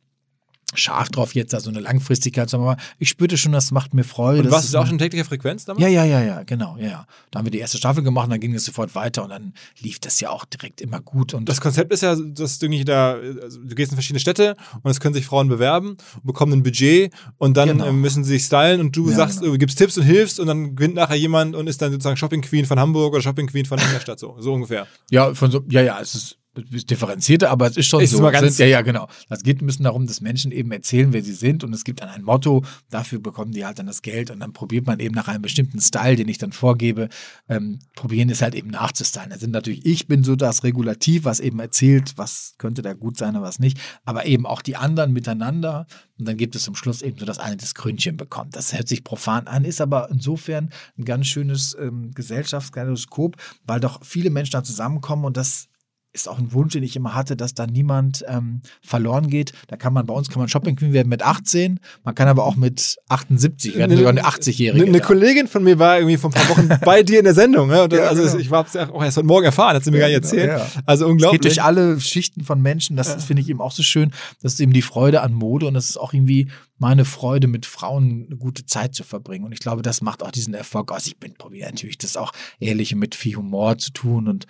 scharf 0.74 1.10
drauf, 1.10 1.36
jetzt 1.36 1.54
da 1.54 1.60
so 1.60 1.70
eine 1.70 1.80
Langfristigkeit 1.80 2.50
zu 2.50 2.58
haben. 2.58 2.64
Aber 2.68 2.78
ich 3.00 3.10
spürte 3.10 3.38
schon, 3.38 3.52
das 3.52 3.72
macht 3.72 3.94
mir 3.94 4.04
Freude. 4.04 4.44
Und 4.44 4.52
warst 4.52 4.66
ist 4.66 4.74
du 4.74 4.78
auch 4.80 4.88
schon 4.88 4.98
täglicher 4.98 5.26
Frequenz 5.26 5.66
damals? 5.66 5.82
ja, 5.84 5.90
ja, 5.90 6.06
ja, 6.06 6.22
ja, 6.22 6.44
genau, 6.44 6.78
ja, 6.78 6.88
ja. 6.88 7.06
Da 7.32 7.40
haben 7.40 7.46
wir 7.46 7.52
die 7.52 7.60
erste 7.60 7.78
Staffel 7.78 8.04
gemacht 8.04 8.26
und 8.26 8.32
dann 8.32 8.40
ging 8.40 8.54
es 8.56 8.66
sofort 8.66 8.96
weiter 8.96 9.24
und 9.24 9.30
dann 9.30 9.54
lief 9.80 10.00
das 10.00 10.20
ja 10.20 10.30
auch 10.30 10.46
direkt 10.46 10.82
immer 10.82 11.00
gut. 11.02 11.34
Und 11.34 11.48
Das 11.50 11.62
Konzept 11.62 11.92
ist 11.94 12.02
ja, 12.02 12.16
dass 12.16 12.60
du 12.60 12.68
nicht 12.68 12.88
da, 12.88 13.14
also 13.42 13.60
du 13.62 13.76
gehst 13.76 13.92
in 13.92 13.96
verschiedene 13.98 14.20
Städte 14.20 14.56
und 14.84 14.92
es 14.92 15.00
können 15.00 15.14
sich 15.14 15.26
Frauen 15.26 15.48
bewerben 15.50 15.90
und 16.16 16.24
bekommen 16.26 16.54
ein 16.54 16.64
Budget 16.64 17.12
und 17.38 17.58
dann 17.58 17.70
Genau. 17.70 17.86
äh, 17.88 17.92
müssen 17.92 18.24
sie 18.24 18.32
sich 18.34 18.46
stylen 18.46 18.80
und 18.82 18.96
du 18.96 19.10
Ja, 19.10 19.16
sagst, 19.16 19.40
genau. 19.42 19.52
du 19.54 19.58
gibst 19.58 19.78
Tipps 19.78 19.98
und 19.98 20.04
hilfst 20.04 20.40
und 20.40 20.48
dann 20.48 20.76
gewinnt 20.76 20.96
nachher 20.96 21.16
jemand 21.16 21.56
und 21.56 21.68
ist 21.68 21.82
dann 21.82 21.92
sozusagen 21.92 22.18
Shopping 22.18 22.42
Queen 22.42 22.66
von 22.66 22.80
Hamburg 22.80 23.14
oder 23.14 23.22
Shopping 23.22 23.48
Queen 23.48 23.66
von 23.66 23.80
Ingolstadt, 23.80 24.20
so, 24.20 24.36
so 24.40 24.54
ungefähr. 24.54 24.88
Ja, 25.10 25.34
von 25.34 25.52
so, 25.52 25.62
ja, 25.70 25.82
ja, 25.82 26.00
es 26.02 26.16
ist 26.16 26.38
differenzierter, 26.56 27.50
aber 27.50 27.68
es 27.68 27.78
ist 27.78 27.88
schon 27.88 28.02
Ist 28.02 28.12
so. 28.12 28.18
immer 28.20 28.32
ganz- 28.32 28.48
Es 28.48 28.58
sind, 28.58 28.66
ja, 28.68 28.72
ja, 28.80 28.82
genau. 28.82 29.08
Es 29.30 29.42
geht 29.44 29.62
ein 29.62 29.66
bisschen 29.66 29.84
darum, 29.86 30.06
dass 30.06 30.20
Menschen 30.22 30.52
eben 30.52 30.72
erzählen, 30.72 31.14
wer 31.14 31.24
sie 31.24 31.34
sind 31.34 31.64
und 31.64 31.74
es 31.74 31.84
gibt 31.84 32.02
dann 32.02 32.10
ein 32.10 32.24
Motto, 32.24 32.64
dafür 32.90 33.20
bekommen 33.20 33.52
die 33.54 33.66
halt 33.66 33.80
dann 33.80 33.86
das 33.86 34.02
Geld 34.02 34.32
und 34.32 34.40
dann 34.42 34.52
probiert 34.54 34.86
man 34.86 35.00
eben 35.00 35.16
nach 35.16 35.28
einem 35.30 35.42
bestimmten 35.42 35.80
Style, 35.80 36.16
den 36.18 36.28
ich 36.28 36.38
dann 36.38 36.52
vorgebe, 36.52 37.08
ähm, 37.48 37.80
probieren 37.96 38.30
es 38.30 38.42
halt 38.42 38.56
eben 38.56 38.70
nachzustylen. 38.70 39.30
Da 39.30 39.38
sind 39.38 39.52
natürlich, 39.52 39.86
ich 39.86 40.08
bin 40.08 40.24
so 40.24 40.36
das 40.36 40.64
Regulativ, 40.64 41.24
was 41.24 41.40
eben 41.40 41.60
erzählt, 41.60 42.14
was 42.18 42.56
könnte 42.58 42.82
da 42.82 42.94
gut 42.94 43.18
sein 43.18 43.36
und 43.36 43.42
was 43.44 43.60
nicht, 43.60 43.80
aber 44.04 44.26
eben 44.26 44.46
auch 44.46 44.62
die 44.62 44.76
anderen 44.76 45.14
miteinander 45.14 45.88
und 46.20 46.28
dann 46.28 46.38
gibt 46.38 46.56
es 46.56 46.64
zum 46.64 46.76
Schluss 46.76 47.02
eben 47.02 47.18
so, 47.18 47.26
dass 47.26 47.40
eine 47.40 47.58
das 47.58 47.74
Krönchen 47.74 48.16
bekommt. 48.18 48.56
Das 48.56 48.74
hört 48.74 48.88
sich 48.88 49.04
profan 49.04 49.48
an, 49.48 49.66
ist 49.66 49.82
aber 49.82 50.10
insofern 50.12 50.70
ein 50.98 51.06
ganz 51.06 51.28
schönes 51.28 51.76
ähm, 51.80 52.12
Gesellschaftskaleidoskop, 52.14 53.38
weil 53.66 53.80
doch 53.80 54.04
viele 54.04 54.30
Menschen 54.30 54.52
da 54.52 54.64
zusammenkommen 54.64 55.26
und 55.26 55.38
das 55.38 55.68
ist 56.14 56.28
auch 56.28 56.38
ein 56.40 56.52
Wunsch, 56.54 56.74
den 56.74 56.84
ich 56.84 56.96
immer 56.96 57.16
hatte, 57.16 57.38
dass 57.38 57.54
da 57.54 57.66
niemand 57.68 58.24
ähm, 58.28 58.62
verloren 58.82 59.28
geht. 59.28 59.54
Da 59.68 59.78
kann 59.78 59.94
man 59.94 60.06
bei 60.06 60.14
uns 60.14 60.30
kann 60.30 60.40
man 60.40 60.50
Shopping 60.50 60.76
Queen 60.76 60.94
werden 60.94 61.10
mit 61.10 61.22
18, 61.22 61.80
man 62.04 62.16
kann 62.16 62.28
aber 62.28 62.44
auch 62.46 62.56
mit 62.56 62.98
78 63.10 63.76
werden, 63.78 63.96
sogar 63.96 64.10
eine 64.12 64.24
80-Jährige. 64.26 64.86
Eine, 64.86 65.00
da. 65.00 65.06
Kollegin 65.06 65.48
von 65.48 65.64
mir 65.64 65.80
war 65.80 65.98
irgendwie 65.98 66.18
vor 66.18 66.30
ein 66.30 66.34
paar 66.34 66.50
Wochen 66.50 66.70
bei 66.86 67.04
dir 67.04 67.20
in 67.20 67.26
der 67.26 67.34
Sendung. 67.34 67.70
Ne? 67.70 67.84
Und 67.84 67.94
Ja, 67.94 68.08
also 68.08 68.24
genau. 68.24 68.38
ich 68.38 68.52
habe 68.52 68.68
es 68.68 68.76
auch 68.76 69.04
erst 69.04 69.18
heute 69.18 69.28
Morgen 69.28 69.46
erfahren, 69.46 69.76
hat 69.76 69.84
sie 69.84 69.92
mir 69.92 70.00
gar 70.00 70.08
nicht 70.08 70.22
genau, 70.30 70.44
erzählt. 70.44 70.60
ja. 70.76 70.82
Also 70.86 71.06
Es 71.06 71.12
unglaublich. 71.12 71.42
geht 71.42 71.52
durch 71.52 71.64
alle 71.64 72.00
Schichten 72.00 72.44
von 72.44 72.62
Menschen. 72.62 72.96
Das 72.98 73.24
finde 73.24 73.42
ich 73.42 73.50
eben 73.50 73.62
auch 73.62 73.72
so 73.72 73.84
schön. 73.84 74.12
Das 74.42 74.54
ist 74.54 74.60
eben 74.60 74.74
die 74.74 74.82
Freude 74.82 75.22
an 75.22 75.34
Mode 75.34 75.66
und 75.68 75.74
das 75.74 75.90
ist 75.90 75.98
auch 75.98 76.14
irgendwie 76.14 76.50
meine 76.78 77.06
Freude, 77.06 77.48
mit 77.48 77.66
Frauen 77.66 78.26
eine 78.28 78.38
gute 78.38 78.66
Zeit 78.66 78.96
zu 78.96 79.04
verbringen. 79.04 79.46
Und 79.46 79.52
ich 79.52 79.60
glaube, 79.60 79.84
das 79.84 80.02
macht 80.02 80.24
auch 80.24 80.32
diesen 80.32 80.54
Erfolg 80.56 80.92
aus. 80.92 81.06
Ich 81.06 81.18
bin 81.18 81.36
probiere 81.36 81.70
natürlich 81.70 82.00
das 82.00 82.18
auch 82.18 82.32
ehrlich 82.60 82.94
und 82.94 83.00
mit 83.00 83.14
viel 83.16 83.36
Humor 83.36 83.78
zu 83.78 83.92
tun 83.92 84.28
und 84.28 84.46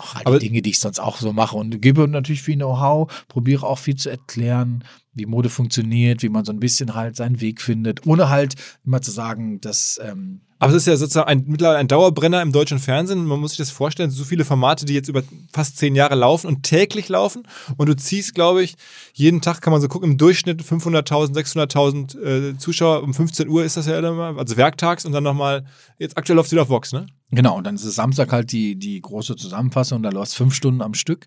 auch 0.00 0.14
all 0.14 0.22
die 0.22 0.26
Aber- 0.26 0.38
Dinge, 0.38 0.62
die 0.62 0.70
ich 0.70 0.80
sonst 0.80 0.98
auch 0.98 1.18
so 1.18 1.32
mache. 1.32 1.56
Und 1.56 1.80
gebe 1.80 2.08
natürlich 2.08 2.42
viel 2.42 2.56
Know-how, 2.56 3.10
probiere 3.28 3.66
auch 3.66 3.78
viel 3.78 3.96
zu 3.96 4.10
erklären, 4.10 4.84
wie 5.12 5.26
Mode 5.26 5.48
funktioniert, 5.50 6.22
wie 6.22 6.28
man 6.28 6.44
so 6.44 6.52
ein 6.52 6.60
bisschen 6.60 6.94
halt 6.94 7.16
seinen 7.16 7.40
Weg 7.40 7.60
findet, 7.60 8.06
ohne 8.06 8.28
halt 8.28 8.54
immer 8.84 9.02
zu 9.02 9.10
sagen, 9.10 9.60
dass 9.60 10.00
ähm, 10.02 10.42
Aber 10.60 10.70
es 10.70 10.76
ist 10.82 10.86
ja 10.86 10.96
sozusagen 10.96 11.26
ein, 11.28 11.44
mittlerweile 11.48 11.78
ein 11.78 11.88
Dauerbrenner 11.88 12.40
im 12.42 12.52
deutschen 12.52 12.78
Fernsehen. 12.78 13.26
Man 13.26 13.40
muss 13.40 13.50
sich 13.52 13.58
das 13.58 13.70
vorstellen, 13.70 14.10
so 14.10 14.24
viele 14.24 14.44
Formate, 14.44 14.84
die 14.86 14.94
jetzt 14.94 15.08
über 15.08 15.22
fast 15.52 15.78
zehn 15.78 15.96
Jahre 15.96 16.14
laufen 16.14 16.46
und 16.46 16.62
täglich 16.62 17.08
laufen. 17.08 17.42
Und 17.76 17.88
du 17.88 17.96
ziehst, 17.96 18.34
glaube 18.36 18.62
ich, 18.62 18.76
jeden 19.12 19.40
Tag 19.40 19.60
kann 19.62 19.72
man 19.72 19.80
so 19.82 19.88
gucken, 19.88 20.12
im 20.12 20.16
Durchschnitt 20.18 20.62
500.000, 20.62 21.34
600.000 21.34 22.22
äh, 22.52 22.56
Zuschauer. 22.58 23.02
Um 23.02 23.12
15 23.12 23.48
Uhr 23.48 23.64
ist 23.64 23.76
das 23.76 23.86
ja 23.86 23.98
immer, 23.98 24.38
also 24.38 24.56
werktags 24.56 25.04
und 25.04 25.12
dann 25.12 25.24
nochmal, 25.24 25.64
jetzt 25.98 26.16
aktuell 26.16 26.36
läuft 26.36 26.46
es 26.48 26.52
wieder 26.52 26.62
auf 26.62 26.68
Vox, 26.68 26.92
ne? 26.92 27.06
Genau, 27.32 27.56
und 27.56 27.64
dann 27.64 27.76
ist 27.76 27.84
es 27.84 27.94
Samstag 27.94 28.32
halt 28.32 28.50
die, 28.50 28.76
die 28.76 29.00
große 29.00 29.36
Zusammenfassung, 29.36 30.02
da 30.02 30.10
läuft 30.10 30.34
fünf 30.34 30.54
Stunden 30.54 30.82
am 30.82 30.94
Stück. 30.94 31.26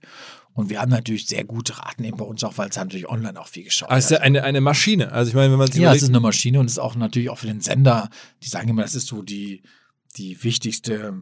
Und 0.53 0.69
wir 0.69 0.81
haben 0.81 0.91
natürlich 0.91 1.25
sehr 1.25 1.45
gute 1.45 1.79
Raten 1.79 2.03
eben 2.03 2.17
bei 2.17 2.25
uns 2.25 2.43
auch, 2.43 2.57
weil 2.57 2.69
es 2.69 2.75
natürlich 2.75 3.09
online 3.09 3.39
auch 3.39 3.47
viel 3.47 3.63
geschaut 3.63 3.89
Aber 3.89 3.97
es 3.97 4.05
ist 4.05 4.11
ja 4.11 4.17
wird. 4.17 4.25
eine, 4.25 4.43
eine 4.43 4.61
Maschine. 4.61 5.11
Also 5.11 5.29
ich 5.29 5.35
meine, 5.35 5.51
wenn 5.51 5.57
man 5.57 5.71
sich 5.71 5.81
Ja, 5.81 5.93
es 5.93 6.03
ist 6.03 6.09
eine 6.09 6.19
Maschine 6.19 6.59
und 6.59 6.67
es 6.67 6.73
ist 6.73 6.79
auch 6.79 6.95
natürlich 6.95 7.29
auch 7.29 7.39
für 7.39 7.47
den 7.47 7.61
Sender, 7.61 8.09
die 8.43 8.49
sagen 8.49 8.69
immer, 8.69 8.83
das 8.83 8.95
ist 8.95 9.07
so 9.07 9.23
die, 9.23 9.63
die 10.15 10.43
wichtigste 10.43 11.21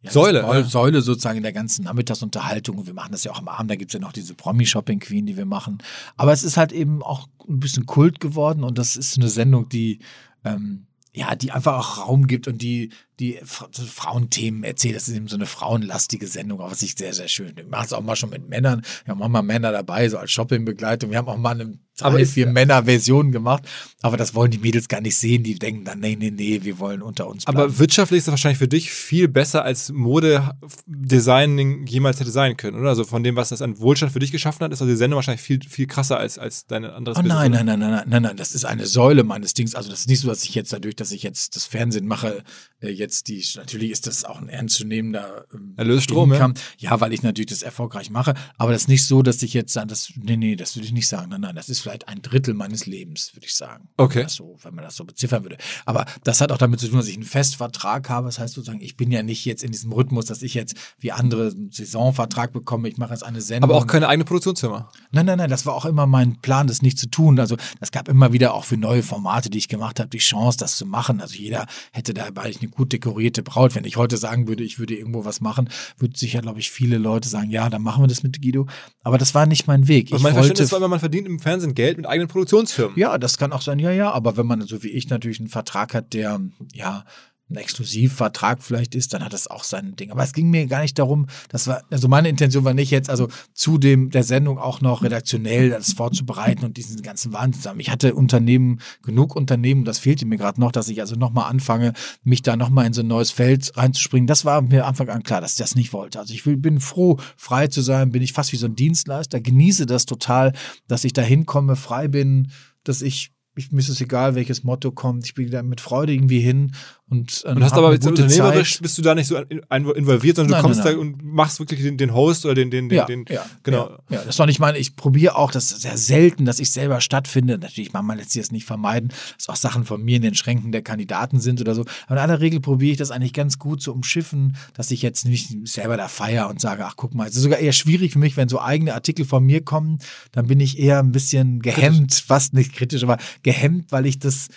ja, 0.00 0.10
Säule, 0.10 0.40
ja. 0.40 0.64
Säule 0.64 1.00
sozusagen 1.00 1.36
in 1.36 1.44
der 1.44 1.52
ganzen 1.52 1.84
Nachmittagsunterhaltung. 1.84 2.78
Und 2.78 2.86
wir 2.86 2.94
machen 2.94 3.12
das 3.12 3.22
ja 3.22 3.30
auch 3.30 3.38
am 3.38 3.48
Abend, 3.48 3.70
da 3.70 3.76
gibt 3.76 3.90
es 3.90 3.94
ja 3.94 4.00
noch 4.00 4.12
diese 4.12 4.34
Promi-Shopping-Queen, 4.34 5.26
die 5.26 5.36
wir 5.36 5.46
machen. 5.46 5.78
Aber 6.16 6.32
es 6.32 6.42
ist 6.42 6.56
halt 6.56 6.72
eben 6.72 7.02
auch 7.02 7.28
ein 7.48 7.60
bisschen 7.60 7.86
Kult 7.86 8.18
geworden 8.18 8.64
und 8.64 8.78
das 8.78 8.96
ist 8.96 9.16
eine 9.16 9.28
Sendung, 9.28 9.68
die 9.68 10.00
ähm, 10.44 10.86
ja, 11.14 11.34
die 11.34 11.52
einfach 11.52 11.78
auch 11.78 12.08
Raum 12.08 12.26
gibt 12.26 12.48
und 12.48 12.62
die, 12.62 12.90
die 13.20 13.38
Frauenthemen 13.44 14.64
erzählt. 14.64 14.96
Das 14.96 15.08
ist 15.08 15.14
eben 15.14 15.28
so 15.28 15.36
eine 15.36 15.44
frauenlastige 15.46 16.26
Sendung, 16.26 16.58
was 16.58 16.80
ich 16.82 16.94
sehr, 16.96 17.12
sehr 17.12 17.28
schön 17.28 17.48
finde. 17.48 17.64
Wir 17.64 17.70
machen 17.70 17.84
es 17.84 17.92
auch 17.92 18.00
mal 18.00 18.16
schon 18.16 18.30
mit 18.30 18.48
Männern. 18.48 18.82
Wir 19.04 19.12
haben 19.12 19.22
auch 19.22 19.28
mal 19.28 19.42
Männer 19.42 19.72
dabei, 19.72 20.08
so 20.08 20.16
als 20.16 20.30
Shoppingbegleitung. 20.30 21.10
Wir 21.10 21.18
haben 21.18 21.28
auch 21.28 21.36
mal 21.36 21.60
eine 21.60 21.78
Aber 22.04 22.18
drei, 22.18 22.26
vier 22.26 22.46
Männer-Version 22.46 23.32
gemacht. 23.32 23.64
Aber 24.02 24.16
das 24.16 24.34
wollen 24.34 24.50
die 24.50 24.58
Mädels 24.58 24.88
gar 24.88 25.00
nicht 25.00 25.16
sehen. 25.16 25.42
Die 25.44 25.58
denken 25.58 25.84
dann, 25.84 26.00
nee, 26.00 26.16
nee, 26.18 26.30
nee, 26.30 26.60
wir 26.62 26.78
wollen 26.78 27.02
unter 27.02 27.28
uns 27.28 27.44
bleiben. 27.44 27.58
aber 27.58 27.78
wirtschaftlich 27.78 28.18
ist 28.18 28.26
das 28.26 28.32
wahrscheinlich 28.32 28.58
für 28.58 28.68
dich 28.68 28.90
viel 28.90 29.28
besser, 29.28 29.64
als 29.64 29.92
Modedesigning 29.92 31.86
jemals 31.86 32.18
hätte 32.18 32.30
sein 32.30 32.56
können, 32.56 32.78
oder? 32.78 32.88
Also 32.88 33.04
von 33.04 33.22
dem, 33.22 33.36
was 33.36 33.50
das 33.50 33.62
an 33.62 33.78
Wohlstand 33.78 34.12
für 34.12 34.18
dich 34.18 34.32
geschaffen 34.32 34.64
hat, 34.64 34.72
ist 34.72 34.80
also 34.82 34.92
die 34.92 34.96
Sendung 34.96 35.16
wahrscheinlich 35.16 35.42
viel, 35.42 35.60
viel 35.68 35.86
krasser 35.86 36.18
als, 36.18 36.38
als 36.38 36.66
deine 36.66 36.94
anderes 36.94 37.18
Oh 37.18 37.22
nein, 37.22 37.52
Business, 37.52 37.66
nein, 37.66 37.78
nein, 37.78 37.78
nein, 37.78 37.90
nein, 37.90 38.04
nein, 38.08 38.22
nein, 38.22 38.36
das 38.36 38.52
ist 38.54 38.64
eine 38.64 38.86
Säule 38.86 39.22
meines 39.22 39.54
Dings. 39.54 39.74
Also 39.74 39.90
das 39.90 40.00
ist 40.00 40.08
nicht 40.08 40.20
so, 40.20 40.28
dass 40.28 40.42
ich 40.42 40.54
jetzt 40.54 40.72
dadurch, 40.72 40.96
dass 40.96 41.12
ich 41.12 41.22
jetzt 41.22 41.54
das 41.54 41.66
Fernsehen 41.66 42.06
mache, 42.06 42.42
äh, 42.80 42.88
jetzt 42.88 43.28
die, 43.28 43.44
natürlich 43.56 43.90
ist 43.90 44.06
das 44.06 44.24
auch 44.24 44.40
ein 44.40 44.48
ernstzunehmender 44.48 45.46
ähm, 45.54 45.74
Erlösstrom, 45.76 46.32
ja? 46.32 46.52
Ja, 46.78 47.00
weil 47.00 47.12
ich 47.12 47.22
natürlich 47.22 47.50
das 47.50 47.62
erfolgreich 47.62 48.10
mache. 48.10 48.34
Aber 48.56 48.72
das 48.72 48.82
ist 48.82 48.88
nicht 48.88 49.06
so, 49.06 49.22
dass 49.22 49.42
ich 49.42 49.54
jetzt 49.54 49.72
sage, 49.72 49.88
das, 49.88 50.12
nee, 50.16 50.36
nee, 50.36 50.56
das 50.56 50.76
würde 50.76 50.86
ich 50.86 50.92
nicht 50.92 51.08
sagen. 51.08 51.30
Nein, 51.30 51.42
nein, 51.42 51.54
das 51.54 51.68
ist 51.68 51.80
vielleicht 51.80 51.91
ein 52.08 52.22
Drittel 52.22 52.54
meines 52.54 52.86
Lebens, 52.86 53.34
würde 53.34 53.46
ich 53.46 53.54
sagen. 53.54 53.88
Okay. 53.96 54.16
Wenn, 54.16 54.22
das 54.24 54.34
so, 54.34 54.56
wenn 54.62 54.74
man 54.74 54.84
das 54.84 54.96
so 54.96 55.04
beziffern 55.04 55.44
würde. 55.44 55.58
Aber 55.84 56.06
das 56.24 56.40
hat 56.40 56.52
auch 56.52 56.58
damit 56.58 56.80
zu 56.80 56.88
tun, 56.88 56.98
dass 56.98 57.08
ich 57.08 57.14
einen 57.14 57.24
Festvertrag 57.24 58.08
habe. 58.08 58.26
Das 58.28 58.38
heißt 58.38 58.54
sozusagen, 58.54 58.80
ich 58.80 58.96
bin 58.96 59.10
ja 59.10 59.22
nicht 59.22 59.44
jetzt 59.44 59.62
in 59.62 59.72
diesem 59.72 59.92
Rhythmus, 59.92 60.26
dass 60.26 60.42
ich 60.42 60.54
jetzt 60.54 60.74
wie 60.98 61.12
andere 61.12 61.48
einen 61.48 61.70
Saisonvertrag 61.70 62.52
bekomme. 62.52 62.88
Ich 62.88 62.96
mache 62.96 63.12
jetzt 63.12 63.24
eine 63.24 63.40
Sendung. 63.40 63.70
Aber 63.70 63.78
auch 63.78 63.86
keine 63.86 64.08
eigene 64.08 64.24
Produktionsfirma. 64.24 64.90
Nein, 65.10 65.26
nein, 65.26 65.38
nein, 65.38 65.50
das 65.50 65.66
war 65.66 65.74
auch 65.74 65.84
immer 65.84 66.06
mein 66.06 66.40
Plan, 66.40 66.66
das 66.66 66.82
nicht 66.82 66.98
zu 66.98 67.08
tun. 67.08 67.38
Also 67.38 67.56
es 67.80 67.92
gab 67.92 68.08
immer 68.08 68.32
wieder 68.32 68.54
auch 68.54 68.64
für 68.64 68.76
neue 68.76 69.02
Formate, 69.02 69.50
die 69.50 69.58
ich 69.58 69.68
gemacht 69.68 70.00
habe, 70.00 70.08
die 70.08 70.18
Chance, 70.18 70.58
das 70.58 70.76
zu 70.76 70.86
machen. 70.86 71.20
Also 71.20 71.34
jeder 71.34 71.66
hätte 71.92 72.14
dabei 72.14 72.52
eine 72.60 72.70
gut 72.70 72.92
dekorierte 72.92 73.42
Braut. 73.42 73.74
Wenn 73.74 73.84
ich 73.84 73.96
heute 73.96 74.16
sagen 74.16 74.48
würde, 74.48 74.64
ich 74.64 74.78
würde 74.78 74.94
irgendwo 74.94 75.24
was 75.24 75.40
machen, 75.40 75.68
würden 75.98 76.14
sicher, 76.14 76.40
glaube 76.40 76.60
ich, 76.60 76.70
viele 76.70 76.98
Leute 76.98 77.28
sagen, 77.28 77.50
ja, 77.50 77.68
dann 77.68 77.82
machen 77.82 78.02
wir 78.02 78.08
das 78.08 78.22
mit 78.22 78.40
Guido. 78.40 78.66
Aber 79.02 79.18
das 79.18 79.34
war 79.34 79.46
nicht 79.46 79.66
mein 79.66 79.88
Weg. 79.88 80.10
Und 80.10 80.18
Ich 80.18 80.22
mein 80.22 80.34
wollte, 80.34 80.48
Verständnis 80.48 80.72
war 80.72 80.78
immer, 80.78 80.88
man 80.88 81.00
verdient 81.00 81.26
im 81.26 81.38
Fernsehen 81.38 81.74
Geld 81.74 81.81
mit 81.96 82.06
eigenen 82.06 82.28
Produktionsfirmen. 82.28 82.98
ja, 82.98 83.18
das 83.18 83.38
kann 83.38 83.52
auch 83.52 83.62
sein, 83.62 83.78
ja, 83.78 83.90
ja. 83.90 84.10
Aber 84.10 84.36
wenn 84.36 84.46
man 84.46 84.62
so 84.62 84.82
wie 84.82 84.90
ich 84.90 85.08
natürlich 85.08 85.40
einen 85.40 85.48
Vertrag 85.48 85.94
hat, 85.94 86.12
der, 86.12 86.40
ja, 86.72 87.04
ein 87.52 87.56
Exklusivvertrag 87.56 88.62
vielleicht 88.62 88.94
ist, 88.94 89.12
dann 89.12 89.24
hat 89.24 89.32
das 89.32 89.46
auch 89.46 89.64
sein 89.64 89.94
Ding. 89.96 90.10
Aber 90.10 90.22
es 90.22 90.32
ging 90.32 90.50
mir 90.50 90.66
gar 90.66 90.82
nicht 90.82 90.98
darum, 90.98 91.26
das 91.48 91.66
war, 91.66 91.82
also 91.90 92.08
meine 92.08 92.28
Intention 92.28 92.64
war 92.64 92.74
nicht 92.74 92.90
jetzt, 92.90 93.10
also 93.10 93.28
zu 93.52 93.78
dem 93.78 94.10
der 94.10 94.24
Sendung 94.24 94.58
auch 94.58 94.80
noch 94.80 95.02
redaktionell 95.02 95.70
das 95.70 95.92
vorzubereiten 95.92 96.64
und 96.64 96.76
diesen 96.76 97.02
ganzen 97.02 97.32
Wahnsinn 97.32 97.62
zusammen. 97.62 97.80
Ich 97.80 97.90
hatte 97.90 98.14
Unternehmen, 98.14 98.80
genug 99.02 99.36
Unternehmen, 99.36 99.84
das 99.84 99.98
fehlte 99.98 100.26
mir 100.26 100.38
gerade 100.38 100.60
noch, 100.60 100.72
dass 100.72 100.88
ich 100.88 101.00
also 101.00 101.16
nochmal 101.16 101.50
anfange, 101.50 101.92
mich 102.22 102.42
da 102.42 102.56
nochmal 102.56 102.86
in 102.86 102.92
so 102.92 103.02
ein 103.02 103.08
neues 103.08 103.30
Feld 103.30 103.76
reinzuspringen. 103.76 104.26
Das 104.26 104.44
war 104.44 104.62
mir 104.62 104.86
Anfang 104.86 105.08
an 105.08 105.22
klar, 105.22 105.40
dass 105.40 105.52
ich 105.52 105.58
das 105.58 105.74
nicht 105.74 105.92
wollte. 105.92 106.18
Also 106.18 106.34
ich 106.34 106.44
will, 106.46 106.56
bin 106.56 106.80
froh, 106.80 107.18
frei 107.36 107.68
zu 107.68 107.82
sein, 107.82 108.10
bin 108.10 108.22
ich 108.22 108.32
fast 108.32 108.52
wie 108.52 108.56
so 108.56 108.66
ein 108.66 108.76
Dienstleister, 108.76 109.40
genieße 109.40 109.86
das 109.86 110.06
total, 110.06 110.52
dass 110.88 111.04
ich 111.04 111.12
da 111.12 111.22
hinkomme, 111.22 111.76
frei 111.76 112.08
bin, 112.08 112.50
dass 112.84 113.02
ich 113.02 113.32
ich, 113.54 113.70
mir 113.70 113.80
ist 113.80 113.88
es 113.88 114.00
egal, 114.00 114.34
welches 114.34 114.64
Motto 114.64 114.92
kommt. 114.92 115.26
Ich 115.26 115.34
bin 115.34 115.50
da 115.50 115.62
mit 115.62 115.80
Freude 115.80 116.12
irgendwie 116.12 116.40
hin 116.40 116.72
und, 117.12 117.44
ähm, 117.46 117.56
Und 117.56 117.64
hast 117.64 117.74
aber 117.74 117.92
jetzt 117.92 118.06
unternehmerisch 118.06 118.72
Zeit. 118.72 118.82
bist 118.82 118.96
du 118.96 119.02
da 119.02 119.14
nicht 119.14 119.26
so 119.26 119.36
involviert, 119.36 120.36
sondern 120.36 120.52
Nein, 120.52 120.62
du 120.62 120.66
kommst 120.66 120.82
nein, 120.82 120.94
da 120.94 120.98
und 120.98 121.22
machst 121.22 121.60
wirklich 121.60 121.82
den, 121.82 121.98
den 121.98 122.14
Host 122.14 122.46
oder 122.46 122.54
den, 122.54 122.70
den, 122.70 122.88
den, 122.88 122.96
Ja, 122.96 123.04
den 123.04 123.26
ja, 123.28 123.44
genau. 123.62 123.90
Ja, 124.08 124.16
ja, 124.16 124.22
das 124.24 124.36
doch 124.38 124.46
nicht 124.46 124.60
meine, 124.60 124.78
ich 124.78 124.96
probiere 124.96 125.36
auch, 125.36 125.50
das 125.50 125.72
ist 125.72 125.82
sehr 125.82 125.98
selten, 125.98 126.46
dass 126.46 126.58
ich 126.58 126.72
selber 126.72 127.02
stattfinde. 127.02 127.58
Natürlich 127.58 127.92
man 127.92 128.18
jetzt 128.18 128.34
das 128.34 128.50
nicht 128.50 128.64
vermeiden, 128.64 129.12
dass 129.36 129.50
auch 129.50 129.56
Sachen 129.56 129.84
von 129.84 130.02
mir 130.02 130.16
in 130.16 130.22
den 130.22 130.34
Schränken 130.34 130.72
der 130.72 130.80
Kandidaten 130.80 131.38
sind 131.38 131.60
oder 131.60 131.74
so. 131.74 131.84
Aber 132.06 132.16
in 132.16 132.22
aller 132.22 132.40
Regel 132.40 132.60
probiere 132.60 132.92
ich 132.92 132.98
das 132.98 133.10
eigentlich 133.10 133.34
ganz 133.34 133.58
gut 133.58 133.82
zu 133.82 133.92
umschiffen, 133.92 134.56
dass 134.72 134.90
ich 134.90 135.02
jetzt 135.02 135.26
nicht 135.26 135.68
selber 135.68 135.98
da 135.98 136.08
feier 136.08 136.48
und 136.48 136.62
sage, 136.62 136.86
ach 136.86 136.94
guck 136.96 137.14
mal, 137.14 137.28
es 137.28 137.36
ist 137.36 137.42
sogar 137.42 137.58
eher 137.58 137.72
schwierig 137.72 138.14
für 138.14 138.18
mich, 138.18 138.38
wenn 138.38 138.48
so 138.48 138.58
eigene 138.58 138.94
Artikel 138.94 139.26
von 139.26 139.44
mir 139.44 139.62
kommen, 139.62 139.98
dann 140.32 140.46
bin 140.46 140.60
ich 140.60 140.78
eher 140.78 141.00
ein 141.00 141.12
bisschen 141.12 141.60
gehemmt, 141.60 142.14
fast 142.14 142.54
nicht 142.54 142.72
kritisch, 142.72 143.02
aber 143.02 143.18
gehemmt, 143.42 143.92
weil 143.92 144.06
ich 144.06 144.18
das, 144.18 144.48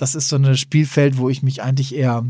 das 0.00 0.14
ist 0.14 0.28
so 0.28 0.36
ein 0.36 0.56
Spielfeld, 0.56 1.18
wo 1.18 1.28
ich 1.28 1.42
mich 1.42 1.62
eigentlich 1.62 1.94
eher 1.94 2.24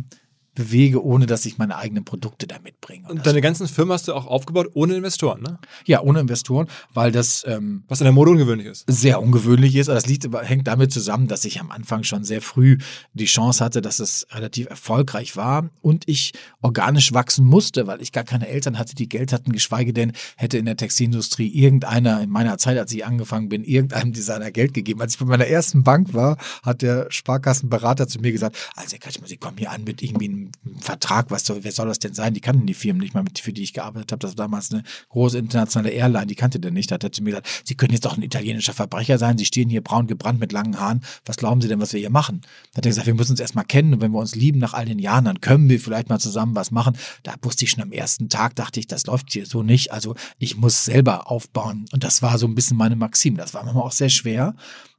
bewege, 0.55 1.03
ohne 1.05 1.27
dass 1.27 1.47
ich 1.47 1.59
meine 1.59 1.77
eigenen 1.77 2.05
Produkte 2.05 2.47
da 2.47 2.59
mitbringe. 2.63 3.09
Und 3.09 3.19
das- 3.19 3.25
deine 3.25 3.41
ganzen 3.41 3.69
Firmen 3.69 3.93
hast 3.93 4.09
du 4.09 4.15
auch 4.15 4.27
aufgebaut 4.27 4.69
ohne 4.75 4.95
Investoren, 4.97 5.43
ne? 5.43 5.59
ja, 5.87 6.01
ohne 6.03 6.21
Investoren, 6.21 6.67
weil 6.93 7.13
das 7.13 7.45
ähm, 7.47 7.85
Was 7.89 8.01
in 8.01 8.05
der 8.05 8.13
Mode 8.13 8.33
ungewöhnlich 8.33 8.67
ist. 8.67 8.85
sehr 8.89 9.23
ungewöhnlich 9.23 9.77
ist. 9.77 9.89
Aber 9.89 9.95
das 9.97 10.07
liegt, 10.07 10.29
hängt 10.43 10.67
damit 10.67 10.93
zusammen, 10.93 11.29
dass 11.29 11.45
ich 11.45 11.61
am 11.61 11.71
Anfang 11.71 12.03
schon 12.05 12.25
sehr 12.25 12.43
früh 12.43 12.79
die 13.15 13.27
Chance 13.27 13.65
hatte, 13.65 13.81
dass 13.81 14.01
es 14.01 14.27
relativ 14.33 14.69
erfolgreich 14.69 15.37
war 15.37 15.71
und 15.83 16.05
ich 16.09 16.33
organisch 16.63 17.13
wachsen 17.13 17.47
musste, 17.47 17.87
weil 17.87 18.03
ich 18.03 18.13
gar 18.13 18.25
keine 18.25 18.49
Eltern 18.49 18.79
hatte, 18.79 18.95
die 18.95 19.09
Geld 19.09 19.33
hatten, 19.33 19.53
geschweige 19.53 19.93
denn 19.93 20.13
hätte 20.37 20.59
in 20.59 20.65
der 20.67 20.77
Textilindustrie 20.77 21.49
irgendeiner 21.49 22.21
in 22.23 22.31
meiner 22.31 22.59
Zeit, 22.59 22.77
als 22.79 22.93
ich 22.93 23.05
angefangen 23.07 23.49
bin, 23.49 23.65
irgendeinem 23.65 24.13
Designer 24.13 24.51
Geld 24.51 24.75
gegeben. 24.75 25.01
Als 25.01 25.15
ich 25.15 25.19
bei 25.21 25.27
meiner 25.27 25.47
ersten 25.47 25.83
Bank 25.85 26.13
war, 26.13 26.37
hat 26.63 26.83
der 26.83 27.07
Sparkassenberater 27.11 28.09
zu 28.09 28.19
mir 28.21 28.33
gesagt, 28.33 28.57
also 28.77 28.93
Herr 28.93 28.99
Kretschmer, 28.99 29.27
Sie 29.27 29.37
kommen 29.37 29.57
hier 29.59 29.71
an 29.71 29.85
mit 29.85 30.03
irgendwie 30.03 30.29
einem 30.29 30.50
Vertrag, 30.79 31.31
was 31.31 31.45
soll, 31.45 31.65
wer 31.65 31.73
soll 31.73 31.89
das 31.89 31.99
denn 31.99 32.15
sein? 32.15 32.35
Die 32.35 32.41
kannten 32.41 32.67
die 32.67 32.75
Firmen 32.75 33.01
nicht 33.01 33.15
mal, 33.15 33.25
für 33.41 33.53
die 33.53 33.63
ich 33.63 33.73
gearbeitet 33.73 34.13
habe. 34.13 34.21
Das 34.21 34.33
war 34.33 34.45
damals 34.47 34.73
eine 34.73 34.83
große 35.09 35.39
internationale 35.39 35.91
Airline, 35.91 36.27
die 36.27 36.35
kannte 36.35 36.61
der 36.61 36.71
nicht. 36.71 36.91
Da 36.91 36.95
hat 36.95 37.05
er 37.05 37.13
zu 37.13 37.23
mir 37.23 37.31
gesagt, 37.31 37.63
Sie 37.65 37.75
können 37.75 37.93
jetzt 37.93 38.05
doch 38.05 38.17
ein 38.17 38.23
italienischer 38.23 38.73
Verbrecher 38.73 39.19
sein, 39.19 39.39
Sie 39.39 39.45
stehen 39.45 39.69
hier 39.69 39.83
braun 39.83 40.07
gebrannt 40.07 40.41
mit 40.41 40.53
langen 40.53 40.79
Haaren. 40.79 41.03
Was 41.25 41.37
glauben 41.37 41.61
Sie 41.61 41.69
denn, 41.69 41.81
was 41.81 41.93
wir 41.93 42.01
hier 42.01 42.11
machen? 42.11 42.43
Da 42.73 42.79
hat 42.79 42.87
er 42.87 42.91
gesagt, 42.91 43.07
wir 43.07 43.15
müssen 43.15 43.33
uns 43.33 43.41
erstmal 43.41 43.65
kennen 43.65 43.95
und 43.95 44.01
wenn 44.01 44.13
wir 44.13 44.19
uns 44.19 44.35
lieben 44.35 44.59
nach 44.59 44.75
all 44.75 44.85
den 44.85 44.99
Jahren, 44.99 45.25
dann 45.25 45.41
können 45.41 45.69
wir 45.69 45.81
vielleicht 45.81 46.09
mal 46.09 46.19
zusammen 46.19 46.55
was 46.55 46.71
machen. 46.71 46.97
Da 47.23 47.35
wusste 47.43 47.65
ich 47.65 47.71
schon 47.71 47.83
am 47.83 47.93
ersten 47.93 48.29
Tag, 48.29 48.57
dachte 48.57 48.81
ich, 48.81 48.87
das 48.87 49.07
läuft 49.07 49.33
hier 49.33 49.47
so 49.47 49.63
nicht. 49.63 49.93
Also 49.93 50.15
ich 50.39 50.57
muss 50.57 50.85
selber 50.85 51.31
aufbauen. 51.31 51.87
Und 51.93 52.05
das 52.05 52.23
war 52.23 52.39
so 52.39 52.47
ein 52.47 52.55
bisschen 52.55 52.77
meine 52.77 52.97
Maxim. 52.97 53.37
Das 53.37 53.55
war 53.55 53.65
manchmal 53.65 53.85
auch 53.85 53.93
sehr 53.93 54.11
schwer. 54.11 54.55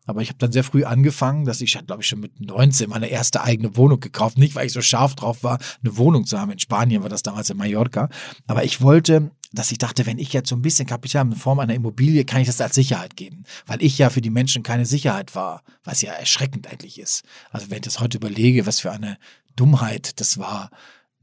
Aber 0.06 0.22
ich 0.22 0.30
habe 0.30 0.40
dann 0.40 0.52
sehr 0.52 0.64
früh 0.64 0.84
angefangen, 0.84 1.46
dass 1.46 1.62
ich, 1.62 1.78
glaube 1.86 2.02
ich, 2.02 2.08
schon 2.08 2.20
mit 2.20 2.40
19 2.40 2.90
meine 2.90 3.08
erste 3.08 3.44
eigene 3.44 3.78
Wohnung 3.78 4.00
gekauft. 4.00 4.38
Nicht, 4.38 4.56
weil 4.56 4.66
ich 4.66 4.74
so 4.74 4.82
scharf 4.82 5.16
drauf 5.16 5.44
war, 5.44 5.60
eine 5.84 5.98
Wohnung 5.98 6.26
zu 6.26 6.40
haben. 6.40 6.52
In 6.52 6.60
Spanien 6.60 7.04
war 7.04 7.10
das 7.10 7.24
damals 7.24 7.50
in 7.50 7.58
Mallorca. 7.58 8.10
Aber 8.48 8.64
ich 8.64 8.82
wollte, 8.82 9.32
dass 9.54 9.72
ich 9.72 9.78
dachte, 9.78 10.06
wenn 10.06 10.18
ich 10.18 10.34
jetzt 10.34 10.50
so 10.50 10.56
ein 10.56 10.62
bisschen 10.62 10.88
Kapital 10.88 11.26
in 11.26 11.36
Form 11.36 11.60
einer 11.60 11.76
Immobilie, 11.76 12.26
kann 12.26 12.42
ich 12.42 12.48
das 12.48 12.62
als 12.62 12.76
Sicherheit 12.76 13.16
geben. 13.16 13.44
Weil 13.68 13.82
ich 13.84 13.98
ja 13.98 14.10
für 14.10 14.22
die 14.22 14.32
Menschen 14.32 14.64
keine 14.64 14.86
Sicherheit 14.86 15.36
war, 15.36 15.64
was 15.84 16.02
ja 16.02 16.14
erschreckend 16.14 16.68
eigentlich 16.68 17.00
ist. 17.00 17.24
Also 17.52 17.70
wenn 17.70 17.78
ich 17.78 17.84
das 17.84 18.00
heute 18.00 18.18
überlege, 18.18 18.66
was 18.66 18.80
für 18.80 18.92
eine 18.92 19.18
Dummheit 19.56 20.20
das 20.20 20.40
war. 20.40 20.72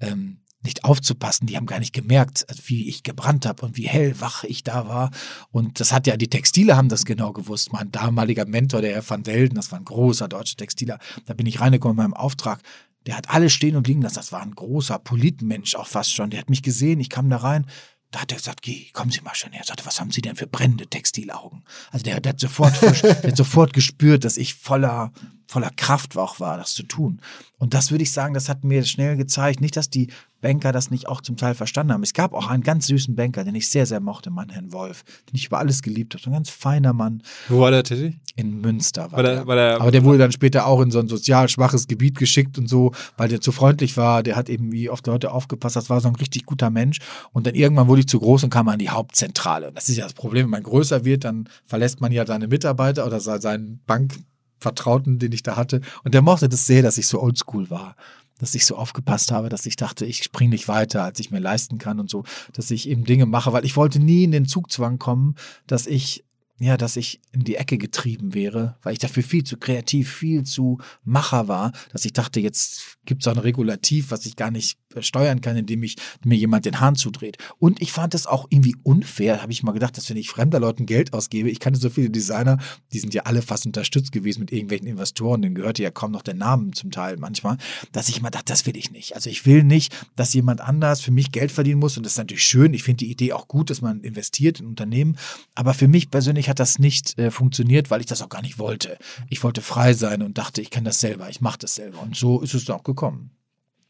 Ähm, 0.01 0.39
nicht 0.63 0.85
aufzupassen. 0.85 1.47
Die 1.47 1.57
haben 1.57 1.67
gar 1.67 1.79
nicht 1.79 1.93
gemerkt, 1.93 2.45
also 2.49 2.63
wie 2.67 2.89
ich 2.89 3.03
gebrannt 3.03 3.47
habe 3.47 3.65
und 3.65 3.77
wie 3.77 3.89
hellwach 3.89 4.45
ich 4.45 4.65
da 4.65 4.89
war. 4.89 5.11
Und 5.51 5.81
das 5.81 5.93
hat 5.93 6.07
ja, 6.07 6.17
die 6.17 6.29
Textile 6.29 6.77
haben 6.77 6.89
das 6.89 7.05
genau 7.05 7.33
gewusst. 7.33 7.73
Mein 7.73 7.93
damaliger 7.93 8.45
Mentor, 8.45 8.81
der 8.81 8.95
Herr 8.95 9.09
van 9.09 9.23
Delden, 9.23 9.57
das 9.57 9.71
war 9.71 9.79
ein 9.79 9.85
großer 9.85 10.29
deutscher 10.29 10.57
Textiler, 10.57 10.99
da 11.27 11.35
bin 11.35 11.47
ich 11.47 11.61
reingekommen 11.61 11.97
in 11.97 12.03
meinem 12.05 12.15
Auftrag. 12.15 12.61
Der 13.07 13.17
hat 13.17 13.31
alles 13.31 13.53
stehen 13.53 13.77
und 13.77 13.87
liegen 13.87 14.03
lassen. 14.03 14.17
Das 14.17 14.33
war 14.33 14.43
ein 14.43 14.55
großer 14.55 14.99
Politmensch 14.99 15.77
auch 15.77 15.87
fast 15.87 16.15
schon. 16.15 16.31
Der 16.31 16.41
hat 16.41 16.51
mich 16.51 16.63
gesehen, 16.63 17.01
ich 17.01 17.09
kam 17.09 17.31
da 17.31 17.39
rein. 17.39 17.67
Da 18.11 18.23
hat 18.23 18.33
er 18.33 18.39
gesagt, 18.39 18.63
geh, 18.63 18.91
kommen 18.93 19.11
Sie 19.11 19.21
mal 19.21 19.35
schon 19.35 19.53
her. 19.53 19.61
Er 19.63 19.67
sagte, 19.67 19.85
was 19.85 20.01
haben 20.01 20.11
Sie 20.11 20.23
denn 20.23 20.35
für 20.35 20.47
brennende 20.47 20.87
Textilaugen? 20.87 21.63
Also 21.91 22.05
der, 22.05 22.21
der, 22.21 22.33
hat, 22.33 22.41
sofort, 22.41 22.81
der 22.83 23.23
hat 23.23 23.37
sofort 23.37 23.75
gespürt, 23.75 24.25
dass 24.25 24.39
ich 24.39 24.55
voller, 24.55 25.13
voller 25.47 25.71
Kraft 25.71 26.17
auch 26.17 26.41
war, 26.41 26.57
das 26.57 26.73
zu 26.73 26.85
tun. 26.85 27.21
Und 27.59 27.75
das 27.75 27.91
würde 27.91 28.05
ich 28.05 28.13
sagen, 28.13 28.33
das 28.33 28.49
hat 28.49 28.65
mir 28.65 28.85
schnell 28.85 29.17
gezeigt, 29.17 29.61
nicht, 29.61 29.77
dass 29.77 29.91
die 29.91 30.11
Banker 30.41 30.73
das 30.73 30.91
nicht 30.91 31.09
auch 31.09 31.21
zum 31.21 31.37
Teil 31.37 31.55
verstanden 31.55 31.93
haben. 31.93 32.03
Es 32.03 32.13
gab 32.13 32.33
auch 32.33 32.49
einen 32.49 32.63
ganz 32.63 32.87
süßen 32.87 33.17
Banker, 33.17 33.45
den 33.45 33.55
ich 33.55 33.69
sehr, 33.69 33.87
sehr 33.87 34.01
mochte, 34.01 34.31
Mann, 34.31 34.49
Herrn 34.51 34.73
Wolf, 34.73 35.03
den 35.29 35.35
ich 35.37 35.47
über 35.47 35.59
alles 35.59 35.83
geliebt 35.83 36.15
habe. 36.15 36.23
So 36.23 36.31
ein 36.31 36.35
ganz 36.35 36.49
feiner 36.51 36.93
Mann. 36.93 37.23
Wo 37.49 37.61
war 37.61 37.71
der 37.71 37.83
tätig? 37.83 38.19
In 38.37 38.61
Münster 38.61 39.11
war, 39.11 39.13
War 39.19 39.23
der- 39.25 39.35
der. 39.37 39.47
war 39.49 39.57
der- 39.57 39.81
Aber 39.81 39.91
der 39.91 40.05
wurde 40.05 40.19
dann 40.19 40.31
später 40.33 40.67
auch 40.67 40.81
in 40.81 40.91
so 40.93 41.01
ein 41.01 41.09
sozial 41.09 41.49
schwaches 41.49 41.89
Gebiet 41.89 42.17
geschickt 42.19 42.57
und 42.57 42.69
so, 42.69 42.93
weil 43.17 43.29
der 43.29 43.41
zu 43.41 43.51
freundlich 43.51 43.97
war. 43.97 44.23
Der 44.23 44.37
hat 44.37 44.49
eben 44.49 44.71
wie 44.71 44.89
auf 44.89 45.01
Leute 45.07 45.33
aufgepasst. 45.33 45.75
Das 45.75 45.91
war 45.91 46.01
so 46.01 46.07
ein 46.09 46.15
richtig 46.15 46.47
guter 46.47 46.71
Mensch. 46.71 46.99
Und 47.33 47.47
dann 47.49 47.55
irgendwann 47.57 47.89
wurde 47.89 48.01
ich 48.01 48.07
zu 48.09 48.21
groß 48.21 48.45
und 48.45 48.51
kam 48.51 48.69
an 48.69 48.79
die 48.79 48.91
Hauptzentrale. 48.91 49.69
Und 49.69 49.77
das 49.77 49.89
ist 49.89 49.97
ja 49.97 50.05
das 50.05 50.15
Problem. 50.15 50.45
Wenn 50.45 50.51
man 50.51 50.63
größer 50.63 51.05
wird, 51.05 51.25
dann 51.25 51.49
verlässt 51.67 52.01
man 52.01 52.13
ja 52.13 52.25
seine 52.27 52.47
Mitarbeiter 52.47 53.05
oder 53.07 53.19
se- 53.19 53.41
seinen 53.41 53.81
Bankvertrauten, 54.59 55.19
den 55.19 55.33
ich 55.33 55.43
da 55.43 55.57
hatte. 55.57 55.81
Und 56.05 56.15
der 56.15 56.23
mochte 56.23 56.49
das 56.49 56.67
sehr, 56.67 56.83
dass 56.83 56.99
ich 56.99 57.07
so 57.07 57.21
oldschool 57.21 57.71
war. 57.71 57.97
Dass 58.39 58.55
ich 58.55 58.67
so 58.67 58.77
aufgepasst 58.77 59.33
habe, 59.33 59.49
dass 59.49 59.67
ich 59.67 59.75
dachte, 59.75 60.05
ich 60.05 60.23
springe 60.23 60.51
nicht 60.51 60.69
weiter, 60.69 61.03
als 61.03 61.19
ich 61.19 61.33
mir 61.33 61.41
leisten 61.41 61.79
kann 61.79 61.99
und 61.99 62.09
so, 62.09 62.23
dass 62.53 62.71
ich 62.71 62.89
eben 62.89 63.05
Dinge 63.05 63.27
mache, 63.27 63.53
weil 63.53 63.65
ich 63.65 63.77
wollte 63.77 63.99
nie 63.99 64.25
in 64.25 64.31
den 64.31 64.47
Zugzwang 64.47 64.99
kommen, 64.99 65.35
dass 65.67 65.89
ich 65.89 66.25
ja, 66.61 66.77
dass 66.77 66.97
ich 66.97 67.21
in 67.33 67.45
die 67.45 67.57
Ecke 67.57 67.79
getrieben 67.79 68.35
wäre, 68.35 68.77
weil 68.83 68.93
ich 68.93 68.99
dafür 68.99 69.23
viel 69.23 69.45
zu 69.45 69.57
kreativ, 69.59 70.13
viel 70.13 70.43
zu 70.43 70.79
Macher 71.05 71.47
war, 71.47 71.73
dass 71.93 72.05
ich 72.05 72.13
dachte, 72.13 72.41
jetzt 72.41 72.99
gibt 73.05 73.23
es 73.23 73.29
ein 73.29 73.39
Regulativ, 73.39 74.11
was 74.11 74.27
ich 74.27 74.35
gar 74.35 74.51
nicht 74.51 74.79
äh, 74.95 75.03
steuern 75.03 75.41
kann, 75.41 75.57
indem 75.57 75.83
ich 75.83 75.97
mir 76.25 76.37
jemand 76.37 76.65
den 76.65 76.81
Hahn 76.81 76.97
zudreht. 76.97 77.39
Und 77.59 77.81
ich 77.81 77.93
fand 77.93 78.15
es 78.15 78.27
auch 78.27 78.47
irgendwie 78.51 78.77
unfair, 78.83 79.41
habe 79.41 79.53
ich 79.53 79.63
mal 79.63 79.73
gedacht, 79.73 79.97
dass 79.97 80.11
wenn 80.11 80.17
ich 80.17 80.29
fremder 80.29 80.59
Leuten 80.59 80.85
Geld 80.85 81.13
ausgebe, 81.13 81.49
ich 81.49 81.61
kannte 81.61 81.79
so 81.79 81.91
viele 81.91 82.11
Designer, 82.11 82.59
die 82.93 82.99
sind 82.99 83.15
ja 83.15 83.23
alle 83.23 83.43
fast 83.43 83.65
unterstützt 83.65 84.13
gewesen 84.13 84.41
mit 84.41 84.53
irgendwelchen 84.53 84.89
Investoren, 84.89 85.43
denen 85.43 85.55
gehörte 85.55 85.83
ja 85.83 85.91
kaum 85.91 86.11
noch 86.11 86.23
der 86.23 86.35
Namen 86.35 86.73
zum 86.73 86.91
Teil 86.91 87.17
manchmal, 87.19 87.57
dass 87.93 88.09
ich 88.09 88.19
immer 88.19 88.31
dachte, 88.31 88.53
das 88.53 88.67
will 88.67 88.77
ich 88.77 88.91
nicht. 88.91 89.15
Also 89.15 89.31
ich 89.31 89.47
will 89.47 89.63
nicht, 89.63 89.95
dass 90.17 90.35
jemand 90.35 90.61
anders 90.61 91.01
für 91.01 91.13
mich 91.13 91.31
Geld 91.31 91.53
verdienen 91.53 91.79
muss 91.79 91.97
und 91.97 92.03
das 92.05 92.13
ist 92.13 92.19
natürlich 92.19 92.45
schön. 92.45 92.75
Ich 92.75 92.83
finde 92.83 93.05
die 93.05 93.11
Idee 93.11 93.33
auch 93.33 93.47
gut, 93.47 93.71
dass 93.71 93.81
man 93.81 94.01
investiert 94.01 94.61
in 94.61 94.67
Unternehmen, 94.67 95.17
aber 95.55 95.73
für 95.73 95.89
mich 95.89 96.11
persönlich 96.11 96.48
hat 96.49 96.59
das 96.59 96.79
nicht 96.79 97.19
äh, 97.19 97.31
funktioniert, 97.31 97.91
weil 97.91 98.01
ich 98.01 98.07
das 98.07 98.23
auch 98.23 98.29
gar 98.29 98.43
nicht 98.43 98.59
wollte. 98.59 98.99
Ich 99.29 99.43
wollte 99.43 99.63
frei 99.63 99.95
sein 99.95 100.23
und 100.23 100.39
dachte, 100.39 100.61
ich 100.61 100.71
kann 100.71 100.85
das 100.85 101.01
selber, 101.01 101.29
ich 101.29 101.41
mache 101.41 101.59
das 101.59 101.75
selber. 101.75 102.01
Und 102.01 102.17
so 102.17 102.41
ist 102.41 102.55
es 102.55 102.69
auch 102.71 102.83
gekommen. 102.83 103.31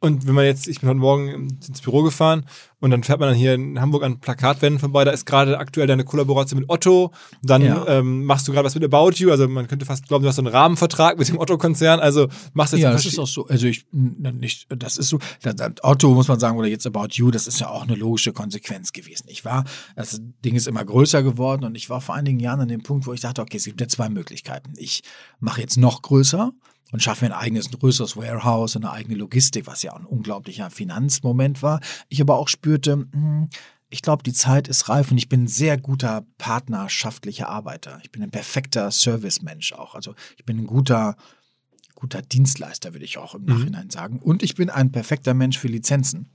Und 0.00 0.28
wenn 0.28 0.34
man 0.34 0.44
jetzt, 0.44 0.68
ich 0.68 0.78
bin 0.80 0.88
heute 0.88 1.00
Morgen 1.00 1.48
ins 1.66 1.80
Büro 1.80 2.04
gefahren 2.04 2.46
und 2.78 2.92
dann 2.92 3.02
fährt 3.02 3.18
man 3.18 3.30
dann 3.30 3.36
hier 3.38 3.54
in 3.54 3.80
Hamburg 3.80 4.04
an 4.04 4.20
Plakatwänden 4.20 4.78
vorbei, 4.78 5.04
da 5.04 5.10
ist 5.10 5.26
gerade 5.26 5.58
aktuell 5.58 5.88
deine 5.88 6.04
Kollaboration 6.04 6.60
mit 6.60 6.70
Otto, 6.70 7.10
dann 7.42 7.62
Ja. 7.62 7.84
ähm, 7.88 8.24
machst 8.24 8.46
du 8.46 8.52
gerade 8.52 8.64
was 8.66 8.76
mit 8.76 8.84
About 8.84 9.10
You, 9.16 9.32
also 9.32 9.48
man 9.48 9.66
könnte 9.66 9.84
fast 9.86 10.06
glauben, 10.06 10.22
du 10.22 10.28
hast 10.28 10.36
so 10.36 10.42
einen 10.42 10.54
Rahmenvertrag 10.54 11.18
mit 11.18 11.28
dem 11.28 11.38
Otto-Konzern, 11.38 11.98
also 11.98 12.28
machst 12.52 12.74
jetzt 12.74 12.82
Ja, 12.82 12.92
das 12.92 13.06
ist 13.06 13.18
auch 13.18 13.26
so. 13.26 13.46
Also 13.48 13.66
ich 13.66 13.86
nicht, 13.90 14.68
das 14.70 14.98
ist 14.98 15.08
so. 15.08 15.18
Otto 15.82 16.14
muss 16.14 16.28
man 16.28 16.38
sagen 16.38 16.56
oder 16.56 16.68
jetzt 16.68 16.86
About 16.86 17.08
You, 17.14 17.32
das 17.32 17.48
ist 17.48 17.58
ja 17.58 17.68
auch 17.68 17.82
eine 17.82 17.96
logische 17.96 18.32
Konsequenz 18.32 18.92
gewesen. 18.92 19.24
Ich 19.28 19.44
war, 19.44 19.64
das 19.96 20.20
Ding 20.44 20.54
ist 20.54 20.68
immer 20.68 20.84
größer 20.84 21.24
geworden 21.24 21.64
und 21.64 21.74
ich 21.74 21.90
war 21.90 22.00
vor 22.00 22.14
einigen 22.14 22.38
Jahren 22.38 22.60
an 22.60 22.68
dem 22.68 22.84
Punkt, 22.84 23.08
wo 23.08 23.12
ich 23.14 23.20
dachte, 23.20 23.42
okay, 23.42 23.56
es 23.56 23.64
gibt 23.64 23.80
ja 23.80 23.88
zwei 23.88 24.08
Möglichkeiten. 24.08 24.74
Ich 24.76 25.02
mache 25.40 25.60
jetzt 25.60 25.76
noch 25.76 26.02
größer 26.02 26.52
und 26.92 27.02
schaffe 27.02 27.24
mir 27.24 27.34
ein 27.34 27.40
eigenes, 27.40 27.68
ein 27.68 27.78
größeres 27.78 28.16
Warehouse, 28.16 28.76
eine 28.76 28.90
eigene 28.90 29.16
Logistik, 29.16 29.66
was 29.66 29.82
ja 29.82 29.92
auch 29.92 29.98
ein 29.98 30.06
unglaublicher 30.06 30.70
Finanzmoment 30.70 31.62
war. 31.62 31.80
Ich 32.08 32.20
aber 32.20 32.38
auch 32.38 32.48
spürte, 32.48 33.06
hm, 33.12 33.48
ich 33.90 34.02
glaube, 34.02 34.22
die 34.22 34.32
Zeit 34.32 34.68
ist 34.68 34.88
reif 34.88 35.10
und 35.10 35.18
ich 35.18 35.28
bin 35.28 35.44
ein 35.44 35.48
sehr 35.48 35.78
guter 35.78 36.26
partnerschaftlicher 36.36 37.48
Arbeiter. 37.48 38.00
Ich 38.02 38.10
bin 38.12 38.22
ein 38.22 38.30
perfekter 38.30 38.90
Servicemensch 38.90 39.72
auch. 39.72 39.94
Also 39.94 40.14
ich 40.36 40.44
bin 40.44 40.58
ein 40.58 40.66
guter, 40.66 41.16
guter 41.94 42.20
Dienstleister, 42.20 42.92
würde 42.92 43.06
ich 43.06 43.16
auch 43.16 43.34
im 43.34 43.46
Nachhinein 43.46 43.88
sagen. 43.88 44.18
Und 44.18 44.42
ich 44.42 44.54
bin 44.54 44.68
ein 44.68 44.92
perfekter 44.92 45.32
Mensch 45.32 45.58
für 45.58 45.68
Lizenzen. 45.68 46.28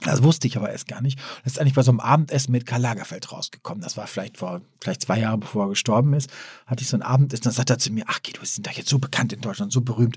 Das 0.00 0.22
wusste 0.22 0.48
ich 0.48 0.56
aber 0.56 0.70
erst 0.70 0.88
gar 0.88 1.00
nicht. 1.00 1.18
Das 1.44 1.54
ist 1.54 1.58
eigentlich 1.60 1.74
bei 1.74 1.82
so 1.82 1.90
einem 1.90 2.00
Abendessen 2.00 2.52
mit 2.52 2.66
Karl 2.66 2.80
Lagerfeld 2.80 3.30
rausgekommen. 3.30 3.82
Das 3.82 3.96
war 3.96 4.06
vielleicht 4.06 4.36
vor, 4.36 4.60
vielleicht 4.80 5.02
zwei 5.02 5.20
Jahre 5.20 5.38
bevor 5.38 5.66
er 5.66 5.70
gestorben 5.70 6.12
ist, 6.14 6.30
hatte 6.66 6.82
ich 6.82 6.88
so 6.88 6.96
ein 6.96 7.02
Abendessen. 7.02 7.44
Dann 7.44 7.52
sagt 7.52 7.70
er 7.70 7.78
zu 7.78 7.92
mir, 7.92 8.04
ach, 8.08 8.20
Guido, 8.22 8.40
Sie 8.44 8.54
sind 8.54 8.66
doch 8.66 8.72
jetzt 8.72 8.88
so 8.88 8.98
bekannt 8.98 9.32
in 9.32 9.40
Deutschland, 9.40 9.72
so 9.72 9.80
berühmt, 9.80 10.16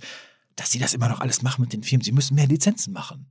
dass 0.55 0.71
Sie 0.71 0.79
das 0.79 0.93
immer 0.93 1.09
noch 1.09 1.19
alles 1.19 1.41
machen 1.41 1.61
mit 1.61 1.73
den 1.73 1.83
Firmen. 1.83 2.03
Sie 2.03 2.11
müssen 2.11 2.35
mehr 2.35 2.47
Lizenzen 2.47 2.93
machen. 2.93 3.27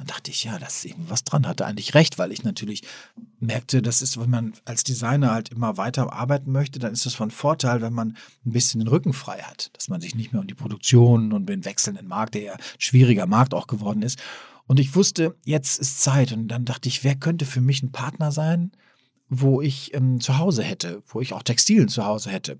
Dann 0.00 0.06
dachte 0.06 0.30
ich, 0.30 0.44
ja, 0.44 0.58
da 0.58 0.66
ist 0.66 0.86
irgendwas 0.86 1.24
dran. 1.24 1.46
Hatte 1.46 1.66
eigentlich 1.66 1.92
recht, 1.92 2.18
weil 2.18 2.32
ich 2.32 2.42
natürlich 2.42 2.84
merkte, 3.38 3.82
das 3.82 4.00
ist, 4.00 4.18
wenn 4.18 4.30
man 4.30 4.54
als 4.64 4.82
Designer 4.82 5.30
halt 5.32 5.50
immer 5.50 5.76
weiter 5.76 6.10
arbeiten 6.10 6.52
möchte, 6.52 6.78
dann 6.78 6.94
ist 6.94 7.04
das 7.04 7.14
von 7.14 7.30
Vorteil, 7.30 7.82
wenn 7.82 7.92
man 7.92 8.16
ein 8.46 8.52
bisschen 8.52 8.80
den 8.80 8.88
Rücken 8.88 9.12
frei 9.12 9.42
hat. 9.42 9.68
Dass 9.74 9.90
man 9.90 10.00
sich 10.00 10.14
nicht 10.14 10.32
mehr 10.32 10.40
um 10.40 10.46
die 10.46 10.54
Produktion 10.54 11.34
und 11.34 11.50
den 11.50 11.66
wechselnden 11.66 12.08
Markt, 12.08 12.34
der 12.34 12.42
ja 12.42 12.56
schwieriger 12.78 13.26
Markt 13.26 13.52
auch 13.52 13.66
geworden 13.66 14.00
ist. 14.00 14.18
Und 14.70 14.78
ich 14.78 14.94
wusste, 14.94 15.34
jetzt 15.44 15.80
ist 15.80 16.00
Zeit. 16.00 16.30
Und 16.30 16.46
dann 16.46 16.64
dachte 16.64 16.88
ich, 16.88 17.02
wer 17.02 17.16
könnte 17.16 17.44
für 17.44 17.60
mich 17.60 17.82
ein 17.82 17.90
Partner 17.90 18.30
sein, 18.30 18.70
wo 19.28 19.60
ich 19.60 19.92
ähm, 19.94 20.20
zu 20.20 20.38
Hause 20.38 20.62
hätte, 20.62 21.02
wo 21.08 21.20
ich 21.20 21.32
auch 21.32 21.42
Textilien 21.42 21.88
zu 21.88 22.04
Hause 22.04 22.30
hätte. 22.30 22.56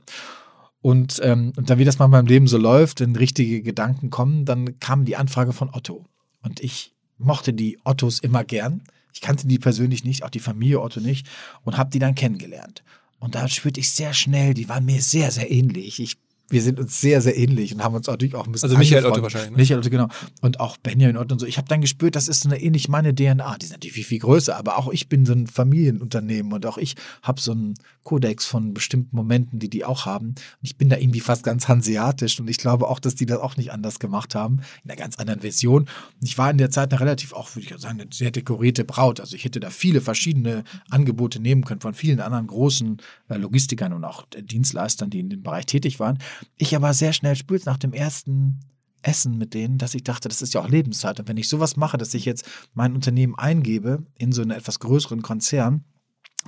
Und, 0.83 1.21
ähm, 1.23 1.53
und 1.57 1.71
dann, 1.71 1.79
wie 1.79 1.85
das 1.85 2.01
mal 2.01 2.07
in 2.07 2.11
meinem 2.11 2.27
Leben 2.27 2.49
so 2.49 2.59
läuft, 2.59 2.99
wenn 2.99 3.15
richtige 3.15 3.63
Gedanken 3.63 4.11
kommen, 4.11 4.45
dann 4.45 4.81
kam 4.81 5.05
die 5.05 5.15
Anfrage 5.15 5.53
von 5.53 5.71
Otto. 5.73 6.05
Und 6.43 6.59
ich 6.59 6.97
mochte 7.17 7.53
die 7.53 7.79
Ottos 7.85 8.19
immer 8.19 8.43
gern. 8.43 8.83
Ich 9.15 9.21
kannte 9.21 9.47
die 9.47 9.61
persönlich 9.61 10.03
nicht, 10.03 10.25
auch 10.25 10.31
die 10.31 10.41
Familie 10.41 10.81
Otto 10.81 10.99
nicht, 10.99 11.29
und 11.63 11.77
habe 11.77 11.91
die 11.91 12.01
dann 12.01 12.17
kennengelernt. 12.17 12.83
Und 13.21 13.37
da 13.37 13.47
spürte 13.47 13.79
ich 13.79 13.93
sehr 13.93 14.15
schnell, 14.15 14.53
die 14.53 14.69
waren 14.69 14.85
mir 14.85 15.01
sehr, 15.01 15.31
sehr 15.31 15.49
ähnlich. 15.49 16.01
Ich, 16.01 16.17
wir 16.51 16.63
sind 16.63 16.81
uns 16.81 17.01
sehr, 17.01 17.21
sehr 17.21 17.37
ähnlich 17.37 17.73
und 17.73 17.83
haben 17.83 17.95
uns 17.95 18.07
natürlich 18.07 18.35
auch 18.35 18.47
ein 18.47 18.53
bisschen 18.53 18.69
Also 18.69 18.79
Michael. 18.79 19.07
Otto 19.07 19.23
wahrscheinlich, 19.23 19.51
ne? 19.53 19.57
Michael 19.57 19.81
Otto, 19.81 19.91
genau. 19.91 20.09
Und 20.41 20.61
auch 20.61 20.77
Benjamin 20.77 21.17
Otto 21.17 21.35
und 21.35 21.39
so. 21.39 21.47
Ich 21.47 21.59
habe 21.59 21.69
dann 21.69 21.81
gespürt, 21.81 22.17
das 22.17 22.29
ist 22.29 22.43
so 22.43 22.49
eine 22.49 22.61
ähnlich 22.61 22.89
meine 22.89 23.15
DNA. 23.15 23.59
Die 23.59 23.67
ist 23.67 23.73
natürlich 23.73 23.95
viel, 23.95 24.05
viel 24.05 24.19
größer, 24.19 24.57
aber 24.57 24.77
auch 24.77 24.93
ich 24.93 25.09
bin 25.09 25.25
so 25.25 25.33
ein 25.33 25.47
Familienunternehmen 25.47 26.53
und 26.53 26.67
auch 26.67 26.77
ich 26.77 26.97
habe 27.23 27.41
so 27.41 27.53
einen 27.53 27.75
Kodex 28.03 28.47
von 28.47 28.75
bestimmten 28.75 29.15
Momenten, 29.15 29.59
die 29.59 29.69
die 29.69 29.85
auch 29.85 30.07
haben. 30.07 30.29
Und 30.29 30.37
ich 30.63 30.77
bin 30.77 30.89
da 30.89 30.97
irgendwie 30.97 31.21
fast 31.21 31.45
ganz 31.45 31.69
hanseatisch 31.69 32.41
und 32.41 32.49
ich 32.49 32.59
glaube 32.59 32.89
auch, 32.89 32.99
dass 32.99 33.15
die 33.15 33.27
das 33.27 33.39
auch 33.39 33.57
nicht 33.57 33.73
anders 33.73 33.99
gemacht 33.99 34.35
haben, 34.35 34.61
in 34.85 34.91
einer 34.91 34.99
ganz 34.99 35.17
anderen 35.17 35.41
Version. 35.41 35.83
Und 35.83 36.27
ich 36.27 36.37
war 36.37 36.51
in 36.51 36.59
der 36.59 36.71
Zeit 36.71 36.93
eine 36.93 37.01
relativ, 37.01 37.33
auch 37.33 37.55
würde 37.55 37.69
ich 37.69 37.81
sagen, 37.81 38.01
eine 38.01 38.11
sehr 38.13 38.31
dekorierte 38.31 38.85
Braut. 38.85 39.21
Also 39.21 39.37
ich 39.37 39.45
hätte 39.45 39.61
da 39.61 39.71
viele 39.71 40.01
verschiedene 40.01 40.65
Angebote 40.89 41.41
nehmen 41.41 41.65
können 41.65 41.81
von 41.81 41.95
vielen 41.95 42.21
anderen 42.21 42.47
großen 42.47 42.99
äh, 43.29 43.37
Logistikern 43.37 43.93
und 43.93 44.05
auch 44.05 44.25
äh, 44.35 44.43
Dienstleistern, 44.43 45.11
die 45.11 45.21
in 45.21 45.31
dem 45.31 45.43
Bereich 45.43 45.67
tätig 45.67 46.01
waren. 46.01 46.19
Ich 46.57 46.75
aber 46.77 46.95
sehr 46.95 47.13
schnell 47.13 47.37
spürte 47.37 47.67
nach 47.67 47.79
dem 47.79 47.93
ersten 47.93 48.61
Essen 49.03 49.39
mit 49.39 49.55
denen, 49.55 49.79
dass 49.79 49.95
ich 49.95 50.05
dachte, 50.05 50.29
das 50.29 50.43
ist 50.43 50.53
ja 50.55 50.61
auch 50.61 50.69
Lebenszeit. 50.69 51.19
Und 51.21 51.29
wenn 51.29 51.37
ich 51.37 51.49
sowas 51.49 51.77
mache, 51.77 51.97
dass 51.97 52.13
ich 52.15 52.25
jetzt 52.25 52.45
mein 52.75 52.95
Unternehmen 52.95 53.35
eingebe 53.35 54.05
in 54.19 54.33
so 54.33 54.43
einen 54.43 54.51
etwas 54.51 54.79
größeren 54.79 55.23
Konzern, 55.23 55.85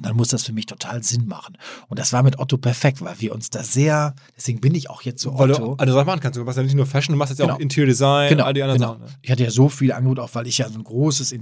dann 0.00 0.16
muss 0.16 0.28
das 0.28 0.44
für 0.44 0.52
mich 0.54 0.66
total 0.66 1.02
Sinn 1.02 1.26
machen. 1.26 1.58
Und 1.88 1.98
das 1.98 2.12
war 2.14 2.22
mit 2.22 2.38
Otto 2.38 2.56
perfekt, 2.56 3.02
weil 3.02 3.20
wir 3.20 3.34
uns 3.34 3.50
da 3.50 3.62
sehr, 3.62 4.14
deswegen 4.36 4.60
bin 4.60 4.74
ich 4.74 4.88
auch 4.88 5.02
jetzt 5.02 5.20
so 5.20 5.38
Weil 5.38 5.50
Otto. 5.50 5.66
du 5.66 5.74
also 5.74 5.92
Sachen 5.92 6.06
machen 6.06 6.20
kannst. 6.20 6.38
Du 6.38 6.44
machst 6.44 6.56
ja 6.56 6.62
nicht 6.62 6.74
nur 6.74 6.86
Fashion, 6.86 7.12
du 7.12 7.18
machst 7.18 7.30
jetzt 7.30 7.38
ja 7.40 7.44
auch 7.44 7.48
Genau. 7.50 7.60
Interior 7.60 7.86
Design, 7.88 8.40
all 8.40 8.54
die 8.54 8.62
anderen 8.62 8.80
genau. 8.80 8.92
Sachen. 8.94 9.04
Ne? 9.04 9.18
Ich 9.20 9.30
hatte 9.30 9.44
ja 9.44 9.50
so 9.50 9.68
viel 9.68 9.92
Angebot, 9.92 10.18
auch 10.18 10.34
weil 10.34 10.46
ich 10.46 10.58
ja 10.58 10.68
so 10.68 10.78
ein 10.78 10.84
großes 10.84 11.32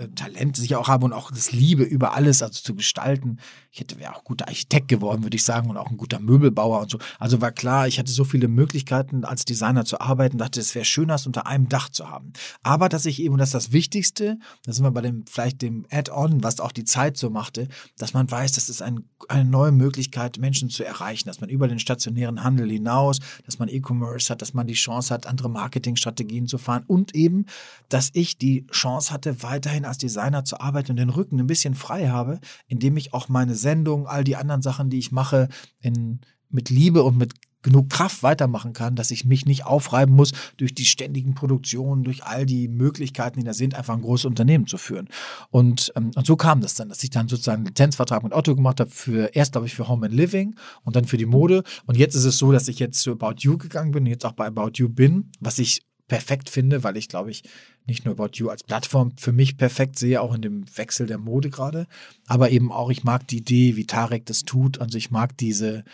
Interior-Talent 0.00 0.56
sicher 0.56 0.80
auch 0.80 0.88
habe 0.88 1.04
und 1.04 1.12
auch 1.12 1.30
das 1.30 1.52
Liebe 1.52 1.82
über 1.82 2.14
alles, 2.14 2.42
also 2.42 2.60
zu 2.60 2.74
gestalten. 2.74 3.38
Ich 3.70 3.80
hätte 3.80 3.98
wäre 3.98 4.14
auch 4.16 4.24
guter 4.24 4.48
Architekt 4.48 4.88
geworden, 4.88 5.22
würde 5.22 5.36
ich 5.36 5.44
sagen, 5.44 5.70
und 5.70 5.76
auch 5.76 5.90
ein 5.90 5.96
guter 5.96 6.18
Möbelbauer 6.18 6.80
und 6.80 6.90
so. 6.90 6.98
Also 7.18 7.40
war 7.40 7.52
klar, 7.52 7.86
ich 7.86 7.98
hatte 7.98 8.10
so 8.10 8.24
viele 8.24 8.48
Möglichkeiten 8.48 9.24
als 9.24 9.44
Designer 9.44 9.84
zu 9.84 10.00
arbeiten, 10.00 10.38
dachte, 10.38 10.60
es 10.60 10.74
wäre 10.74 10.84
schön, 10.84 11.08
das 11.08 11.26
unter 11.26 11.46
einem 11.46 11.68
Dach 11.68 11.88
zu 11.88 12.08
haben. 12.08 12.32
Aber 12.62 12.88
dass 12.88 13.06
ich 13.06 13.20
eben, 13.22 13.34
und 13.34 13.38
das 13.38 13.50
ist 13.50 13.54
das 13.54 13.72
Wichtigste, 13.72 14.38
da 14.64 14.72
sind 14.72 14.84
wir 14.84 14.90
bei 14.90 15.02
dem, 15.02 15.24
vielleicht 15.26 15.62
dem 15.62 15.86
Add-on, 15.90 16.42
was 16.42 16.60
auch 16.60 16.72
die 16.72 16.84
Zeit 16.84 17.16
so 17.16 17.30
machte, 17.30 17.68
dass 17.98 18.14
man 18.14 18.30
weiß, 18.30 18.52
das 18.52 18.68
ist 18.68 18.82
ein, 18.82 19.04
eine 19.28 19.44
neue 19.44 19.72
Möglichkeit, 19.72 20.38
Menschen 20.38 20.70
zu 20.70 20.84
erreichen, 20.84 21.28
dass 21.28 21.40
man 21.40 21.50
über 21.50 21.68
den 21.68 21.78
stationären 21.78 22.42
Handel 22.42 22.70
hinaus, 22.70 23.18
dass 23.44 23.58
man 23.58 23.68
E-Commerce 23.68 24.30
hat, 24.30 24.42
dass 24.42 24.54
man 24.54 24.66
die 24.66 24.74
Chance 24.74 25.12
hat, 25.12 25.26
andere 25.26 25.50
Marketingstrategien 25.50 26.46
zu 26.46 26.58
fahren 26.58 26.84
und 26.86 27.14
eben, 27.14 27.46
dass 27.88 28.10
ich 28.12 28.38
die 28.38 28.66
Chance 28.68 29.12
hatte, 29.12 29.42
weiterhin 29.42 29.84
als 29.90 29.98
Designer 29.98 30.44
zu 30.44 30.60
arbeiten 30.60 30.92
und 30.92 30.96
den 30.96 31.10
Rücken 31.10 31.38
ein 31.38 31.46
bisschen 31.46 31.74
frei 31.74 32.08
habe, 32.08 32.40
indem 32.66 32.96
ich 32.96 33.12
auch 33.12 33.28
meine 33.28 33.54
Sendung, 33.54 34.06
all 34.06 34.24
die 34.24 34.36
anderen 34.36 34.62
Sachen, 34.62 34.88
die 34.88 34.98
ich 34.98 35.12
mache, 35.12 35.48
in, 35.80 36.20
mit 36.48 36.70
Liebe 36.70 37.02
und 37.02 37.18
mit 37.18 37.34
genug 37.62 37.90
Kraft 37.90 38.22
weitermachen 38.22 38.72
kann, 38.72 38.96
dass 38.96 39.10
ich 39.10 39.24
mich 39.24 39.44
nicht 39.44 39.66
aufreiben 39.66 40.14
muss 40.14 40.32
durch 40.56 40.74
die 40.74 40.86
ständigen 40.86 41.34
Produktionen, 41.34 42.04
durch 42.04 42.24
all 42.24 42.46
die 42.46 42.68
Möglichkeiten, 42.68 43.40
die 43.40 43.44
da 43.44 43.52
sind, 43.52 43.74
einfach 43.74 43.94
ein 43.94 44.02
großes 44.02 44.26
Unternehmen 44.26 44.66
zu 44.66 44.78
führen. 44.78 45.08
Und, 45.50 45.92
ähm, 45.96 46.10
und 46.14 46.26
so 46.26 46.36
kam 46.36 46.60
das 46.60 46.74
dann, 46.74 46.88
dass 46.88 47.02
ich 47.02 47.10
dann 47.10 47.28
sozusagen 47.28 47.58
einen 47.58 47.66
Lizenzvertrag 47.66 48.22
mit 48.22 48.32
Otto 48.32 48.54
gemacht 48.56 48.80
habe, 48.80 48.90
für 48.90 49.34
erst 49.34 49.52
glaube 49.52 49.66
ich 49.66 49.74
für 49.74 49.88
Home 49.88 50.06
and 50.06 50.14
Living 50.14 50.54
und 50.84 50.96
dann 50.96 51.04
für 51.04 51.18
die 51.18 51.26
Mode. 51.26 51.62
Und 51.86 51.98
jetzt 51.98 52.14
ist 52.14 52.24
es 52.24 52.38
so, 52.38 52.52
dass 52.52 52.68
ich 52.68 52.78
jetzt 52.78 53.00
zu 53.02 53.12
About 53.12 53.40
You 53.40 53.58
gegangen 53.58 53.90
bin 53.90 54.04
und 54.04 54.10
jetzt 54.10 54.24
auch 54.24 54.32
bei 54.32 54.46
About 54.46 54.72
You 54.76 54.88
bin, 54.88 55.30
was 55.40 55.58
ich 55.58 55.82
perfekt 56.10 56.50
finde, 56.50 56.84
weil 56.84 56.98
ich 56.98 57.08
glaube 57.08 57.30
ich 57.30 57.44
nicht 57.86 58.04
nur 58.04 58.12
About 58.12 58.32
You 58.34 58.50
als 58.50 58.64
Plattform 58.64 59.12
für 59.16 59.32
mich 59.32 59.56
perfekt 59.56 59.98
sehe, 59.98 60.20
auch 60.20 60.34
in 60.34 60.42
dem 60.42 60.64
Wechsel 60.76 61.06
der 61.06 61.18
Mode 61.18 61.48
gerade, 61.48 61.86
aber 62.26 62.50
eben 62.50 62.70
auch 62.70 62.90
ich 62.90 63.04
mag 63.04 63.26
die 63.28 63.38
Idee, 63.38 63.76
wie 63.76 63.86
Tarek 63.86 64.26
das 64.26 64.42
tut, 64.42 64.80
also 64.80 64.98
ich 64.98 65.10
mag 65.10 65.38
diese 65.38 65.84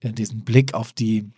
äh, 0.00 0.12
diesen 0.12 0.44
Blick 0.44 0.74
auf 0.74 0.92
die, 0.92 1.30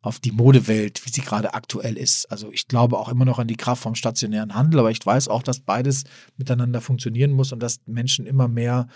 auf 0.00 0.20
die 0.20 0.32
Modewelt, 0.32 1.04
wie 1.04 1.10
sie 1.10 1.22
gerade 1.22 1.54
aktuell 1.54 1.96
ist. 1.96 2.26
Also 2.26 2.50
ich 2.52 2.68
glaube 2.68 2.98
auch 2.98 3.08
immer 3.08 3.24
noch 3.24 3.38
an 3.38 3.48
die 3.48 3.56
Kraft 3.56 3.82
vom 3.82 3.94
stationären 3.94 4.54
Handel, 4.54 4.80
aber 4.80 4.90
ich 4.90 5.04
weiß 5.04 5.28
auch, 5.28 5.42
dass 5.42 5.60
beides 5.60 6.04
miteinander 6.36 6.80
funktionieren 6.80 7.32
muss 7.32 7.52
und 7.52 7.60
dass 7.60 7.80
Menschen 7.86 8.26
immer 8.26 8.48
mehr 8.48 8.88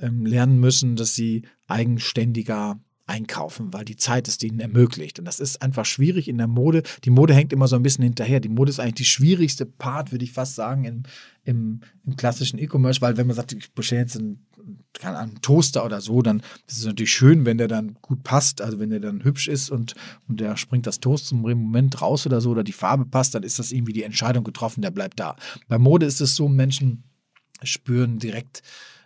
ähm, 0.00 0.24
lernen 0.26 0.58
müssen, 0.58 0.96
dass 0.96 1.14
sie 1.14 1.42
eigenständiger 1.66 2.80
einkaufen, 3.08 3.72
weil 3.72 3.84
die 3.84 3.96
Zeit 3.96 4.28
es 4.28 4.42
ihnen 4.42 4.60
ermöglicht. 4.60 5.18
Und 5.18 5.24
das 5.24 5.40
ist 5.40 5.62
einfach 5.62 5.84
schwierig 5.84 6.28
in 6.28 6.38
der 6.38 6.46
Mode. 6.46 6.82
Die 7.04 7.10
Mode 7.10 7.34
hängt 7.34 7.52
immer 7.52 7.66
so 7.66 7.76
ein 7.76 7.82
bisschen 7.82 8.04
hinterher. 8.04 8.40
Die 8.40 8.48
Mode 8.48 8.70
ist 8.70 8.80
eigentlich 8.80 8.94
die 8.94 9.04
schwierigste 9.04 9.66
Part, 9.66 10.12
würde 10.12 10.24
ich 10.24 10.32
fast 10.32 10.54
sagen, 10.54 10.84
im, 10.84 11.02
im, 11.44 11.80
im 12.04 12.16
klassischen 12.16 12.58
E-Commerce, 12.58 13.00
weil 13.00 13.16
wenn 13.16 13.26
man 13.26 13.36
sagt, 13.36 13.52
ich 13.52 13.72
bestelle 13.72 14.02
jetzt 14.02 14.16
einen, 14.16 14.46
Ahnung, 15.02 15.40
Toaster 15.40 15.84
oder 15.84 16.00
so, 16.00 16.20
dann 16.22 16.40
ist 16.66 16.78
es 16.78 16.84
natürlich 16.84 17.12
schön, 17.12 17.46
wenn 17.46 17.56
der 17.58 17.68
dann 17.68 17.96
gut 18.02 18.22
passt, 18.22 18.60
also 18.60 18.78
wenn 18.78 18.90
der 18.90 19.00
dann 19.00 19.24
hübsch 19.24 19.48
ist 19.48 19.70
und, 19.70 19.94
und 20.28 20.40
der 20.40 20.56
springt 20.56 20.86
das 20.86 21.00
Toast 21.00 21.26
zum 21.26 21.40
Moment 21.40 22.02
raus 22.02 22.26
oder 22.26 22.40
so 22.40 22.50
oder 22.50 22.64
die 22.64 22.72
Farbe 22.72 23.06
passt, 23.06 23.34
dann 23.34 23.42
ist 23.42 23.58
das 23.58 23.72
irgendwie 23.72 23.92
die 23.92 24.02
Entscheidung 24.02 24.44
getroffen, 24.44 24.82
der 24.82 24.90
bleibt 24.90 25.18
da. 25.18 25.36
Bei 25.68 25.78
Mode 25.78 26.04
ist 26.04 26.20
es 26.20 26.34
so, 26.34 26.48
Menschen 26.48 27.04
spüren 27.62 28.18
direkt, 28.18 28.62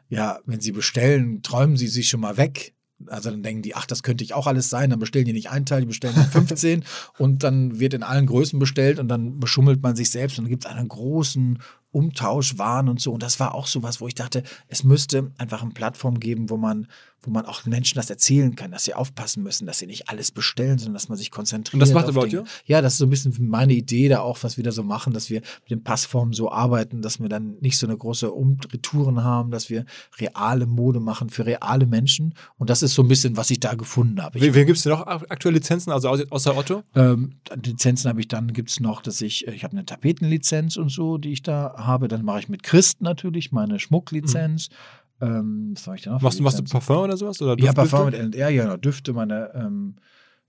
ja, 0.09 0.41
wenn 0.45 0.61
sie 0.61 0.73
bestellen, 0.73 1.43
träumen 1.43 1.77
sie 1.77 1.89
sich 1.89 2.09
schon 2.09 2.21
mal 2.21 2.37
weg 2.37 2.75
also 3.09 3.31
dann 3.31 3.43
denken 3.43 3.63
die, 3.63 3.75
ach, 3.75 3.87
das 3.87 4.03
könnte 4.03 4.25
ich 4.25 4.35
auch 4.35 4.47
alles 4.47 4.71
sein. 4.71 4.91
Dann 4.91 4.99
bestellen 4.99 5.25
die 5.25 5.33
nicht 5.33 5.51
einen 5.51 5.67
Teil, 5.67 5.81
die 5.81 5.87
bestellen 5.87 6.15
15 6.15 6.85
und 7.19 7.43
dann 7.43 7.79
wird 7.79 7.95
in 7.95 8.03
allen 8.03 8.27
Größen 8.27 8.59
bestellt 8.59 8.99
und 8.99 9.09
dann 9.09 9.41
beschummelt 9.41 9.83
man 9.83 9.97
sich 9.97 10.11
selbst 10.11 10.39
und 10.39 10.45
dann 10.45 10.51
gibt 10.51 10.65
es 10.65 10.71
einen 10.71 10.89
großen 10.89 11.59
Umtausch, 11.91 12.59
Waren 12.59 12.89
und 12.89 13.01
so. 13.01 13.13
Und 13.13 13.23
das 13.23 13.39
war 13.39 13.55
auch 13.55 13.67
so 13.67 13.83
was, 13.83 14.01
wo 14.01 14.09
ich 14.09 14.15
dachte, 14.15 14.43
es 14.69 14.83
müsste 14.83 15.31
einfach 15.39 15.63
eine 15.63 15.73
Plattform 15.73 16.21
geben, 16.21 16.51
wo 16.51 16.57
man 16.57 16.87
wo 17.23 17.31
man 17.31 17.47
auch 17.47 17.64
Menschen 17.66 17.97
das 17.97 18.11
erzählen 18.11 18.57
kann, 18.57 18.73
dass 18.73 18.85
sie 18.85 18.95
aufpassen 18.95 19.43
müssen, 19.43 19.66
dass 19.66 19.79
sie 19.79 19.87
nicht 19.87 20.09
alles 20.09 20.33
bestellen, 20.33 20.79
sondern 20.79 20.95
dass 20.95 21.09
man 21.09 21.16
sich 21.16 21.31
konzentriert. 21.31 21.75
Und 21.75 21.81
das 21.81 21.93
macht 21.93 22.09
About 22.09 22.27
You? 22.27 22.43
Ja, 22.66 22.81
das 22.81 22.95
ist 22.95 22.99
so 22.99 23.07
ein 23.07 23.11
bisschen 23.11 23.35
meine 23.49 23.73
Idee 23.73 24.09
da 24.09 24.20
auch, 24.20 24.39
was 24.43 24.57
wir 24.57 24.64
da 24.64 24.73
so 24.73 24.83
machen, 24.83 25.12
dass 25.12 25.31
wir 25.31 25.41
mit 25.62 25.70
den 25.70 25.85
Passformen 25.85 26.33
so 26.33 26.51
arbeiten, 26.51 27.01
dass 27.01 27.20
wir 27.20 27.29
dann 27.29 27.57
nicht 27.61 27.79
so 27.79 27.87
eine 27.87 27.97
große 27.97 28.31
Umretouren 28.31 29.23
haben, 29.23 29.51
dass 29.51 29.70
wir 29.70 29.85
reale 30.18 30.66
Mode 30.66 31.01
machen 31.01 31.31
für 31.31 31.47
reale 31.47 31.87
Menschen. 31.87 32.35
Und 32.59 32.70
das 32.70 32.83
ist 32.83 32.95
so 32.95 33.03
ein 33.03 33.09
bisschen, 33.09 33.37
was 33.37 33.51
ich 33.51 33.61
da 33.61 33.75
gefunden 33.75 34.20
habe. 34.20 34.41
Wen, 34.41 34.55
wen 34.55 34.66
gibt 34.66 34.79
es 34.79 34.85
denn 34.85 34.93
noch 34.93 35.07
aktuelle 35.07 35.59
Lizenzen, 35.59 35.93
also 35.93 36.09
außer 36.09 36.57
Otto? 36.57 36.83
Ähm, 36.95 37.35
Lizenzen 37.62 38.09
habe 38.09 38.20
ich 38.20 38.29
dann, 38.29 38.53
gibt 38.53 38.70
es 38.70 38.81
noch, 38.81 39.03
dass 39.03 39.20
ich, 39.20 39.47
äh, 39.47 39.53
ich 39.53 39.64
habe 39.64 39.73
eine 39.73 39.85
Tapetenlizenz 39.85 40.77
und 40.77 40.89
so, 40.89 41.18
die 41.18 41.33
ich 41.33 41.43
da 41.43 41.75
habe. 41.77 42.09
Dann 42.09 42.25
mache 42.25 42.41
ich 42.41 42.49
mit 42.49 42.62
Christ 42.62 43.01
natürlich 43.01 43.53
meine 43.53 43.79
Schmucklizenz. 43.79 44.70
Mhm. 44.70 44.75
Ähm, 45.23 45.70
was 45.75 45.87
habe 45.87 45.97
ich 45.97 46.03
da 46.03 46.11
noch? 46.11 46.20
Machst, 46.20 46.41
machst 46.41 46.59
du 46.59 46.64
Parfum 46.64 46.99
oder 46.99 47.16
sowas? 47.16 47.41
Oder 47.41 47.57
ja, 47.62 47.73
Parfum 47.73 48.07
mit 48.07 48.14
LR, 48.14 48.51
ja, 48.51 48.64
genau. 48.64 48.77
Düfte, 48.77 49.12
meine, 49.12 49.51
ähm, 49.55 49.95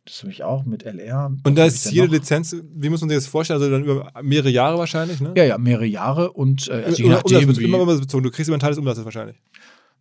das 0.04 0.24
habe 0.24 0.32
ich 0.32 0.44
auch 0.44 0.66
mit 0.66 0.84
LR. 0.84 1.32
Und 1.44 1.58
da 1.58 1.66
ist 1.66 1.92
jede? 1.92 2.08
Lizenz, 2.08 2.56
wie 2.74 2.90
muss 2.90 3.00
man 3.02 3.10
sich 3.10 3.18
das 3.18 3.28
vorstellen? 3.28 3.62
Also 3.62 3.72
dann 3.72 3.84
über 3.84 4.12
mehrere 4.24 4.50
Jahre 4.50 4.78
wahrscheinlich, 4.80 5.22
ne? 5.22 5.32
Ja, 5.38 5.44
ja, 5.44 5.58
mehrere 5.60 5.86
Jahre 5.86 6.32
und 6.32 6.68
äh, 6.68 6.84
also 6.86 7.04
je 7.04 7.10
nachdem, 7.10 7.50
Umsatz, 7.50 7.58
immer 7.60 7.86
bezogen. 7.86 8.24
Du 8.24 8.32
kriegst 8.32 8.50
immer 8.50 8.56
einen 8.56 8.62
Teil 8.62 8.72
des 8.72 8.80
Umsatzes 8.80 9.06
wahrscheinlich. 9.06 9.38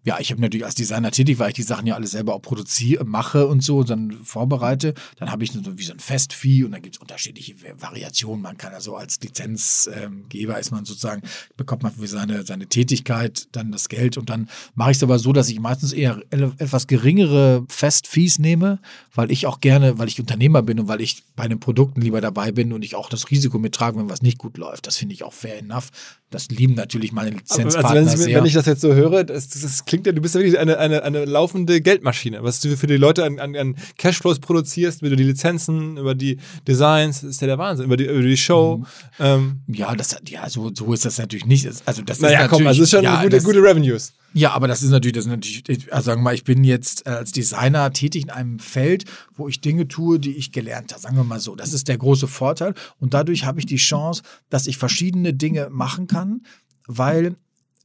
Ja, 0.04 0.18
ich 0.18 0.32
habe 0.32 0.40
natürlich 0.40 0.64
als 0.64 0.74
Designer 0.74 1.12
tätig, 1.12 1.38
weil 1.38 1.50
ich 1.50 1.54
die 1.54 1.62
Sachen 1.62 1.86
ja 1.86 1.94
alle 1.94 2.08
selber 2.08 2.34
auch 2.34 2.42
produziere, 2.42 3.04
mache 3.04 3.46
und 3.46 3.62
so, 3.62 3.78
und 3.78 3.90
dann 3.90 4.10
vorbereite. 4.24 4.94
Dann 5.16 5.30
habe 5.30 5.44
ich 5.44 5.52
so 5.52 5.78
wie 5.78 5.82
so 5.84 5.92
ein 5.92 6.00
Festvieh 6.00 6.64
und 6.64 6.72
da 6.72 6.80
gibt 6.80 6.96
es 6.96 7.00
unterschiedliche 7.00 7.54
Variationen. 7.78 8.42
Man 8.42 8.56
kann 8.56 8.74
also 8.74 8.96
als 8.96 9.20
Lizenzgeber 9.20 10.58
ist 10.58 10.72
man 10.72 10.84
sozusagen, 10.84 11.22
bekommt 11.56 11.84
man 11.84 11.92
für 11.92 12.08
seine, 12.08 12.44
seine 12.44 12.66
Tätigkeit 12.66 13.46
dann 13.52 13.70
das 13.70 13.88
Geld 13.88 14.16
und 14.18 14.28
dann 14.28 14.48
mache 14.74 14.90
ich 14.90 14.96
es 14.96 15.02
aber 15.04 15.20
so, 15.20 15.32
dass 15.32 15.48
ich 15.48 15.60
meistens 15.60 15.92
eher 15.92 16.20
etwas 16.30 16.88
geringere 16.88 17.64
Festfees 17.68 18.40
nehme, 18.40 18.80
weil 19.14 19.30
ich 19.30 19.46
auch 19.46 19.60
gerne, 19.60 19.98
weil 19.98 20.08
ich 20.08 20.18
Unternehmer 20.18 20.62
bin 20.62 20.80
und 20.80 20.88
weil 20.88 21.00
ich 21.00 21.22
bei 21.36 21.46
den 21.46 21.60
Produkten 21.60 22.00
lieber 22.00 22.20
dabei 22.20 22.50
bin 22.50 22.72
und 22.72 22.84
ich 22.84 22.96
auch 22.96 23.08
das 23.08 23.30
Risiko 23.30 23.60
mittrage, 23.60 23.98
wenn 23.98 24.10
was 24.10 24.22
nicht 24.22 24.38
gut 24.38 24.58
läuft. 24.58 24.88
Das 24.88 24.96
finde 24.96 25.14
ich 25.14 25.22
auch 25.22 25.32
fair 25.32 25.58
enough. 25.58 25.90
Das 26.32 26.48
lieben 26.48 26.74
natürlich 26.74 27.12
meine 27.12 27.30
Lizenzpartner 27.30 27.90
also 27.90 28.10
wenn, 28.10 28.18
sehr. 28.18 28.38
Wenn 28.38 28.46
ich 28.46 28.54
das 28.54 28.66
jetzt 28.66 28.80
so 28.80 28.94
höre, 28.94 29.24
das, 29.24 29.48
das 29.48 29.84
klingt 29.84 30.06
ja, 30.06 30.12
du 30.12 30.20
bist 30.20 30.34
ja 30.34 30.40
wirklich 30.40 30.58
eine, 30.58 30.78
eine, 30.78 31.02
eine 31.02 31.24
laufende 31.24 31.80
Geldmaschine. 31.80 32.42
Was 32.42 32.60
du 32.60 32.76
für 32.76 32.86
die 32.86 32.96
Leute 32.96 33.24
an, 33.24 33.38
an, 33.38 33.54
an 33.54 33.76
Cashflows 33.98 34.40
produzierst, 34.40 35.02
über 35.02 35.14
die 35.14 35.22
Lizenzen, 35.22 35.96
über 35.96 36.14
die 36.14 36.38
Designs, 36.66 37.20
das 37.20 37.30
ist 37.30 37.40
ja 37.40 37.46
der 37.46 37.58
Wahnsinn, 37.58 37.86
über 37.86 37.96
die, 37.96 38.04
über 38.04 38.22
die 38.22 38.36
Show. 38.36 38.78
Mhm. 38.78 38.86
Ähm. 39.20 39.60
Ja, 39.68 39.94
das, 39.94 40.16
ja 40.28 40.48
so, 40.48 40.70
so 40.74 40.92
ist 40.92 41.04
das 41.04 41.18
natürlich 41.18 41.46
nicht. 41.46 41.68
Also 41.86 42.02
das 42.02 42.20
naja, 42.20 42.44
ist 42.44 42.50
komm, 42.50 42.66
also 42.66 42.82
ist 42.82 42.90
schon 42.90 43.04
ja, 43.04 43.22
gute, 43.22 43.40
gute 43.42 43.62
Revenues. 43.62 44.14
Ja, 44.34 44.52
aber 44.52 44.66
das 44.66 44.82
ist 44.82 44.90
natürlich, 44.90 45.14
das 45.14 45.26
ist 45.26 45.30
natürlich, 45.30 45.92
also 45.92 46.06
sagen 46.06 46.20
wir 46.20 46.24
mal, 46.24 46.34
ich 46.34 46.44
bin 46.44 46.64
jetzt 46.64 47.06
äh, 47.06 47.10
als 47.10 47.32
Designer 47.32 47.92
tätig 47.92 48.24
in 48.24 48.30
einem 48.30 48.58
Feld, 48.58 49.04
wo 49.36 49.46
ich 49.48 49.60
Dinge 49.60 49.88
tue, 49.88 50.18
die 50.18 50.36
ich 50.36 50.52
gelernt 50.52 50.92
habe. 50.92 51.02
Sagen 51.02 51.16
wir 51.16 51.24
mal 51.24 51.40
so. 51.40 51.54
Das 51.54 51.74
ist 51.74 51.88
der 51.88 51.98
große 51.98 52.26
Vorteil. 52.28 52.74
Und 52.98 53.12
dadurch 53.12 53.44
habe 53.44 53.58
ich 53.60 53.66
die 53.66 53.76
Chance, 53.76 54.22
dass 54.48 54.66
ich 54.66 54.78
verschiedene 54.78 55.34
Dinge 55.34 55.68
machen 55.70 56.06
kann, 56.06 56.21
weil, 56.86 57.36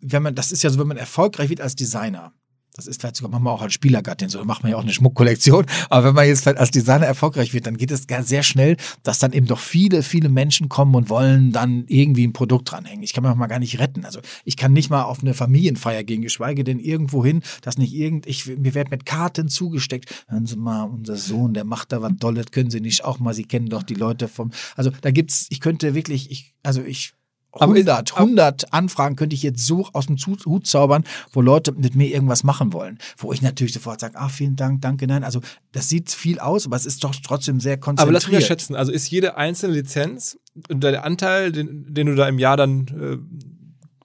wenn 0.01 0.23
man, 0.23 0.35
das 0.35 0.51
ist 0.51 0.63
ja 0.63 0.69
so, 0.69 0.79
wenn 0.79 0.87
man 0.87 0.97
erfolgreich 0.97 1.49
wird 1.49 1.61
als 1.61 1.75
Designer, 1.75 2.33
das 2.77 2.85
ist 2.85 3.01
vielleicht 3.01 3.15
sogar 3.15 3.31
manchmal 3.31 3.53
auch 3.53 3.61
als 3.63 3.73
Spielergattin 3.73 4.29
so, 4.29 4.43
macht 4.45 4.61
man 4.61 4.71
ja 4.71 4.77
auch 4.77 4.83
eine 4.83 4.93
Schmuckkollektion. 4.93 5.65
Aber 5.89 6.07
wenn 6.07 6.15
man 6.15 6.27
jetzt 6.27 6.43
vielleicht 6.43 6.59
als 6.59 6.71
Designer 6.71 7.07
erfolgreich 7.07 7.53
wird, 7.53 7.65
dann 7.65 7.75
geht 7.75 7.91
es 7.91 8.05
sehr 8.21 8.43
schnell, 8.43 8.77
dass 9.03 9.19
dann 9.19 9.33
eben 9.33 9.47
doch 9.47 9.59
viele, 9.59 10.03
viele 10.03 10.29
Menschen 10.29 10.69
kommen 10.69 10.95
und 10.95 11.09
wollen 11.09 11.51
dann 11.51 11.85
irgendwie 11.87 12.25
ein 12.25 12.33
Produkt 12.33 12.71
dranhängen. 12.71 13.03
Ich 13.03 13.13
kann 13.13 13.23
mich 13.23 13.33
mal 13.35 13.47
gar 13.47 13.59
nicht 13.59 13.79
retten. 13.79 14.05
Also 14.05 14.19
ich 14.45 14.57
kann 14.57 14.73
nicht 14.73 14.91
mal 14.91 15.03
auf 15.03 15.21
eine 15.21 15.33
Familienfeier 15.33 16.03
gehen, 16.03 16.21
geschweige 16.21 16.63
denn 16.63 16.79
irgendwo 16.79 17.25
hin, 17.25 17.41
dass 17.61 17.79
nicht 17.79 17.93
irgend, 17.93 18.27
ich, 18.27 18.45
mir 18.45 18.75
wird 18.75 18.91
mit 18.91 19.05
Karten 19.05 19.49
zugesteckt. 19.49 20.25
Hören 20.27 20.45
Sie 20.45 20.55
mal, 20.55 20.83
unser 20.83 21.15
Sohn, 21.15 21.55
der 21.55 21.63
macht 21.63 21.91
da 21.91 22.01
was 22.01 22.13
Dolles, 22.17 22.51
können 22.51 22.69
Sie 22.69 22.79
nicht 22.79 23.03
auch 23.03 23.19
mal, 23.19 23.33
Sie 23.33 23.45
kennen 23.45 23.69
doch 23.69 23.83
die 23.83 23.95
Leute 23.95 24.27
vom, 24.27 24.51
also 24.75 24.91
da 25.01 25.09
gibt's, 25.09 25.47
ich 25.49 25.61
könnte 25.61 25.95
wirklich, 25.95 26.29
ich, 26.29 26.53
also 26.63 26.83
ich 26.83 27.13
100, 27.53 28.17
100 28.17 28.73
Anfragen 28.73 29.15
könnte 29.15 29.35
ich 29.35 29.43
jetzt 29.43 29.65
so 29.65 29.87
aus 29.93 30.07
dem 30.07 30.17
Hut 30.17 30.67
zaubern, 30.67 31.03
wo 31.31 31.41
Leute 31.41 31.71
mit 31.71 31.95
mir 31.95 32.07
irgendwas 32.07 32.43
machen 32.43 32.73
wollen. 32.73 32.99
Wo 33.17 33.33
ich 33.33 33.41
natürlich 33.41 33.73
sofort 33.73 33.99
sage, 33.99 34.15
ach, 34.17 34.29
vielen 34.29 34.55
Dank, 34.55 34.81
danke, 34.81 35.07
nein. 35.07 35.23
Also 35.23 35.41
das 35.71 35.89
sieht 35.89 36.11
viel 36.11 36.39
aus, 36.39 36.65
aber 36.65 36.75
es 36.75 36.85
ist 36.85 37.03
doch 37.03 37.15
trotzdem 37.15 37.59
sehr 37.59 37.77
konzentriert. 37.77 38.07
Aber 38.07 38.11
lass 38.11 38.27
mich 38.27 38.45
schätzen, 38.45 38.75
also 38.75 38.91
ist 38.91 39.09
jede 39.09 39.37
einzelne 39.37 39.73
Lizenz 39.73 40.37
und 40.69 40.83
der 40.83 41.03
Anteil, 41.03 41.51
den, 41.51 41.93
den 41.93 42.07
du 42.07 42.15
da 42.15 42.27
im 42.27 42.39
Jahr 42.39 42.57
dann 42.57 42.87
äh, 42.87 43.56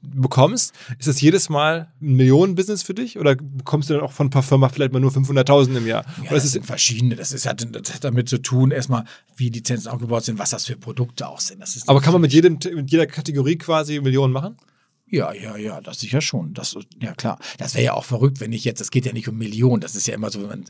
bekommst, 0.03 0.74
ist 0.98 1.09
das 1.09 1.20
jedes 1.20 1.48
Mal 1.48 1.88
ein 2.00 2.16
Millionenbusiness 2.16 2.82
für 2.82 2.94
dich 2.94 3.18
oder 3.18 3.36
bekommst 3.36 3.88
du 3.88 3.94
dann 3.94 4.03
auch 4.03 4.12
von 4.12 4.30
Parfum 4.30 4.68
vielleicht 4.70 4.92
mal 4.92 5.00
nur 5.00 5.11
500.000 5.11 5.76
im 5.76 5.86
Jahr? 5.86 6.05
Ja, 6.24 6.30
das, 6.30 6.42
das 6.42 6.53
sind 6.53 6.66
verschiedene. 6.66 7.14
Das, 7.14 7.32
ist, 7.32 7.46
hat, 7.46 7.66
das 7.72 7.94
hat 7.94 8.05
damit 8.05 8.28
zu 8.28 8.38
tun, 8.38 8.72
erstmal, 8.72 9.05
wie 9.36 9.50
die 9.50 9.61
Lizenzen 9.61 9.88
aufgebaut 9.88 10.24
sind, 10.24 10.38
was 10.38 10.50
das 10.50 10.66
für 10.66 10.76
Produkte 10.76 11.28
auch 11.28 11.40
sind. 11.40 11.62
Aber 11.86 12.00
kann 12.00 12.12
man 12.12 12.22
mit, 12.22 12.32
jedem, 12.32 12.59
mit 12.74 12.90
jeder 12.90 13.07
Kategorie 13.07 13.57
quasi 13.57 14.00
Millionen 14.00 14.32
machen? 14.32 14.57
Ja, 15.13 15.33
ja, 15.35 15.59
ja, 15.59 15.83
das 15.83 16.01
sicher 16.01 16.23
schon. 16.23 16.55
Das, 16.55 16.75
ja, 16.99 17.13
klar. 17.13 17.39
Das 17.59 17.75
wäre 17.75 17.85
ja 17.85 17.93
auch 17.93 18.07
verrückt, 18.07 18.41
wenn 18.41 18.53
ich 18.53 18.65
jetzt, 18.65 18.81
das 18.81 18.91
geht 18.91 19.05
ja 19.05 19.13
nicht 19.13 19.29
um 19.29 19.37
Millionen. 19.37 19.83
Das 19.83 19.95
ist 19.95 20.07
ja 20.07 20.15
immer 20.15 20.31
so, 20.31 20.41
wenn 20.41 20.49
man 20.49 20.65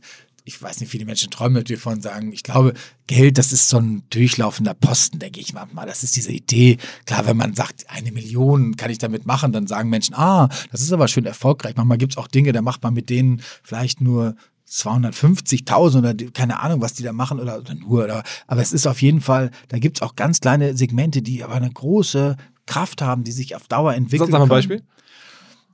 ich 0.45 0.61
weiß 0.61 0.80
nicht, 0.80 0.90
viele 0.90 1.05
Menschen 1.05 1.30
träumen 1.30 1.55
natürlich 1.55 1.82
von 1.82 2.01
sagen, 2.01 2.32
ich 2.32 2.43
glaube, 2.43 2.74
Geld, 3.07 3.38
das 3.38 3.53
ist 3.53 3.68
so 3.68 3.78
ein 3.78 4.03
durchlaufender 4.11 4.74
Posten, 4.74 5.18
denke 5.18 5.40
ich 5.40 5.53
manchmal. 5.53 5.86
Das 5.86 6.03
ist 6.03 6.16
diese 6.16 6.32
Idee. 6.32 6.78
Klar, 7.07 7.26
wenn 7.26 7.36
man 7.36 7.55
sagt, 7.55 7.88
eine 7.88 8.11
Million 8.11 8.76
kann 8.76 8.90
ich 8.90 8.99
damit 8.99 9.26
machen, 9.26 9.53
dann 9.53 9.66
sagen 9.66 9.88
Menschen, 9.88 10.14
ah, 10.14 10.49
das 10.70 10.80
ist 10.80 10.93
aber 10.93 11.07
schön 11.07 11.26
erfolgreich. 11.26 11.76
Manchmal 11.76 11.99
gibt 11.99 12.14
es 12.14 12.16
auch 12.16 12.26
Dinge, 12.26 12.53
da 12.53 12.62
macht 12.62 12.82
man 12.82 12.95
mit 12.95 13.09
denen 13.09 13.40
vielleicht 13.62 14.01
nur 14.01 14.34
250.000 14.72 15.98
oder 15.98 16.14
keine 16.32 16.60
Ahnung, 16.60 16.80
was 16.80 16.94
die 16.94 17.02
da 17.02 17.12
machen 17.12 17.38
oder, 17.38 17.58
oder 17.58 17.74
nur. 17.74 18.04
Oder, 18.04 18.22
aber 18.46 18.62
es 18.62 18.72
ist 18.72 18.86
auf 18.86 19.02
jeden 19.02 19.20
Fall, 19.20 19.50
da 19.68 19.78
gibt 19.78 19.98
es 19.98 20.02
auch 20.02 20.16
ganz 20.16 20.40
kleine 20.40 20.76
Segmente, 20.76 21.22
die 21.22 21.44
aber 21.44 21.54
eine 21.54 21.70
große 21.70 22.36
Kraft 22.66 23.02
haben, 23.02 23.24
die 23.24 23.32
sich 23.32 23.54
auf 23.54 23.68
Dauer 23.68 23.94
entwickeln. 23.94 24.30
Sag 24.30 24.38
mal 24.38 24.44
ein 24.44 24.48
Beispiel 24.48 24.82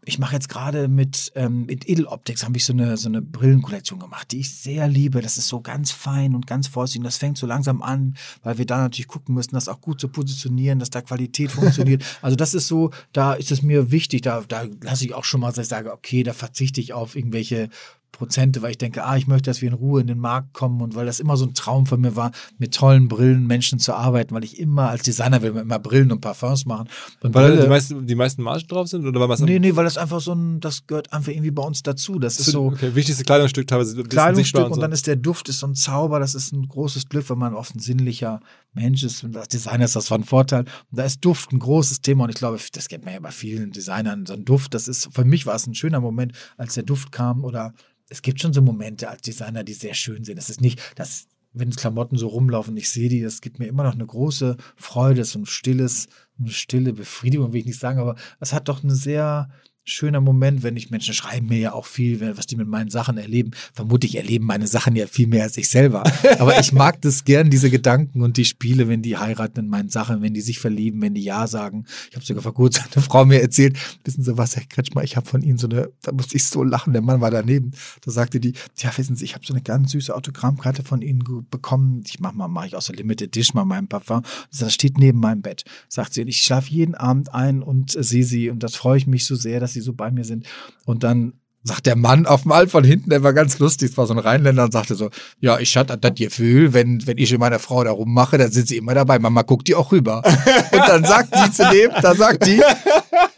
ich 0.09 0.19
mache 0.19 0.35
jetzt 0.35 0.49
gerade 0.49 0.89
mit, 0.89 1.33
ähm, 1.35 1.67
mit 1.67 1.87
Edeloptics, 1.87 2.43
habe 2.43 2.57
ich 2.57 2.65
so 2.65 2.73
eine, 2.73 2.97
so 2.97 3.09
eine 3.09 3.21
Brillenkollektion 3.21 4.01
gemacht, 4.01 4.33
die 4.33 4.41
ich 4.41 4.55
sehr 4.55 4.89
liebe. 4.89 5.21
Das 5.21 5.37
ist 5.37 5.49
so 5.49 5.61
ganz 5.61 5.93
fein 5.93 6.35
und 6.35 6.47
ganz 6.47 6.67
vorsichtig. 6.67 7.01
Und 7.01 7.05
das 7.05 7.19
fängt 7.19 7.37
so 7.37 7.47
langsam 7.47 7.83
an, 7.83 8.17
weil 8.43 8.57
wir 8.57 8.65
da 8.65 8.79
natürlich 8.79 9.07
gucken 9.07 9.35
müssen, 9.35 9.55
das 9.55 9.69
auch 9.69 9.83
gut 9.83 10.01
zu 10.01 10.09
positionieren, 10.09 10.79
dass 10.79 10.89
da 10.89 11.03
Qualität 11.03 11.53
funktioniert. 11.53 12.03
also 12.23 12.37
das 12.37 12.55
ist 12.55 12.69
so, 12.69 12.91
da 13.13 13.35
ist 13.35 13.53
es 13.53 13.63
mir 13.63 13.91
wichtig, 13.91 14.23
da, 14.23 14.43
da 14.49 14.65
lasse 14.83 15.05
ich 15.05 15.13
auch 15.13 15.25
schon 15.25 15.41
mal, 15.41 15.49
dass 15.49 15.59
ich 15.59 15.69
sage, 15.69 15.93
okay, 15.93 16.23
da 16.23 16.33
verzichte 16.33 16.81
ich 16.81 16.95
auf 16.95 17.15
irgendwelche 17.15 17.69
Prozente, 18.13 18.63
weil 18.63 18.73
ich 18.73 18.79
denke, 18.79 19.05
ah, 19.05 19.17
ich 19.17 19.27
möchte, 19.27 19.51
dass 19.51 19.61
wir 19.63 19.69
in 19.69 19.75
Ruhe 19.75 20.01
in 20.01 20.07
den 20.07 20.19
Markt 20.19 20.53
kommen 20.53 20.81
und 20.81 20.95
weil 20.95 21.07
das 21.07 21.21
immer 21.21 21.37
so 21.37 21.45
ein 21.45 21.55
Traum 21.55 21.87
von 21.87 22.01
mir 22.01 22.17
war, 22.17 22.33
mit 22.59 22.75
tollen 22.75 23.09
Brillen 23.09 23.47
Menschen 23.47 23.79
zu 23.79 23.95
arbeiten, 23.95 24.35
weil 24.35 24.45
ich 24.45 24.59
immer 24.59 24.89
als 24.89 25.03
Designer 25.05 25.43
will 25.43 25.53
man 25.53 25.63
immer 25.63 25.79
Brillen 25.79 26.11
und 26.11 26.21
Parfums 26.21 26.67
machen. 26.67 26.89
Und 27.23 27.35
Weil 27.35 27.53
Brille- 27.53 27.63
die 27.63 27.69
meisten, 27.69 28.07
die 28.07 28.15
meisten 28.15 28.43
Margen 28.43 28.67
drauf 28.67 28.89
sind 28.89 29.07
oder 29.07 29.21
weil 29.21 29.31
es 29.31 29.41
nee, 29.41 29.59
nee, 29.59 29.77
weil 29.77 29.85
das 29.85 29.99
einfach 29.99 30.21
so 30.21 30.33
ein, 30.33 30.61
das 30.61 30.87
gehört 30.87 31.13
einfach 31.13 31.31
irgendwie 31.31 31.51
bei 31.51 31.63
uns 31.63 31.83
dazu. 31.83 32.19
Das 32.19 32.41
ist 32.41 32.47
so, 32.47 32.67
okay, 32.67 32.95
wichtigste 32.95 33.25
Kleidungsstück 33.25 33.67
teilweise. 33.67 33.99
ein 33.99 34.09
Kleidungsstück 34.09 34.67
und, 34.67 34.75
so. 34.75 34.81
dann 34.81 34.93
ist 34.93 35.07
der 35.07 35.17
Duft 35.17 35.49
ist 35.49 35.61
so 35.61 35.67
ein 35.67 35.75
Zauber, 35.75 36.19
das 36.19 36.35
ist 36.35 36.53
ein 36.53 36.67
großes 36.67 37.09
Glück, 37.09 37.29
wenn 37.31 37.39
man 37.39 37.55
oft 37.55 37.75
ein 37.75 37.81
sinnlicher 37.81 38.41
Mensch 38.73 39.03
ist 39.03 39.23
und 39.23 39.37
als 39.37 39.49
Designer 39.49 39.85
ist 39.85 39.97
das 39.97 40.09
von 40.09 40.25
Vorteil. 40.25 40.65
Und 40.91 40.99
da 40.99 41.05
ist 41.05 41.25
Duft 41.25 41.53
ein 41.53 41.59
großes 41.59 42.01
Thema 42.01 42.25
und 42.25 42.31
ich 42.31 42.37
glaube, 42.37 42.59
das 42.73 42.89
kennt 42.89 43.05
man 43.05 43.15
ja 43.15 43.21
bei 43.21 43.31
vielen 43.31 43.71
Designern, 43.71 44.27
so 44.27 44.35
ein 44.35 44.45
Duft, 44.45 44.75
das 44.75 44.89
ist, 44.89 45.09
für 45.13 45.25
mich 45.25 45.47
war 45.47 45.55
es 45.55 45.67
ein 45.67 45.75
schöner 45.75 46.01
Moment, 46.01 46.33
als 46.57 46.75
der 46.75 46.83
Duft 46.83 47.13
kam 47.13 47.45
oder 47.45 47.73
es 48.09 48.23
gibt 48.23 48.41
schon 48.41 48.53
so 48.53 48.63
Momente 48.63 49.09
als 49.09 49.23
Designer, 49.23 49.65
die 49.65 49.75
sehr 49.75 49.95
schön 49.95 50.25
sind. 50.25 50.39
Es 50.39 50.51
ist 50.51 50.61
nicht, 50.61 50.81
dass 50.97 51.27
wenn 51.53 51.71
Klamotten 51.71 52.17
so 52.17 52.29
rumlaufen, 52.29 52.77
ich 52.77 52.91
sehe 52.91 53.09
die, 53.09 53.23
das 53.23 53.41
gibt 53.41 53.59
mir 53.59 53.67
immer 53.67 53.83
noch 53.83 53.95
eine 53.95 54.07
große 54.07 54.57
Freude, 54.77 55.25
so 55.25 55.41
ein 55.41 55.47
stilles, 55.47 56.09
eine 56.39 56.51
stille 56.51 56.93
Befriedigung, 56.93 57.53
will 57.53 57.61
ich 57.61 57.67
nicht 57.67 57.81
sagen, 57.81 57.99
aber 57.99 58.17
es 58.41 58.53
hat 58.53 58.69
doch 58.69 58.83
eine 58.83 58.95
sehr 58.95 59.51
schöner 59.89 60.21
Moment, 60.21 60.63
wenn 60.63 60.77
ich 60.77 60.91
Menschen 60.91 61.15
schreiben 61.15 61.49
mir 61.49 61.59
ja 61.59 61.73
auch 61.73 61.87
viel, 61.87 62.37
was 62.37 62.47
die 62.47 62.57
mit 62.57 62.69
meinen 62.69 62.91
Sachen 62.91 63.19
erleben. 63.19 63.51
Vermutlich 63.73 64.17
erleben 64.17 64.47
meine 64.47 64.67
Sachen 64.67 64.97
ja 64.97 65.07
viel 65.07 65.27
mehr 65.27 65.45
als 65.45 65.57
ich 65.57 65.69
selber. 65.69 66.05
Aber 66.39 66.59
ich 66.61 66.73
mag 66.73 67.01
das 67.03 67.25
gern, 67.25 67.51
diese 67.51 67.71
Gedanken 67.71 68.23
und 68.23 68.37
die 68.37 68.45
Spiele, 68.45 68.89
wenn 68.89 69.03
die 69.03 69.17
heiraten 69.17 69.61
in 69.61 69.69
meinen 69.69 69.89
Sachen, 69.89 70.23
wenn 70.23 70.35
die 70.35 70.41
sich 70.41 70.59
verlieben, 70.59 71.01
wenn 71.03 71.15
die 71.15 71.25
Ja 71.25 71.47
sagen. 71.47 71.85
Ich 72.11 72.17
habe 72.17 72.25
sogar 72.25 72.43
vor 72.43 72.55
kurzem 72.55 72.85
eine 72.95 73.03
Frau 73.03 73.25
mir 73.25 73.41
erzählt, 73.41 73.79
wissen 74.05 74.23
Sie 74.23 74.37
was, 74.37 74.57
Herr 74.57 74.65
Kretschmer, 74.65 75.03
ich 75.03 75.17
habe 75.17 75.27
von 75.27 75.43
Ihnen 75.43 75.59
so 75.59 75.69
eine, 75.69 75.91
da 76.03 76.13
musste 76.13 76.37
ich 76.37 76.45
so 76.47 76.63
lachen, 76.63 76.93
der 76.93 77.03
Mann 77.03 77.21
war 77.21 77.31
daneben. 77.31 77.73
Da 78.05 78.11
sagte 78.11 78.41
die, 78.41 78.55
ja, 78.77 78.97
wissen 78.97 79.17
Sie, 79.17 79.25
ich 79.25 79.35
habe 79.35 79.45
so 79.47 79.55
eine 79.55 79.63
ganz 79.63 79.93
süße 79.93 80.15
Autogrammkarte 80.15 80.83
von 80.83 81.03
Ihnen 81.03 81.25
bekommen. 81.51 82.03
Ich 82.07 82.21
mach 82.21 82.33
mal, 82.33 82.49
mache 82.49 82.69
ich 82.69 82.77
aus 82.77 82.87
der 82.87 82.97
Limited 82.97 83.35
Dish 83.35 83.55
mal 83.55 83.65
meinem 83.65 83.89
Parfum. 83.89 84.23
Das 84.57 84.73
steht 84.73 84.99
neben 84.99 85.21
meinem 85.21 85.43
Bett. 85.43 85.65
Sagt 85.89 86.15
sie, 86.15 86.23
und 86.23 86.29
ich 86.29 86.43
schlafe 86.43 86.71
jeden 86.71 86.95
Abend 86.95 87.35
ein 87.35 87.63
und 87.63 87.97
äh, 87.97 88.03
sehe 88.03 88.25
sie 88.25 88.51
und 88.51 88.63
das 88.63 88.77
freue 88.77 88.99
ich 88.99 89.07
mich 89.07 89.27
so 89.27 89.35
sehr, 89.35 89.61
dass 89.61 89.73
sie 89.73 89.78
so 89.81 89.93
bei 89.93 90.11
mir 90.11 90.25
sind. 90.25 90.47
Und 90.85 91.03
dann 91.05 91.35
sagt 91.69 91.87
der 91.87 91.97
Mann 91.97 92.27
auf 92.27 92.43
dem 92.43 92.53
All 92.53 92.69
von 92.69 92.85
hinten, 92.85 93.11
der 93.11 93.23
war 93.23 93.33
ganz 93.33 93.59
lustig, 93.59 93.91
es 93.91 93.97
war 93.97 94.07
so 94.07 94.15
ein 94.15 94.19
Rheinländer 94.19 94.65
und 94.65 94.73
sagte 94.73 94.95
so, 94.95 95.11
ja, 95.41 95.59
ich 95.59 95.77
hatte 95.77 95.99
das 95.99 96.15
Gefühl, 96.15 96.73
wenn, 96.73 97.07
wenn 97.07 97.19
ich 97.19 97.31
mit 97.31 97.41
meiner 97.41 97.59
Frau 97.59 97.85
da 97.85 97.91
rummache, 97.91 98.39
dann 98.39 98.51
sind 98.51 98.69
sie 98.69 98.77
immer 98.77 98.95
dabei. 98.95 99.19
Mama 99.19 99.43
guckt 99.43 99.69
die 99.69 99.75
auch 99.75 99.93
rüber. 99.93 100.23
Und 100.25 100.89
dann 100.89 101.05
sagt 101.05 101.35
die 101.35 101.53
zu 101.53 101.69
dem, 101.71 101.91
da 102.01 102.15
sagt 102.15 102.47
die, 102.47 102.61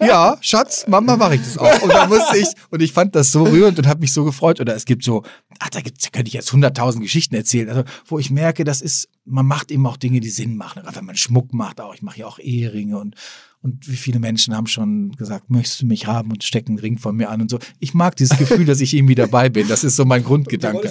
ja, 0.00 0.38
Schatz, 0.40 0.86
Mama 0.86 1.16
mache 1.16 1.36
ich 1.36 1.42
das 1.42 1.58
auch. 1.58 1.82
Und 1.82 1.92
da 1.92 2.06
musste 2.06 2.38
ich, 2.38 2.48
und 2.70 2.80
ich 2.80 2.92
fand 2.92 3.14
das 3.14 3.32
so 3.32 3.44
rührend 3.44 3.78
und 3.78 3.86
habe 3.86 4.00
mich 4.00 4.12
so 4.12 4.24
gefreut. 4.24 4.60
Oder 4.60 4.74
es 4.74 4.84
gibt 4.84 5.02
so, 5.02 5.22
ach, 5.58 5.70
da, 5.70 5.80
gibt's, 5.80 6.04
da 6.04 6.10
könnte 6.10 6.28
ich 6.28 6.34
jetzt 6.34 6.52
hunderttausend 6.52 7.02
Geschichten 7.02 7.34
erzählen, 7.34 7.68
also, 7.68 7.84
wo 8.06 8.18
ich 8.18 8.30
merke, 8.30 8.64
das 8.64 8.80
ist, 8.80 9.08
man 9.24 9.46
macht 9.46 9.70
eben 9.70 9.86
auch 9.86 9.96
Dinge, 9.96 10.20
die 10.20 10.30
Sinn 10.30 10.56
machen. 10.56 10.82
Gerade 10.82 10.96
wenn 10.96 11.06
man 11.06 11.16
Schmuck 11.16 11.52
macht, 11.52 11.80
auch 11.80 11.94
ich 11.94 12.02
mache 12.02 12.20
ja 12.20 12.26
auch 12.26 12.38
Eheringe 12.38 12.98
und 12.98 13.16
und 13.62 13.88
wie 13.88 13.96
viele 13.96 14.18
Menschen 14.18 14.56
haben 14.56 14.66
schon 14.66 15.12
gesagt, 15.12 15.50
möchtest 15.50 15.82
du 15.82 15.86
mich 15.86 16.06
haben 16.06 16.30
und 16.30 16.44
stecken 16.44 16.72
einen 16.72 16.78
Ring 16.78 16.98
von 16.98 17.14
mir 17.16 17.28
an 17.28 17.42
und 17.42 17.50
so. 17.50 17.58
Ich 17.78 17.92
mag 17.92 18.16
dieses 18.16 18.38
Gefühl, 18.38 18.64
dass 18.64 18.80
ich 18.80 18.94
irgendwie 18.94 19.14
dabei 19.14 19.50
bin. 19.50 19.68
Das 19.68 19.84
ist 19.84 19.96
so 19.96 20.04
mein 20.04 20.24
Grundgedanke. 20.24 20.90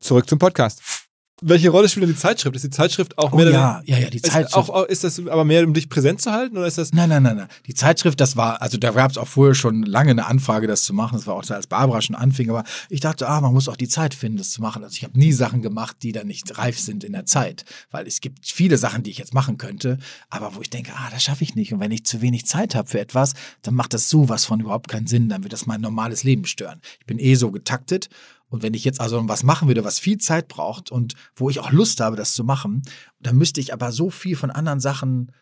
Zurück 0.00 0.28
zum 0.28 0.38
Podcast. 0.38 1.03
Welche 1.42 1.70
Rolle 1.70 1.88
spielt 1.88 2.04
denn 2.04 2.14
die 2.14 2.18
Zeitschrift? 2.18 2.54
Ist 2.54 2.64
die 2.64 2.70
Zeitschrift 2.70 3.18
auch 3.18 3.32
Oh 3.32 3.36
mehr 3.36 3.50
ja, 3.50 3.82
ja, 3.86 3.98
ja, 3.98 4.08
die 4.08 4.22
Zeitschrift. 4.22 4.54
auch, 4.54 4.68
auch, 4.68 4.84
ist 4.84 5.02
das 5.02 5.18
aber 5.18 5.44
mehr, 5.44 5.64
um 5.64 5.74
dich 5.74 5.88
präsent 5.88 6.22
zu 6.22 6.30
halten 6.30 6.56
oder 6.56 6.66
ist 6.66 6.78
das 6.78 6.92
Nein, 6.92 7.08
nein, 7.08 7.24
nein, 7.24 7.36
nein. 7.36 7.48
Die 7.66 7.74
Zeitschrift, 7.74 8.20
das 8.20 8.36
war, 8.36 8.62
also 8.62 8.78
da 8.78 8.92
gab 8.92 9.10
es 9.10 9.18
auch 9.18 9.26
vorher 9.26 9.54
schon 9.56 9.82
lange 9.82 10.12
eine 10.12 10.26
Anfrage, 10.26 10.68
das 10.68 10.84
zu 10.84 10.94
machen. 10.94 11.16
Das 11.16 11.26
war 11.26 11.34
auch 11.34 11.42
als 11.50 11.66
Barbara 11.66 12.00
schon 12.02 12.14
anfing, 12.14 12.50
aber 12.50 12.62
ich 12.88 13.00
dachte, 13.00 13.28
ah, 13.28 13.40
man 13.40 13.52
muss 13.52 13.68
auch 13.68 13.76
die 13.76 13.88
Zeit 13.88 14.14
finden, 14.14 14.38
das 14.38 14.52
zu 14.52 14.62
machen. 14.62 14.84
Also 14.84 14.94
ich 14.94 15.02
habe 15.02 15.18
nie 15.18 15.32
Sachen 15.32 15.60
gemacht, 15.60 15.96
die 16.02 16.12
dann 16.12 16.28
nicht 16.28 16.56
reif 16.56 16.78
sind 16.78 17.02
in 17.02 17.12
der 17.12 17.26
Zeit, 17.26 17.64
weil 17.90 18.06
es 18.06 18.20
gibt 18.20 18.46
viele 18.46 18.78
Sachen, 18.78 19.02
die 19.02 19.10
ich 19.10 19.18
jetzt 19.18 19.34
machen 19.34 19.58
könnte, 19.58 19.98
aber 20.30 20.54
wo 20.54 20.60
ich 20.60 20.70
denke, 20.70 20.92
ah, 20.94 21.08
das 21.10 21.24
schaffe 21.24 21.42
ich 21.42 21.56
nicht. 21.56 21.72
Und 21.72 21.80
wenn 21.80 21.90
ich 21.90 22.04
zu 22.04 22.20
wenig 22.22 22.46
Zeit 22.46 22.76
habe 22.76 22.88
für 22.88 23.00
etwas, 23.00 23.32
dann 23.62 23.74
macht 23.74 23.92
das 23.92 24.08
sowas 24.08 24.44
von 24.44 24.60
überhaupt 24.60 24.86
keinen 24.88 25.08
Sinn. 25.08 25.28
Dann 25.28 25.42
wird 25.42 25.52
das 25.52 25.66
mein 25.66 25.80
normales 25.80 26.22
Leben 26.22 26.44
stören. 26.44 26.80
Ich 27.00 27.06
bin 27.06 27.18
eh 27.18 27.34
so 27.34 27.50
getaktet. 27.50 28.08
Und 28.48 28.62
wenn 28.62 28.74
ich 28.74 28.84
jetzt 28.84 29.00
also 29.00 29.28
was 29.28 29.42
machen 29.42 29.68
würde, 29.68 29.84
was 29.84 29.98
viel 29.98 30.18
Zeit 30.18 30.48
braucht 30.48 30.90
und 30.90 31.14
wo 31.34 31.50
ich 31.50 31.58
auch 31.60 31.72
Lust 31.72 32.00
habe, 32.00 32.16
das 32.16 32.34
zu 32.34 32.44
machen, 32.44 32.82
dann 33.20 33.36
müsste 33.36 33.60
ich 33.60 33.72
aber 33.72 33.90
so 33.90 34.10
viel 34.10 34.36
von 34.36 34.50
anderen 34.50 34.80
Sachen 34.80 35.32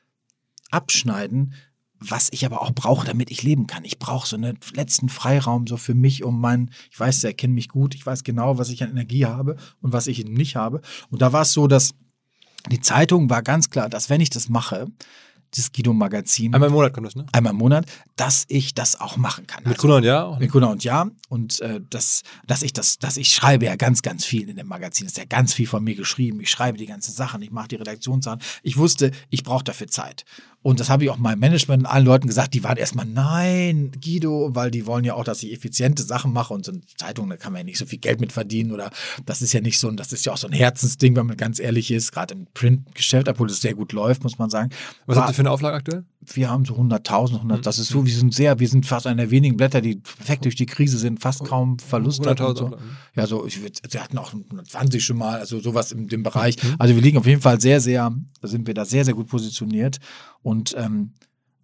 abschneiden, 0.70 1.54
was 1.98 2.28
ich 2.32 2.44
aber 2.44 2.62
auch 2.62 2.72
brauche, 2.72 3.06
damit 3.06 3.30
ich 3.30 3.42
leben 3.42 3.66
kann. 3.66 3.84
Ich 3.84 3.98
brauche 3.98 4.26
so 4.26 4.36
einen 4.36 4.58
letzten 4.74 5.08
Freiraum 5.08 5.66
so 5.66 5.76
für 5.76 5.94
mich, 5.94 6.24
um 6.24 6.40
mein, 6.40 6.70
ich 6.90 6.98
weiß, 6.98 7.20
der 7.20 7.34
kennt 7.34 7.54
mich 7.54 7.68
gut, 7.68 7.94
ich 7.94 8.04
weiß 8.04 8.24
genau, 8.24 8.58
was 8.58 8.70
ich 8.70 8.82
an 8.82 8.90
Energie 8.90 9.26
habe 9.26 9.56
und 9.80 9.92
was 9.92 10.06
ich 10.06 10.24
nicht 10.24 10.56
habe. 10.56 10.80
Und 11.10 11.22
da 11.22 11.32
war 11.32 11.42
es 11.42 11.52
so, 11.52 11.66
dass 11.66 11.94
die 12.70 12.80
Zeitung 12.80 13.30
war 13.30 13.42
ganz 13.42 13.70
klar, 13.70 13.88
dass 13.88 14.10
wenn 14.10 14.20
ich 14.20 14.30
das 14.30 14.48
mache, 14.48 14.86
das 15.54 15.70
Guido-Magazin, 15.72 16.54
einmal 16.54 16.68
im 16.68 16.74
Monat 16.74 16.92
kommt 16.94 17.06
das, 17.06 17.14
ne? 17.16 17.26
einmal 17.32 17.52
im 17.52 17.58
Monat, 17.58 17.86
dass 18.16 18.44
ich 18.48 18.74
das 18.74 19.00
auch 19.00 19.16
machen 19.16 19.46
kann. 19.46 19.62
Mit 19.64 19.74
Also- 19.74 19.80
Kuna 19.82 19.96
und 19.96 20.04
Ja? 20.04 20.24
auch, 20.24 20.34
ne? 20.34 20.40
mit 20.44 20.50
Gunnar 20.52 20.70
und 20.70 20.82
Ja 20.84 21.08
und 21.28 21.60
äh, 21.60 21.80
das, 21.90 22.22
dass 22.46 22.62
ich 22.62 22.72
das, 22.72 22.98
dass 22.98 23.16
ich 23.16 23.34
schreibe 23.34 23.66
ja 23.66 23.76
ganz, 23.76 24.02
ganz 24.02 24.24
viel 24.24 24.48
in 24.48 24.56
dem 24.56 24.66
Magazin. 24.66 25.06
Es 25.06 25.12
ist 25.12 25.18
ja 25.18 25.24
ganz 25.24 25.52
viel 25.54 25.66
von 25.66 25.84
mir 25.84 25.94
geschrieben. 25.94 26.40
Ich 26.40 26.50
schreibe 26.50 26.78
die 26.78 26.86
ganzen 26.86 27.12
Sachen, 27.12 27.42
ich 27.42 27.50
mache 27.50 27.68
die 27.68 27.76
Redaktionssachen. 27.76 28.40
Ich 28.62 28.76
wusste, 28.76 29.10
ich 29.30 29.42
brauche 29.44 29.64
dafür 29.64 29.88
Zeit. 29.88 30.24
Und 30.62 30.78
das 30.80 30.88
habe 30.90 31.02
ich 31.04 31.10
auch 31.10 31.16
meinem 31.18 31.40
Management 31.40 31.82
und 31.82 31.86
allen 31.86 32.04
Leuten 32.06 32.28
gesagt, 32.28 32.54
die 32.54 32.62
waren 32.62 32.76
erstmal, 32.76 33.04
nein, 33.04 33.90
Guido, 34.02 34.50
weil 34.54 34.70
die 34.70 34.86
wollen 34.86 35.04
ja 35.04 35.14
auch, 35.14 35.24
dass 35.24 35.42
ich 35.42 35.52
effiziente 35.52 36.02
Sachen 36.04 36.32
mache 36.32 36.54
und 36.54 36.64
so 36.64 36.72
eine 36.72 36.80
Zeitung, 36.96 37.28
da 37.30 37.36
kann 37.36 37.52
man 37.52 37.60
ja 37.60 37.64
nicht 37.64 37.78
so 37.78 37.86
viel 37.86 37.98
Geld 37.98 38.20
mit 38.20 38.32
verdienen 38.32 38.70
oder 38.72 38.90
das 39.26 39.42
ist 39.42 39.52
ja 39.52 39.60
nicht 39.60 39.78
so, 39.78 39.88
ein- 39.88 39.96
das 39.96 40.12
ist 40.12 40.24
ja 40.24 40.32
auch 40.32 40.36
so 40.36 40.46
ein 40.46 40.52
Herzensding, 40.52 41.16
wenn 41.16 41.26
man 41.26 41.36
ganz 41.36 41.58
ehrlich 41.58 41.90
ist, 41.90 42.12
gerade 42.12 42.34
im 42.34 42.46
Printgeschäft, 42.54 43.28
obwohl 43.28 43.48
es 43.50 43.60
sehr 43.60 43.74
gut 43.74 43.92
läuft, 43.92 44.22
muss 44.22 44.38
man 44.38 44.50
sagen. 44.50 44.70
Was 45.06 45.16
War- 45.16 45.24
habt 45.24 45.32
ihr 45.32 45.34
für 45.34 45.42
eine 45.42 45.50
Auflage 45.50 45.76
aktuell? 45.76 46.04
wir 46.24 46.48
haben 46.48 46.64
so 46.64 46.76
100.000, 46.76 47.40
100, 47.40 47.58
Mhm. 47.58 47.62
das 47.62 47.80
ist 47.80 47.88
so, 47.88 48.06
wir 48.06 48.14
sind 48.14 48.32
sehr, 48.32 48.60
wir 48.60 48.68
sind 48.68 48.86
fast 48.86 49.08
einer 49.08 49.16
der 49.22 49.30
wenigen 49.32 49.56
Blätter, 49.56 49.80
die 49.80 49.96
perfekt 49.96 50.44
durch 50.44 50.54
die 50.54 50.66
Krise 50.66 50.96
sind, 50.96 51.20
fast 51.20 51.44
kaum 51.44 51.80
Verlust 51.80 52.20
hatten 52.24 52.40
und 52.44 52.56
100.000 52.56 52.58
so. 52.58 52.64
Auflagen. 52.66 52.96
Ja, 53.16 53.26
so, 53.26 53.44
ich 53.44 53.60
würd, 53.60 53.80
sie 53.90 53.98
hatten 53.98 54.16
auch 54.18 54.32
120 54.32 55.04
schon 55.04 55.16
mal, 55.18 55.40
also 55.40 55.58
sowas 55.58 55.90
in 55.90 56.06
dem 56.06 56.22
Bereich. 56.22 56.62
Mhm. 56.62 56.76
Also 56.78 56.94
wir 56.94 57.02
liegen 57.02 57.18
auf 57.18 57.26
jeden 57.26 57.42
Fall 57.42 57.60
sehr, 57.60 57.80
sehr, 57.80 58.14
da 58.40 58.46
sind 58.48 58.68
wir 58.68 58.74
da 58.74 58.84
sehr, 58.84 59.04
sehr 59.04 59.14
gut 59.14 59.26
positioniert 59.26 59.98
und 60.42 60.74
ähm, 60.76 61.12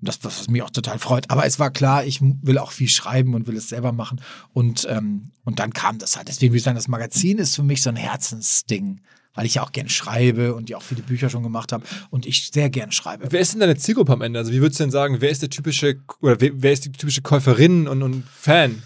das, 0.01 0.20
was 0.22 0.49
mich 0.49 0.62
auch 0.62 0.70
total 0.70 0.99
freut. 0.99 1.31
Aber 1.31 1.45
es 1.45 1.59
war 1.59 1.70
klar, 1.70 2.05
ich 2.05 2.20
will 2.20 2.59
auch 2.59 2.70
viel 2.70 2.89
schreiben 2.89 3.35
und 3.35 3.47
will 3.47 3.57
es 3.57 3.68
selber 3.68 3.93
machen. 3.93 4.20
Und, 4.53 4.87
ähm, 4.89 5.31
und 5.45 5.59
dann 5.59 5.72
kam 5.72 5.99
das 5.99 6.16
halt. 6.16 6.29
Deswegen 6.29 6.53
würde 6.53 6.59
ich 6.59 6.64
sagen, 6.64 6.76
das 6.76 6.89
Magazin 6.89 7.39
ist 7.39 7.57
für 7.57 7.62
mich 7.62 7.83
so 7.83 7.91
ein 7.91 7.97
Herzensding, 7.97 9.01
weil 9.35 9.47
ich 9.47 9.55
ja 9.55 9.62
auch 9.62 9.72
gern 9.72 9.89
schreibe 9.89 10.55
und 10.55 10.70
ja 10.70 10.76
auch 10.76 10.83
viele 10.83 11.03
Bücher 11.03 11.31
schon 11.31 11.43
gemacht 11.43 11.72
habe 11.72 11.85
und 12.11 12.26
ich 12.26 12.51
sehr 12.53 12.70
gern 12.70 12.93
schreibe. 12.93 13.26
Wer 13.31 13.41
ist 13.41 13.53
denn 13.53 13.61
deine 13.61 13.76
Zielgruppe 13.76 14.12
am 14.12 14.22
Ende? 14.22 14.39
Also 14.39 14.53
wie 14.53 14.61
würdest 14.61 14.79
du 14.79 14.85
denn 14.85 14.91
sagen, 14.93 15.20
wer 15.20 15.31
ist 15.31 15.43
der 15.43 15.51
typische 15.51 16.01
oder 16.20 16.41
wer, 16.41 16.51
wer 16.55 16.72
ist 16.72 16.85
die 16.85 16.93
typische 16.93 17.22
Käuferin 17.22 17.89
und, 17.89 18.03
und 18.03 18.24
Fan? 18.29 18.83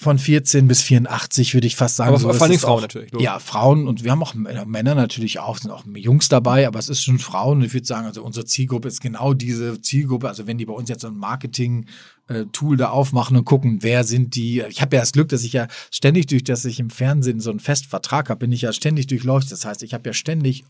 Von 0.00 0.16
14 0.16 0.68
bis 0.68 0.80
84 0.82 1.54
würde 1.54 1.66
ich 1.66 1.74
fast 1.74 1.96
sagen. 1.96 2.10
Aber 2.10 2.20
so, 2.20 2.32
vor 2.32 2.48
ist 2.48 2.60
Frauen 2.60 2.78
auch, 2.78 2.82
natürlich, 2.82 3.10
logisch. 3.10 3.24
Ja, 3.24 3.40
Frauen 3.40 3.88
und 3.88 4.04
wir 4.04 4.12
haben 4.12 4.22
auch 4.22 4.32
Männer 4.32 4.94
natürlich 4.94 5.40
auch, 5.40 5.58
sind 5.58 5.72
auch 5.72 5.84
Jungs 5.92 6.28
dabei, 6.28 6.68
aber 6.68 6.78
es 6.78 6.88
ist 6.88 7.02
schon 7.02 7.18
Frauen. 7.18 7.58
Und 7.58 7.64
ich 7.64 7.74
würde 7.74 7.84
sagen, 7.84 8.06
also 8.06 8.22
unsere 8.22 8.46
Zielgruppe 8.46 8.86
ist 8.86 9.00
genau 9.00 9.34
diese 9.34 9.82
Zielgruppe. 9.82 10.28
Also 10.28 10.46
wenn 10.46 10.56
die 10.56 10.66
bei 10.66 10.72
uns 10.72 10.88
jetzt 10.88 11.00
so 11.00 11.08
ein 11.08 11.16
Marketing-Tool 11.16 12.76
da 12.76 12.90
aufmachen 12.90 13.36
und 13.36 13.44
gucken, 13.44 13.78
wer 13.80 14.04
sind 14.04 14.36
die. 14.36 14.62
Ich 14.68 14.80
habe 14.80 14.94
ja 14.94 15.02
das 15.02 15.10
Glück, 15.10 15.30
dass 15.30 15.42
ich 15.42 15.52
ja 15.52 15.66
ständig 15.90 16.28
durch, 16.28 16.44
dass 16.44 16.64
ich 16.64 16.78
im 16.78 16.90
Fernsehen 16.90 17.40
so 17.40 17.50
einen 17.50 17.58
Festvertrag 17.58 18.30
habe, 18.30 18.38
bin 18.38 18.52
ich 18.52 18.62
ja 18.62 18.72
ständig 18.72 19.08
durchleuchtet. 19.08 19.50
Das 19.50 19.64
heißt, 19.64 19.82
ich 19.82 19.94
habe 19.94 20.08
ja 20.08 20.12
ständig 20.12 20.64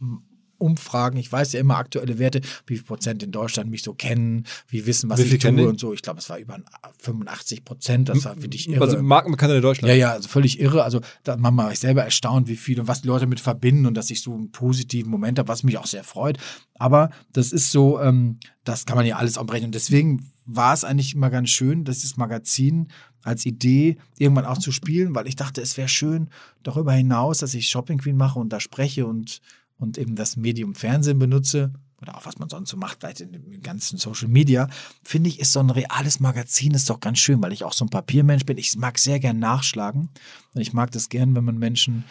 Umfragen, 0.58 1.18
ich 1.18 1.30
weiß 1.30 1.52
ja 1.52 1.60
immer 1.60 1.76
aktuelle 1.76 2.18
Werte, 2.18 2.40
wie 2.66 2.76
viel 2.76 2.84
Prozent 2.84 3.22
in 3.22 3.32
Deutschland 3.32 3.70
mich 3.70 3.82
so 3.82 3.94
kennen, 3.94 4.44
wie 4.68 4.86
wissen, 4.86 5.08
was 5.08 5.18
Wie 5.18 5.34
ich 5.34 5.38
tue 5.38 5.68
und 5.68 5.78
so. 5.80 5.92
Ich 5.92 6.02
glaube, 6.02 6.18
es 6.18 6.28
war 6.28 6.38
über 6.38 6.58
85 6.98 7.64
Prozent, 7.64 8.08
das 8.08 8.24
war 8.24 8.36
für 8.36 8.48
dich 8.48 8.68
irre. 8.68 8.82
Also 8.82 9.02
Markenbekannter 9.02 9.56
in 9.56 9.62
Deutschland. 9.62 9.88
Ja, 9.88 9.94
ja, 9.94 10.12
also 10.12 10.28
völlig 10.28 10.60
irre. 10.60 10.82
Also 10.82 11.00
da 11.24 11.36
manchmal 11.36 11.66
war 11.66 11.72
ich 11.72 11.78
selber 11.78 12.04
erstaunt, 12.04 12.48
wie 12.48 12.56
viel 12.56 12.80
und 12.80 12.88
was 12.88 13.02
die 13.02 13.08
Leute 13.08 13.26
mit 13.26 13.40
verbinden 13.40 13.86
und 13.86 13.94
dass 13.94 14.10
ich 14.10 14.22
so 14.22 14.34
einen 14.34 14.50
positiven 14.50 15.10
Moment 15.10 15.38
habe, 15.38 15.48
was 15.48 15.62
mich 15.62 15.78
auch 15.78 15.86
sehr 15.86 16.04
freut. 16.04 16.38
Aber 16.74 17.10
das 17.32 17.52
ist 17.52 17.70
so, 17.70 18.00
ähm, 18.00 18.38
das 18.64 18.86
kann 18.86 18.96
man 18.96 19.06
ja 19.06 19.16
alles 19.16 19.38
abbrechen. 19.38 19.66
Und 19.66 19.74
deswegen 19.74 20.30
war 20.44 20.72
es 20.72 20.84
eigentlich 20.84 21.14
immer 21.14 21.30
ganz 21.30 21.50
schön, 21.50 21.84
dieses 21.84 22.16
Magazin 22.16 22.88
als 23.22 23.44
Idee 23.44 23.98
irgendwann 24.16 24.46
auch 24.46 24.58
zu 24.58 24.72
spielen, 24.72 25.14
weil 25.14 25.26
ich 25.26 25.36
dachte, 25.36 25.60
es 25.60 25.76
wäre 25.76 25.88
schön 25.88 26.30
darüber 26.62 26.92
hinaus, 26.92 27.38
dass 27.38 27.54
ich 27.54 27.68
Shopping 27.68 27.98
Queen 27.98 28.16
mache 28.16 28.38
und 28.38 28.50
da 28.50 28.60
spreche 28.60 29.06
und, 29.06 29.40
und 29.78 29.98
eben 29.98 30.16
das 30.16 30.36
Medium 30.36 30.74
Fernsehen 30.74 31.18
benutze 31.18 31.72
oder 32.00 32.16
auch 32.16 32.26
was 32.26 32.38
man 32.38 32.48
sonst 32.48 32.70
so 32.70 32.76
macht, 32.76 32.98
vielleicht 33.00 33.20
in 33.20 33.32
dem 33.32 33.60
ganzen 33.60 33.98
Social 33.98 34.28
Media, 34.28 34.68
finde 35.02 35.28
ich, 35.28 35.40
ist 35.40 35.52
so 35.52 35.60
ein 35.60 35.70
reales 35.70 36.20
Magazin 36.20 36.74
ist 36.74 36.88
doch 36.90 37.00
ganz 37.00 37.18
schön, 37.18 37.42
weil 37.42 37.52
ich 37.52 37.64
auch 37.64 37.72
so 37.72 37.84
ein 37.84 37.90
Papiermensch 37.90 38.46
bin. 38.46 38.56
Ich 38.56 38.76
mag 38.76 38.98
sehr 38.98 39.18
gern 39.18 39.38
nachschlagen. 39.38 40.08
Und 40.54 40.60
ich 40.60 40.72
mag 40.72 40.92
das 40.92 41.08
gern, 41.08 41.34
wenn 41.34 41.44
man 41.44 41.58
Menschen 41.58 42.04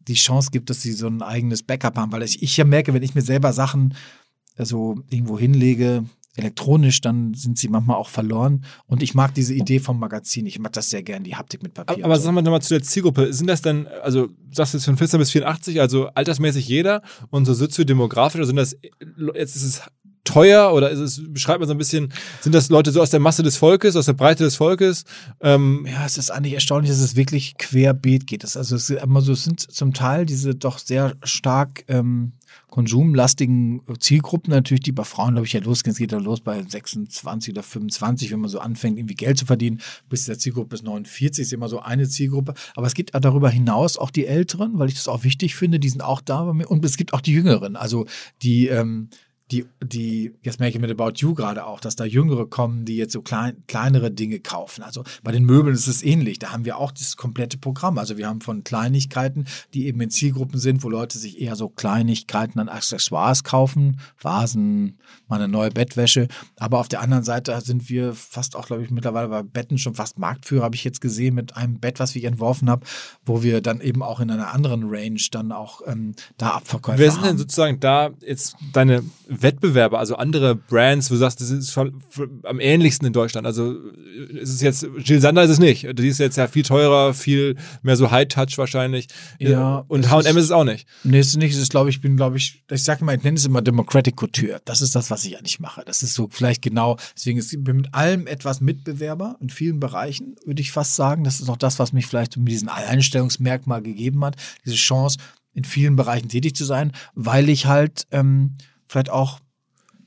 die 0.00 0.14
Chance 0.14 0.50
gibt, 0.50 0.68
dass 0.68 0.82
sie 0.82 0.92
so 0.92 1.06
ein 1.06 1.22
eigenes 1.22 1.62
Backup 1.62 1.96
haben, 1.96 2.12
weil 2.12 2.22
ich, 2.22 2.42
ich 2.42 2.56
ja 2.56 2.64
merke, 2.64 2.92
wenn 2.92 3.02
ich 3.02 3.14
mir 3.14 3.22
selber 3.22 3.52
Sachen 3.52 3.94
äh, 4.56 4.64
so 4.64 5.02
irgendwo 5.10 5.38
hinlege, 5.38 6.04
elektronisch, 6.36 7.00
dann 7.00 7.34
sind 7.34 7.58
sie 7.58 7.68
manchmal 7.68 7.96
auch 7.96 8.08
verloren. 8.08 8.64
Und 8.86 9.02
ich 9.02 9.14
mag 9.14 9.34
diese 9.34 9.54
Idee 9.54 9.80
vom 9.80 9.98
Magazin. 9.98 10.46
Ich 10.46 10.58
mag 10.58 10.72
das 10.72 10.90
sehr 10.90 11.02
gern, 11.02 11.24
die 11.24 11.36
Haptik 11.36 11.62
mit 11.62 11.74
Papier. 11.74 12.04
Aber, 12.04 12.16
so. 12.16 12.22
sagen 12.22 12.36
wir 12.36 12.42
nochmal 12.42 12.62
zu 12.62 12.74
der 12.74 12.82
Zielgruppe. 12.82 13.32
Sind 13.32 13.48
das 13.48 13.62
dann, 13.62 13.86
also 14.02 14.28
sagst 14.52 14.74
du 14.74 14.78
jetzt 14.78 14.84
von 14.84 14.96
14 14.96 15.18
bis 15.18 15.30
84, 15.30 15.80
also 15.80 16.06
altersmäßig 16.08 16.68
jeder 16.68 17.02
und 17.30 17.46
so 17.46 17.54
soziodemografisch, 17.54 18.38
oder 18.38 18.46
sind 18.46 18.56
das, 18.56 18.76
jetzt 19.34 19.56
ist 19.56 19.64
es 19.64 19.82
teuer 20.24 20.72
oder 20.72 20.90
ist 20.90 20.98
es, 20.98 21.22
beschreibt 21.32 21.60
man 21.60 21.68
so 21.68 21.74
ein 21.74 21.78
bisschen, 21.78 22.12
sind 22.40 22.54
das 22.54 22.68
Leute 22.68 22.90
so 22.92 23.00
aus 23.00 23.10
der 23.10 23.20
Masse 23.20 23.42
des 23.42 23.56
Volkes, 23.56 23.96
aus 23.96 24.06
der 24.06 24.12
Breite 24.12 24.44
des 24.44 24.56
Volkes? 24.56 25.04
Ähm, 25.40 25.86
Ja, 25.90 26.04
es 26.04 26.18
ist 26.18 26.30
eigentlich 26.30 26.54
erstaunlich, 26.54 26.90
dass 26.90 27.00
es 27.00 27.16
wirklich 27.16 27.56
querbeet 27.58 28.26
geht. 28.26 28.44
Es, 28.44 28.56
also 28.56 28.76
es, 28.76 28.90
ist 28.90 29.02
immer 29.02 29.22
so, 29.22 29.32
es 29.32 29.44
sind 29.44 29.60
zum 29.60 29.92
Teil 29.92 30.26
diese 30.26 30.54
doch 30.54 30.78
sehr 30.78 31.16
stark 31.22 31.84
ähm, 31.88 32.32
konsumlastigen 32.70 33.82
Zielgruppen 33.98 34.52
natürlich, 34.52 34.82
die 34.82 34.92
bei 34.92 35.04
Frauen, 35.04 35.34
glaube 35.34 35.46
ich, 35.46 35.52
ja 35.52 35.60
losgehen. 35.60 35.92
Es 35.92 35.98
geht 35.98 36.12
ja 36.12 36.18
los 36.18 36.40
bei 36.40 36.62
26 36.62 37.54
oder 37.54 37.62
25, 37.62 38.30
wenn 38.30 38.40
man 38.40 38.50
so 38.50 38.60
anfängt, 38.60 38.98
irgendwie 38.98 39.14
Geld 39.14 39.38
zu 39.38 39.46
verdienen. 39.46 39.80
Bis 40.08 40.24
der 40.24 40.38
Zielgruppe 40.38 40.68
bis 40.68 40.82
49 40.82 41.42
ist 41.42 41.52
immer 41.52 41.68
so 41.68 41.80
eine 41.80 42.08
Zielgruppe. 42.08 42.54
Aber 42.74 42.86
es 42.86 42.94
gibt 42.94 43.10
darüber 43.12 43.50
hinaus 43.50 43.96
auch 43.96 44.10
die 44.10 44.26
Älteren, 44.26 44.78
weil 44.78 44.88
ich 44.88 44.94
das 44.94 45.08
auch 45.08 45.24
wichtig 45.24 45.54
finde, 45.54 45.80
die 45.80 45.88
sind 45.88 46.02
auch 46.02 46.20
da 46.20 46.44
bei 46.44 46.52
mir. 46.52 46.70
Und 46.70 46.84
es 46.84 46.96
gibt 46.96 47.12
auch 47.12 47.20
die 47.20 47.32
Jüngeren, 47.32 47.76
also 47.76 48.06
die 48.42 48.68
ähm, 48.68 49.08
die, 49.50 49.66
die, 49.82 50.32
jetzt 50.42 50.60
merke 50.60 50.76
ich 50.76 50.80
mit 50.80 50.90
About 50.90 51.14
You 51.16 51.34
gerade 51.34 51.66
auch, 51.66 51.80
dass 51.80 51.96
da 51.96 52.04
Jüngere 52.04 52.46
kommen, 52.46 52.84
die 52.84 52.96
jetzt 52.96 53.12
so 53.12 53.22
klein, 53.22 53.62
kleinere 53.66 54.10
Dinge 54.10 54.38
kaufen. 54.40 54.82
Also 54.82 55.04
bei 55.22 55.32
den 55.32 55.44
Möbeln 55.44 55.74
ist 55.74 55.88
es 55.88 56.02
ähnlich. 56.02 56.38
Da 56.38 56.52
haben 56.52 56.64
wir 56.64 56.78
auch 56.78 56.92
das 56.92 57.16
komplette 57.16 57.58
Programm. 57.58 57.98
Also 57.98 58.16
wir 58.16 58.28
haben 58.28 58.40
von 58.40 58.62
Kleinigkeiten, 58.62 59.46
die 59.74 59.86
eben 59.86 60.00
in 60.00 60.10
Zielgruppen 60.10 60.58
sind, 60.60 60.84
wo 60.84 60.88
Leute 60.88 61.18
sich 61.18 61.40
eher 61.40 61.56
so 61.56 61.68
Kleinigkeiten 61.68 62.60
an 62.60 62.68
Accessoires 62.68 63.42
kaufen, 63.42 64.00
Vasen, 64.20 64.98
mal 65.28 65.36
eine 65.36 65.48
neue 65.48 65.70
Bettwäsche. 65.70 66.28
Aber 66.56 66.78
auf 66.78 66.88
der 66.88 67.00
anderen 67.00 67.24
Seite 67.24 67.60
sind 67.60 67.88
wir 67.88 68.14
fast 68.14 68.54
auch, 68.54 68.66
glaube 68.66 68.84
ich, 68.84 68.90
mittlerweile 68.90 69.28
bei 69.28 69.42
Betten 69.42 69.78
schon 69.78 69.94
fast 69.94 70.18
Marktführer, 70.18 70.64
habe 70.64 70.76
ich 70.76 70.84
jetzt 70.84 71.00
gesehen, 71.00 71.34
mit 71.34 71.56
einem 71.56 71.80
Bett, 71.80 71.98
was 71.98 72.14
ich 72.14 72.24
entworfen 72.24 72.70
habe, 72.70 72.86
wo 73.24 73.42
wir 73.42 73.60
dann 73.60 73.80
eben 73.80 74.02
auch 74.02 74.20
in 74.20 74.30
einer 74.30 74.54
anderen 74.54 74.84
Range 74.84 75.20
dann 75.32 75.50
auch 75.50 75.80
ähm, 75.86 76.14
da 76.36 76.50
Abverkäufe 76.50 76.98
wer 76.98 77.10
sind 77.10 77.24
denn 77.24 77.38
sozusagen 77.38 77.80
da 77.80 78.10
jetzt 78.20 78.56
deine 78.72 79.02
Wettbewerber, 79.42 79.98
also 79.98 80.16
andere 80.16 80.54
Brands, 80.54 81.10
wo 81.10 81.14
du 81.14 81.18
sagst, 81.20 81.40
das 81.40 81.50
ist 81.50 81.76
am 81.76 82.60
ähnlichsten 82.60 83.06
in 83.06 83.12
Deutschland? 83.12 83.46
Also 83.46 83.72
äh, 83.74 84.38
ist 84.38 84.50
es 84.50 84.60
jetzt, 84.60 84.86
Jill 84.98 85.20
Sander 85.20 85.42
ist 85.44 85.50
es 85.50 85.58
nicht. 85.58 85.86
Die 85.98 86.08
ist 86.08 86.18
jetzt 86.18 86.36
ja 86.36 86.46
viel 86.48 86.62
teurer, 86.62 87.14
viel 87.14 87.56
mehr 87.82 87.96
so 87.96 88.10
High-Touch 88.10 88.58
wahrscheinlich. 88.58 89.08
Ja, 89.38 89.84
Und 89.88 90.04
es 90.04 90.10
H&M 90.10 90.36
ist- 90.36 90.44
es 90.44 90.50
auch 90.50 90.64
nicht. 90.64 90.86
Nee, 91.04 91.18
es 91.18 91.28
ist 91.28 91.36
nicht. 91.36 91.52
Es 91.54 91.58
ist, 91.60 91.70
glaube 91.70 91.90
ich, 91.90 92.00
bin, 92.00 92.16
glaube 92.16 92.36
ich, 92.36 92.62
ich 92.70 92.84
sage 92.84 93.04
mal, 93.04 93.16
ich 93.16 93.22
nenne 93.22 93.36
es 93.36 93.44
immer 93.46 93.62
Democratic 93.62 94.16
Couture. 94.16 94.60
Das 94.64 94.80
ist 94.80 94.94
das, 94.94 95.10
was 95.10 95.24
ich 95.24 95.38
eigentlich 95.38 95.60
mache. 95.60 95.82
Das 95.86 96.02
ist 96.02 96.14
so 96.14 96.28
vielleicht 96.30 96.62
genau, 96.62 96.96
deswegen 97.16 97.38
ist 97.38 97.56
mit 97.56 97.94
allem 97.94 98.26
etwas 98.26 98.60
Mitbewerber 98.60 99.36
in 99.40 99.50
vielen 99.50 99.80
Bereichen, 99.80 100.36
würde 100.44 100.60
ich 100.62 100.72
fast 100.72 100.96
sagen. 100.96 101.24
Das 101.24 101.40
ist 101.40 101.48
auch 101.48 101.56
das, 101.56 101.78
was 101.78 101.92
mich 101.92 102.06
vielleicht 102.06 102.36
mit 102.36 102.48
diesem 102.48 102.68
Alleinstellungsmerkmal 102.68 103.82
gegeben 103.82 104.24
hat. 104.24 104.36
Diese 104.64 104.76
Chance, 104.76 105.18
in 105.52 105.64
vielen 105.64 105.96
Bereichen 105.96 106.28
tätig 106.28 106.54
zu 106.54 106.64
sein, 106.64 106.92
weil 107.14 107.48
ich 107.48 107.66
halt 107.66 108.06
ähm, 108.12 108.56
vielleicht 108.90 109.10
auch 109.10 109.38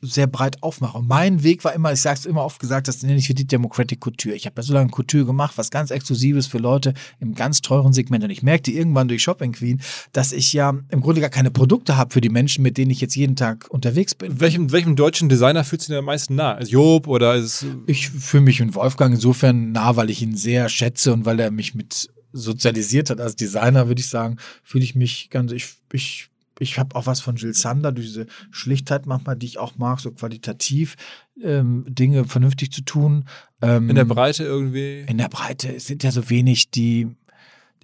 sehr 0.06 0.28
breit 0.28 0.62
aufmache. 0.62 0.98
Und 0.98 1.08
mein 1.08 1.44
Weg 1.44 1.64
war 1.64 1.74
immer, 1.74 1.94
ich 1.94 2.02
sage 2.02 2.20
es 2.20 2.26
immer 2.26 2.44
oft 2.44 2.60
gesagt, 2.60 2.90
das 2.90 3.04
nenne 3.04 3.18
ich 3.18 3.28
für 3.28 3.34
die 3.34 3.48
Democratic 3.48 4.02
Couture. 4.02 4.36
Ich 4.36 4.46
habe 4.46 4.58
ja 4.58 4.64
so 4.64 4.74
lange 4.74 4.90
Couture 4.90 5.24
gemacht, 5.24 5.54
was 5.58 5.72
ganz 5.72 5.92
Exklusives 5.92 6.46
für 6.46 6.58
Leute 6.58 6.94
im 7.22 7.34
ganz 7.34 7.62
teuren 7.62 7.94
Segment. 7.94 8.22
Und 8.26 8.30
ich 8.30 8.44
merkte 8.44 8.72
irgendwann 8.72 9.08
durch 9.08 9.24
Shopping 9.24 9.54
Queen, 9.54 9.82
dass 10.12 10.34
ich 10.34 10.52
ja 10.52 10.78
im 10.90 11.00
Grunde 11.00 11.22
gar 11.22 11.30
keine 11.30 11.52
Produkte 11.52 11.96
habe 11.96 12.12
für 12.12 12.20
die 12.20 12.28
Menschen, 12.28 12.64
mit 12.64 12.78
denen 12.78 12.92
ich 12.92 13.00
jetzt 13.00 13.16
jeden 13.16 13.38
Tag 13.38 13.68
unterwegs 13.70 14.14
bin. 14.14 14.42
Welchem, 14.42 14.74
welchem 14.74 14.98
deutschen 14.98 15.30
Designer 15.30 15.64
fühlt 15.64 15.82
sich 15.82 15.88
denn 15.88 16.00
am 16.00 16.06
meisten 16.06 16.36
nah? 16.36 16.54
Ist 16.54 16.72
Job 16.72 17.08
oder 17.08 17.36
ist 17.36 17.64
es 17.64 17.66
Ich 17.86 18.10
fühle 18.10 18.44
mich 18.44 18.60
mit 18.60 18.76
Wolfgang 18.76 19.16
insofern 19.16 19.72
nah, 19.72 19.96
weil 19.96 20.10
ich 20.10 20.22
ihn 20.22 20.36
sehr 20.36 20.68
schätze 20.68 21.14
und 21.14 21.24
weil 21.24 21.40
er 21.40 21.50
mich 21.50 21.76
mit 21.76 22.10
sozialisiert 22.34 23.10
hat 23.10 23.22
als 23.22 23.38
Designer, 23.38 23.88
würde 23.88 24.02
ich 24.02 24.10
sagen, 24.10 24.38
fühle 24.64 24.84
ich 24.84 24.96
mich 24.96 25.30
ganz, 25.30 25.52
ich, 25.52 25.70
ich, 25.94 26.30
ich 26.60 26.78
habe 26.80 26.96
auch 26.96 27.06
was 27.06 27.20
von 27.20 27.36
Jill 27.36 27.54
Sander, 27.54 27.92
diese 27.92 28.28
Schlichtheit 28.52 29.06
manchmal, 29.06 29.36
die 29.36 29.46
ich 29.48 29.58
auch 29.58 29.78
mag, 29.78 30.00
so 30.00 30.12
qualitativ 30.12 30.96
ähm, 31.42 31.86
Dinge 31.88 32.26
vernünftig 32.26 32.72
zu 32.72 32.82
tun. 32.82 33.26
Ähm, 33.62 33.90
in 33.90 33.96
der 33.96 34.06
Breite 34.06 34.44
irgendwie? 34.44 35.02
in 35.08 35.18
der 35.18 35.30
Breite 35.30 35.76
es 35.76 35.88
sind 35.88 36.04
ja 36.04 36.12
so 36.12 36.30
wenig, 36.30 36.70
die. 36.72 37.08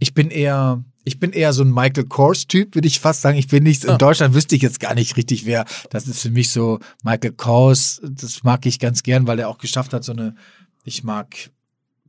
Ich 0.02 0.14
bin 0.14 0.30
eher, 0.30 0.82
ich 1.04 1.20
bin 1.20 1.34
eher 1.34 1.52
so 1.52 1.62
ein 1.64 1.74
Michael 1.74 2.06
Kors-Typ, 2.06 2.74
würde 2.76 2.88
ich 2.88 3.00
fast 3.02 3.22
sagen. 3.22 3.38
Ich 3.38 3.50
bin 3.50 3.64
nicht, 3.64 3.86
Ah. 3.88 3.92
in 3.94 3.98
Deutschland 3.98 4.34
wüsste 4.34 4.56
ich 4.56 4.62
jetzt 4.62 4.80
gar 4.80 4.96
nicht 4.96 5.18
richtig, 5.18 5.46
wer. 5.46 5.66
Das 5.90 6.08
ist 6.08 6.22
für 6.22 6.30
mich 6.30 6.52
so 6.52 6.80
Michael 7.04 7.34
Kors, 7.34 8.00
das 8.04 8.44
mag 8.44 8.66
ich 8.66 8.80
ganz 8.80 9.04
gern, 9.04 9.28
weil 9.28 9.40
er 9.40 9.50
auch 9.50 9.58
geschafft 9.58 9.92
hat, 9.94 10.06
so 10.06 10.14
eine, 10.14 10.36
ich 10.86 11.04
mag 11.04 11.50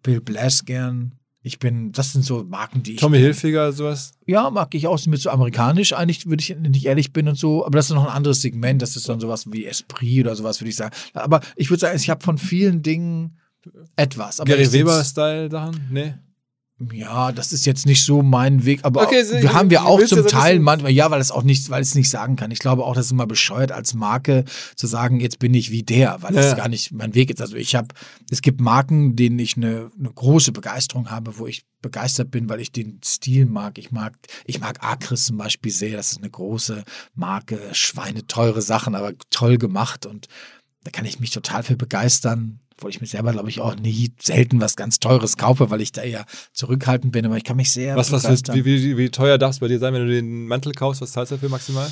Bill 0.03 0.21
Blass 0.21 0.65
gern. 0.65 1.17
Ich 1.43 1.59
bin, 1.59 1.93
das 1.93 2.13
sind 2.13 2.23
so 2.23 2.45
Marken, 2.45 2.83
die 2.83 2.95
ich. 2.95 3.01
Tommy 3.01 3.19
Hilfiger, 3.19 3.73
sowas? 3.73 4.13
Ja, 4.27 4.51
mag 4.51 4.75
ich 4.75 4.87
auch 4.87 4.99
mit 5.07 5.21
so 5.21 5.31
amerikanisch 5.31 5.95
eigentlich, 5.95 6.27
würde 6.27 6.43
ich 6.43 6.55
nicht 6.55 6.85
ehrlich 6.85 7.15
bin 7.15 7.29
und 7.29 7.39
so. 7.39 7.65
Aber 7.65 7.77
das 7.77 7.89
ist 7.89 7.95
noch 7.95 8.07
ein 8.07 8.15
anderes 8.15 8.43
Segment. 8.43 8.83
Das 8.83 8.95
ist 8.95 9.09
dann 9.09 9.21
sowas 9.21 9.51
wie 9.51 9.65
Esprit 9.65 10.21
oder 10.21 10.37
sowas, 10.37 10.61
würde 10.61 10.69
ich 10.69 10.77
sagen. 10.77 10.95
Aber 11.15 11.41
ich 11.57 11.71
würde 11.71 11.81
sagen, 11.81 11.97
ich 11.97 12.11
habe 12.11 12.23
von 12.23 12.37
vielen 12.37 12.83
Dingen 12.83 13.39
etwas. 13.97 14.41
Aber 14.41 14.51
Gary 14.51 14.71
Weber-Style-Sachen? 14.71 15.89
Nee. 15.91 16.15
Ja, 16.93 17.31
das 17.33 17.53
ist 17.53 17.67
jetzt 17.67 17.85
nicht 17.85 18.03
so 18.05 18.23
mein 18.23 18.65
Weg, 18.65 18.81
aber 18.85 19.03
Okay, 19.03 19.23
so- 19.23 19.35
wir 19.35 19.53
haben 19.53 19.69
wir 19.69 19.85
auch 19.85 20.03
zum 20.05 20.27
Teil 20.27 20.61
manchmal, 20.61 20.91
ja, 20.93 21.11
weil 21.11 21.21
es 21.21 21.31
auch 21.31 21.43
nicht, 21.43 21.69
weil 21.69 21.83
es 21.83 21.95
nicht 21.95 22.09
sagen 22.09 22.37
kann. 22.37 22.51
Ich 22.51 22.59
glaube 22.59 22.85
auch, 22.85 22.95
das 22.95 23.07
ist 23.07 23.13
immer 23.13 23.27
bescheuert 23.27 23.71
als 23.71 23.93
Marke 23.93 24.45
zu 24.77 24.87
sagen, 24.87 25.21
jetzt 25.21 25.39
bin 25.39 25.53
ich 25.53 25.71
wie 25.71 25.83
der, 25.83 26.23
weil 26.23 26.33
das 26.33 26.47
Ja. 26.47 26.55
gar 26.55 26.69
nicht 26.69 26.91
mein 26.93 27.15
Weg 27.15 27.29
ist. 27.31 27.41
Also 27.43 27.57
ich 27.57 27.75
habe, 27.75 27.89
es 28.31 28.41
gibt 28.41 28.61
Marken, 28.63 29.15
denen 29.15 29.39
ich 29.39 29.57
eine, 29.59 29.91
eine 29.99 30.11
große 30.11 30.53
Begeisterung 30.53 31.11
habe, 31.11 31.37
wo 31.39 31.47
ich 31.47 31.65
begeistert 31.83 32.31
bin, 32.31 32.49
weil 32.49 32.61
ich 32.61 32.73
den 32.73 33.01
Stil 33.05 33.45
mag. 33.47 33.77
Ich 33.79 33.91
mag, 33.91 34.15
ich 34.47 34.61
mag 34.61 34.83
Acris 34.83 35.27
zum 35.27 35.37
Beispiel 35.37 35.73
sehr. 35.73 35.97
Das 35.97 36.13
ist 36.13 36.19
eine 36.19 36.31
große 36.31 36.85
Marke, 37.15 37.59
schweineteure 37.73 38.63
Sachen, 38.63 38.95
aber 38.95 39.13
toll 39.31 39.59
gemacht 39.59 40.07
und 40.07 40.29
da 40.83 40.91
kann 40.91 41.05
ich 41.05 41.21
mich 41.21 41.31
total 41.31 41.63
für 41.63 41.77
begeistern, 41.77 42.61
obwohl 42.81 42.91
ich 42.91 43.01
mir 43.01 43.07
selber, 43.07 43.33
glaube 43.33 43.51
ich, 43.51 43.61
auch 43.61 43.77
nie 43.77 44.13
selten 44.21 44.61
was 44.61 44.75
ganz 44.75 44.99
Teures 44.99 45.37
kaufe, 45.37 45.71
weil 45.71 45.81
ich 45.81 45.93
da 45.93 46.03
eher 46.03 46.25
zurückhaltend 46.53 47.13
bin, 47.13 47.27
aber 47.27 47.37
ich 47.37 47.45
kann 47.45 47.57
mich 47.57 47.71
sehr 47.73 47.95
Was, 47.97 48.11
was, 48.11 48.23
begeistern. 48.23 48.57
wie, 48.57 48.65
wie, 48.65 48.97
wie 48.97 49.11
teuer 49.11 49.39
darf 49.39 49.53
es 49.53 49.59
bei 49.61 49.69
dir 49.69 49.79
sein, 49.79 49.95
wenn 49.95 50.07
du 50.07 50.13
den 50.13 50.47
Mantel 50.47 50.73
kaufst? 50.73 51.03
Was 51.03 51.13
zahlst 51.13 51.31
du 51.31 51.37
dafür 51.37 51.51
maximal? 51.51 51.91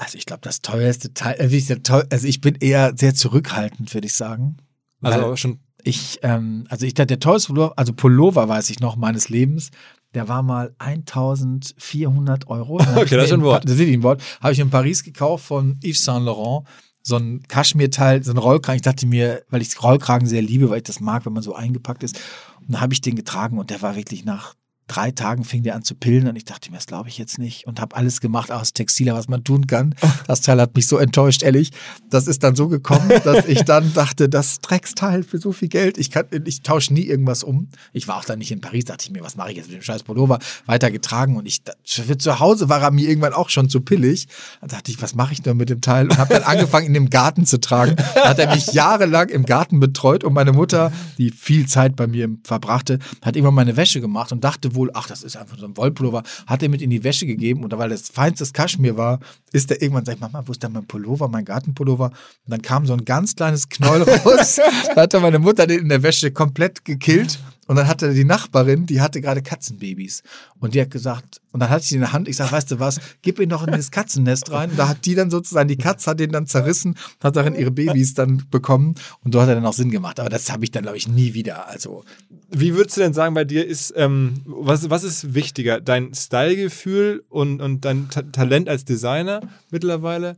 also 0.00 0.16
ich 0.16 0.24
glaube, 0.24 0.40
das 0.42 0.62
teuerste 0.62 1.12
Teil, 1.12 1.36
äh, 1.38 1.54
ich 1.54 1.70
also 1.70 2.26
ich 2.26 2.40
bin 2.40 2.54
eher 2.56 2.94
sehr 2.96 3.14
zurückhaltend, 3.14 3.92
würde 3.92 4.06
ich 4.06 4.14
sagen. 4.14 4.56
Also 5.02 5.36
schon. 5.36 5.60
ich, 5.82 6.18
ähm, 6.22 6.64
also 6.68 6.86
ich 6.86 6.94
der 6.94 7.06
teuerste 7.06 7.52
Pullover, 7.52 7.74
also 7.76 7.92
Pullover 7.92 8.48
weiß 8.48 8.70
ich 8.70 8.80
noch 8.80 8.96
meines 8.96 9.28
Lebens, 9.28 9.70
der 10.14 10.26
war 10.26 10.42
mal 10.42 10.74
1400 10.78 12.48
Euro. 12.48 12.80
Okay, 12.96 13.16
das 13.16 13.26
ist 13.26 13.32
ein 13.32 13.40
in 13.40 13.44
Wort. 13.44 13.64
Das 13.64 13.78
ist 13.78 13.80
ein 13.80 14.02
Wort. 14.02 14.22
Habe 14.40 14.52
ich 14.52 14.58
in 14.58 14.70
Paris 14.70 15.04
gekauft 15.04 15.44
von 15.44 15.78
Yves 15.84 16.04
Saint 16.04 16.24
Laurent. 16.24 16.66
So 17.02 17.16
ein 17.16 17.42
Kaschmirteil, 17.48 18.22
so 18.22 18.30
ein 18.30 18.36
Rollkragen. 18.36 18.76
Ich 18.76 18.82
dachte 18.82 19.06
mir, 19.06 19.42
weil 19.48 19.62
ich 19.62 19.82
Rollkragen 19.82 20.28
sehr 20.28 20.42
liebe, 20.42 20.70
weil 20.70 20.78
ich 20.78 20.84
das 20.84 21.00
mag, 21.00 21.26
wenn 21.26 21.32
man 21.32 21.42
so 21.42 21.54
eingepackt 21.54 22.02
ist. 22.02 22.20
Und 22.60 22.72
dann 22.72 22.80
habe 22.80 22.92
ich 22.92 23.00
den 23.00 23.16
getragen 23.16 23.58
und 23.58 23.70
der 23.70 23.82
war 23.82 23.96
wirklich 23.96 24.24
nach 24.24 24.54
drei 24.90 25.12
Tagen 25.12 25.44
fing 25.44 25.62
der 25.62 25.76
an 25.76 25.84
zu 25.84 25.94
pillen 25.94 26.26
und 26.26 26.34
ich 26.34 26.44
dachte 26.44 26.70
mir, 26.70 26.76
das 26.76 26.86
glaube 26.86 27.08
ich 27.08 27.16
jetzt 27.16 27.38
nicht 27.38 27.66
und 27.66 27.80
habe 27.80 27.94
alles 27.94 28.20
gemacht 28.20 28.50
aus 28.50 28.72
Textiler, 28.72 29.14
was 29.14 29.28
man 29.28 29.44
tun 29.44 29.66
kann. 29.66 29.94
Das 30.26 30.42
Teil 30.42 30.60
hat 30.60 30.76
mich 30.76 30.86
so 30.86 30.98
enttäuscht, 30.98 31.42
ehrlich. 31.42 31.72
Das 32.08 32.28
ist 32.28 32.44
dann 32.44 32.54
so 32.54 32.68
gekommen, 32.68 33.10
dass 33.24 33.46
ich 33.46 33.62
dann 33.62 33.92
dachte, 33.94 34.28
das 34.28 34.60
Drecksteil 34.60 35.24
für 35.24 35.38
so 35.38 35.50
viel 35.50 35.68
Geld, 35.68 35.98
ich, 35.98 36.10
kann, 36.10 36.26
ich 36.44 36.62
tausche 36.62 36.92
nie 36.94 37.02
irgendwas 37.02 37.42
um. 37.42 37.68
Ich 37.92 38.06
war 38.06 38.18
auch 38.18 38.24
dann 38.24 38.38
nicht 38.38 38.52
in 38.52 38.60
Paris, 38.60 38.84
dachte 38.84 39.06
ich 39.06 39.10
mir, 39.10 39.22
was 39.22 39.36
mache 39.36 39.50
ich 39.50 39.56
jetzt 39.56 39.68
mit 39.68 39.76
dem 39.76 39.82
scheiß 39.82 40.04
Pullover? 40.04 40.38
Weitergetragen 40.66 41.36
und 41.36 41.46
ich, 41.46 41.62
für 41.84 42.18
zu 42.18 42.38
Hause 42.38 42.68
war 42.68 42.82
er 42.82 42.90
mir 42.90 43.08
irgendwann 43.08 43.32
auch 43.32 43.50
schon 43.50 43.68
zu 43.68 43.80
pillig. 43.80 44.28
Da 44.60 44.68
dachte 44.68 44.90
ich, 44.92 45.02
was 45.02 45.14
mache 45.14 45.32
ich 45.32 45.42
denn 45.42 45.56
mit 45.56 45.68
dem 45.68 45.80
Teil? 45.80 46.06
Und 46.06 46.18
habe 46.18 46.34
dann 46.34 46.44
angefangen, 46.44 46.86
in 46.86 46.94
dem 46.94 47.10
Garten 47.10 47.44
zu 47.44 47.60
tragen. 47.60 47.96
Da 48.14 48.28
hat 48.28 48.38
er 48.38 48.54
mich 48.54 48.72
jahrelang 48.72 49.28
im 49.30 49.44
Garten 49.44 49.80
betreut 49.80 50.22
und 50.22 50.32
meine 50.32 50.52
Mutter, 50.52 50.92
die 51.18 51.30
viel 51.30 51.66
Zeit 51.66 51.96
bei 51.96 52.06
mir 52.06 52.28
verbrachte, 52.44 52.98
hat 53.22 53.36
immer 53.36 53.50
meine 53.50 53.76
Wäsche 53.76 54.00
gemacht 54.00 54.32
und 54.32 54.44
dachte 54.44 54.74
wohl, 54.80 54.90
ach, 54.94 55.06
das 55.06 55.22
ist 55.22 55.36
einfach 55.36 55.58
so 55.58 55.66
ein 55.66 55.76
Wollpullover, 55.76 56.22
hat 56.46 56.62
er 56.62 56.68
mit 56.68 56.82
in 56.82 56.90
die 56.90 57.04
Wäsche 57.04 57.26
gegeben 57.26 57.62
und 57.62 57.76
weil 57.76 57.90
das 57.90 58.08
feinstes 58.08 58.52
Kaschmir 58.52 58.96
war, 58.96 59.20
ist 59.52 59.70
er 59.70 59.80
irgendwann 59.80 60.04
sagt, 60.04 60.20
Mama, 60.20 60.42
wo 60.46 60.52
ist 60.52 60.62
denn 60.62 60.72
mein 60.72 60.86
Pullover, 60.86 61.28
mein 61.28 61.44
Gartenpullover? 61.44 62.06
Und 62.06 62.14
dann 62.46 62.62
kam 62.62 62.86
so 62.86 62.94
ein 62.94 63.04
ganz 63.04 63.36
kleines 63.36 63.68
Knoll 63.68 64.02
raus. 64.02 64.58
da 64.94 65.02
hat 65.02 65.12
meine 65.20 65.38
Mutter 65.38 65.66
den 65.66 65.80
in 65.80 65.88
der 65.88 66.02
Wäsche 66.02 66.30
komplett 66.30 66.84
gekillt 66.84 67.38
und 67.70 67.76
dann 67.76 67.86
hatte 67.86 68.12
die 68.12 68.24
Nachbarin, 68.24 68.86
die 68.86 69.00
hatte 69.00 69.20
gerade 69.20 69.42
Katzenbabys. 69.42 70.24
Und 70.58 70.74
die 70.74 70.80
hat 70.80 70.90
gesagt, 70.90 71.40
und 71.52 71.60
dann 71.60 71.70
hatte 71.70 71.82
ich 71.82 71.90
sie 71.90 71.94
in 71.94 72.00
der 72.00 72.12
Hand, 72.12 72.26
ich 72.26 72.36
sage, 72.36 72.50
weißt 72.50 72.72
du 72.72 72.80
was, 72.80 72.98
gib 73.22 73.38
ihn 73.38 73.48
doch 73.48 73.64
in 73.64 73.70
das 73.70 73.92
Katzennest 73.92 74.50
rein. 74.50 74.70
Und 74.70 74.76
da 74.76 74.88
hat 74.88 75.06
die 75.06 75.14
dann 75.14 75.30
sozusagen, 75.30 75.68
die 75.68 75.76
Katze 75.76 76.10
hat 76.10 76.18
den 76.18 76.32
dann 76.32 76.48
zerrissen, 76.48 76.96
hat 77.22 77.36
darin 77.36 77.54
ihre 77.54 77.70
Babys 77.70 78.14
dann 78.14 78.42
bekommen. 78.50 78.96
Und 79.22 79.32
so 79.32 79.40
hat 79.40 79.48
er 79.48 79.54
dann 79.54 79.66
auch 79.66 79.72
Sinn 79.72 79.92
gemacht. 79.92 80.18
Aber 80.18 80.28
das 80.28 80.50
habe 80.50 80.64
ich 80.64 80.72
dann, 80.72 80.82
glaube 80.82 80.98
ich, 80.98 81.06
nie 81.06 81.32
wieder. 81.32 81.68
Also. 81.68 82.02
Wie 82.50 82.74
würdest 82.74 82.96
du 82.96 83.02
denn 83.02 83.12
sagen, 83.12 83.36
bei 83.36 83.44
dir 83.44 83.64
ist, 83.64 83.94
ähm, 83.96 84.40
was, 84.46 84.90
was 84.90 85.04
ist 85.04 85.34
wichtiger? 85.34 85.80
Dein 85.80 86.12
Stylegefühl 86.12 87.22
und, 87.28 87.62
und 87.62 87.84
dein 87.84 88.08
Ta 88.10 88.22
Talent 88.22 88.68
als 88.68 88.84
Designer 88.84 89.42
mittlerweile? 89.70 90.36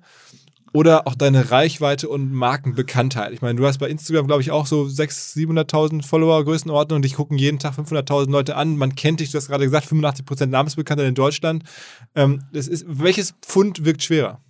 Oder 0.72 1.06
auch 1.06 1.14
deine 1.14 1.50
Reichweite 1.50 2.08
und 2.08 2.32
Markenbekanntheit. 2.32 3.32
Ich 3.32 3.42
meine, 3.42 3.58
du 3.58 3.66
hast 3.66 3.78
bei 3.78 3.88
Instagram, 3.88 4.26
glaube 4.26 4.42
ich, 4.42 4.50
auch 4.50 4.66
so 4.66 4.84
600.000, 4.84 5.68
700.000 5.68 6.02
Follower 6.04 6.42
Größenordnung 6.44 6.96
und 6.96 7.02
dich 7.02 7.14
gucken 7.14 7.38
jeden 7.38 7.58
Tag 7.58 7.74
500.000 7.74 8.30
Leute 8.30 8.56
an. 8.56 8.76
Man 8.76 8.94
kennt 8.94 9.20
dich, 9.20 9.30
du 9.30 9.38
hast 9.38 9.48
gerade 9.48 9.64
gesagt, 9.64 9.86
85% 9.86 10.46
Namensbekanntheit 10.46 11.08
in 11.08 11.14
Deutschland. 11.14 11.64
Ähm, 12.14 12.42
das 12.52 12.68
ist, 12.68 12.84
welches 12.88 13.34
Pfund 13.42 13.84
wirkt 13.84 14.02
schwerer? 14.02 14.40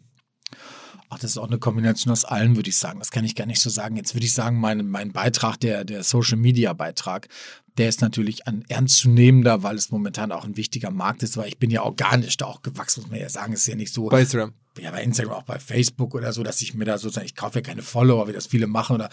Ach, 1.11 1.19
das 1.19 1.33
ist 1.33 1.39
auch 1.39 1.49
eine 1.49 1.59
Kombination 1.59 2.11
aus 2.11 2.25
allen, 2.25 2.57
würde 2.57 2.71
ich 2.71 2.79
sagen. 2.79 2.99
Das 2.99 3.11
kann 3.11 3.25
ich 3.25 3.35
gar 3.35 3.45
nicht 3.45 3.61
so 3.61 3.69
sagen. 3.69 3.97
Jetzt 3.97 4.15
würde 4.15 4.25
ich 4.25 4.33
sagen, 4.33 4.59
mein, 4.59 4.89
mein 4.89 5.13
Beitrag, 5.13 5.61
der, 5.61 5.85
der 5.85 6.05
Social 6.05 6.39
Media 6.39 6.73
Beitrag, 6.73 7.29
der 7.77 7.89
ist 7.89 8.01
natürlich 8.01 8.47
ein 8.47 8.65
ernstzunehmender, 8.69 9.63
weil 9.63 9.77
es 9.77 9.91
momentan 9.91 10.33
auch 10.33 10.45
ein 10.45 10.57
wichtiger 10.57 10.91
Markt 10.91 11.23
ist, 11.23 11.37
weil 11.37 11.49
ich 11.49 11.59
bin 11.59 11.71
ja 11.71 11.83
organisch 11.83 12.39
da 12.39 12.47
auch 12.47 12.63
gewachsen, 12.63 13.03
muss 13.03 13.11
man 13.11 13.21
ja 13.21 13.29
sagen. 13.29 13.53
Es 13.53 13.61
ist 13.61 13.67
ja 13.67 13.75
nicht 13.75 13.93
so. 13.93 14.09
Bei 14.09 14.21
Instagram. 14.21 14.55
Ja, 14.79 14.91
bei 14.91 15.03
Instagram, 15.03 15.35
auch 15.35 15.43
bei 15.43 15.59
Facebook 15.59 16.15
oder 16.15 16.33
so, 16.33 16.43
dass 16.43 16.63
ich 16.63 16.75
mir 16.75 16.85
da 16.85 16.99
sozusagen, 16.99 17.27
ich 17.27 17.37
kaufe 17.37 17.59
ja 17.59 17.63
keine 17.63 17.83
Follower, 17.83 18.27
wie 18.29 18.33
das 18.33 18.47
viele 18.47 18.67
machen 18.67 18.95
oder 18.95 19.11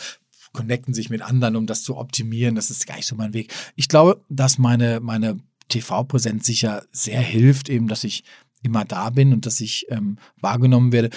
connecten 0.54 0.94
sich 0.94 1.10
mit 1.10 1.22
anderen, 1.22 1.56
um 1.56 1.68
das 1.68 1.84
zu 1.84 1.98
optimieren. 1.98 2.56
Das 2.56 2.70
ist 2.70 2.88
gar 2.88 2.96
nicht 2.96 3.08
so 3.08 3.16
mein 3.16 3.34
Weg. 3.34 3.54
Ich 3.76 3.88
glaube, 3.88 4.22
dass 4.30 4.58
meine, 4.58 5.00
meine 5.00 5.40
TV-Präsenz 5.68 6.46
sicher 6.46 6.86
sehr 6.92 7.22
hilft, 7.22 7.70
eben, 7.70 7.88
dass 7.88 8.04
ich 8.04 8.24
immer 8.62 8.86
da 8.86 9.10
bin 9.10 9.34
und 9.34 9.46
dass 9.46 9.62
ich 9.62 9.86
ähm, 9.90 10.18
wahrgenommen 10.40 10.92
werde. 10.92 11.10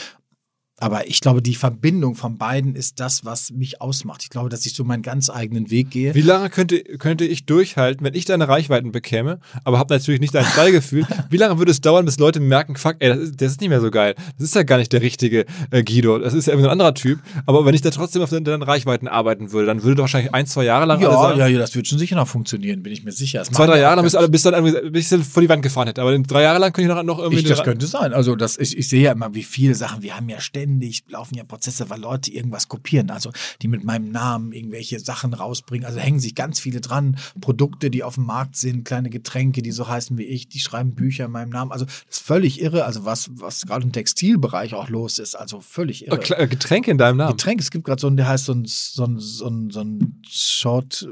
Aber 0.82 1.06
ich 1.06 1.20
glaube, 1.20 1.42
die 1.42 1.54
Verbindung 1.54 2.16
von 2.16 2.38
beiden 2.38 2.74
ist 2.74 2.98
das, 2.98 3.24
was 3.24 3.52
mich 3.52 3.80
ausmacht. 3.80 4.24
Ich 4.24 4.30
glaube, 4.30 4.48
dass 4.48 4.66
ich 4.66 4.74
so 4.74 4.82
meinen 4.82 5.04
ganz 5.04 5.30
eigenen 5.30 5.70
Weg 5.70 5.90
gehe. 5.90 6.12
Wie 6.16 6.22
lange 6.22 6.50
könnte, 6.50 6.82
könnte 6.82 7.24
ich 7.24 7.46
durchhalten, 7.46 8.04
wenn 8.04 8.14
ich 8.14 8.24
deine 8.24 8.48
Reichweiten 8.48 8.90
bekäme, 8.90 9.38
aber 9.62 9.78
habe 9.78 9.94
natürlich 9.94 10.20
nicht 10.20 10.34
dein 10.34 10.44
Stallgefühl? 10.44 11.06
wie 11.30 11.36
lange 11.36 11.58
würde 11.58 11.70
es 11.70 11.80
dauern, 11.80 12.04
bis 12.04 12.18
Leute 12.18 12.40
merken, 12.40 12.74
fuck, 12.74 12.96
ey, 12.98 13.10
das 13.10 13.18
ist, 13.18 13.40
das 13.40 13.52
ist, 13.52 13.60
nicht 13.60 13.70
mehr 13.70 13.80
so 13.80 13.92
geil. 13.92 14.16
Das 14.38 14.48
ist 14.48 14.56
ja 14.56 14.64
gar 14.64 14.76
nicht 14.76 14.92
der 14.92 15.02
richtige 15.02 15.46
äh, 15.70 15.84
Guido. 15.84 16.18
Das 16.18 16.34
ist 16.34 16.46
ja 16.46 16.52
irgendwie 16.52 16.66
ein 16.66 16.72
anderer 16.72 16.94
Typ. 16.94 17.20
Aber 17.46 17.64
wenn 17.64 17.76
ich 17.76 17.82
da 17.82 17.90
trotzdem 17.90 18.20
auf 18.20 18.30
deinen, 18.30 18.62
Reichweiten 18.64 19.06
arbeiten 19.06 19.52
würde, 19.52 19.66
dann 19.66 19.84
würde 19.84 19.94
doch 19.94 20.02
wahrscheinlich 20.02 20.34
ein, 20.34 20.46
zwei 20.46 20.64
Jahre 20.64 20.86
lang 20.86 21.00
ja, 21.00 21.12
sagen, 21.12 21.38
ja, 21.38 21.46
ja, 21.46 21.60
das 21.60 21.76
würde 21.76 21.88
schon 21.88 22.00
sicher 22.00 22.16
noch 22.16 22.26
funktionieren, 22.26 22.82
bin 22.82 22.92
ich 22.92 23.04
mir 23.04 23.12
sicher. 23.12 23.38
Das 23.38 23.50
zwei, 23.50 23.66
drei 23.66 23.78
Jahre 23.78 24.02
lang, 24.02 24.04
bis, 24.04 24.16
bis 24.30 24.42
dann 24.42 24.54
irgendwie, 24.54 24.90
bis 24.90 25.12
ich 25.12 25.24
vor 25.24 25.42
die 25.42 25.48
Wand 25.48 25.62
gefahren 25.62 25.86
hätte. 25.86 26.02
Aber 26.02 26.12
in 26.12 26.24
drei 26.24 26.42
Jahre 26.42 26.58
lang 26.58 26.72
könnte 26.72 26.90
ich 26.90 26.96
noch, 26.96 27.04
noch 27.04 27.20
irgendwie. 27.20 27.42
Ich, 27.42 27.48
das 27.48 27.62
könnte 27.62 27.86
sein. 27.86 28.12
Also, 28.12 28.34
das, 28.34 28.58
ich, 28.58 28.76
ich 28.76 28.88
sehe 28.88 29.02
ja 29.02 29.12
immer, 29.12 29.32
wie 29.32 29.44
viele 29.44 29.76
Sachen, 29.76 30.02
wir 30.02 30.16
haben 30.16 30.28
ja 30.28 30.40
ständig 30.40 30.71
ständig 30.72 31.04
laufen 31.08 31.34
ja 31.34 31.44
Prozesse, 31.44 31.90
weil 31.90 32.00
Leute 32.00 32.32
irgendwas 32.32 32.68
kopieren. 32.68 33.10
Also 33.10 33.30
die 33.60 33.68
mit 33.68 33.84
meinem 33.84 34.10
Namen 34.10 34.52
irgendwelche 34.52 34.98
Sachen 35.00 35.34
rausbringen. 35.34 35.86
Also 35.86 35.98
hängen 35.98 36.20
sich 36.20 36.34
ganz 36.34 36.60
viele 36.60 36.80
dran. 36.80 37.16
Produkte, 37.40 37.90
die 37.90 38.02
auf 38.02 38.14
dem 38.14 38.24
Markt 38.24 38.56
sind, 38.56 38.84
kleine 38.84 39.10
Getränke, 39.10 39.62
die 39.62 39.72
so 39.72 39.88
heißen 39.88 40.16
wie 40.18 40.24
ich, 40.24 40.48
die 40.48 40.60
schreiben 40.60 40.94
Bücher 40.94 41.26
in 41.26 41.30
meinem 41.30 41.50
Namen. 41.50 41.72
Also 41.72 41.84
das 41.84 42.18
ist 42.18 42.22
völlig 42.22 42.60
irre. 42.60 42.84
Also 42.84 43.04
was, 43.04 43.30
was 43.34 43.66
gerade 43.66 43.84
im 43.84 43.92
Textilbereich 43.92 44.74
auch 44.74 44.88
los 44.88 45.18
ist. 45.18 45.34
Also 45.34 45.60
völlig 45.60 46.06
irre. 46.06 46.38
Äh, 46.38 46.48
Getränke 46.48 46.90
in 46.90 46.98
deinem 46.98 47.18
Namen? 47.18 47.36
Getränke. 47.36 47.62
Es 47.62 47.70
gibt 47.70 47.84
gerade 47.84 48.00
so 48.00 48.08
ein, 48.08 48.16
der 48.16 48.28
heißt 48.28 48.46
so 48.46 48.54
ein, 48.54 48.64
so 48.66 49.04
ein, 49.04 49.18
so 49.18 49.46
ein, 49.46 49.70
so 49.70 49.80
ein 49.80 50.22
Short. 50.28 51.06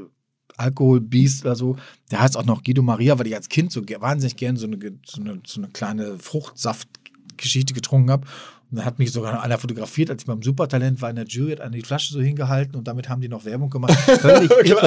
Alkohol 0.57 1.01
Beast 1.01 1.43
oder 1.43 1.55
so. 1.55 1.75
Der 2.11 2.19
heißt 2.19 2.37
auch 2.37 2.45
noch 2.45 2.61
Guido 2.61 2.83
Maria, 2.83 3.17
weil 3.17 3.25
ich 3.25 3.35
als 3.35 3.49
Kind 3.49 3.71
so 3.71 3.81
wahnsinnig 3.81 4.35
gern 4.35 4.57
so 4.57 4.67
eine, 4.67 4.77
so 5.07 5.19
eine, 5.19 5.41
so 5.43 5.59
eine 5.59 5.69
kleine 5.69 6.19
Fruchtsaftgeschichte 6.19 7.73
getrunken 7.73 8.11
habe. 8.11 8.27
Dann 8.71 8.85
hat 8.85 8.99
mich 8.99 9.11
sogar 9.11 9.43
einer 9.43 9.57
fotografiert, 9.57 10.09
als 10.09 10.23
ich 10.23 10.27
beim 10.27 10.41
Supertalent 10.41 11.01
war 11.01 11.09
in 11.09 11.17
der 11.17 11.25
Jury, 11.25 11.51
hat 11.51 11.61
einer 11.61 11.71
die 11.71 11.81
Flasche 11.81 12.13
so 12.13 12.21
hingehalten 12.21 12.75
und 12.75 12.87
damit 12.87 13.09
haben 13.09 13.21
die 13.21 13.27
noch 13.27 13.45
Werbung 13.45 13.69
gemacht. 13.69 13.97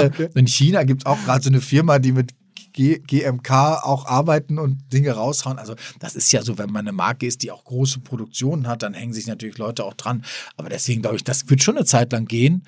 Okay. 0.04 0.28
In 0.34 0.46
China 0.46 0.82
gibt 0.84 1.02
es 1.02 1.06
auch 1.06 1.18
gerade 1.24 1.42
so 1.42 1.50
eine 1.50 1.60
Firma, 1.60 1.98
die 1.98 2.12
mit 2.12 2.32
G 2.72 2.98
GMK 2.98 3.50
auch 3.82 4.06
arbeiten 4.06 4.58
und 4.58 4.92
Dinge 4.92 5.12
raushauen. 5.12 5.58
Also 5.58 5.74
das 6.00 6.16
ist 6.16 6.32
ja 6.32 6.42
so, 6.42 6.58
wenn 6.58 6.70
man 6.70 6.86
eine 6.86 6.92
Marke 6.92 7.26
ist, 7.26 7.42
die 7.42 7.50
auch 7.50 7.64
große 7.64 8.00
Produktionen 8.00 8.66
hat, 8.66 8.82
dann 8.82 8.94
hängen 8.94 9.12
sich 9.12 9.26
natürlich 9.26 9.58
Leute 9.58 9.84
auch 9.84 9.94
dran. 9.94 10.24
Aber 10.56 10.68
deswegen 10.68 11.02
glaube 11.02 11.16
ich, 11.16 11.24
das 11.24 11.48
wird 11.48 11.62
schon 11.62 11.76
eine 11.76 11.86
Zeit 11.86 12.12
lang 12.12 12.26
gehen. 12.26 12.64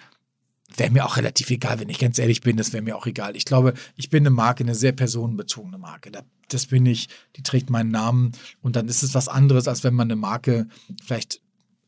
Wäre 0.77 0.91
mir 0.91 1.07
auch 1.07 1.17
relativ 1.17 1.51
egal, 1.51 1.79
wenn 1.79 1.89
ich 1.89 1.99
ganz 1.99 2.19
ehrlich 2.19 2.41
bin, 2.41 2.57
das 2.57 2.73
wäre 2.73 2.83
mir 2.83 2.97
auch 2.97 3.07
egal. 3.07 3.37
Ich 3.37 3.45
glaube, 3.45 3.75
ich 3.97 4.11
bin 4.11 4.23
eine 4.23 4.31
Marke, 4.31 4.65
eine 4.65 4.75
sehr 4.75 4.93
personenbezogene 4.93 5.79
Marke. 5.79 6.11
Da 6.11 6.23
das 6.49 6.67
bin 6.67 6.87
ich, 6.87 7.09
die 7.37 7.43
trägt 7.43 7.71
meinen 7.71 7.91
Namen 7.91 8.33
und 8.63 8.77
dann 8.77 8.89
ist 8.89 9.03
es 9.03 9.15
was 9.15 9.29
anderes, 9.29 9.69
als 9.69 9.85
wenn 9.85 9.95
man 9.95 10.07
eine 10.07 10.17
Marke 10.17 10.69
vielleicht 11.05 11.41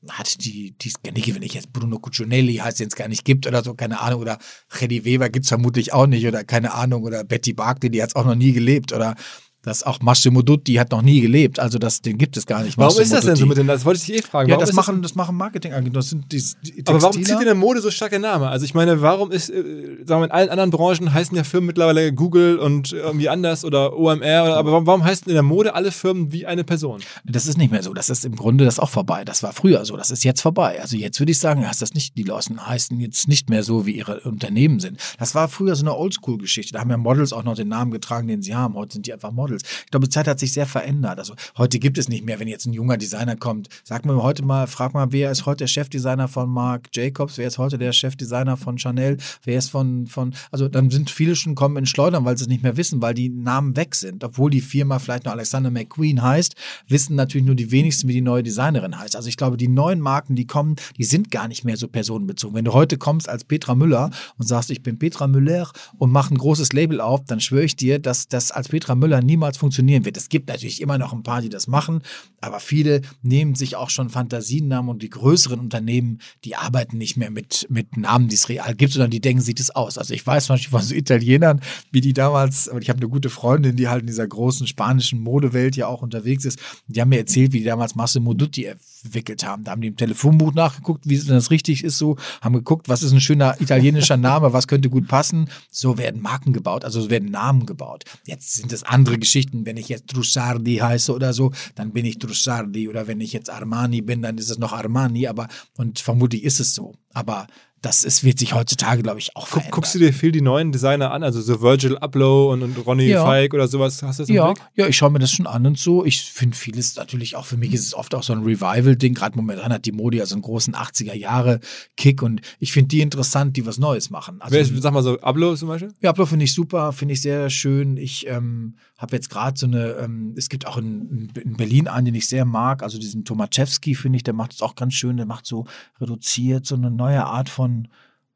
hat, 0.08 0.44
die, 0.44 0.74
es 0.84 0.94
nicht, 1.12 1.34
wenn 1.34 1.42
ich 1.42 1.54
jetzt 1.54 1.72
Bruno 1.72 1.98
Cuccinelli 1.98 2.56
heißt, 2.56 2.78
den 2.78 2.88
es 2.88 2.94
gar 2.94 3.08
nicht 3.08 3.24
gibt 3.24 3.46
oder 3.46 3.64
so, 3.64 3.74
keine 3.74 4.00
Ahnung, 4.00 4.20
oder 4.20 4.38
Freddy 4.68 5.04
Weber 5.04 5.28
gibt 5.28 5.44
es 5.44 5.48
vermutlich 5.48 5.92
auch 5.92 6.06
nicht 6.06 6.26
oder 6.26 6.44
keine 6.44 6.72
Ahnung, 6.74 7.02
oder 7.02 7.24
Betty 7.24 7.52
Barkley, 7.52 7.90
die 7.90 8.02
hat 8.02 8.10
es 8.10 8.16
auch 8.16 8.24
noch 8.24 8.36
nie 8.36 8.52
gelebt 8.52 8.92
oder 8.92 9.16
das 9.62 9.82
auch 9.82 10.00
Massimo 10.00 10.42
Dutti 10.42 10.74
hat 10.74 10.92
noch 10.92 11.02
nie 11.02 11.20
gelebt, 11.20 11.58
also 11.58 11.78
das, 11.78 12.00
den 12.00 12.16
gibt 12.16 12.36
es 12.36 12.46
gar 12.46 12.62
nicht. 12.62 12.78
Warum 12.78 12.96
Massimo 12.96 13.02
ist 13.02 13.12
das 13.12 13.24
denn 13.24 13.36
so 13.36 13.46
mit 13.46 13.58
dem? 13.58 13.66
Das 13.66 13.84
wollte 13.84 13.98
ich 13.98 14.06
dich 14.06 14.16
eh 14.18 14.22
fragen. 14.22 14.48
Ja, 14.48 14.56
das 14.56 14.72
machen, 14.72 15.02
das, 15.02 15.14
machen 15.14 15.36
Marketingagenturen. 15.36 15.94
Das 15.94 16.10
sind 16.10 16.30
die, 16.32 16.42
die 16.62 16.86
Aber 16.86 17.02
warum 17.02 17.22
zieht 17.22 17.38
in 17.38 17.44
der 17.44 17.54
Mode 17.54 17.80
so 17.80 17.90
starke 17.90 18.20
Name? 18.20 18.48
Also 18.48 18.64
ich 18.64 18.74
meine, 18.74 19.02
warum 19.02 19.32
ist, 19.32 19.50
äh, 19.50 20.04
sagen 20.04 20.22
wir, 20.22 20.26
in 20.26 20.30
allen 20.30 20.48
anderen 20.48 20.70
Branchen 20.70 21.12
heißen 21.12 21.36
ja 21.36 21.42
Firmen 21.42 21.66
mittlerweile 21.66 22.12
Google 22.12 22.58
und 22.58 22.92
irgendwie 22.92 23.28
anders 23.28 23.64
oder 23.64 23.96
OMR, 23.96 24.16
oder, 24.16 24.56
aber 24.56 24.72
warum, 24.72 24.86
warum 24.86 25.04
heißen 25.04 25.26
in 25.28 25.34
der 25.34 25.42
Mode 25.42 25.74
alle 25.74 25.90
Firmen 25.90 26.32
wie 26.32 26.46
eine 26.46 26.62
Person? 26.62 27.00
Das 27.24 27.46
ist 27.46 27.58
nicht 27.58 27.72
mehr 27.72 27.82
so. 27.82 27.92
Das 27.94 28.10
ist 28.10 28.24
im 28.24 28.36
Grunde 28.36 28.64
das 28.64 28.78
auch 28.78 28.90
vorbei. 28.90 29.24
Das 29.24 29.42
war 29.42 29.52
früher 29.52 29.84
so. 29.84 29.96
Das 29.96 30.10
ist 30.10 30.24
jetzt 30.24 30.40
vorbei. 30.40 30.80
Also 30.80 30.96
jetzt 30.96 31.18
würde 31.18 31.32
ich 31.32 31.40
sagen, 31.40 31.66
heißt 31.66 31.82
das 31.82 31.94
nicht, 31.94 32.16
die 32.16 32.22
Leute 32.22 32.38
heißen 32.64 32.98
jetzt 33.00 33.26
nicht 33.26 33.50
mehr 33.50 33.64
so, 33.64 33.86
wie 33.86 33.92
ihre 33.92 34.20
Unternehmen 34.20 34.78
sind. 34.78 35.00
Das 35.18 35.34
war 35.34 35.48
früher 35.48 35.74
so 35.74 35.82
eine 35.82 35.96
Oldschool-Geschichte. 35.96 36.74
Da 36.74 36.80
haben 36.80 36.90
ja 36.90 36.96
Models 36.96 37.32
auch 37.32 37.42
noch 37.42 37.54
den 37.54 37.68
Namen 37.68 37.90
getragen, 37.90 38.28
den 38.28 38.42
sie 38.42 38.54
haben. 38.54 38.74
Heute 38.74 38.94
sind 38.94 39.06
die 39.06 39.12
einfach 39.12 39.32
Models. 39.32 39.47
Ich 39.56 39.90
glaube, 39.90 40.06
die 40.06 40.10
Zeit 40.10 40.28
hat 40.28 40.38
sich 40.38 40.52
sehr 40.52 40.66
verändert. 40.66 41.18
Also 41.18 41.34
heute 41.56 41.78
gibt 41.78 41.98
es 41.98 42.08
nicht 42.08 42.24
mehr, 42.24 42.38
wenn 42.40 42.48
jetzt 42.48 42.66
ein 42.66 42.72
junger 42.72 42.96
Designer 42.96 43.36
kommt. 43.36 43.68
Sag 43.84 44.04
mir 44.04 44.22
heute 44.22 44.44
mal, 44.44 44.66
frag 44.66 44.94
mal, 44.94 45.12
wer 45.12 45.30
ist 45.30 45.46
heute 45.46 45.58
der 45.58 45.68
Chefdesigner 45.68 46.28
von 46.28 46.48
Marc 46.48 46.88
Jacobs? 46.94 47.38
Wer 47.38 47.48
ist 47.48 47.58
heute 47.58 47.78
der 47.78 47.92
Chefdesigner 47.92 48.56
von 48.56 48.78
Chanel? 48.78 49.16
Wer 49.44 49.58
ist 49.58 49.70
von, 49.70 50.06
von, 50.06 50.34
also 50.50 50.68
dann 50.68 50.90
sind 50.90 51.10
viele 51.10 51.36
schon 51.36 51.54
kommen 51.54 51.76
in 51.76 51.86
Schleudern, 51.86 52.24
weil 52.24 52.36
sie 52.36 52.44
es 52.44 52.48
nicht 52.48 52.62
mehr 52.62 52.76
wissen, 52.76 53.02
weil 53.02 53.14
die 53.14 53.28
Namen 53.28 53.76
weg 53.76 53.94
sind. 53.94 54.24
Obwohl 54.24 54.50
die 54.50 54.60
Firma 54.60 54.98
vielleicht 54.98 55.24
noch 55.24 55.32
Alexander 55.32 55.70
McQueen 55.70 56.22
heißt, 56.22 56.54
wissen 56.88 57.16
natürlich 57.16 57.46
nur 57.46 57.54
die 57.54 57.70
wenigsten, 57.70 58.08
wie 58.08 58.14
die 58.14 58.20
neue 58.20 58.42
Designerin 58.42 58.98
heißt. 58.98 59.16
Also 59.16 59.28
ich 59.28 59.36
glaube, 59.36 59.56
die 59.56 59.68
neuen 59.68 60.00
Marken, 60.00 60.36
die 60.36 60.46
kommen, 60.46 60.76
die 60.96 61.04
sind 61.04 61.30
gar 61.30 61.48
nicht 61.48 61.64
mehr 61.64 61.76
so 61.76 61.88
personenbezogen. 61.88 62.56
Wenn 62.56 62.64
du 62.64 62.72
heute 62.72 62.98
kommst 62.98 63.28
als 63.28 63.44
Petra 63.44 63.74
Müller 63.74 64.10
und 64.36 64.46
sagst, 64.46 64.70
ich 64.70 64.82
bin 64.82 64.98
Petra 64.98 65.26
Müller 65.26 65.70
und 65.98 66.12
mach 66.12 66.30
ein 66.30 66.38
großes 66.38 66.72
Label 66.72 67.00
auf, 67.00 67.24
dann 67.26 67.40
schwöre 67.40 67.64
ich 67.64 67.76
dir, 67.76 67.98
dass 67.98 68.28
das 68.28 68.50
als 68.50 68.68
Petra 68.68 68.94
Müller 68.94 69.22
niemals 69.38 69.56
funktionieren 69.56 70.04
wird. 70.04 70.16
Es 70.16 70.28
gibt 70.28 70.48
natürlich 70.48 70.82
immer 70.82 70.98
noch 70.98 71.12
ein 71.12 71.22
paar, 71.22 71.40
die 71.40 71.48
das 71.48 71.68
machen, 71.68 72.02
aber 72.40 72.58
viele 72.58 73.02
nehmen 73.22 73.54
sich 73.54 73.76
auch 73.76 73.88
schon 73.90 74.10
Fantasienamen 74.10 74.90
und 74.90 75.02
die 75.02 75.10
größeren 75.10 75.60
Unternehmen, 75.60 76.18
die 76.44 76.56
arbeiten 76.56 76.98
nicht 76.98 77.16
mehr 77.16 77.30
mit, 77.30 77.66
mit 77.70 77.96
Namen, 77.96 78.28
die 78.28 78.34
es 78.34 78.48
real 78.48 78.74
gibt, 78.74 78.92
sondern 78.92 79.10
die 79.10 79.20
denken 79.20 79.42
sich 79.42 79.54
das 79.54 79.70
aus. 79.70 79.96
Also 79.96 80.12
ich 80.12 80.26
weiß 80.26 80.46
zum 80.46 80.54
Beispiel 80.54 80.70
von 80.70 80.82
so 80.82 80.94
Italienern, 80.94 81.60
wie 81.92 82.00
die 82.00 82.12
damals, 82.12 82.68
ich 82.80 82.88
habe 82.90 82.98
eine 82.98 83.08
gute 83.08 83.30
Freundin, 83.30 83.76
die 83.76 83.88
halt 83.88 84.00
in 84.00 84.06
dieser 84.08 84.26
großen 84.26 84.66
spanischen 84.66 85.20
Modewelt 85.20 85.76
ja 85.76 85.86
auch 85.86 86.02
unterwegs 86.02 86.44
ist, 86.44 86.58
die 86.88 87.00
haben 87.00 87.10
mir 87.10 87.18
erzählt, 87.18 87.52
wie 87.52 87.60
die 87.60 87.64
damals 87.64 87.94
Massimo 87.94 88.34
Dutti 88.34 88.68
entwickelt 89.04 89.44
haben. 89.44 89.64
Da 89.64 89.72
haben 89.72 89.80
die 89.80 89.88
im 89.88 89.96
Telefonbuch 89.96 90.54
nachgeguckt, 90.54 91.08
wie 91.08 91.18
das 91.18 91.50
richtig 91.50 91.84
ist, 91.84 91.98
so, 91.98 92.16
haben 92.40 92.54
geguckt, 92.54 92.88
was 92.88 93.02
ist 93.02 93.12
ein 93.12 93.20
schöner 93.20 93.60
italienischer 93.60 94.16
Name, 94.16 94.52
was 94.52 94.66
könnte 94.66 94.90
gut 94.90 95.08
passen. 95.08 95.48
So 95.70 95.98
werden 95.98 96.20
Marken 96.20 96.52
gebaut, 96.52 96.84
also 96.84 97.00
so 97.00 97.10
werden 97.10 97.30
Namen 97.30 97.66
gebaut. 97.66 98.04
Jetzt 98.24 98.54
sind 98.54 98.72
es 98.72 98.82
andere 98.82 99.18
Geschichten. 99.18 99.66
Wenn 99.66 99.76
ich 99.76 99.88
jetzt 99.88 100.08
Trussardi 100.08 100.76
heiße 100.76 101.12
oder 101.12 101.32
so, 101.32 101.52
dann 101.74 101.92
bin 101.92 102.04
ich 102.04 102.18
Trussardi. 102.18 102.88
Oder 102.88 103.06
wenn 103.06 103.20
ich 103.20 103.32
jetzt 103.32 103.50
Armani 103.50 104.02
bin, 104.02 104.22
dann 104.22 104.38
ist 104.38 104.50
es 104.50 104.58
noch 104.58 104.72
Armani. 104.72 105.26
Aber, 105.26 105.48
und 105.76 105.98
vermutlich 105.98 106.44
ist 106.44 106.60
es 106.60 106.74
so. 106.74 106.94
Aber 107.12 107.46
das 107.80 108.02
ist, 108.02 108.24
wird 108.24 108.38
sich 108.40 108.54
heutzutage, 108.54 109.02
glaube 109.02 109.20
ich, 109.20 109.36
auch 109.36 109.46
verändern. 109.46 109.70
guckst 109.72 109.94
du 109.94 109.98
dir 110.00 110.12
viel 110.12 110.32
die 110.32 110.40
neuen 110.40 110.72
Designer 110.72 111.12
an, 111.12 111.22
also 111.22 111.40
so 111.40 111.60
Virgil 111.62 111.96
Abloh 111.98 112.52
und, 112.52 112.62
und 112.62 112.76
Ronny 112.86 113.06
Ja. 113.06 113.24
Feig 113.24 113.54
oder 113.54 113.68
sowas, 113.68 114.02
hast 114.02 114.18
du 114.18 114.22
das 114.22 114.28
im 114.28 114.34
Ja, 114.34 114.52
Blick? 114.52 114.64
ja, 114.74 114.86
ich 114.88 114.96
schaue 114.96 115.10
mir 115.10 115.18
das 115.20 115.30
schon 115.30 115.46
an 115.46 115.64
und 115.66 115.78
so. 115.78 116.04
Ich 116.04 116.22
finde 116.22 116.56
vieles 116.56 116.96
natürlich 116.96 117.36
auch, 117.36 117.46
für 117.46 117.56
mich 117.56 117.72
ist 117.72 117.84
es 117.86 117.94
oft 117.94 118.14
auch 118.14 118.22
so 118.22 118.32
ein 118.32 118.42
Revival-Ding. 118.42 119.14
Gerade 119.14 119.36
momentan 119.36 119.72
hat 119.72 119.84
die 119.84 119.92
Mode 119.92 120.16
ja 120.16 120.26
so 120.26 120.34
einen 120.34 120.42
großen 120.42 120.74
80er-Jahre-Kick 120.74 122.22
und 122.22 122.40
ich 122.58 122.72
finde 122.72 122.88
die 122.88 123.00
interessant, 123.00 123.56
die 123.56 123.66
was 123.66 123.78
Neues 123.78 124.10
machen. 124.10 124.40
Also, 124.40 124.54
Wer 124.54 124.62
ist, 124.62 124.72
sag 124.82 124.92
mal 124.92 125.02
so, 125.02 125.18
Abloh 125.20 125.54
zum 125.54 125.68
Beispiel? 125.68 125.92
ja, 126.00 126.10
Ablauf 126.10 126.30
finde 126.30 126.44
ich 126.44 126.54
super, 126.54 126.92
finde 126.92 127.14
ich 127.14 127.22
sehr 127.22 127.50
schön. 127.50 127.96
Ich 127.96 128.26
ähm, 128.26 128.74
habe 128.98 129.14
jetzt 129.14 129.30
gerade 129.30 129.58
so 129.58 129.66
eine, 129.66 129.92
ähm, 129.92 130.34
es 130.36 130.48
gibt 130.48 130.66
auch 130.66 130.76
in, 130.76 131.30
in 131.42 131.56
Berlin 131.56 131.86
einen, 131.86 132.06
den 132.06 132.14
ich 132.16 132.28
sehr 132.28 132.44
mag, 132.44 132.82
also 132.82 132.98
diesen 132.98 133.24
Tomaszewski, 133.24 133.94
finde 133.94 134.16
ich, 134.16 134.24
der 134.24 134.34
macht 134.34 134.52
es 134.52 134.60
auch 134.60 134.74
ganz 134.74 134.94
schön, 134.94 135.16
der 135.16 135.26
macht 135.26 135.46
so 135.46 135.66
reduziert, 136.00 136.66
so 136.66 136.74
eine 136.74 136.90
neue 136.90 137.24
Art 137.24 137.48
von, 137.48 137.88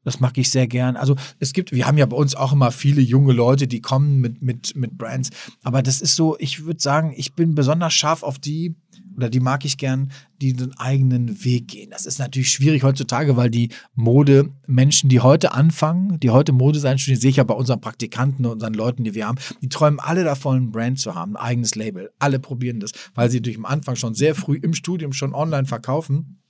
das 0.05 0.21
mag 0.21 0.37
ich 0.37 0.49
sehr 0.49 0.67
gern. 0.67 0.95
Also 0.95 1.15
es 1.39 1.51
gibt, 1.51 1.73
wir 1.73 1.85
haben 1.85 1.97
ja 1.97 2.05
bei 2.05 2.15
uns 2.15 2.33
auch 2.33 2.53
immer 2.53 2.71
viele 2.71 3.01
junge 3.01 3.33
Leute, 3.33 3.67
die 3.67 3.81
kommen 3.81 4.21
mit, 4.21 4.41
mit, 4.41 4.73
mit 4.75 4.97
Brands, 4.97 5.31
aber 5.63 5.83
das 5.83 5.99
ist 5.99 6.15
so, 6.15 6.37
ich 6.39 6.63
würde 6.63 6.79
sagen, 6.79 7.13
ich 7.15 7.33
bin 7.33 7.55
besonders 7.55 7.93
scharf 7.93 8.23
auf 8.23 8.39
die, 8.39 8.75
oder 9.15 9.29
die 9.29 9.39
mag 9.39 9.65
ich 9.65 9.77
gern, 9.77 10.11
die 10.41 10.53
den 10.53 10.77
eigenen 10.77 11.43
Weg 11.43 11.69
gehen. 11.69 11.89
Das 11.91 12.05
ist 12.05 12.19
natürlich 12.19 12.49
schwierig 12.49 12.83
heutzutage, 12.83 13.37
weil 13.37 13.49
die 13.49 13.69
Mode-Menschen, 13.95 15.09
die 15.09 15.19
heute 15.19 15.53
anfangen, 15.53 16.19
die 16.19 16.29
heute 16.29 16.51
Mode 16.51 16.79
sein 16.79 16.97
studieren, 16.97 17.21
sehe 17.21 17.29
ich 17.29 17.37
ja 17.37 17.43
bei 17.43 17.53
unseren 17.53 17.81
Praktikanten 17.81 18.45
und 18.45 18.53
unseren 18.53 18.73
Leuten, 18.73 19.03
die 19.03 19.13
wir 19.13 19.27
haben, 19.27 19.37
die 19.61 19.69
träumen 19.69 19.99
alle 19.99 20.23
davon, 20.23 20.57
ein 20.57 20.71
Brand 20.71 20.99
zu 20.99 21.15
haben, 21.15 21.35
ein 21.35 21.43
eigenes 21.43 21.75
Label. 21.75 22.11
Alle 22.19 22.39
probieren 22.39 22.79
das, 22.79 22.91
weil 23.15 23.29
sie 23.29 23.41
durch 23.41 23.57
am 23.57 23.65
Anfang 23.65 23.95
schon 23.95 24.15
sehr 24.15 24.35
früh 24.35 24.57
im 24.61 24.73
Studium 24.73 25.13
schon 25.13 25.33
online 25.33 25.65
verkaufen 25.65 26.42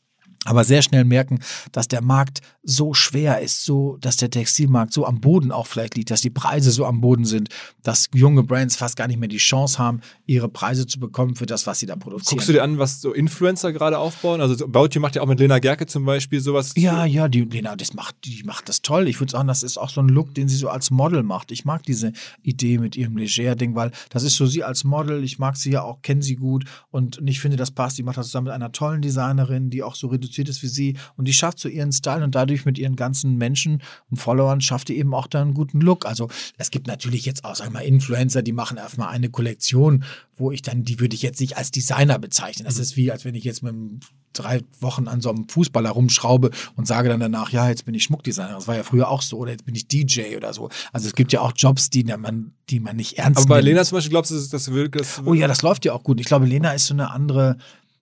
aber 0.46 0.64
sehr 0.64 0.82
schnell 0.82 1.06
merken, 1.06 1.40
dass 1.72 1.88
der 1.88 2.02
Markt 2.02 2.42
so 2.64 2.94
schwer 2.94 3.42
ist, 3.42 3.66
so, 3.66 3.98
dass 4.00 4.18
der 4.18 4.30
Textilmarkt 4.30 4.94
so 4.94 5.06
am 5.06 5.20
Boden 5.20 5.52
auch 5.52 5.68
vielleicht 5.68 5.96
liegt, 5.96 6.12
dass 6.12 6.22
die 6.22 6.30
Preise 6.30 6.72
so 6.72 6.86
am 6.86 7.02
Boden 7.02 7.26
sind, 7.26 7.50
dass 7.82 8.10
junge 8.14 8.44
Brands 8.44 8.76
fast 8.76 8.96
gar 8.96 9.08
nicht 9.08 9.20
mehr 9.20 9.30
die 9.30 9.38
Chance 9.38 9.78
haben, 9.80 10.02
ihre 10.26 10.48
Preise 10.48 10.88
zu 10.88 11.00
bekommen 11.00 11.36
für 11.36 11.46
das, 11.46 11.68
was 11.68 11.80
sie 11.80 11.86
da 11.86 11.96
produzieren. 11.96 12.38
Guckst 12.38 12.50
du 12.50 12.54
dir 12.54 12.64
an, 12.64 12.78
was 12.78 13.02
so 13.02 13.14
Influencer 13.14 13.74
gerade 13.74 13.98
aufbauen? 13.98 14.42
Also 14.42 14.66
You 14.94 15.02
macht 15.02 15.16
ja 15.16 15.22
auch 15.22 15.28
mit 15.28 15.40
Lena 15.40 15.60
Gerke 15.60 15.88
zum 15.88 16.06
Beispiel 16.06 16.40
sowas. 16.40 16.74
Ja, 16.76 17.06
ja, 17.06 17.28
die 17.28 17.42
Lena, 17.42 17.76
das 17.76 17.94
macht, 17.94 18.16
die 18.26 18.44
macht 18.44 18.70
das 18.70 18.82
toll. 18.82 19.08
Ich 19.08 19.20
würde 19.20 19.32
sagen, 19.32 19.48
das 19.48 19.64
ist 19.64 19.78
auch 19.78 19.90
so 19.90 20.02
ein 20.02 20.10
Look, 20.10 20.34
den 20.36 20.48
sie 20.48 20.56
so 20.56 20.70
als 20.70 20.92
Model 20.92 21.24
macht. 21.24 21.52
Ich 21.52 21.66
mag 21.66 21.84
diese 21.84 22.14
Idee 22.42 22.78
mit 22.78 22.96
ihrem 22.96 23.18
Leger-Ding, 23.18 23.76
weil 23.76 23.92
das 24.10 24.24
ist 24.24 24.36
so 24.36 24.46
sie 24.46 24.64
als 24.64 24.84
Model. 24.84 25.24
Ich 25.24 25.40
mag 25.40 25.58
sie 25.58 25.72
ja 25.72 25.82
auch, 25.84 26.02
kenne 26.02 26.22
sie 26.22 26.36
gut 26.36 26.66
und 26.92 27.20
ich 27.26 27.40
finde, 27.40 27.58
das 27.58 27.72
passt. 27.72 27.98
Die 27.98 28.04
macht 28.04 28.18
das 28.18 28.28
zusammen 28.28 28.46
mit 28.46 28.54
einer 28.54 28.72
tollen 28.72 29.02
Designerin, 29.02 29.70
die 29.70 29.84
auch 29.84 29.96
so 29.96 30.08
reduziert 30.08 30.33
ist 30.38 30.64
wie 30.64 30.68
sie 30.68 30.98
und 31.16 31.28
die 31.28 31.34
schafft 31.34 31.60
so 31.60 31.70
ihren 31.70 31.92
Style 31.92 32.24
und 32.24 32.36
dadurch 32.36 32.66
mit 32.66 32.78
ihren 32.78 32.96
ganzen 32.96 33.38
Menschen 33.38 33.82
und 34.10 34.18
Followern 34.18 34.62
schafft 34.62 34.90
die 34.90 34.98
eben 34.98 35.14
auch 35.14 35.28
da 35.28 35.42
einen 35.42 35.54
guten 35.54 35.82
Look. 35.82 36.06
Also 36.06 36.30
es 36.58 36.72
gibt 36.72 36.88
natürlich 36.88 37.26
jetzt 37.26 37.46
auch, 37.46 37.56
sag 37.56 37.72
mal, 37.72 37.82
Influencer, 37.82 38.42
die 38.42 38.54
machen 38.54 38.78
erstmal 38.78 39.10
eine 39.10 39.30
Kollektion, 39.30 40.04
wo 40.36 40.52
ich 40.52 40.62
dann, 40.62 40.84
die 40.84 41.00
würde 41.00 41.16
ich 41.16 41.22
jetzt 41.22 41.40
nicht 41.40 41.58
als 41.58 41.72
Designer 41.72 42.20
bezeichnen. 42.20 42.66
Das 42.66 42.78
ist 42.78 42.98
wie, 42.98 43.12
als 43.12 43.26
wenn 43.26 43.36
ich 43.36 43.44
jetzt 43.44 43.64
mit 43.64 43.74
einem 43.74 44.00
drei 44.34 44.62
Wochen 44.80 45.08
an 45.08 45.22
so 45.22 45.30
einem 45.30 45.48
Fußballer 45.48 45.92
rumschraube 45.92 46.50
und 46.76 46.88
sage 46.88 47.10
dann 47.10 47.20
danach, 47.20 47.52
ja, 47.52 47.70
jetzt 47.70 47.86
bin 47.86 47.94
ich 47.94 48.04
Schmuckdesigner. 48.04 48.54
Das 48.54 48.68
war 48.68 48.76
ja 48.76 48.84
früher 48.84 49.10
auch 49.10 49.22
so. 49.22 49.38
Oder 49.38 49.52
jetzt 49.52 49.66
bin 49.66 49.76
ich 49.76 49.88
DJ 49.88 50.36
oder 50.36 50.54
so. 50.54 50.70
Also 50.92 51.08
es 51.08 51.14
gibt 51.14 51.32
ja 51.32 51.42
auch 51.42 51.54
Jobs, 51.56 51.90
die 51.90 52.04
man, 52.04 52.54
die 52.70 52.80
man 52.80 52.96
nicht 52.96 53.18
ernst 53.18 53.40
Aber 53.40 53.50
bei 53.50 53.56
nimmt. 53.58 53.68
Lena 53.68 53.84
zum 53.84 53.98
Beispiel 53.98 54.12
glaubst 54.12 54.32
du, 54.32 54.36
das, 54.36 54.50
das. 54.50 54.66
Das 54.66 55.22
Oh 55.26 55.34
ja, 55.34 55.48
das 55.48 55.62
läuft 55.62 55.86
ja 55.86 55.94
auch 55.94 56.04
gut. 56.04 56.20
Ich 56.20 56.26
glaube, 56.26 56.46
Lena 56.46 56.74
ist 56.74 56.88
so 56.88 56.94
eine 56.94 57.12
andere, 57.12 57.58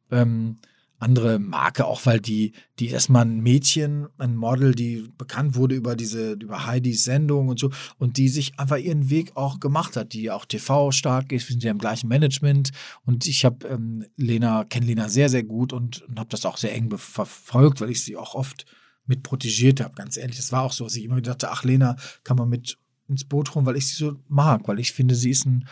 ähm, 0.10 0.58
andere 1.02 1.39
Marke, 1.39 1.86
auch 1.86 2.06
weil 2.06 2.20
die, 2.20 2.54
die 2.80 2.89
erstmal 2.89 3.26
ein 3.26 3.41
Mädchen, 3.41 4.08
ein 4.18 4.36
Model, 4.36 4.76
die 4.76 5.10
bekannt 5.18 5.56
wurde 5.56 5.76
über 5.76 5.95
diese, 5.95 6.34
über 6.34 6.66
Heidis 6.66 7.04
Sendung 7.04 7.49
und 7.49 7.60
so 7.60 7.72
und 7.97 8.18
die 8.18 8.30
sich 8.30 8.60
einfach 8.60 8.78
ihren 8.78 9.10
Weg 9.10 9.36
auch 9.36 9.60
gemacht 9.60 9.97
hat, 9.97 10.14
die 10.14 10.32
auch 10.32 10.45
TV 10.45 10.91
stark 10.91 11.32
ist, 11.32 11.49
wir 11.49 11.54
sind 11.54 11.64
ja 11.64 11.72
im 11.72 11.80
gleichen 11.80 12.08
Management 12.08 12.72
und 13.06 13.26
ich 13.26 13.45
habe 13.45 13.68
ähm, 13.68 14.06
Lena, 14.16 14.64
kenne 14.66 14.86
Lena 14.86 15.10
sehr, 15.10 15.30
sehr 15.30 15.43
gut 15.43 15.74
und, 15.74 16.04
und 16.04 16.20
habe 16.20 16.30
das 16.30 16.45
auch 16.45 16.58
sehr 16.58 16.74
eng 16.74 16.95
verfolgt, 16.97 17.82
weil 17.82 17.89
ich 17.89 18.04
sie 18.04 18.16
auch 18.16 18.36
oft 18.36 18.66
mit 19.06 19.24
protegiert 19.24 19.82
habe, 19.82 19.95
ganz 19.95 20.18
ehrlich. 20.18 20.38
Das 20.38 20.52
war 20.52 20.64
auch 20.64 20.72
so, 20.72 20.84
dass 20.84 20.95
ich 20.95 21.04
immer 21.04 21.20
dachte, 21.22 21.52
ach, 21.52 21.64
Lena 21.64 21.95
kann 22.24 22.38
man 22.38 22.49
mit 22.49 22.78
ins 23.08 23.26
Boot 23.26 23.54
holen, 23.54 23.66
weil 23.66 23.76
ich 23.76 23.88
sie 23.88 23.95
so 23.95 24.16
mag, 24.28 24.68
weil 24.68 24.80
ich 24.80 24.93
finde, 24.93 25.16
sie 25.16 25.32
ist 25.32 25.45
ein 25.45 25.68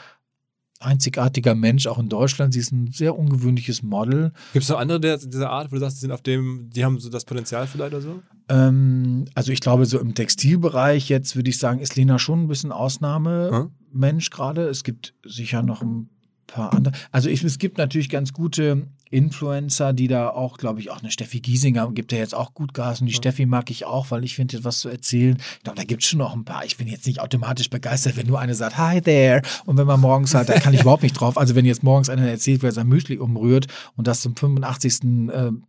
einzigartiger 0.80 1.56
Mensch, 1.56 1.88
auch 1.88 2.00
in 2.00 2.10
Deutschland. 2.10 2.54
Sie 2.54 2.60
ist 2.60 2.72
ein 2.72 2.92
sehr 2.92 3.18
ungewöhnliches 3.18 3.84
Model. 3.84 4.32
Gibt 4.54 4.64
es 4.64 4.70
noch 4.70 4.80
andere 4.80 5.00
der, 5.00 5.18
dieser 5.18 5.50
Art, 5.50 5.72
wo 5.72 5.76
du 5.76 5.82
sagst, 5.82 5.98
die 5.98 6.02
sind 6.02 6.12
auf 6.12 6.22
dem, 6.22 6.70
die 6.74 6.86
haben 6.86 7.00
so 7.00 7.10
das 7.10 7.26
Potenzial 7.26 7.68
vielleicht 7.68 7.94
oder 7.94 8.02
so? 8.02 8.22
Ähm, 8.48 9.26
also 9.36 9.52
ich 9.52 9.60
glaube, 9.60 9.86
so 9.86 10.00
im 10.00 10.16
Textilbereich 10.16 11.10
jetzt 11.10 11.36
würde 11.36 11.50
ich 11.50 11.60
sagen, 11.60 11.80
ist 11.80 11.96
Lena 11.96 12.18
schon 12.18 12.44
ein 12.44 12.48
bisschen 12.48 12.72
Ausnahmemensch 12.72 14.30
gerade. 14.30 14.68
Es 14.68 14.84
gibt 14.84 15.14
sicher 15.26 15.62
noch 15.62 15.82
ein 15.82 16.10
paar 16.50 16.74
andere. 16.74 16.94
Also 17.12 17.30
ich, 17.30 17.44
es 17.44 17.60
gibt 17.60 17.78
natürlich 17.78 18.10
ganz 18.10 18.34
gute 18.34 18.88
Influencer, 19.10 19.94
die 19.94 20.08
da 20.08 20.30
auch, 20.30 20.58
glaube 20.58 20.80
ich, 20.80 20.92
auch 20.92 21.00
eine 21.00 21.12
Steffi 21.12 21.40
Giesinger 21.40 21.92
gibt 21.92 22.12
ja 22.12 22.20
jetzt 22.20 22.36
auch 22.36 22.54
gut 22.54 22.74
Gas 22.74 23.02
und 23.02 23.08
die 23.08 23.14
Steffi 23.14 23.46
mag 23.46 23.72
ich 23.72 23.86
auch, 23.86 24.12
weil 24.12 24.24
ich 24.24 24.36
finde, 24.36 24.64
was 24.64 24.80
zu 24.80 24.90
erzählen. 24.90 25.38
Ich 25.58 25.64
glaube, 25.64 25.78
da 25.78 25.84
gibt 25.84 26.04
es 26.04 26.10
schon 26.10 26.20
noch 26.20 26.36
ein 26.36 26.46
paar. 26.46 26.66
Ich 26.66 26.78
bin 26.78 26.88
jetzt 26.88 27.08
nicht 27.08 27.20
automatisch 27.20 27.70
begeistert, 27.70 28.18
wenn 28.18 28.28
nur 28.28 28.40
eine 28.40 28.54
sagt, 28.54 28.78
hi 28.78 29.02
there. 29.02 29.42
Und 29.66 29.78
wenn 29.78 29.88
man 29.88 30.00
morgens 30.00 30.34
halt, 30.36 30.50
da 30.50 30.60
kann 30.60 30.74
ich 30.74 30.82
überhaupt 30.82 31.04
nicht 31.04 31.14
drauf. 31.14 31.38
Also 31.38 31.56
wenn 31.56 31.66
jetzt 31.66 31.84
morgens 31.84 32.10
einer 32.10 32.28
erzählt, 32.28 32.62
wer 32.62 32.72
sein 32.72 32.88
Müsli 32.88 33.18
umrührt 33.18 33.68
und 33.96 34.08
das 34.08 34.22
zum 34.22 34.36
85. 34.36 35.04
Ähm, 35.04 35.64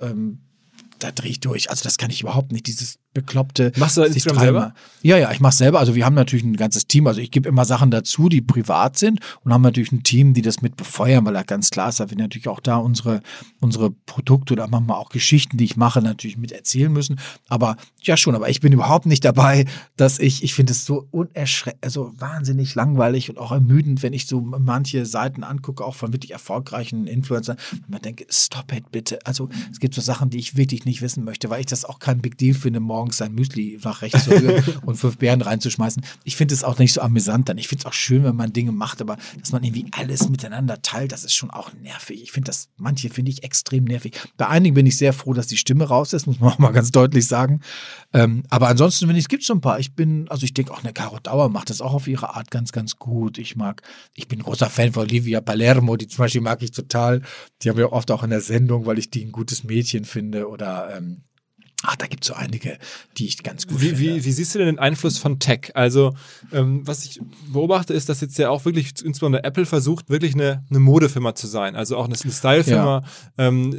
ähm, 0.00 0.38
da 0.98 1.10
drehe 1.10 1.30
ich 1.30 1.40
durch. 1.40 1.70
Also 1.70 1.84
das 1.84 1.98
kann 1.98 2.10
ich 2.10 2.22
überhaupt 2.22 2.52
nicht, 2.52 2.66
dieses 2.66 2.98
bekloppte. 3.14 3.72
Machst 3.76 3.96
du 3.96 4.02
das 4.02 4.14
Instagram 4.14 4.42
dreimal- 4.42 4.74
Ja, 5.02 5.18
ja, 5.18 5.30
ich 5.32 5.40
mache 5.40 5.54
selber. 5.54 5.78
Also 5.80 5.94
wir 5.94 6.04
haben 6.04 6.14
natürlich 6.14 6.44
ein 6.44 6.56
ganzes 6.56 6.86
Team. 6.86 7.06
Also 7.06 7.20
ich 7.20 7.30
gebe 7.30 7.48
immer 7.48 7.64
Sachen 7.64 7.90
dazu, 7.90 8.28
die 8.28 8.40
privat 8.40 8.96
sind 8.98 9.20
und 9.42 9.52
haben 9.52 9.62
natürlich 9.62 9.92
ein 9.92 10.02
Team, 10.02 10.34
die 10.34 10.42
das 10.42 10.62
mit 10.62 10.76
befeuern, 10.76 11.24
weil 11.26 11.34
da 11.34 11.42
ganz 11.42 11.70
klar 11.70 11.88
ist, 11.88 12.00
dass 12.00 12.10
wir 12.10 12.16
natürlich 12.16 12.48
auch 12.48 12.60
da 12.60 12.76
unsere, 12.76 13.20
unsere 13.60 13.90
Produkte 13.90 14.54
oder 14.54 14.68
manchmal 14.68 14.98
auch 14.98 15.10
Geschichten, 15.10 15.56
die 15.56 15.64
ich 15.64 15.76
mache, 15.76 16.00
natürlich 16.00 16.38
mit 16.38 16.52
erzählen 16.52 16.92
müssen. 16.92 17.18
Aber 17.48 17.76
ja 18.02 18.16
schon, 18.16 18.34
aber 18.34 18.48
ich 18.48 18.60
bin 18.60 18.72
überhaupt 18.72 19.06
nicht 19.06 19.24
dabei, 19.24 19.66
dass 19.96 20.18
ich, 20.18 20.42
ich 20.42 20.54
finde 20.54 20.72
es 20.72 20.84
so 20.84 21.06
unerschreckend, 21.10 21.84
also 21.84 22.12
wahnsinnig 22.18 22.74
langweilig 22.74 23.28
und 23.30 23.38
auch 23.38 23.52
ermüdend, 23.52 24.02
wenn 24.02 24.12
ich 24.12 24.26
so 24.26 24.40
manche 24.40 25.06
Seiten 25.06 25.44
angucke, 25.44 25.84
auch 25.84 25.94
von 25.94 26.12
wirklich 26.12 26.32
erfolgreichen 26.32 27.06
Influencern, 27.06 27.56
und 27.72 27.90
man 27.90 28.02
denke, 28.02 28.26
stop 28.30 28.72
it 28.72 28.90
bitte. 28.90 29.18
Also 29.24 29.48
es 29.70 29.80
gibt 29.80 29.94
so 29.94 30.00
Sachen, 30.00 30.30
die 30.30 30.38
ich 30.38 30.56
wirklich 30.56 30.84
nicht 30.84 31.02
wissen 31.02 31.24
möchte, 31.24 31.50
weil 31.50 31.60
ich 31.60 31.66
das 31.66 31.84
auch 31.84 31.98
kein 31.98 32.20
Big 32.20 32.38
Deal 32.38 32.54
finde, 32.54 32.80
morgens 33.02 33.16
sein 33.16 33.34
Müsli 33.34 33.80
nach 33.82 34.00
rechts 34.00 34.24
zu 34.24 34.30
rühren 34.30 34.62
und 34.86 34.94
fünf 34.94 35.18
Beeren 35.18 35.42
reinzuschmeißen. 35.42 36.04
Ich 36.22 36.36
finde 36.36 36.54
es 36.54 36.62
auch 36.62 36.78
nicht 36.78 36.92
so 36.92 37.00
amüsant 37.00 37.48
dann. 37.48 37.58
Ich 37.58 37.66
finde 37.66 37.82
es 37.82 37.86
auch 37.86 37.92
schön, 37.92 38.22
wenn 38.22 38.36
man 38.36 38.52
Dinge 38.52 38.70
macht, 38.70 39.00
aber 39.00 39.16
dass 39.40 39.50
man 39.50 39.64
irgendwie 39.64 39.86
alles 39.90 40.28
miteinander 40.28 40.80
teilt, 40.82 41.10
das 41.10 41.24
ist 41.24 41.34
schon 41.34 41.50
auch 41.50 41.72
nervig. 41.72 42.22
Ich 42.22 42.30
finde 42.30 42.46
das, 42.46 42.68
manche 42.76 43.10
finde 43.10 43.32
ich 43.32 43.42
extrem 43.42 43.84
nervig. 43.84 44.20
Bei 44.36 44.46
einigen 44.46 44.74
bin 44.74 44.86
ich 44.86 44.96
sehr 44.96 45.12
froh, 45.12 45.32
dass 45.32 45.48
die 45.48 45.56
Stimme 45.56 45.84
raus 45.84 46.12
ist, 46.12 46.28
muss 46.28 46.38
man 46.38 46.52
auch 46.52 46.58
mal 46.58 46.70
ganz 46.70 46.92
deutlich 46.92 47.26
sagen. 47.26 47.60
Ähm, 48.12 48.44
aber 48.50 48.68
ansonsten, 48.68 49.08
wenn 49.08 49.16
ich, 49.16 49.24
es 49.24 49.28
gibt 49.28 49.42
so 49.42 49.52
ein 49.52 49.60
paar. 49.60 49.80
Ich 49.80 49.96
bin, 49.96 50.28
also 50.28 50.44
ich 50.44 50.54
denke 50.54 50.72
auch, 50.72 50.84
eine 50.84 50.92
Caro 50.92 51.18
Dauer 51.18 51.48
macht 51.48 51.70
das 51.70 51.80
auch 51.80 51.94
auf 51.94 52.06
ihre 52.06 52.36
Art 52.36 52.52
ganz, 52.52 52.70
ganz 52.70 52.96
gut. 52.96 53.38
Ich 53.38 53.56
mag, 53.56 53.82
ich 54.14 54.28
bin 54.28 54.44
großer 54.44 54.70
Fan 54.70 54.92
von 54.92 55.02
Olivia 55.02 55.40
Palermo, 55.40 55.96
die 55.96 56.06
zum 56.06 56.18
Beispiel 56.18 56.40
mag 56.40 56.62
ich 56.62 56.70
total. 56.70 57.22
Die 57.62 57.68
haben 57.68 57.78
wir 57.78 57.92
oft 57.92 58.12
auch 58.12 58.22
in 58.22 58.30
der 58.30 58.40
Sendung, 58.40 58.86
weil 58.86 58.98
ich 58.98 59.10
die 59.10 59.24
ein 59.24 59.32
gutes 59.32 59.64
Mädchen 59.64 60.04
finde 60.04 60.48
oder, 60.48 60.96
ähm, 60.96 61.22
Ach, 61.82 61.96
da 61.96 62.06
gibt 62.06 62.24
es 62.24 62.28
so 62.28 62.34
einige, 62.34 62.78
die 63.18 63.26
ich 63.26 63.42
ganz 63.42 63.66
gut 63.66 63.80
Wie, 63.80 63.88
finde. 63.88 64.00
wie, 64.00 64.24
wie 64.24 64.32
siehst 64.32 64.54
du 64.54 64.58
denn 64.58 64.66
den 64.68 64.78
Einfluss 64.78 65.18
von 65.18 65.38
Tech? 65.38 65.70
Also, 65.74 66.14
ähm, 66.52 66.86
was 66.86 67.04
ich 67.04 67.20
beobachte, 67.52 67.92
ist, 67.94 68.08
dass 68.08 68.20
jetzt 68.20 68.38
ja 68.38 68.50
auch 68.50 68.64
wirklich, 68.64 68.92
insbesondere 69.04 69.44
Apple 69.44 69.66
versucht, 69.66 70.08
wirklich 70.08 70.34
eine, 70.34 70.64
eine 70.70 70.78
Modefirma 70.78 71.34
zu 71.34 71.46
sein. 71.46 71.74
Also 71.76 71.96
auch 71.96 72.04
eine, 72.06 72.16
eine 72.22 72.32
Style-Firma. 72.32 73.04
Ähm, 73.38 73.76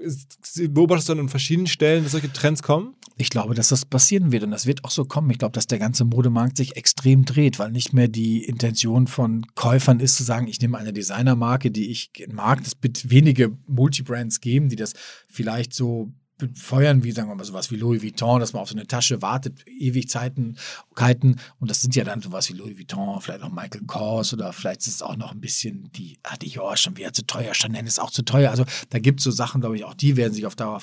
ist- 0.00 0.72
beobachtest 0.74 1.08
du 1.08 1.12
dann 1.14 1.20
an 1.24 1.28
verschiedenen 1.28 1.66
Stellen, 1.66 2.02
dass 2.02 2.12
solche 2.12 2.32
Trends 2.32 2.62
kommen? 2.62 2.94
Ich 3.16 3.30
glaube, 3.30 3.54
dass 3.54 3.68
das 3.68 3.84
passieren 3.84 4.32
wird 4.32 4.42
und 4.42 4.50
das 4.50 4.66
wird 4.66 4.84
auch 4.84 4.90
so 4.90 5.04
kommen. 5.04 5.30
Ich 5.30 5.38
glaube, 5.38 5.52
dass 5.52 5.68
der 5.68 5.78
ganze 5.78 6.04
Modemarkt 6.04 6.56
sich 6.56 6.74
extrem 6.76 7.24
dreht, 7.24 7.60
weil 7.60 7.70
nicht 7.70 7.92
mehr 7.92 8.08
die 8.08 8.42
Intention 8.44 9.06
von 9.06 9.46
Käufern 9.54 10.00
ist 10.00 10.16
zu 10.16 10.24
sagen, 10.24 10.48
ich 10.48 10.60
nehme 10.60 10.76
eine 10.78 10.92
Designermarke, 10.92 11.70
die 11.70 11.90
ich 11.90 12.10
mag. 12.32 12.60
Es 12.66 12.72
wird 12.82 13.10
wenige 13.10 13.56
Multibrands 13.68 14.40
geben, 14.40 14.68
die 14.68 14.74
das 14.76 14.94
vielleicht 15.28 15.72
so 15.74 16.12
befeuern 16.38 17.04
wie, 17.04 17.12
sagen 17.12 17.28
wir 17.28 17.34
mal, 17.34 17.44
sowas 17.44 17.70
wie 17.70 17.76
Louis 17.76 18.02
Vuitton, 18.02 18.40
dass 18.40 18.52
man 18.52 18.62
auf 18.62 18.68
so 18.68 18.74
eine 18.74 18.86
Tasche 18.86 19.22
wartet, 19.22 19.64
ewig 19.66 20.08
Zeiten. 20.08 20.56
Und 21.60 21.70
das 21.70 21.80
sind 21.80 21.94
ja 21.94 22.04
dann 22.04 22.20
sowas 22.20 22.48
wie 22.48 22.54
Louis 22.54 22.76
Vuitton, 22.76 23.20
vielleicht 23.20 23.42
auch 23.42 23.52
Michael 23.52 23.84
Kors 23.86 24.32
oder 24.32 24.52
vielleicht 24.52 24.80
ist 24.80 24.88
es 24.88 25.02
auch 25.02 25.16
noch 25.16 25.32
ein 25.32 25.40
bisschen 25.40 25.90
die, 25.92 26.18
ah, 26.22 26.36
Dior 26.36 26.76
schon 26.76 26.96
wieder 26.96 27.12
zu 27.12 27.26
teuer, 27.26 27.54
Chanel 27.54 27.86
ist 27.86 28.00
auch 28.00 28.10
zu 28.10 28.24
teuer. 28.24 28.50
Also 28.50 28.64
da 28.90 28.98
gibt 28.98 29.20
es 29.20 29.24
so 29.24 29.30
Sachen, 29.30 29.60
glaube 29.60 29.76
ich, 29.76 29.84
auch 29.84 29.94
die 29.94 30.16
werden 30.16 30.32
sich 30.32 30.46
auf 30.46 30.56
Dauer 30.56 30.80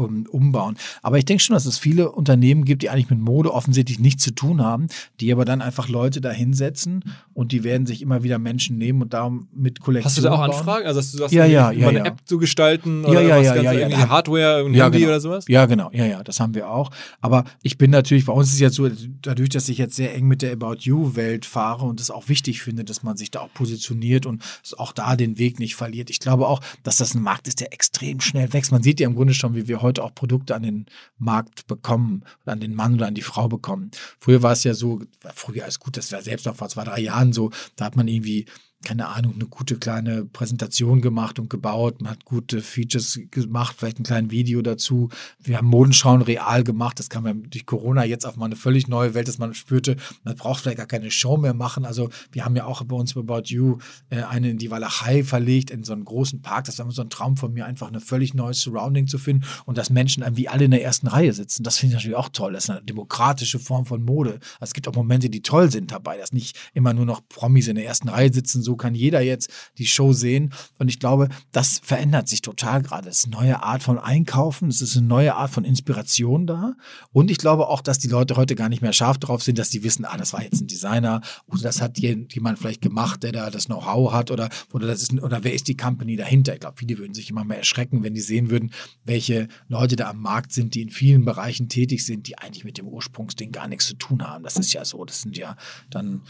um, 0.00 0.26
umbauen. 0.26 0.76
Aber 1.02 1.18
ich 1.18 1.24
denke 1.24 1.42
schon, 1.42 1.54
dass 1.54 1.66
es 1.66 1.78
viele 1.78 2.10
Unternehmen 2.10 2.64
gibt, 2.64 2.82
die 2.82 2.90
eigentlich 2.90 3.10
mit 3.10 3.20
Mode 3.20 3.52
offensichtlich 3.52 3.98
nichts 3.98 4.22
zu 4.22 4.32
tun 4.32 4.62
haben, 4.62 4.88
die 5.20 5.32
aber 5.32 5.44
dann 5.44 5.62
einfach 5.62 5.88
Leute 5.88 6.20
da 6.20 6.30
hinsetzen 6.30 7.04
und 7.34 7.52
die 7.52 7.64
werden 7.64 7.86
sich 7.86 8.02
immer 8.02 8.22
wieder 8.22 8.38
Menschen 8.38 8.78
nehmen 8.78 9.02
und 9.02 9.12
darum 9.12 9.48
mit 9.52 9.80
Kollektionen 9.80 10.04
Hast 10.04 10.18
du 10.18 10.22
da 10.22 10.32
auch 10.32 10.38
bauen. 10.38 10.50
Anfragen? 10.50 10.86
Also, 10.86 11.00
dass 11.00 11.12
du 11.12 11.18
sagst, 11.18 11.34
Ja, 11.34 11.44
ja, 11.44 11.70
ja, 11.70 11.88
eine. 11.88 12.04
App 12.04 12.18
zu 12.24 12.38
gestalten 12.38 13.04
oder 13.04 13.22
ja, 13.22 13.38
was 13.38 13.46
ja, 13.46 13.54
ganz 13.54 13.64
ja, 13.64 13.72
irgendwie 13.72 14.02
Hardware, 14.02 14.64
ein 14.64 14.74
Handy 14.74 14.98
genau. 14.98 15.10
oder 15.10 15.20
sowas? 15.20 15.44
Ja, 15.48 15.66
genau, 15.66 15.90
ja, 15.92 16.06
ja, 16.06 16.22
das 16.22 16.40
haben 16.40 16.54
wir 16.54 16.70
auch. 16.70 16.90
Aber 17.20 17.44
ich 17.62 17.78
bin 17.78 17.90
natürlich, 17.90 18.26
bei 18.26 18.32
uns 18.32 18.48
ist 18.48 18.54
es 18.54 18.60
jetzt 18.60 18.76
so, 18.76 18.88
dadurch, 19.22 19.48
dass 19.48 19.68
ich 19.68 19.78
jetzt 19.78 19.96
sehr 19.96 20.14
eng 20.14 20.26
mit 20.26 20.42
der 20.42 20.52
About 20.52 20.76
You-Welt 20.80 21.46
fahre 21.46 21.86
und 21.86 22.00
es 22.00 22.10
auch 22.10 22.28
wichtig 22.28 22.62
finde, 22.62 22.84
dass 22.84 23.02
man 23.02 23.16
sich 23.16 23.30
da 23.30 23.40
auch 23.40 23.52
positioniert 23.52 24.26
und 24.26 24.42
auch 24.76 24.92
da 24.92 25.16
den 25.16 25.38
Weg 25.38 25.58
nicht 25.58 25.74
verliert. 25.74 26.10
Ich 26.10 26.20
glaube 26.20 26.46
auch, 26.46 26.60
dass 26.82 26.98
das 26.98 27.14
ein 27.14 27.22
Markt 27.22 27.48
ist, 27.48 27.60
der 27.60 27.72
extrem 27.72 28.20
schnell 28.20 28.52
wächst. 28.52 28.72
Man 28.72 28.82
sieht 28.82 29.00
ja 29.00 29.08
im 29.08 29.14
Grunde 29.14 29.34
schon, 29.34 29.54
wie 29.54 29.68
wir 29.68 29.82
heute 29.82 29.89
auch 29.98 30.14
Produkte 30.14 30.54
an 30.54 30.62
den 30.62 30.86
Markt 31.18 31.66
bekommen, 31.66 32.24
an 32.44 32.60
den 32.60 32.74
Mann 32.74 32.94
oder 32.94 33.06
an 33.06 33.14
die 33.14 33.22
Frau 33.22 33.48
bekommen. 33.48 33.90
Früher 34.18 34.42
war 34.42 34.52
es 34.52 34.64
ja 34.64 34.74
so, 34.74 35.00
früher 35.34 35.66
ist 35.66 35.80
gut, 35.80 35.96
das 35.96 36.12
war 36.12 36.22
selbst 36.22 36.46
noch 36.46 36.56
vor 36.56 36.68
zwei, 36.68 36.84
drei 36.84 37.00
Jahren 37.00 37.32
so, 37.32 37.50
da 37.76 37.86
hat 37.86 37.96
man 37.96 38.08
irgendwie 38.08 38.46
keine 38.82 39.08
Ahnung, 39.08 39.34
eine 39.34 39.46
gute 39.46 39.76
kleine 39.76 40.24
Präsentation 40.24 41.02
gemacht 41.02 41.38
und 41.38 41.50
gebaut. 41.50 42.00
Man 42.00 42.10
hat 42.10 42.24
gute 42.24 42.62
Features 42.62 43.20
gemacht, 43.30 43.76
vielleicht 43.78 44.00
ein 44.00 44.04
kleines 44.04 44.30
Video 44.30 44.62
dazu. 44.62 45.10
Wir 45.38 45.58
haben 45.58 45.66
Modenschauen 45.66 46.22
real 46.22 46.64
gemacht. 46.64 46.98
Das 46.98 47.10
kam 47.10 47.26
ja 47.26 47.34
durch 47.34 47.66
Corona 47.66 48.04
jetzt 48.04 48.24
auf 48.24 48.36
mal 48.36 48.46
eine 48.46 48.56
völlig 48.56 48.88
neue 48.88 49.12
Welt, 49.12 49.28
dass 49.28 49.36
man 49.36 49.52
spürte, 49.52 49.96
man 50.24 50.34
braucht 50.34 50.62
vielleicht 50.62 50.78
gar 50.78 50.86
keine 50.86 51.10
Show 51.10 51.36
mehr 51.36 51.52
machen. 51.52 51.84
Also 51.84 52.08
wir 52.32 52.44
haben 52.44 52.56
ja 52.56 52.64
auch 52.64 52.82
bei 52.84 52.96
uns 52.96 53.12
bei 53.12 53.20
About 53.20 53.48
You 53.48 53.78
äh, 54.08 54.22
eine 54.22 54.50
in 54.50 54.58
die 54.58 54.70
Walachei 54.70 55.24
verlegt, 55.24 55.70
in 55.70 55.84
so 55.84 55.92
einen 55.92 56.06
großen 56.06 56.40
Park. 56.40 56.64
Das 56.64 56.78
war 56.78 56.84
immer 56.84 56.94
so 56.94 57.02
ein 57.02 57.10
Traum 57.10 57.36
von 57.36 57.52
mir, 57.52 57.66
einfach 57.66 57.88
eine 57.88 58.00
völlig 58.00 58.32
neue 58.32 58.54
Surrounding 58.54 59.06
zu 59.06 59.18
finden 59.18 59.44
und 59.66 59.76
dass 59.76 59.90
Menschen 59.90 60.24
wie 60.36 60.48
alle 60.48 60.64
in 60.64 60.70
der 60.70 60.82
ersten 60.82 61.06
Reihe 61.06 61.34
sitzen. 61.34 61.64
Das 61.64 61.76
finde 61.76 61.92
ich 61.92 61.98
natürlich 61.98 62.16
auch 62.16 62.30
toll. 62.30 62.54
Das 62.54 62.64
ist 62.64 62.70
eine 62.70 62.82
demokratische 62.82 63.58
Form 63.58 63.84
von 63.84 64.02
Mode. 64.02 64.40
Also 64.58 64.70
es 64.70 64.72
gibt 64.72 64.88
auch 64.88 64.94
Momente, 64.94 65.28
die 65.28 65.42
toll 65.42 65.70
sind 65.70 65.92
dabei, 65.92 66.16
dass 66.16 66.32
nicht 66.32 66.58
immer 66.72 66.94
nur 66.94 67.04
noch 67.04 67.20
Promis 67.28 67.68
in 67.68 67.76
der 67.76 67.84
ersten 67.84 68.08
Reihe 68.08 68.32
sitzen, 68.32 68.62
so 68.62 68.69
kann 68.76 68.94
jeder 68.94 69.20
jetzt 69.20 69.50
die 69.78 69.86
Show 69.86 70.12
sehen. 70.12 70.52
Und 70.78 70.88
ich 70.88 70.98
glaube, 70.98 71.28
das 71.52 71.80
verändert 71.82 72.28
sich 72.28 72.42
total 72.42 72.82
gerade. 72.82 73.08
Es 73.08 73.18
ist 73.18 73.26
eine 73.26 73.36
neue 73.36 73.62
Art 73.62 73.82
von 73.82 73.98
Einkaufen, 73.98 74.68
es 74.68 74.80
ist 74.80 74.96
eine 74.96 75.06
neue 75.06 75.34
Art 75.34 75.50
von 75.50 75.64
Inspiration 75.64 76.46
da. 76.46 76.74
Und 77.12 77.30
ich 77.30 77.38
glaube 77.38 77.68
auch, 77.68 77.80
dass 77.80 77.98
die 77.98 78.08
Leute 78.08 78.36
heute 78.36 78.54
gar 78.54 78.68
nicht 78.68 78.82
mehr 78.82 78.92
scharf 78.92 79.18
drauf 79.18 79.42
sind, 79.42 79.58
dass 79.58 79.70
die 79.70 79.82
wissen, 79.82 80.04
ah, 80.04 80.16
das 80.16 80.32
war 80.32 80.42
jetzt 80.42 80.60
ein 80.60 80.66
Designer 80.66 81.20
oder 81.46 81.62
das 81.62 81.80
hat 81.80 81.98
jemand 81.98 82.58
vielleicht 82.58 82.82
gemacht, 82.82 83.22
der 83.22 83.32
da 83.32 83.50
das 83.50 83.66
Know-how 83.66 84.12
hat 84.12 84.30
oder, 84.30 84.48
oder, 84.72 84.86
das 84.86 85.02
ist, 85.02 85.12
oder 85.12 85.44
wer 85.44 85.54
ist 85.54 85.68
die 85.68 85.76
Company 85.76 86.16
dahinter. 86.16 86.54
Ich 86.54 86.60
glaube, 86.60 86.76
viele 86.78 86.98
würden 86.98 87.14
sich 87.14 87.30
immer 87.30 87.44
mehr 87.44 87.58
erschrecken, 87.58 88.02
wenn 88.02 88.14
die 88.14 88.20
sehen 88.20 88.50
würden, 88.50 88.72
welche 89.04 89.48
Leute 89.68 89.96
da 89.96 90.10
am 90.10 90.20
Markt 90.20 90.52
sind, 90.52 90.74
die 90.74 90.82
in 90.82 90.90
vielen 90.90 91.24
Bereichen 91.24 91.68
tätig 91.68 92.04
sind, 92.04 92.28
die 92.28 92.38
eigentlich 92.38 92.64
mit 92.64 92.78
dem 92.78 92.86
Ursprungsding 92.88 93.52
gar 93.52 93.68
nichts 93.68 93.86
zu 93.86 93.94
tun 93.94 94.26
haben. 94.26 94.44
Das 94.44 94.56
ist 94.56 94.72
ja 94.72 94.84
so. 94.84 95.04
Das 95.04 95.22
sind 95.22 95.36
ja 95.36 95.56
dann 95.90 96.22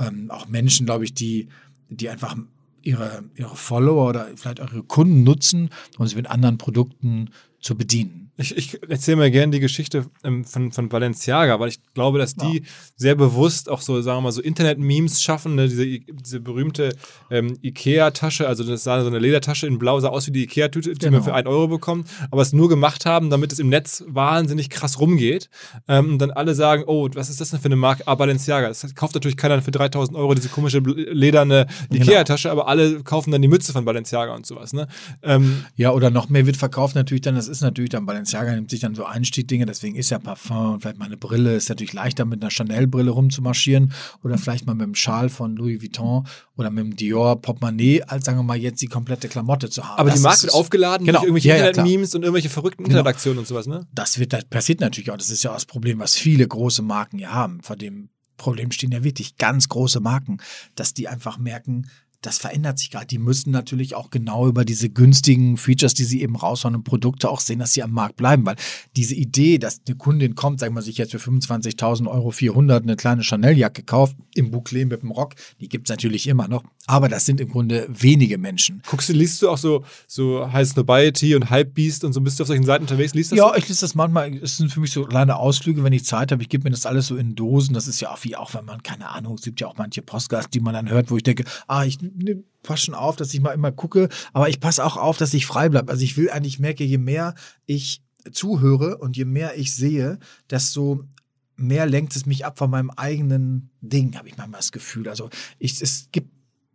ähm, 0.00 0.30
auch 0.30 0.48
Menschen, 0.48 0.86
glaube 0.86 1.04
ich, 1.04 1.14
die 1.14 1.48
die 1.96 2.08
einfach 2.08 2.36
ihre, 2.82 3.24
ihre 3.36 3.56
Follower 3.56 4.08
oder 4.08 4.28
vielleicht 4.36 4.60
auch 4.60 4.72
ihre 4.72 4.82
Kunden 4.82 5.22
nutzen, 5.22 5.70
um 5.98 6.06
sie 6.06 6.16
mit 6.16 6.28
anderen 6.28 6.58
Produkten 6.58 7.30
zu 7.60 7.76
bedienen. 7.76 8.31
Ich, 8.42 8.56
ich 8.56 8.78
erzähle 8.88 9.16
mal 9.16 9.30
gerne 9.30 9.52
die 9.52 9.60
Geschichte 9.60 10.06
ähm, 10.24 10.44
von, 10.44 10.72
von 10.72 10.88
Balenciaga, 10.88 11.58
weil 11.60 11.68
ich 11.68 11.80
glaube, 11.94 12.18
dass 12.18 12.34
die 12.34 12.58
Ja. 12.58 12.64
sehr 12.96 13.14
bewusst 13.14 13.70
auch 13.70 13.80
so, 13.80 14.00
sagen 14.02 14.18
wir 14.18 14.22
mal, 14.22 14.32
so 14.32 14.42
Internet-Memes 14.42 15.22
schaffen. 15.22 15.54
Ne? 15.54 15.68
Diese, 15.68 15.86
diese 16.00 16.40
berühmte 16.40 16.94
ähm, 17.30 17.56
Ikea-Tasche, 17.62 18.46
also 18.48 18.64
das 18.64 18.84
sah 18.84 19.00
so 19.02 19.06
eine 19.06 19.18
Ledertasche 19.18 19.66
in 19.66 19.78
Blau, 19.78 20.00
sah 20.00 20.08
aus 20.08 20.26
wie 20.26 20.32
die 20.32 20.42
Ikea-Tüte, 20.44 20.92
die 20.92 20.98
Genau. 20.98 21.12
man 21.18 21.22
für 21.24 21.34
1 21.34 21.46
Euro 21.46 21.68
bekommt, 21.68 22.08
aber 22.30 22.42
es 22.42 22.52
nur 22.52 22.68
gemacht 22.68 23.06
haben, 23.06 23.30
damit 23.30 23.52
es 23.52 23.58
im 23.58 23.68
Netz 23.68 24.04
wahnsinnig 24.06 24.70
krass 24.70 24.98
rumgeht. 25.00 25.48
Ähm, 25.88 26.12
und 26.14 26.18
dann 26.18 26.30
alle 26.30 26.54
sagen, 26.54 26.84
oh, 26.86 27.08
was 27.14 27.30
ist 27.30 27.40
das 27.40 27.50
denn 27.50 27.60
für 27.60 27.66
eine 27.66 27.76
Marke? 27.76 28.02
Ah, 28.06 28.14
Balenciaga. 28.14 28.68
Das 28.68 28.94
kauft 28.94 29.14
natürlich 29.14 29.36
keiner 29.36 29.60
für 29.62 29.70
3000 29.70 30.16
Euro 30.18 30.34
diese 30.34 30.48
komische 30.48 30.78
lederne 30.78 31.66
Genau. 31.90 32.02
Ikea-Tasche, 32.04 32.50
aber 32.50 32.66
alle 32.68 33.02
kaufen 33.02 33.30
dann 33.30 33.42
die 33.42 33.48
Mütze 33.48 33.72
von 33.72 33.84
Balenciaga 33.84 34.34
und 34.34 34.46
sowas. 34.46 34.72
Ne? 34.72 34.88
Ähm, 35.22 35.64
Ja, 35.76 35.92
oder 35.92 36.10
noch 36.10 36.28
mehr 36.28 36.46
wird 36.46 36.56
verkauft 36.56 36.94
natürlich 36.94 37.20
dann, 37.22 37.34
das 37.34 37.48
ist 37.48 37.60
natürlich 37.60 37.90
dann, 37.90 38.06
Balenciaga 38.06 38.31
nimmt 38.54 38.70
sich 38.70 38.80
dann 38.80 38.94
so 38.94 39.04
Einstiegdinge, 39.04 39.66
deswegen 39.66 39.96
ist 39.96 40.10
ja 40.10 40.18
Parfum 40.18 40.74
und 40.74 40.80
vielleicht 40.80 40.98
mal 40.98 41.04
eine 41.06 41.16
Brille, 41.16 41.54
ist 41.56 41.68
natürlich 41.68 41.92
leichter 41.92 42.24
mit 42.24 42.42
einer 42.42 42.50
Chanel-Brille 42.50 43.10
rumzumarschieren 43.10 43.92
oder 44.22 44.38
vielleicht 44.38 44.66
mal 44.66 44.74
mit 44.74 44.86
dem 44.86 44.94
Schal 44.94 45.28
von 45.28 45.56
Louis 45.56 45.80
Vuitton 45.82 46.26
oder 46.56 46.70
mit 46.70 46.84
dem 46.84 46.96
Dior 46.96 47.40
Portemonnaie, 47.40 48.02
als 48.02 48.24
sagen 48.24 48.38
wir 48.38 48.42
mal 48.42 48.56
jetzt 48.56 48.80
die 48.82 48.86
komplette 48.86 49.28
Klamotte 49.28 49.70
zu 49.70 49.84
haben. 49.86 49.98
Aber 49.98 50.10
Das 50.10 50.18
die 50.20 50.22
Marke 50.22 50.42
wird 50.42 50.54
aufgeladen 50.54 51.06
Genau. 51.06 51.20
durch 51.20 51.28
irgendwelche 51.28 51.48
Ja, 51.48 51.56
ja, 51.56 51.68
Internet-Memes 51.68 52.14
und 52.14 52.22
irgendwelche 52.22 52.48
verrückten 52.48 52.84
Genau. 52.84 52.98
Internetaktionen 52.98 53.38
und 53.40 53.46
sowas, 53.46 53.66
ne? 53.66 53.86
das 53.94 54.18
wird, 54.18 54.32
das 54.32 54.44
passiert 54.44 54.80
natürlich 54.80 55.10
auch. 55.10 55.16
Das 55.16 55.30
ist 55.30 55.42
ja 55.42 55.50
auch 55.50 55.54
das 55.54 55.66
Problem, 55.66 55.98
was 55.98 56.14
viele 56.14 56.46
große 56.46 56.82
Marken 56.82 57.18
ja 57.18 57.32
haben. 57.32 57.60
Vor 57.62 57.76
dem 57.76 58.08
Problem 58.36 58.72
stehen 58.72 58.90
ja 58.92 59.04
wirklich 59.04 59.36
ganz 59.36 59.68
große 59.68 60.00
Marken, 60.00 60.38
dass 60.74 60.94
die 60.94 61.06
einfach 61.06 61.38
merken, 61.38 61.88
das 62.22 62.38
verändert 62.38 62.78
sich 62.78 62.90
gerade. 62.90 63.06
Die 63.06 63.18
müssen 63.18 63.50
natürlich 63.50 63.94
auch 63.94 64.10
genau 64.10 64.46
über 64.46 64.64
diese 64.64 64.88
günstigen 64.88 65.56
Features, 65.56 65.94
die 65.94 66.04
sie 66.04 66.22
eben 66.22 66.36
raushauen 66.36 66.76
und 66.76 66.84
Produkte 66.84 67.28
auch 67.28 67.40
sehen, 67.40 67.58
dass 67.58 67.72
sie 67.72 67.82
am 67.82 67.90
Markt 67.90 68.16
bleiben. 68.16 68.46
Weil 68.46 68.56
diese 68.96 69.14
Idee, 69.14 69.58
dass 69.58 69.80
eine 69.86 69.96
Kundin 69.96 70.34
kommt, 70.34 70.60
sagen 70.60 70.74
wir 70.74 70.82
sich 70.82 70.98
jetzt 70.98 71.10
für 71.10 71.18
25.000 71.18 72.08
Euro 72.08 72.30
400 72.30 72.82
eine 72.82 72.96
kleine 72.96 73.22
Chanel-Jacke 73.22 73.82
kauft, 73.82 74.16
im 74.34 74.50
Bouclé 74.50 74.86
mit 74.86 75.02
dem 75.02 75.10
Rock, 75.10 75.34
die 75.60 75.68
gibt 75.68 75.88
es 75.88 75.90
natürlich 75.90 76.26
immer 76.26 76.48
noch. 76.48 76.64
Aber 76.86 77.08
das 77.08 77.26
sind 77.26 77.40
im 77.40 77.48
Grunde 77.48 77.86
wenige 77.88 78.38
Menschen. 78.38 78.82
Guckst 78.88 79.08
du, 79.08 79.12
liest 79.12 79.42
du 79.42 79.48
auch 79.50 79.58
so, 79.58 79.84
so 80.06 80.50
High 80.52 80.68
Snobiety 80.68 81.34
und 81.34 81.50
Hypebeast 81.50 82.04
und 82.04 82.12
so, 82.12 82.20
bist 82.20 82.38
du 82.38 82.44
auf 82.44 82.48
solchen 82.48 82.64
Seiten 82.64 82.84
unterwegs, 82.84 83.14
liest 83.14 83.32
das 83.32 83.38
Ja, 83.38 83.48
so? 83.48 83.54
ich 83.56 83.68
lese 83.68 83.82
das 83.82 83.94
manchmal. 83.94 84.34
Es 84.36 84.56
sind 84.56 84.72
für 84.72 84.80
mich 84.80 84.92
so 84.92 85.04
kleine 85.04 85.36
Ausflüge, 85.36 85.82
wenn 85.84 85.92
ich 85.92 86.04
Zeit 86.04 86.32
habe. 86.32 86.42
Ich 86.42 86.48
gebe 86.48 86.64
mir 86.64 86.70
das 86.70 86.86
alles 86.86 87.06
so 87.08 87.16
in 87.16 87.34
Dosen. 87.34 87.74
Das 87.74 87.88
ist 87.88 88.00
ja 88.00 88.10
auch 88.12 88.18
wie 88.22 88.36
auch, 88.36 88.54
wenn 88.54 88.64
man, 88.64 88.82
keine 88.82 89.10
Ahnung, 89.10 89.34
es 89.34 89.42
gibt 89.42 89.60
ja 89.60 89.66
auch 89.66 89.76
manche 89.76 90.02
Podcasts, 90.02 90.50
die 90.50 90.60
man 90.60 90.74
dann 90.74 90.88
hört, 90.88 91.10
wo 91.10 91.16
ich 91.16 91.22
denke, 91.22 91.44
ah, 91.66 91.84
ich 91.84 91.98
ne, 92.16 92.42
passe 92.62 92.86
schon 92.86 92.94
auf, 92.94 93.16
dass 93.16 93.32
ich 93.34 93.40
mal 93.40 93.52
immer 93.52 93.72
gucke. 93.72 94.08
Aber 94.32 94.48
ich 94.48 94.60
passe 94.60 94.84
auch 94.84 94.96
auf, 94.96 95.16
dass 95.16 95.34
ich 95.34 95.46
frei 95.46 95.68
bleibe. 95.68 95.90
Also 95.90 96.04
ich 96.04 96.16
will 96.16 96.30
eigentlich 96.30 96.58
merke, 96.58 96.84
je 96.84 96.98
mehr 96.98 97.34
ich 97.66 98.02
zuhöre 98.30 98.98
und 98.98 99.16
je 99.16 99.24
mehr 99.24 99.58
ich 99.58 99.74
sehe, 99.74 100.18
desto 100.48 101.04
mehr 101.56 101.86
lenkt 101.86 102.16
es 102.16 102.26
mich 102.26 102.44
ab 102.44 102.58
von 102.58 102.70
meinem 102.70 102.90
eigenen 102.90 103.70
Ding, 103.80 104.16
habe 104.16 104.28
ich 104.28 104.36
manchmal 104.36 104.60
das 104.60 104.72
Gefühl. 104.72 105.08
Also 105.08 105.28
ich, 105.58 105.80
es 105.82 106.08
gibt 106.12 106.30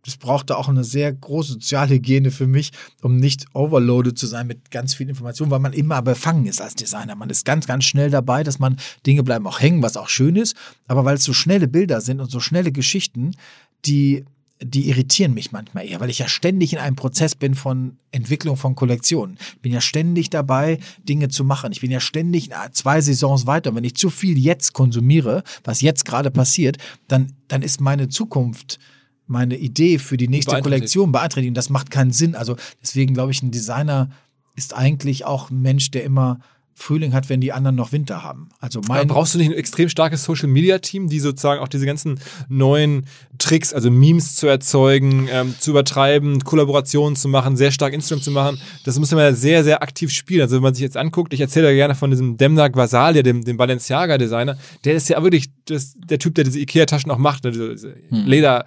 es 0.06 0.16
brauchte 0.16 0.56
auch 0.56 0.68
eine 0.68 0.84
sehr 0.84 1.12
große 1.12 1.54
Sozialhygiene 1.54 2.30
für 2.30 2.46
mich, 2.46 2.72
um 3.02 3.16
nicht 3.16 3.46
overloaded 3.54 4.18
zu 4.18 4.26
sein 4.26 4.46
mit 4.46 4.70
ganz 4.70 4.94
viel 4.94 5.08
Information, 5.08 5.50
weil 5.50 5.58
man 5.58 5.72
immer 5.72 6.00
befangen 6.02 6.46
ist 6.46 6.62
als 6.62 6.74
Designer. 6.74 7.14
Man 7.14 7.30
ist 7.30 7.44
ganz, 7.44 7.66
ganz 7.66 7.84
schnell 7.84 8.10
dabei, 8.10 8.42
dass 8.42 8.58
man 8.58 8.78
Dinge 9.06 9.22
bleiben 9.22 9.46
auch 9.46 9.60
hängen, 9.60 9.82
was 9.82 9.96
auch 9.96 10.08
schön 10.08 10.36
ist. 10.36 10.56
Aber 10.86 11.04
weil 11.04 11.16
es 11.16 11.24
so 11.24 11.32
schnelle 11.32 11.68
Bilder 11.68 12.00
sind 12.00 12.20
und 12.20 12.30
so 12.30 12.40
schnelle 12.40 12.72
Geschichten, 12.72 13.32
die 13.84 14.24
die 14.60 14.88
irritieren 14.88 15.34
mich 15.34 15.52
manchmal 15.52 15.86
eher, 15.86 16.00
weil 16.00 16.10
ich 16.10 16.18
ja 16.18 16.28
ständig 16.28 16.72
in 16.72 16.78
einem 16.78 16.96
Prozess 16.96 17.34
bin 17.34 17.54
von 17.54 17.96
Entwicklung 18.10 18.56
von 18.56 18.74
Kollektionen. 18.74 19.38
Ich 19.54 19.60
bin 19.60 19.72
ja 19.72 19.80
ständig 19.80 20.30
dabei, 20.30 20.78
Dinge 21.02 21.28
zu 21.28 21.44
machen. 21.44 21.70
Ich 21.72 21.80
bin 21.80 21.90
ja 21.90 22.00
ständig 22.00 22.50
zwei 22.72 23.00
Saisons 23.00 23.46
weiter. 23.46 23.70
Und 23.70 23.76
wenn 23.76 23.84
ich 23.84 23.94
zu 23.94 24.10
viel 24.10 24.36
jetzt 24.36 24.72
konsumiere, 24.72 25.44
was 25.62 25.80
jetzt 25.80 26.04
gerade 26.04 26.30
passiert, 26.30 26.78
dann, 27.06 27.32
dann 27.46 27.62
ist 27.62 27.80
meine 27.80 28.08
Zukunft, 28.08 28.78
meine 29.26 29.56
Idee 29.56 29.98
für 29.98 30.16
die 30.16 30.28
nächste. 30.28 30.60
Kollektion 30.60 31.12
beeinträchtigt. 31.12 31.50
Und 31.50 31.56
das 31.56 31.70
macht 31.70 31.90
keinen 31.90 32.12
Sinn. 32.12 32.34
Also 32.34 32.56
deswegen 32.82 33.14
glaube 33.14 33.30
ich, 33.30 33.42
ein 33.42 33.52
Designer 33.52 34.10
ist 34.56 34.74
eigentlich 34.74 35.24
auch 35.24 35.50
ein 35.50 35.62
Mensch, 35.62 35.92
der 35.92 36.02
immer 36.02 36.40
Frühling 36.78 37.12
hat, 37.12 37.28
wenn 37.28 37.40
die 37.40 37.52
anderen 37.52 37.74
noch 37.74 37.90
Winter 37.90 38.22
haben. 38.22 38.50
Also 38.60 38.78
Aber 38.78 38.94
mein 38.94 39.08
brauchst 39.08 39.34
du 39.34 39.38
nicht 39.38 39.50
ein 39.50 39.56
extrem 39.56 39.88
starkes 39.88 40.22
Social-Media-Team, 40.22 41.08
die 41.08 41.18
sozusagen 41.18 41.60
auch 41.60 41.66
diese 41.66 41.86
ganzen 41.86 42.20
neuen 42.48 43.06
Tricks, 43.38 43.74
also 43.74 43.90
Memes 43.90 44.36
zu 44.36 44.46
erzeugen, 44.46 45.28
ähm, 45.30 45.56
zu 45.58 45.72
übertreiben, 45.72 46.44
Kollaborationen 46.44 47.16
zu 47.16 47.28
machen, 47.28 47.56
sehr 47.56 47.72
stark 47.72 47.92
Instagram 47.92 48.22
zu 48.22 48.30
machen, 48.30 48.60
das 48.84 48.96
muss 48.98 49.10
man 49.10 49.20
ja 49.20 49.32
sehr, 49.32 49.64
sehr 49.64 49.82
aktiv 49.82 50.12
spielen. 50.12 50.42
Also 50.42 50.54
wenn 50.54 50.62
man 50.62 50.74
sich 50.74 50.82
jetzt 50.82 50.96
anguckt, 50.96 51.34
ich 51.34 51.40
erzähle 51.40 51.68
ja 51.68 51.74
gerne 51.74 51.96
von 51.96 52.10
diesem 52.10 52.36
Demna 52.36 52.68
Gvasalia, 52.68 53.22
dem, 53.22 53.44
dem 53.44 53.56
Balenciaga-Designer, 53.56 54.56
der 54.84 54.94
ist 54.94 55.08
ja 55.08 55.20
wirklich 55.22 55.50
das, 55.64 55.94
der 55.96 56.20
Typ, 56.20 56.36
der 56.36 56.44
diese 56.44 56.60
Ikea-Taschen 56.60 57.10
auch 57.10 57.18
macht, 57.18 57.42
ne, 57.42 57.50
diese, 57.50 57.70
diese 57.72 57.94
Leder. 58.10 58.64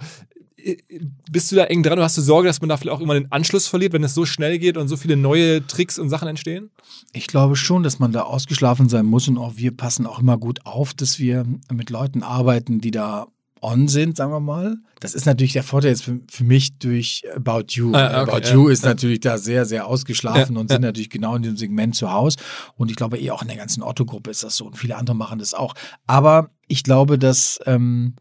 Bist 1.29 1.51
du 1.51 1.55
da 1.55 1.65
eng 1.65 1.83
dran 1.83 1.93
oder 1.93 2.03
hast 2.03 2.17
du 2.17 2.21
Sorge, 2.21 2.47
dass 2.47 2.61
man 2.61 2.69
da 2.69 2.77
vielleicht 2.77 2.95
auch 2.95 3.01
immer 3.01 3.13
den 3.13 3.31
Anschluss 3.31 3.67
verliert, 3.67 3.93
wenn 3.93 4.03
es 4.03 4.13
so 4.13 4.25
schnell 4.25 4.59
geht 4.59 4.77
und 4.77 4.87
so 4.87 4.97
viele 4.97 5.17
neue 5.17 5.65
Tricks 5.65 5.99
und 5.99 6.09
Sachen 6.09 6.27
entstehen? 6.27 6.69
Ich 7.13 7.27
glaube 7.27 7.55
schon, 7.55 7.83
dass 7.83 7.99
man 7.99 8.11
da 8.11 8.23
ausgeschlafen 8.23 8.89
sein 8.89 9.05
muss 9.05 9.27
und 9.27 9.37
auch 9.37 9.53
wir 9.55 9.75
passen 9.75 10.05
auch 10.05 10.19
immer 10.19 10.37
gut 10.37 10.65
auf, 10.65 10.93
dass 10.93 11.19
wir 11.19 11.45
mit 11.71 11.89
Leuten 11.89 12.23
arbeiten, 12.23 12.79
die 12.79 12.91
da 12.91 13.27
on 13.61 13.87
sind, 13.87 14.17
sagen 14.17 14.31
wir 14.31 14.39
mal. 14.39 14.77
Das 14.99 15.13
ist 15.13 15.25
natürlich 15.25 15.53
der 15.53 15.63
Vorteil 15.63 15.91
jetzt 15.91 16.03
für, 16.03 16.19
für 16.29 16.43
mich 16.43 16.77
durch 16.79 17.23
About 17.35 17.65
You. 17.69 17.93
Ah, 17.93 18.23
okay, 18.23 18.31
About 18.31 18.47
ja, 18.47 18.53
You 18.53 18.67
ist 18.67 18.83
ja. 18.83 18.89
natürlich 18.89 19.19
da 19.19 19.37
sehr, 19.37 19.65
sehr 19.65 19.87
ausgeschlafen 19.87 20.55
Ja, 20.55 20.61
und 20.61 20.69
sind 20.69 20.81
natürlich 20.81 21.09
genau 21.09 21.35
in 21.35 21.43
dem 21.43 21.57
Segment 21.57 21.95
zu 21.95 22.11
Hause. 22.11 22.37
Und 22.75 22.89
ich 22.89 22.97
glaube, 22.97 23.19
eh 23.19 23.31
auch 23.31 23.41
in 23.41 23.47
der 23.47 23.57
ganzen 23.57 23.83
Otto-Gruppe 23.83 24.31
ist 24.31 24.43
das 24.43 24.55
so 24.55 24.65
und 24.65 24.77
viele 24.77 24.97
andere 24.97 25.15
machen 25.15 25.39
das 25.39 25.53
auch. 25.53 25.75
Aber 26.07 26.49
ich 26.67 26.83
glaube, 26.83 27.17
dass 27.19 27.59
ähm, 27.65 28.15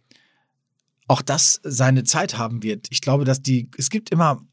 auch 1.11 1.23
das 1.23 1.61
seine 1.65 2.05
Zeit 2.05 2.39
haben 2.39 2.63
wird. 2.63 2.87
Ich 2.91 3.01
glaube, 3.01 3.25
dass 3.25 3.43
die, 3.43 3.69
es 3.77 3.91
gibt 3.91 4.11
immer 4.11 4.47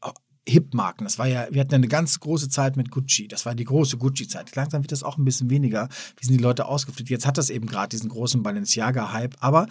Hip-Marken. 0.48 1.04
Das 1.04 1.16
war 1.16 1.28
ja, 1.28 1.46
wir 1.52 1.60
hatten 1.60 1.70
ja 1.70 1.76
eine 1.76 1.86
ganz 1.86 2.18
große 2.18 2.48
Zeit 2.48 2.76
mit 2.76 2.90
Gucci. 2.90 3.28
Das 3.28 3.46
war 3.46 3.54
die 3.54 3.62
große 3.62 3.96
Gucci-Zeit. 3.96 4.56
Langsam 4.56 4.82
wird 4.82 4.90
das 4.90 5.04
auch 5.04 5.18
ein 5.18 5.24
bisschen 5.24 5.50
weniger. 5.50 5.88
Wie 6.16 6.26
sind 6.26 6.36
die 6.36 6.42
Leute 6.42 6.66
ausgeflippt? 6.66 7.10
Jetzt 7.10 7.26
hat 7.26 7.38
das 7.38 7.50
eben 7.50 7.68
gerade 7.68 7.90
diesen 7.90 8.08
großen 8.08 8.42
Balenciaga-Hype. 8.42 9.36
Aber 9.38 9.68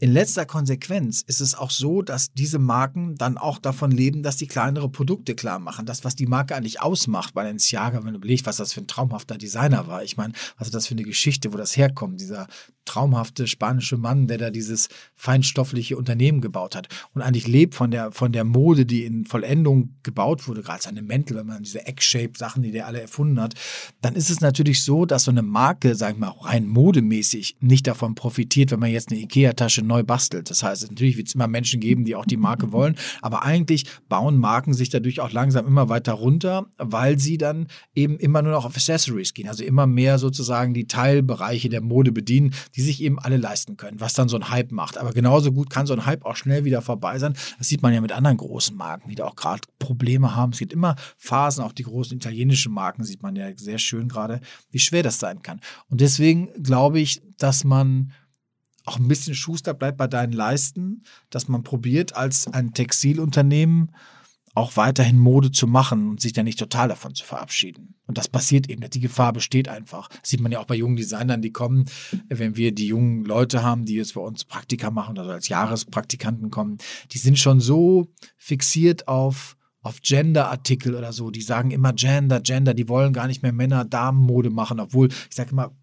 in 0.00 0.14
letzter 0.14 0.46
Konsequenz 0.46 1.20
ist 1.20 1.42
es 1.42 1.54
auch 1.54 1.70
so, 1.70 2.00
dass 2.00 2.32
diese 2.32 2.58
Marken 2.58 3.16
dann 3.16 3.36
auch 3.36 3.58
davon 3.58 3.90
leben, 3.90 4.22
dass 4.22 4.38
die 4.38 4.46
kleinere 4.46 4.88
Produkte 4.88 5.34
klar 5.34 5.58
machen. 5.58 5.84
Das, 5.84 6.04
was 6.04 6.16
die 6.16 6.24
Marke 6.24 6.56
eigentlich 6.56 6.80
ausmacht, 6.80 7.34
Balenciaga, 7.34 8.02
wenn 8.02 8.14
du 8.14 8.16
überlegst, 8.16 8.46
was 8.46 8.56
das 8.56 8.72
für 8.72 8.80
ein 8.80 8.86
traumhafter 8.86 9.36
Designer 9.36 9.86
war. 9.88 10.02
Ich 10.02 10.16
meine, 10.16 10.32
was 10.56 10.68
ist 10.68 10.74
das 10.74 10.86
für 10.86 10.94
eine 10.94 11.02
Geschichte, 11.02 11.52
wo 11.52 11.58
das 11.58 11.76
herkommt? 11.76 12.18
Dieser 12.18 12.46
traumhafte 12.86 13.46
spanische 13.46 13.98
Mann, 13.98 14.26
der 14.26 14.38
da 14.38 14.50
dieses 14.50 14.88
feinstoffliche 15.16 15.98
Unternehmen 15.98 16.40
gebaut 16.40 16.74
hat 16.74 16.88
und 17.12 17.20
eigentlich 17.20 17.46
lebt 17.46 17.74
von 17.74 17.90
der, 17.90 18.10
von 18.10 18.32
der 18.32 18.44
Mode, 18.44 18.86
die 18.86 19.04
in 19.04 19.26
Vollendung 19.26 19.96
gebaut 20.02 20.48
wurde, 20.48 20.62
gerade 20.62 20.82
seine 20.82 21.02
Mäntel, 21.02 21.36
wenn 21.36 21.46
man 21.46 21.62
diese 21.62 21.86
Egg-Shape-Sachen, 21.86 22.62
die 22.62 22.72
der 22.72 22.86
alle 22.86 23.02
erfunden 23.02 23.38
hat, 23.38 23.54
dann 24.00 24.16
ist 24.16 24.30
es 24.30 24.40
natürlich 24.40 24.82
so, 24.82 25.04
dass 25.04 25.24
so 25.24 25.30
eine 25.30 25.42
Marke, 25.42 25.94
sagen 25.94 26.20
wir 26.20 26.28
mal, 26.28 26.34
rein 26.40 26.66
modemäßig 26.66 27.58
nicht 27.60 27.86
davon 27.86 28.14
profitiert, 28.14 28.70
wenn 28.70 28.80
man 28.80 28.90
jetzt 28.90 29.10
eine 29.10 29.20
Ikea-Tasche 29.20 29.82
neu 29.90 30.02
bastelt. 30.02 30.48
Das 30.48 30.62
heißt, 30.62 30.88
natürlich 30.88 31.16
wird 31.16 31.28
es 31.28 31.34
immer 31.34 31.48
Menschen 31.48 31.80
geben, 31.80 32.04
die 32.04 32.16
auch 32.16 32.24
die 32.24 32.36
Marke 32.36 32.72
wollen, 32.72 32.96
aber 33.20 33.42
eigentlich 33.42 33.84
bauen 34.08 34.38
Marken 34.38 34.72
sich 34.72 34.88
dadurch 34.88 35.20
auch 35.20 35.32
langsam 35.32 35.66
immer 35.66 35.88
weiter 35.88 36.12
runter, 36.14 36.66
weil 36.78 37.18
sie 37.18 37.36
dann 37.36 37.66
eben 37.94 38.16
immer 38.18 38.40
nur 38.40 38.52
noch 38.52 38.64
auf 38.64 38.76
Accessories 38.76 39.34
gehen, 39.34 39.48
also 39.48 39.64
immer 39.64 39.86
mehr 39.86 40.18
sozusagen 40.18 40.72
die 40.72 40.86
Teilbereiche 40.86 41.68
der 41.68 41.80
Mode 41.80 42.12
bedienen, 42.12 42.54
die 42.76 42.82
sich 42.82 43.02
eben 43.02 43.18
alle 43.18 43.36
leisten 43.36 43.76
können, 43.76 44.00
was 44.00 44.14
dann 44.14 44.28
so 44.28 44.36
ein 44.36 44.48
Hype 44.50 44.72
macht. 44.72 44.96
Aber 44.96 45.12
genauso 45.12 45.52
gut 45.52 45.70
kann 45.70 45.86
so 45.86 45.92
ein 45.92 46.06
Hype 46.06 46.24
auch 46.24 46.36
schnell 46.36 46.64
wieder 46.64 46.82
vorbei 46.82 47.18
sein. 47.18 47.34
Das 47.58 47.68
sieht 47.68 47.82
man 47.82 47.92
ja 47.92 48.00
mit 48.00 48.12
anderen 48.12 48.36
großen 48.36 48.76
Marken, 48.76 49.10
die 49.10 49.16
da 49.16 49.26
auch 49.26 49.36
gerade 49.36 49.62
Probleme 49.78 50.34
haben. 50.36 50.52
Es 50.52 50.58
gibt 50.58 50.72
immer 50.72 50.96
Phasen, 51.16 51.64
auch 51.64 51.72
die 51.72 51.82
großen 51.82 52.16
italienischen 52.16 52.72
Marken 52.72 53.04
sieht 53.04 53.22
man 53.22 53.36
ja 53.36 53.48
sehr 53.56 53.78
schön 53.78 54.08
gerade, 54.08 54.40
wie 54.70 54.78
schwer 54.78 55.02
das 55.02 55.18
sein 55.18 55.42
kann. 55.42 55.60
Und 55.88 56.00
deswegen 56.00 56.48
glaube 56.62 57.00
ich, 57.00 57.20
dass 57.38 57.64
man 57.64 58.12
auch 58.84 58.98
ein 58.98 59.08
bisschen 59.08 59.34
Schuster 59.34 59.74
bleibt 59.74 59.98
bei 59.98 60.06
deinen 60.06 60.32
Leisten, 60.32 61.02
dass 61.30 61.48
man 61.48 61.62
probiert, 61.62 62.16
als 62.16 62.46
ein 62.48 62.72
Textilunternehmen 62.72 63.92
auch 64.54 64.76
weiterhin 64.76 65.18
Mode 65.18 65.52
zu 65.52 65.66
machen 65.66 66.10
und 66.10 66.20
sich 66.20 66.32
dann 66.32 66.44
nicht 66.44 66.58
total 66.58 66.88
davon 66.88 67.14
zu 67.14 67.24
verabschieden. 67.24 67.94
Und 68.06 68.18
das 68.18 68.28
passiert 68.28 68.68
eben, 68.68 68.88
die 68.90 69.00
Gefahr 69.00 69.32
besteht 69.32 69.68
einfach. 69.68 70.08
Das 70.08 70.30
sieht 70.30 70.40
man 70.40 70.50
ja 70.50 70.58
auch 70.58 70.64
bei 70.64 70.74
jungen 70.74 70.96
Designern, 70.96 71.40
die 71.40 71.52
kommen, 71.52 71.84
wenn 72.28 72.56
wir 72.56 72.74
die 72.74 72.88
jungen 72.88 73.24
Leute 73.24 73.62
haben, 73.62 73.84
die 73.84 73.94
jetzt 73.94 74.14
bei 74.14 74.20
uns 74.20 74.44
Praktika 74.44 74.90
machen 74.90 75.18
oder 75.18 75.30
als 75.30 75.48
Jahrespraktikanten 75.48 76.50
kommen, 76.50 76.78
die 77.12 77.18
sind 77.18 77.38
schon 77.38 77.60
so 77.60 78.08
fixiert 78.36 79.06
auf 79.06 79.56
auf 79.82 80.02
Gender-Artikel 80.02 80.94
oder 80.94 81.12
so, 81.12 81.30
die 81.30 81.40
sagen 81.40 81.70
immer 81.70 81.94
Gender, 81.94 82.40
Gender, 82.40 82.74
die 82.74 82.88
wollen 82.88 83.12
gar 83.12 83.26
nicht 83.26 83.42
mehr 83.42 83.52
Männer-Damen-Mode 83.52 84.50
machen, 84.50 84.78
obwohl 84.78 85.08
ich 85.08 85.34
sage 85.34 85.52
immer, 85.52 85.74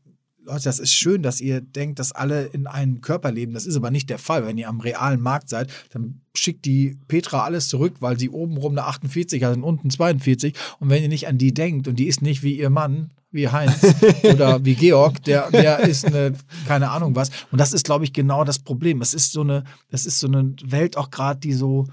Leute, 0.48 0.64
das 0.64 0.80
ist 0.80 0.94
schön, 0.94 1.22
dass 1.24 1.42
ihr 1.42 1.60
denkt, 1.60 2.00
dass 2.00 2.14
alle 2.14 2.46
in 2.46 2.68
einem 2.68 3.02
Körper 3.02 3.32
leben. 3.32 3.54
Das 3.54 3.66
ist 3.66 3.76
aber 3.76 3.92
nicht 3.92 4.10
der 4.10 4.18
Fall. 4.18 4.48
Wenn 4.48 4.58
ihr 4.58 4.70
am 4.70 4.80
realen 4.80 5.20
Markt 5.20 5.50
seid, 5.50 5.70
dann 5.92 6.22
schickt 6.34 6.64
die 6.64 6.98
Petra 7.10 7.44
alles 7.44 7.68
zurück, 7.68 7.96
weil 8.00 8.18
sie 8.18 8.30
obenrum 8.30 8.72
eine 8.72 8.86
48 8.86 9.44
hat 9.44 9.58
und 9.58 9.64
unten 9.64 9.90
42. 9.90 10.56
Und 10.80 10.90
wenn 10.90 11.04
ihr 11.04 11.10
nicht 11.10 11.28
an 11.28 11.38
die 11.38 11.54
denkt 11.54 11.90
und 11.90 11.98
die 12.00 12.08
ist 12.08 12.22
nicht 12.22 12.44
wie 12.44 12.58
ihr 12.58 12.70
Mann, 12.70 13.12
wie 13.30 13.50
Heinz 13.50 13.94
oder 14.24 14.64
wie 14.64 14.76
Georg, 14.76 15.22
der, 15.24 15.52
der 15.52 15.80
ist 15.80 16.06
eine, 16.06 16.34
keine 16.66 16.92
Ahnung 16.92 17.16
was. 17.16 17.30
Und 17.52 17.60
das 17.60 17.74
ist, 17.74 17.86
glaube 17.86 18.06
ich, 18.06 18.14
genau 18.14 18.46
das 18.46 18.60
Problem. 18.60 19.02
Es 19.02 19.14
ist 19.14 19.34
so 19.34 19.42
eine, 19.42 19.66
das 19.90 20.06
ist 20.06 20.20
so 20.20 20.28
eine 20.28 20.56
Welt 20.64 20.96
auch 20.96 21.12
gerade, 21.12 21.42
die 21.42 21.54
so, 21.54 21.88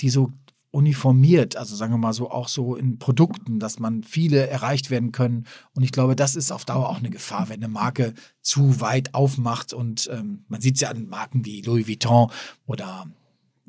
die 0.00 0.10
so 0.10 0.32
uniformiert, 0.70 1.56
also 1.56 1.74
sagen 1.74 1.92
wir 1.92 1.98
mal 1.98 2.12
so 2.12 2.30
auch 2.30 2.48
so 2.48 2.76
in 2.76 2.98
Produkten, 2.98 3.58
dass 3.58 3.78
man 3.78 4.04
viele 4.04 4.46
erreicht 4.46 4.90
werden 4.90 5.10
können. 5.12 5.46
Und 5.74 5.82
ich 5.82 5.92
glaube, 5.92 6.14
das 6.14 6.36
ist 6.36 6.52
auf 6.52 6.64
Dauer 6.64 6.88
auch 6.88 6.98
eine 6.98 7.10
Gefahr, 7.10 7.48
wenn 7.48 7.62
eine 7.62 7.72
Marke 7.72 8.14
zu 8.40 8.80
weit 8.80 9.14
aufmacht. 9.14 9.72
Und 9.72 10.08
ähm, 10.12 10.44
man 10.48 10.60
sieht 10.60 10.76
es 10.76 10.82
ja 10.82 10.90
an 10.90 11.08
Marken 11.08 11.44
wie 11.44 11.62
Louis 11.62 11.88
Vuitton 11.88 12.30
oder 12.66 13.06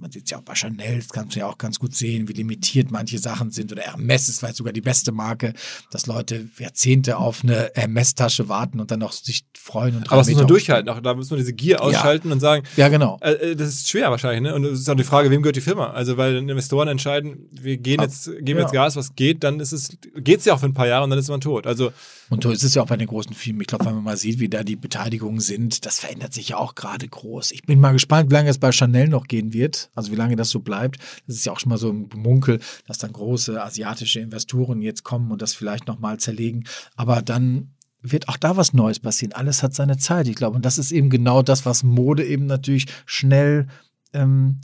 man 0.01 0.11
sieht 0.11 0.25
es 0.25 0.31
ja 0.31 0.39
auch 0.39 0.43
bei 0.43 0.55
Chanel, 0.55 0.97
das 0.97 1.09
kannst 1.09 1.35
du 1.35 1.39
ja 1.39 1.47
auch 1.47 1.57
ganz 1.57 1.79
gut 1.79 1.95
sehen, 1.95 2.27
wie 2.27 2.33
limitiert 2.33 2.91
manche 2.91 3.19
Sachen 3.19 3.51
sind. 3.51 3.71
Oder 3.71 3.83
Hermes 3.83 4.27
ist 4.27 4.39
vielleicht 4.39 4.55
sogar 4.57 4.73
die 4.73 4.81
beste 4.81 5.11
Marke, 5.11 5.53
dass 5.91 6.07
Leute 6.07 6.49
Jahrzehnte 6.57 7.17
auf 7.17 7.43
eine 7.43 7.71
Hermes-Tasche 7.75 8.49
warten 8.49 8.79
und 8.79 8.91
dann 8.91 8.99
noch 8.99 9.13
sich 9.13 9.45
freuen. 9.55 9.95
Und 9.95 10.07
Aber 10.07 10.17
das 10.17 10.27
muss 10.27 10.37
man 10.37 10.47
durchhalten. 10.47 10.89
Auch 10.89 10.99
da 10.99 11.13
muss 11.13 11.29
man 11.29 11.39
diese 11.39 11.53
Gier 11.53 11.81
ausschalten 11.81 12.31
und 12.31 12.39
sagen, 12.39 12.65
Ja, 12.75 12.89
genau. 12.89 13.19
äh, 13.21 13.31
äh, 13.31 13.55
das 13.55 13.69
ist 13.69 13.89
schwer 13.89 14.09
wahrscheinlich, 14.09 14.41
ne? 14.41 14.55
Und 14.55 14.65
es 14.65 14.79
ist 14.79 14.89
auch 14.89 14.95
die 14.95 15.03
Frage, 15.03 15.29
wem 15.29 15.41
gehört 15.43 15.55
die 15.55 15.61
Firma? 15.61 15.91
Also, 15.91 16.17
weil 16.17 16.35
Investoren 16.35 16.87
entscheiden, 16.87 17.47
wir 17.51 17.77
gehen 17.77 18.01
jetzt, 18.01 18.25
geben 18.25 18.59
ja. 18.59 18.61
jetzt 18.61 18.73
Gas, 18.73 18.95
was 18.95 19.15
geht, 19.15 19.43
dann 19.43 19.59
ist 19.59 19.71
es, 19.71 19.97
geht's 20.15 20.45
ja 20.45 20.55
auch 20.55 20.59
für 20.59 20.65
ein 20.65 20.73
paar 20.73 20.87
Jahre 20.87 21.03
und 21.03 21.11
dann 21.11 21.19
ist 21.19 21.29
man 21.29 21.41
tot. 21.41 21.67
Also, 21.67 21.91
Und 22.31 22.43
so 22.43 22.49
ist 22.49 22.63
es 22.63 22.75
ja 22.75 22.81
auch 22.81 22.87
bei 22.87 22.95
den 22.95 23.09
großen 23.09 23.33
Filmen. 23.33 23.59
Ich 23.59 23.67
glaube, 23.67 23.85
wenn 23.85 23.95
man 23.95 24.05
mal 24.05 24.15
sieht, 24.15 24.39
wie 24.39 24.47
da 24.47 24.63
die 24.63 24.77
Beteiligungen 24.77 25.41
sind, 25.41 25.85
das 25.85 25.99
verändert 25.99 26.33
sich 26.33 26.49
ja 26.49 26.57
auch 26.57 26.75
gerade 26.75 27.05
groß. 27.05 27.51
Ich 27.51 27.63
bin 27.63 27.81
mal 27.81 27.91
gespannt, 27.91 28.29
wie 28.29 28.35
lange 28.35 28.49
es 28.49 28.57
bei 28.57 28.71
Chanel 28.71 29.09
noch 29.09 29.27
gehen 29.27 29.51
wird. 29.51 29.89
Also 29.95 30.13
wie 30.13 30.15
lange 30.15 30.37
das 30.37 30.49
so 30.49 30.61
bleibt. 30.61 30.97
Das 31.27 31.35
ist 31.35 31.45
ja 31.45 31.51
auch 31.51 31.59
schon 31.59 31.71
mal 31.71 31.77
so 31.77 31.89
ein 31.89 32.07
Gemunkel, 32.07 32.61
dass 32.87 32.99
dann 32.99 33.11
große 33.11 33.61
asiatische 33.61 34.21
Investoren 34.21 34.81
jetzt 34.81 35.03
kommen 35.03 35.29
und 35.29 35.41
das 35.41 35.53
vielleicht 35.53 35.87
nochmal 35.87 36.19
zerlegen. 36.21 36.63
Aber 36.95 37.21
dann 37.21 37.73
wird 38.01 38.29
auch 38.29 38.37
da 38.37 38.55
was 38.55 38.71
Neues 38.71 39.01
passieren. 39.01 39.33
Alles 39.33 39.61
hat 39.61 39.75
seine 39.75 39.97
Zeit, 39.97 40.29
ich 40.29 40.35
glaube. 40.35 40.55
Und 40.55 40.65
das 40.65 40.77
ist 40.77 40.93
eben 40.93 41.09
genau 41.09 41.41
das, 41.41 41.65
was 41.65 41.83
Mode 41.83 42.25
eben 42.25 42.45
natürlich 42.45 42.85
schnell 43.05 43.67
ähm, 44.13 44.61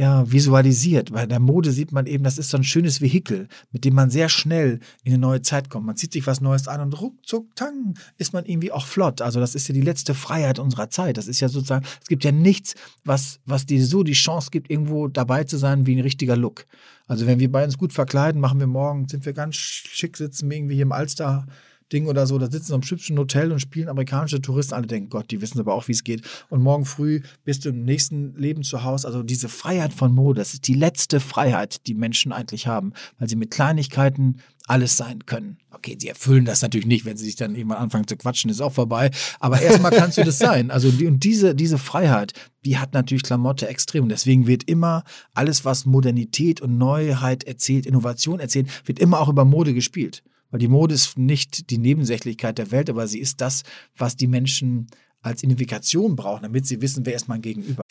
ja, 0.00 0.32
visualisiert. 0.32 1.12
Bei 1.12 1.26
der 1.26 1.40
Mode 1.40 1.72
sieht 1.72 1.92
man 1.92 2.06
eben, 2.06 2.24
das 2.24 2.38
ist 2.38 2.48
so 2.48 2.56
ein 2.56 2.64
schönes 2.64 3.02
Vehikel, 3.02 3.48
mit 3.70 3.84
dem 3.84 3.94
man 3.94 4.08
sehr 4.08 4.30
schnell 4.30 4.80
in 5.04 5.12
eine 5.12 5.20
neue 5.20 5.42
Zeit 5.42 5.68
kommt. 5.68 5.84
Man 5.84 5.96
zieht 5.96 6.14
sich 6.14 6.26
was 6.26 6.40
Neues 6.40 6.68
an 6.68 6.80
und 6.80 6.98
ruckzuck, 6.98 7.54
tang, 7.54 7.98
ist 8.16 8.32
man 8.32 8.46
irgendwie 8.46 8.72
auch 8.72 8.86
flott. 8.86 9.20
Also 9.20 9.40
das 9.40 9.54
ist 9.54 9.68
ja 9.68 9.74
die 9.74 9.82
letzte 9.82 10.14
Freiheit 10.14 10.58
unserer 10.58 10.88
Zeit. 10.88 11.18
Das 11.18 11.28
ist 11.28 11.40
ja 11.40 11.50
sozusagen, 11.50 11.84
es 12.00 12.08
gibt 12.08 12.24
ja 12.24 12.32
nichts, 12.32 12.76
was, 13.04 13.40
was 13.44 13.66
dir 13.66 13.84
so 13.84 14.02
die 14.02 14.14
Chance 14.14 14.48
gibt, 14.50 14.70
irgendwo 14.70 15.06
dabei 15.06 15.44
zu 15.44 15.58
sein 15.58 15.84
wie 15.84 15.94
ein 15.94 16.00
richtiger 16.00 16.34
Look. 16.34 16.64
Also 17.06 17.26
wenn 17.26 17.38
wir 17.38 17.52
beide 17.52 17.66
uns 17.66 17.76
gut 17.76 17.92
verkleiden, 17.92 18.40
machen 18.40 18.58
wir 18.58 18.68
morgen, 18.68 19.06
sind 19.06 19.26
wir 19.26 19.34
ganz 19.34 19.56
schick, 19.56 20.16
sitzen 20.16 20.48
wir 20.48 20.56
irgendwie 20.56 20.76
hier 20.76 20.84
im 20.84 20.92
Alster 20.92 21.46
Ding 21.92 22.06
oder 22.06 22.26
so, 22.26 22.38
da 22.38 22.50
sitzen 22.50 22.68
sie 22.68 22.74
im 22.74 22.82
hübschen 22.82 23.18
Hotel 23.18 23.52
und 23.52 23.60
spielen 23.60 23.88
amerikanische 23.88 24.40
Touristen. 24.40 24.74
Alle 24.74 24.86
denken, 24.86 25.10
Gott, 25.10 25.30
die 25.30 25.40
wissen 25.40 25.60
aber 25.60 25.74
auch, 25.74 25.88
wie 25.88 25.92
es 25.92 26.04
geht. 26.04 26.22
Und 26.48 26.62
morgen 26.62 26.84
früh 26.84 27.20
bist 27.44 27.64
du 27.64 27.70
im 27.70 27.84
nächsten 27.84 28.34
Leben 28.36 28.62
zu 28.62 28.84
Hause. 28.84 29.06
Also 29.06 29.22
diese 29.22 29.48
Freiheit 29.48 29.92
von 29.92 30.14
Mode, 30.14 30.40
das 30.40 30.54
ist 30.54 30.68
die 30.68 30.74
letzte 30.74 31.20
Freiheit, 31.20 31.86
die 31.86 31.94
Menschen 31.94 32.32
eigentlich 32.32 32.66
haben, 32.66 32.92
weil 33.18 33.28
sie 33.28 33.36
mit 33.36 33.50
Kleinigkeiten 33.50 34.40
alles 34.66 34.96
sein 34.96 35.26
können. 35.26 35.58
Okay, 35.72 35.96
sie 35.98 36.08
erfüllen 36.08 36.44
das 36.44 36.62
natürlich 36.62 36.86
nicht, 36.86 37.04
wenn 37.04 37.16
sie 37.16 37.24
sich 37.24 37.34
dann 37.34 37.56
irgendwann 37.56 37.78
anfangen 37.78 38.06
zu 38.06 38.16
quatschen, 38.16 38.50
ist 38.50 38.60
auch 38.60 38.72
vorbei. 38.72 39.10
Aber 39.40 39.60
erstmal 39.60 39.90
kannst 39.90 40.16
du 40.16 40.22
das 40.22 40.38
sein. 40.38 40.70
Also 40.70 40.92
die, 40.92 41.06
und 41.06 41.24
diese, 41.24 41.56
diese 41.56 41.76
Freiheit, 41.76 42.34
die 42.64 42.78
hat 42.78 42.94
natürlich 42.94 43.24
Klamotte 43.24 43.66
extrem. 43.66 44.04
Und 44.04 44.10
deswegen 44.10 44.46
wird 44.46 44.64
immer 44.64 45.02
alles, 45.34 45.64
was 45.64 45.86
Modernität 45.86 46.60
und 46.60 46.78
Neuheit 46.78 47.44
erzählt, 47.44 47.84
Innovation 47.84 48.38
erzählt, 48.38 48.68
wird 48.86 49.00
immer 49.00 49.18
auch 49.18 49.28
über 49.28 49.44
Mode 49.44 49.74
gespielt. 49.74 50.22
Weil 50.50 50.60
die 50.60 50.68
Mode 50.68 50.94
ist 50.94 51.16
nicht 51.16 51.70
die 51.70 51.78
Nebensächlichkeit 51.78 52.58
der 52.58 52.70
Welt, 52.70 52.90
aber 52.90 53.06
sie 53.06 53.20
ist 53.20 53.40
das, 53.40 53.62
was 53.96 54.16
die 54.16 54.26
Menschen 54.26 54.88
als 55.22 55.42
Identifikation 55.42 56.16
brauchen, 56.16 56.42
damit 56.42 56.66
sie 56.66 56.80
wissen, 56.80 57.06
wer 57.06 57.14
ist 57.14 57.28
mein 57.28 57.42
Gegenüber. 57.42 57.82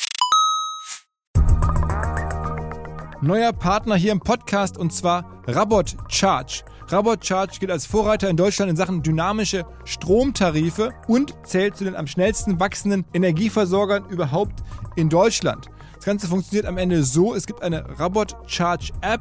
neuer 3.22 3.52
Partner 3.52 3.96
hier 3.96 4.14
im 4.14 4.22
Podcast 4.22 4.78
und 4.78 4.94
zwar 4.94 5.44
Rabot 5.46 5.98
Charge. 6.08 6.64
Rabot 6.88 7.26
Charge 7.26 7.60
gilt 7.60 7.72
als 7.72 7.86
Vorreiter 7.86 8.30
in 8.30 8.38
Deutschland 8.38 8.70
in 8.70 8.78
Sachen 8.78 9.04
dynamische 9.04 9.66
Stromtarife 9.84 10.92
und 11.08 11.36
zählt 11.44 11.76
zu 11.76 11.84
den 11.84 11.96
am 11.96 12.08
schnellsten 12.08 12.60
wachsenden 12.60 13.06
Energieversorgern 13.14 14.08
überhaupt 14.10 14.64
in 14.96 15.10
Deutschland. 15.10 15.70
Das 16.00 16.06
Ganze 16.06 16.28
funktioniert 16.28 16.66
am 16.66 16.78
Ende 16.78 17.04
so, 17.04 17.36
es 17.36 17.46
gibt 17.46 17.62
eine 17.62 18.00
Rabot 18.00 18.38
Charge 18.48 18.94
App 19.02 19.20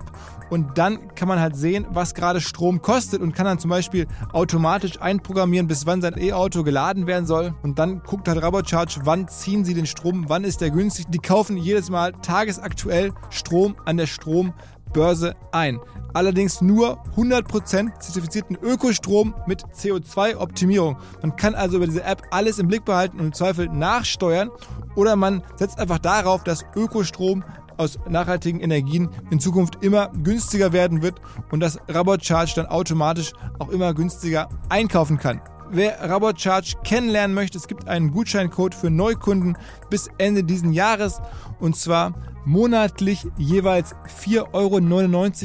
und 0.49 0.79
dann 0.79 1.13
kann 1.17 1.27
man 1.27 1.41
halt 1.41 1.57
sehen, 1.57 1.85
was 1.91 2.15
gerade 2.15 2.41
Strom 2.41 2.83
kostet 2.83 3.21
und 3.21 3.35
kann 3.35 3.47
dann 3.47 3.59
zum 3.59 3.69
Beispiel 3.69 4.07
automatisch 4.33 5.03
einprogrammieren, 5.03 5.67
bis 5.67 5.87
wann 5.87 6.01
sein 6.01 6.15
E-Auto 6.17 6.63
geladen 6.63 7.09
werden 7.09 7.27
soll. 7.27 7.53
Und 7.65 7.81
dann 7.81 8.01
guckt 8.05 8.29
halt 8.29 8.41
Rabot 8.41 8.71
Charge, 8.71 9.01
wann 9.03 9.27
ziehen 9.27 9.65
sie 9.65 9.75
den 9.75 9.87
Strom, 9.87 10.27
wann 10.29 10.45
ist 10.45 10.61
der 10.61 10.71
günstig. 10.71 11.07
Die 11.09 11.19
kaufen 11.19 11.57
jedes 11.57 11.91
Mal 11.91 12.13
tagesaktuell 12.23 13.13
Strom 13.31 13.75
an 13.85 13.97
der 13.97 14.07
Strombörse 14.07 15.35
ein. 15.51 15.81
Allerdings 16.15 16.61
nur 16.61 17.03
100% 17.17 17.99
zertifizierten 17.99 18.57
Ökostrom 18.63 19.35
mit 19.49 19.65
CO2-Optimierung. 19.75 20.97
Man 21.23 21.35
kann 21.35 21.57
also 21.57 21.79
über 21.79 21.87
diese 21.87 22.05
App 22.05 22.23
alles 22.31 22.61
im 22.61 22.69
Blick 22.69 22.85
behalten 22.85 23.19
und 23.19 23.27
im 23.27 23.33
Zweifel 23.33 23.69
nachsteuern 23.69 24.51
Oder 24.99 25.15
man 25.15 25.45
setzt 25.55 25.79
einfach 25.79 26.01
darauf, 26.01 26.43
dass 26.43 26.67
Ökostrom 26.75 27.45
aus 27.77 28.01
nachhaltigen 28.09 28.59
Energien 28.59 29.09
in 29.31 29.39
Zukunft 29.39 29.85
immer 29.85 30.11
günstiger 30.25 30.73
werden 30.73 31.03
wird 31.03 31.21
und 31.53 31.61
dass 31.61 31.79
Rabot 31.87 32.25
Charge 32.25 32.55
dann 32.57 32.67
automatisch 32.67 33.33
auch 33.61 33.69
immer 33.69 33.95
günstiger 33.95 34.49
einkaufen 34.69 35.17
kann. 35.17 35.41
Wer 35.71 36.01
Rabot 36.11 36.41
Charge 36.41 36.75
kennenlernen 36.83 37.33
möchte, 37.33 37.59
es 37.59 37.69
gibt 37.69 37.87
einen 37.87 38.11
Gutscheincode 38.11 38.75
für 38.75 38.91
Neukunden 38.91 39.57
bis 39.89 40.09
Ende 40.19 40.43
diesen 40.43 40.73
Jahres 40.73 41.21
und 41.61 41.77
zwar 41.77 42.15
monatlich 42.45 43.25
jeweils 43.37 43.95
4,99 44.21 44.53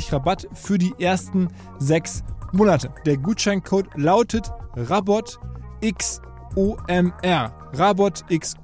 Euro 0.07 0.15
Rabatt 0.15 0.47
für 0.53 0.79
die 0.79 0.95
ersten 0.97 1.49
sechs 1.77 2.23
Monate. 2.53 2.91
Der 3.05 3.17
Gutscheincode 3.17 3.89
lautet 3.97 4.51
RabotXOMR. 4.75 5.39
RabotXOMR. 7.75 8.62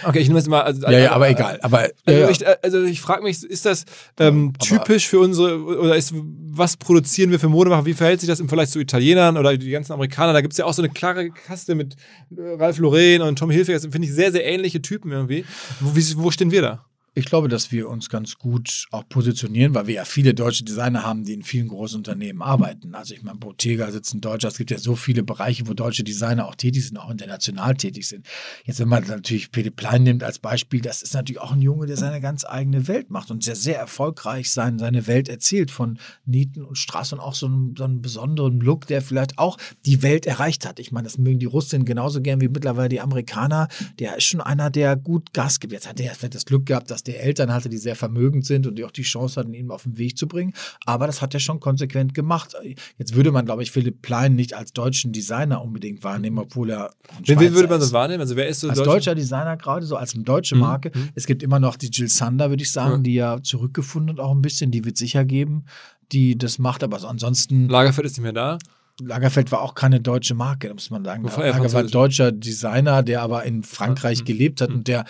Okay, 0.05 0.19
ich 0.19 0.29
nehme 0.29 0.39
jetzt 0.39 0.47
mal. 0.47 0.61
Also, 0.61 0.83
Ja, 0.87 0.97
ja, 0.97 1.11
aber 1.11 1.29
egal. 1.29 1.59
Aber 1.61 1.89
Also, 2.05 2.21
ja, 2.21 2.29
ich, 2.29 2.45
also 2.63 2.81
ich 2.83 3.01
frage 3.01 3.21
mich, 3.21 3.43
ist 3.43 3.65
das 3.65 3.83
ähm, 4.17 4.53
Aber- 4.55 4.65
typisch 4.65 5.07
für 5.09 5.19
unsere, 5.19 5.61
oder 5.61 5.97
ist, 5.97 6.13
was 6.15 6.77
produzieren 6.77 7.31
wir 7.31 7.39
für 7.41 7.49
Modemacher? 7.49 7.85
Wie 7.85 7.93
verhält 7.93 8.21
sich 8.21 8.29
das 8.29 8.39
im 8.39 8.47
Vergleich 8.47 8.69
zu 8.69 8.79
Italienern 8.79 9.35
oder 9.37 9.57
die 9.57 9.69
ganzen 9.71 9.91
Amerikaner? 9.91 10.31
Da 10.31 10.39
gibt 10.39 10.53
es 10.53 10.57
ja 10.57 10.63
auch 10.63 10.73
so 10.73 10.81
eine 10.81 10.89
klare 10.91 11.31
Kaste 11.31 11.75
mit 11.75 11.95
äh, 12.35 12.55
Ralph 12.57 12.77
Lauren 12.77 13.21
und 13.23 13.37
Tommy 13.37 13.53
Hilfiger. 13.55 13.77
Das 13.77 13.85
finde 13.91 14.07
ich 14.07 14.13
sehr, 14.13 14.31
sehr 14.31 14.45
ähnliche 14.45 14.81
Typen 14.81 15.11
irgendwie. 15.11 15.43
Wo, 15.81 15.93
wie, 15.93 16.05
wo 16.17 16.31
stehen 16.31 16.51
wir 16.51 16.61
da? 16.61 16.85
Ich 17.13 17.25
glaube, 17.25 17.49
dass 17.49 17.73
wir 17.73 17.89
uns 17.89 18.07
ganz 18.07 18.37
gut 18.37 18.87
auch 18.91 19.03
positionieren, 19.09 19.75
weil 19.75 19.85
wir 19.87 19.95
ja 19.95 20.05
viele 20.05 20.33
deutsche 20.33 20.63
Designer 20.63 21.03
haben, 21.03 21.25
die 21.25 21.33
in 21.33 21.43
vielen 21.43 21.67
großen 21.67 21.97
Unternehmen 21.97 22.41
arbeiten. 22.41 22.95
Also 22.95 23.13
ich 23.13 23.21
meine, 23.21 23.37
Bottega 23.37 23.91
sitzt 23.91 24.13
in 24.13 24.21
Deutschland. 24.21 24.53
Es 24.53 24.57
gibt 24.57 24.71
ja 24.71 24.77
so 24.77 24.95
viele 24.95 25.21
Bereiche, 25.21 25.67
wo 25.67 25.73
deutsche 25.73 26.05
Designer 26.05 26.47
auch 26.47 26.55
tätig 26.55 26.87
sind, 26.87 26.95
auch 26.97 27.09
international 27.09 27.75
tätig 27.75 28.07
sind. 28.07 28.25
Jetzt, 28.63 28.79
wenn 28.79 28.87
man 28.87 29.05
natürlich 29.05 29.49
Philipp 29.51 29.75
Plein 29.75 30.03
nimmt 30.03 30.23
als 30.23 30.39
Beispiel, 30.39 30.79
das 30.79 31.01
ist 31.01 31.13
natürlich 31.13 31.41
auch 31.41 31.51
ein 31.51 31.61
Junge, 31.61 31.85
der 31.85 31.97
seine 31.97 32.21
ganz 32.21 32.45
eigene 32.45 32.87
Welt 32.87 33.09
macht 33.09 33.29
und 33.29 33.43
sehr, 33.43 33.57
sehr 33.57 33.77
erfolgreich 33.77 34.49
sein, 34.49 34.79
seine 34.79 35.05
Welt 35.05 35.27
erzählt 35.27 35.69
von 35.69 35.99
Nieten 36.23 36.63
und 36.63 36.77
Straßen 36.77 37.19
und 37.19 37.25
auch 37.25 37.35
so 37.35 37.47
einen, 37.47 37.75
so 37.77 37.83
einen 37.83 38.01
besonderen 38.01 38.61
Look, 38.61 38.87
der 38.87 39.01
vielleicht 39.01 39.37
auch 39.37 39.57
die 39.85 40.01
Welt 40.01 40.25
erreicht 40.25 40.65
hat. 40.65 40.79
Ich 40.79 40.93
meine, 40.93 41.09
das 41.09 41.17
mögen 41.17 41.39
die 41.39 41.45
Russen 41.45 41.83
genauso 41.83 42.21
gern 42.21 42.39
wie 42.39 42.47
mittlerweile 42.47 42.87
die 42.87 43.01
Amerikaner. 43.01 43.67
Der 43.99 44.15
ist 44.15 44.23
schon 44.23 44.39
einer, 44.39 44.69
der 44.69 44.95
gut 44.95 45.33
Gas 45.33 45.59
gibt. 45.59 45.73
Jetzt 45.73 45.89
hat 45.89 45.99
er 45.99 46.15
das 46.29 46.45
Glück 46.45 46.67
gehabt, 46.67 46.89
dass 46.89 47.00
der 47.03 47.23
Eltern 47.23 47.53
hatte, 47.53 47.69
die 47.69 47.77
sehr 47.77 47.95
vermögend 47.95 48.45
sind 48.45 48.67
und 48.67 48.75
die 48.77 48.85
auch 48.85 48.91
die 48.91 49.01
Chance 49.03 49.39
hatten, 49.39 49.53
ihn 49.53 49.71
auf 49.71 49.83
den 49.83 49.97
Weg 49.97 50.17
zu 50.17 50.27
bringen. 50.27 50.53
Aber 50.85 51.07
das 51.07 51.21
hat 51.21 51.33
er 51.33 51.39
schon 51.39 51.59
konsequent 51.59 52.13
gemacht. 52.13 52.55
Jetzt 52.97 53.15
würde 53.15 53.31
man, 53.31 53.45
glaube 53.45 53.63
ich, 53.63 53.71
Philipp 53.71 54.01
Plein 54.01 54.35
nicht 54.35 54.53
als 54.53 54.73
deutschen 54.73 55.11
Designer 55.11 55.61
unbedingt 55.63 56.03
wahrnehmen, 56.03 56.37
obwohl 56.39 56.69
er 56.71 56.91
Wen, 57.23 57.39
wen 57.39 57.53
würde 57.53 57.67
man 57.67 57.81
so 57.81 57.91
wahrnehmen? 57.93 58.21
Also 58.21 58.35
wer 58.35 58.47
ist 58.47 58.59
so 58.61 58.69
Als 58.69 58.77
Deutsch- 58.77 58.87
deutscher 58.87 59.15
Designer 59.15 59.57
gerade, 59.57 59.85
so 59.85 59.95
als 59.95 60.13
eine 60.15 60.23
deutsche 60.23 60.55
Mhm, 60.55 60.61
Marke. 60.61 60.91
mhm. 60.93 61.09
Es 61.15 61.25
gibt 61.25 61.43
immer 61.43 61.59
noch 61.59 61.75
die 61.75 61.87
Jill 61.89 62.07
Sander, 62.07 62.49
würde 62.49 62.63
ich 62.63 62.71
sagen, 62.71 62.97
Ja. 62.97 63.01
die 63.01 63.13
ja 63.13 63.43
zurückgefunden 63.43 64.17
hat 64.17 64.23
auch 64.23 64.31
ein 64.31 64.41
bisschen. 64.41 64.71
Die 64.71 64.83
wird 64.85 64.97
sicher 64.97 65.25
geben, 65.25 65.65
die 66.11 66.37
das 66.37 66.59
macht. 66.59 66.83
Aber 66.83 66.99
so 66.99 67.07
ansonsten, 67.07 67.69
Lagerfeld 67.69 68.05
ist 68.05 68.13
nicht 68.17 68.23
mehr 68.23 68.33
da. 68.33 68.57
Lagerfeld 69.01 69.51
war 69.51 69.61
auch 69.61 69.73
keine 69.73 69.99
deutsche 69.99 70.35
Marke, 70.35 70.71
muss 70.73 70.89
man 70.91 71.03
sagen. 71.03 71.25
Er 71.25 71.31
Lagerfeld 71.51 71.73
war 71.73 71.81
ein 71.81 71.87
deutscher 71.89 72.31
Designer, 72.31 73.01
der 73.01 73.21
aber 73.23 73.43
in 73.45 73.63
Frankreich 73.63 74.21
Mhm. 74.21 74.25
gelebt 74.25 74.61
hat 74.61 74.69
Mhm. 74.69 74.75
und 74.75 74.87
der 74.87 75.05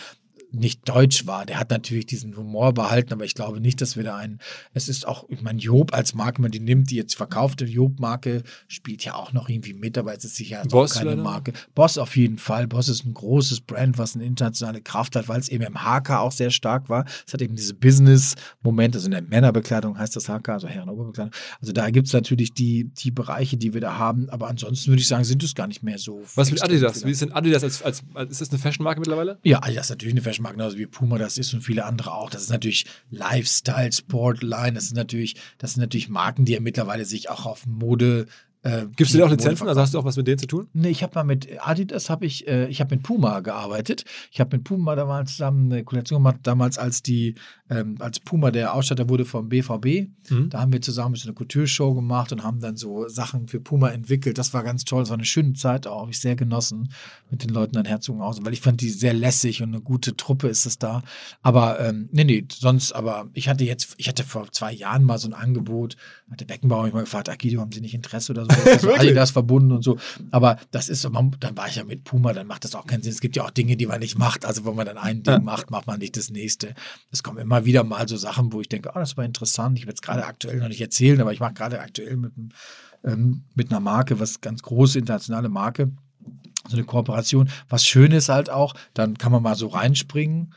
nicht 0.53 0.87
deutsch 0.87 1.27
war. 1.27 1.45
Der 1.45 1.59
hat 1.59 1.69
natürlich 1.69 2.05
diesen 2.05 2.35
Humor 2.35 2.73
behalten, 2.73 3.13
aber 3.13 3.25
ich 3.25 3.35
glaube 3.35 3.59
nicht, 3.61 3.81
dass 3.81 3.95
wir 3.95 4.03
da 4.03 4.17
einen. 4.17 4.39
Es 4.73 4.89
ist 4.89 5.07
auch, 5.07 5.25
ich 5.29 5.41
meine, 5.41 5.59
Job 5.59 5.93
als 5.93 6.13
Marke, 6.13 6.37
wenn 6.37 6.43
man 6.43 6.51
die 6.51 6.59
nimmt, 6.59 6.91
die 6.91 6.95
jetzt 6.95 7.15
verkaufte 7.15 7.65
Job-Marke, 7.65 8.43
spielt 8.67 9.03
ja 9.03 9.15
auch 9.15 9.33
noch 9.33 9.49
irgendwie 9.49 9.73
mit, 9.73 9.97
aber 9.97 10.15
es 10.15 10.25
ist 10.25 10.35
sicher 10.35 10.63
Boss 10.69 10.91
auch 10.91 10.97
keine 10.97 11.11
leider? 11.11 11.23
Marke. 11.23 11.53
Boss 11.75 11.97
auf 11.97 12.15
jeden 12.17 12.37
Fall. 12.37 12.67
Boss 12.67 12.89
ist 12.89 13.05
ein 13.05 13.13
großes 13.13 13.61
Brand, 13.61 13.97
was 13.97 14.15
eine 14.15 14.25
internationale 14.25 14.81
Kraft 14.81 15.15
hat, 15.15 15.27
weil 15.29 15.39
es 15.39 15.49
eben 15.49 15.63
im 15.63 15.83
HK 15.83 16.19
auch 16.19 16.31
sehr 16.31 16.51
stark 16.51 16.89
war. 16.89 17.05
Es 17.25 17.33
hat 17.33 17.41
eben 17.41 17.55
diese 17.55 17.73
Business-Momente, 17.73 18.97
also 18.97 19.05
in 19.05 19.11
der 19.11 19.21
Männerbekleidung 19.21 19.97
heißt 19.97 20.15
das 20.15 20.27
HK, 20.27 20.49
also 20.49 20.67
Herren- 20.67 20.89
und 20.89 20.95
Oberbekleidung. 20.95 21.33
Also 21.61 21.73
da 21.73 21.89
gibt 21.89 22.07
es 22.07 22.13
natürlich 22.13 22.53
die, 22.53 22.85
die 22.85 23.11
Bereiche, 23.11 23.57
die 23.57 23.73
wir 23.73 23.81
da 23.81 23.97
haben, 23.97 24.29
aber 24.29 24.47
ansonsten 24.49 24.91
würde 24.91 25.01
ich 25.01 25.07
sagen, 25.07 25.23
sind 25.23 25.43
es 25.43 25.55
gar 25.55 25.67
nicht 25.67 25.83
mehr 25.83 25.97
so. 25.97 26.21
Was 26.35 26.51
mit 26.51 26.63
Adidas? 26.63 26.93
viele. 26.93 27.07
Wie 27.07 27.11
ist 27.11 27.21
denn 27.21 27.31
Adidas 27.31 27.63
als, 27.63 27.81
als, 27.81 28.03
als 28.13 28.31
ist 28.31 28.41
das 28.41 28.49
eine 28.49 28.59
Fashion-Marke 28.59 28.99
mittlerweile? 28.99 29.39
Ja, 29.43 29.61
Adidas 29.63 29.85
ist 29.85 29.89
natürlich 29.91 30.13
eine 30.13 30.21
Fashionmarke, 30.21 30.40
genauso 30.49 30.77
wie 30.77 30.87
Puma 30.87 31.19
das 31.19 31.37
ist 31.37 31.53
und 31.53 31.61
viele 31.61 31.85
andere 31.85 32.13
auch. 32.13 32.31
Das 32.31 32.41
ist 32.41 32.49
natürlich 32.49 32.85
Lifestyle, 33.11 33.91
Sportline, 33.91 34.73
das 34.73 34.87
sind 34.87 34.97
natürlich, 34.97 35.35
das 35.59 35.73
sind 35.73 35.81
natürlich 35.81 36.09
Marken, 36.09 36.45
die 36.45 36.53
ja 36.53 36.59
mittlerweile 36.59 37.05
sich 37.05 37.29
auch 37.29 37.45
auf 37.45 37.67
Mode. 37.67 38.25
Äh, 38.63 38.85
Gibst 38.95 39.13
du 39.13 39.17
dir 39.17 39.25
auch 39.25 39.29
Lizenzen? 39.29 39.67
Also 39.67 39.81
hast 39.81 39.93
du 39.93 39.99
auch 39.99 40.05
was 40.05 40.17
mit 40.17 40.27
denen 40.27 40.37
zu 40.37 40.45
tun? 40.45 40.67
Nee, 40.73 40.89
ich 40.89 41.01
habe 41.03 41.13
mal 41.15 41.23
mit 41.23 41.47
Adidas 41.59 42.09
habe 42.09 42.25
ich, 42.25 42.47
äh, 42.47 42.67
ich 42.67 42.79
habe 42.79 42.95
mit 42.95 43.03
Puma 43.03 43.39
gearbeitet. 43.39 44.05
Ich 44.31 44.39
habe 44.39 44.57
mit 44.57 44.65
Puma 44.65 44.95
damals 44.95 45.31
zusammen 45.31 45.71
eine 45.71 45.83
Kollektion 45.83 46.19
gemacht, 46.19 46.39
damals 46.43 46.77
als 46.77 47.01
die, 47.01 47.35
ähm, 47.71 47.95
als 47.99 48.19
Puma 48.19 48.51
der 48.51 48.73
Ausstatter 48.75 49.07
wurde 49.07 49.23
vom 49.23 49.47
BVB. 49.47 50.09
Mhm. 50.29 50.49
Da 50.49 50.59
haben 50.59 50.73
wir 50.73 50.81
zusammen 50.81 51.15
so 51.15 51.27
eine 51.27 51.33
Couture-Show 51.33 51.93
gemacht 51.93 52.33
und 52.33 52.43
haben 52.43 52.59
dann 52.59 52.75
so 52.75 53.07
Sachen 53.07 53.47
für 53.47 53.61
Puma 53.61 53.89
entwickelt. 53.89 54.37
Das 54.37 54.53
war 54.53 54.63
ganz 54.63 54.83
toll. 54.83 55.01
Das 55.03 55.09
war 55.09 55.17
eine 55.17 55.25
schöne 55.25 55.53
Zeit 55.53 55.87
auch. 55.87 56.01
Hab 56.01 56.09
ich 56.09 56.19
sehr 56.19 56.35
genossen 56.35 56.91
mit 57.29 57.43
den 57.43 57.49
Leuten 57.49 57.77
an 57.77 57.85
Herzogenaurach, 57.85 58.37
weil 58.41 58.51
ich 58.51 58.59
fand 58.59 58.81
die 58.81 58.89
sehr 58.89 59.13
lässig 59.13 59.63
und 59.63 59.69
eine 59.69 59.81
gute 59.81 60.17
Truppe 60.17 60.49
ist 60.49 60.65
es 60.65 60.79
da. 60.79 61.01
Aber 61.41 61.79
ähm, 61.79 62.09
nee, 62.11 62.25
nee, 62.25 62.45
sonst, 62.51 62.91
aber 62.91 63.29
ich 63.33 63.47
hatte 63.47 63.63
jetzt, 63.63 63.95
ich 63.97 64.09
hatte 64.09 64.23
vor 64.25 64.51
zwei 64.51 64.73
Jahren 64.73 65.03
mal 65.05 65.17
so 65.17 65.29
ein 65.29 65.33
Angebot, 65.33 65.95
hat 66.29 66.41
der 66.41 66.45
Beckenbauer 66.45 66.83
mich 66.83 66.93
mal 66.93 67.01
gefragt, 67.01 67.29
Akido, 67.29 67.61
haben 67.61 67.71
Sie 67.71 67.79
nicht 67.81 67.93
Interesse 67.93 68.33
oder 68.33 68.43
so? 68.43 68.51
Das 68.65 68.81
so? 68.81 68.93
Adidas 68.93 69.31
verbunden 69.31 69.71
und 69.71 69.83
so. 69.83 69.97
Aber 70.31 70.57
das 70.71 70.89
ist 70.89 71.01
so, 71.01 71.09
dann 71.09 71.57
war 71.57 71.67
ich 71.69 71.75
ja 71.75 71.85
mit 71.85 72.03
Puma, 72.03 72.33
dann 72.33 72.47
macht 72.47 72.65
das 72.65 72.75
auch 72.75 72.85
keinen 72.85 73.01
Sinn. 73.01 73.13
Es 73.13 73.21
gibt 73.21 73.37
ja 73.37 73.45
auch 73.45 73.49
Dinge, 73.51 73.77
die 73.77 73.85
man 73.85 73.99
nicht 74.01 74.17
macht. 74.17 74.45
Also 74.45 74.65
wenn 74.65 74.75
man 74.75 74.85
dann 74.85 74.97
ein 74.97 75.23
Ding 75.23 75.33
Ja. 75.35 75.39
macht, 75.39 75.71
macht 75.71 75.87
man 75.87 75.99
nicht 75.99 76.17
das 76.17 76.29
nächste. 76.29 76.73
Es 77.11 77.23
kommen 77.23 77.37
immer 77.37 77.60
wieder 77.65 77.83
mal 77.83 78.07
so 78.07 78.17
Sachen, 78.17 78.53
wo 78.53 78.61
ich 78.61 78.69
denke, 78.69 78.89
oh, 78.93 78.99
das 78.99 79.17
war 79.17 79.25
interessant. 79.25 79.77
Ich 79.77 79.85
will 79.85 79.93
es 79.93 80.01
gerade 80.01 80.25
aktuell 80.25 80.57
noch 80.57 80.67
nicht 80.67 80.81
erzählen, 80.81 81.21
aber 81.21 81.33
ich 81.33 81.39
mache 81.39 81.53
gerade 81.53 81.79
aktuell 81.79 82.17
mit, 82.17 82.33
ähm, 83.03 83.43
mit 83.55 83.71
einer 83.71 83.79
Marke, 83.79 84.19
was 84.19 84.41
ganz 84.41 84.61
große 84.61 84.99
internationale 84.99 85.49
Marke, 85.49 85.91
so 86.67 86.77
eine 86.77 86.85
Kooperation. 86.85 87.49
Was 87.69 87.85
schön 87.85 88.11
ist 88.11 88.29
halt 88.29 88.49
auch, 88.49 88.73
dann 88.93 89.17
kann 89.17 89.31
man 89.31 89.43
mal 89.43 89.55
so 89.55 89.67
reinspringen. 89.67 90.53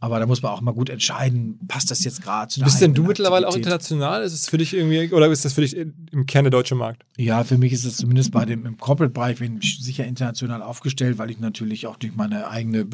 Aber 0.00 0.20
da 0.20 0.26
muss 0.26 0.42
man 0.42 0.52
auch 0.52 0.60
mal 0.60 0.72
gut 0.72 0.90
entscheiden, 0.90 1.58
passt 1.66 1.90
das 1.90 2.04
jetzt 2.04 2.22
gerade 2.22 2.48
zu 2.48 2.60
Bist 2.60 2.80
denn 2.80 2.94
du 2.94 3.02
mittlerweile 3.02 3.46
auch 3.46 3.50
Aktivität? 3.50 3.72
international? 3.72 4.22
Ist 4.22 4.32
es 4.32 4.48
für 4.48 4.58
dich 4.58 4.74
irgendwie, 4.74 5.12
oder 5.12 5.28
ist 5.28 5.44
das 5.44 5.54
für 5.54 5.62
dich 5.62 5.76
im 5.76 6.26
Kern 6.26 6.44
der 6.44 6.52
deutsche 6.52 6.76
Markt? 6.76 7.04
Ja, 7.16 7.42
für 7.42 7.58
mich 7.58 7.72
ist 7.72 7.84
es 7.84 7.96
zumindest 7.96 8.30
bei 8.30 8.44
dem 8.44 8.64
im 8.64 8.78
Corporate-Bereich 8.78 9.38
bin 9.38 9.58
ich 9.60 9.80
sicher 9.82 10.04
international 10.04 10.62
aufgestellt, 10.62 11.18
weil 11.18 11.30
ich 11.30 11.40
natürlich 11.40 11.86
auch 11.88 11.96
durch 11.96 12.14
meine 12.14 12.48
eigene 12.48 12.80
äh, 12.80 12.86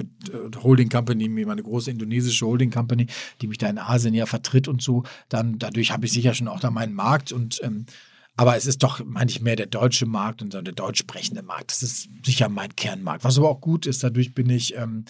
Holding 0.62 0.88
Company, 0.88 1.28
meine 1.28 1.62
große 1.62 1.90
indonesische 1.90 2.46
Holding 2.46 2.70
Company, 2.70 3.06
die 3.42 3.48
mich 3.48 3.58
da 3.58 3.68
in 3.68 3.78
Asien 3.78 4.14
ja 4.14 4.24
vertritt 4.24 4.66
und 4.66 4.80
so, 4.80 5.04
dann 5.28 5.58
dadurch 5.58 5.90
habe 5.90 6.06
ich 6.06 6.12
sicher 6.12 6.32
schon 6.32 6.48
auch 6.48 6.60
da 6.60 6.70
meinen 6.70 6.94
Markt 6.94 7.32
und 7.32 7.60
ähm, 7.62 7.84
aber 8.36 8.56
es 8.56 8.66
ist 8.66 8.82
doch, 8.82 9.04
meine 9.04 9.30
ich, 9.30 9.42
mehr 9.42 9.54
der 9.54 9.66
deutsche 9.66 10.06
Markt 10.06 10.42
und 10.42 10.54
der 10.54 10.62
deutsch 10.62 10.98
sprechende 10.98 11.42
Markt. 11.42 11.70
Das 11.70 11.84
ist 11.84 12.08
sicher 12.24 12.48
mein 12.48 12.74
Kernmarkt. 12.74 13.22
Was 13.22 13.38
aber 13.38 13.48
auch 13.48 13.60
gut 13.60 13.86
ist, 13.86 14.02
dadurch 14.02 14.34
bin 14.34 14.50
ich 14.50 14.74
ähm, 14.74 15.04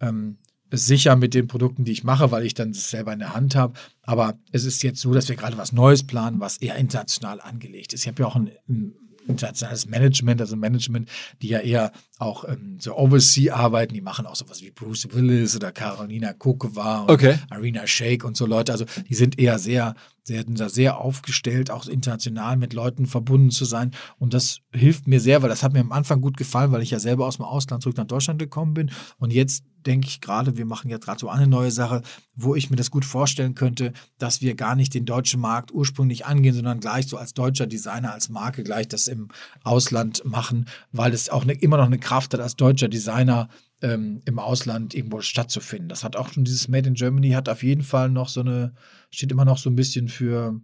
ähm, 0.00 0.38
sicher 0.70 1.16
mit 1.16 1.34
den 1.34 1.46
Produkten, 1.46 1.84
die 1.84 1.92
ich 1.92 2.04
mache, 2.04 2.30
weil 2.30 2.44
ich 2.44 2.54
dann 2.54 2.72
das 2.72 2.90
selber 2.90 3.12
in 3.12 3.18
der 3.20 3.34
Hand 3.34 3.56
habe. 3.56 3.74
Aber 4.02 4.38
es 4.52 4.64
ist 4.64 4.82
jetzt 4.82 5.00
so, 5.00 5.14
dass 5.14 5.28
wir 5.28 5.36
gerade 5.36 5.58
was 5.58 5.72
Neues 5.72 6.06
planen, 6.06 6.40
was 6.40 6.58
eher 6.58 6.76
international 6.76 7.40
angelegt 7.40 7.92
ist. 7.92 8.02
Ich 8.02 8.08
habe 8.08 8.22
ja 8.22 8.28
auch 8.28 8.36
ein, 8.36 8.50
ein 8.68 8.94
internationales 9.26 9.86
Management, 9.86 10.40
also 10.40 10.56
Management, 10.56 11.08
die 11.42 11.48
ja 11.48 11.60
eher 11.60 11.92
auch 12.18 12.44
ähm, 12.44 12.76
so 12.80 12.96
Oversea-Arbeiten, 12.96 13.94
die 13.94 14.00
machen 14.00 14.26
auch 14.26 14.36
sowas 14.36 14.60
wie 14.62 14.70
Bruce 14.70 15.08
Willis 15.12 15.54
oder 15.56 15.72
Carolina 15.72 16.32
Kokova 16.32 17.02
und 17.02 17.10
Okay. 17.10 17.38
Arena 17.50 17.86
Shake 17.86 18.24
und 18.24 18.36
so 18.36 18.46
Leute. 18.46 18.72
Also 18.72 18.84
die 19.08 19.14
sind 19.14 19.38
eher 19.38 19.58
sehr, 19.58 19.94
sehr, 20.24 20.44
sehr 20.68 20.98
aufgestellt, 20.98 21.70
auch 21.70 21.86
international 21.86 22.56
mit 22.56 22.72
Leuten 22.72 23.06
verbunden 23.06 23.50
zu 23.50 23.64
sein. 23.64 23.92
Und 24.18 24.34
das 24.34 24.58
hilft 24.72 25.06
mir 25.06 25.20
sehr, 25.20 25.42
weil 25.42 25.48
das 25.48 25.62
hat 25.62 25.72
mir 25.72 25.80
am 25.80 25.92
Anfang 25.92 26.20
gut 26.20 26.36
gefallen, 26.36 26.72
weil 26.72 26.82
ich 26.82 26.90
ja 26.90 26.98
selber 26.98 27.26
aus 27.26 27.36
dem 27.36 27.44
Ausland 27.44 27.82
zurück 27.82 27.96
nach 27.96 28.06
Deutschland 28.06 28.38
gekommen 28.38 28.74
bin. 28.74 28.90
Und 29.18 29.32
jetzt 29.32 29.64
denke 29.86 30.08
ich 30.08 30.20
gerade, 30.20 30.56
wir 30.56 30.66
machen 30.66 30.90
jetzt 30.90 31.04
gerade 31.04 31.18
so 31.18 31.28
eine 31.28 31.46
neue 31.46 31.70
Sache, 31.70 32.02
wo 32.34 32.54
ich 32.54 32.68
mir 32.68 32.76
das 32.76 32.90
gut 32.90 33.04
vorstellen 33.04 33.54
könnte, 33.54 33.92
dass 34.18 34.42
wir 34.42 34.54
gar 34.54 34.74
nicht 34.74 34.92
den 34.92 35.06
deutschen 35.06 35.40
Markt 35.40 35.72
ursprünglich 35.72 36.26
angehen, 36.26 36.54
sondern 36.54 36.80
gleich 36.80 37.06
so 37.06 37.16
als 37.16 37.32
deutscher 37.32 37.66
Designer, 37.66 38.12
als 38.12 38.28
Marke 38.28 38.64
gleich 38.64 38.88
das 38.88 39.08
im 39.08 39.28
Ausland 39.64 40.24
machen, 40.24 40.66
weil 40.92 41.14
es 41.14 41.30
auch 41.30 41.44
ne, 41.44 41.54
immer 41.54 41.78
noch 41.78 41.86
eine 41.86 41.98
Kraft 42.08 42.32
hat, 42.34 42.40
als 42.40 42.56
deutscher 42.56 42.88
Designer 42.88 43.48
ähm, 43.82 44.22
im 44.24 44.38
Ausland 44.38 44.94
irgendwo 44.94 45.20
stattzufinden. 45.20 45.88
Das 45.88 46.02
hat 46.04 46.16
auch 46.16 46.32
schon 46.32 46.44
dieses 46.44 46.68
Made 46.68 46.88
in 46.88 46.94
Germany 46.94 47.30
hat 47.30 47.48
auf 47.48 47.62
jeden 47.62 47.82
Fall 47.82 48.08
noch 48.08 48.28
so 48.28 48.40
eine, 48.40 48.72
steht 49.10 49.30
immer 49.30 49.44
noch 49.44 49.58
so 49.58 49.68
ein 49.70 49.76
bisschen 49.76 50.08
für 50.08 50.60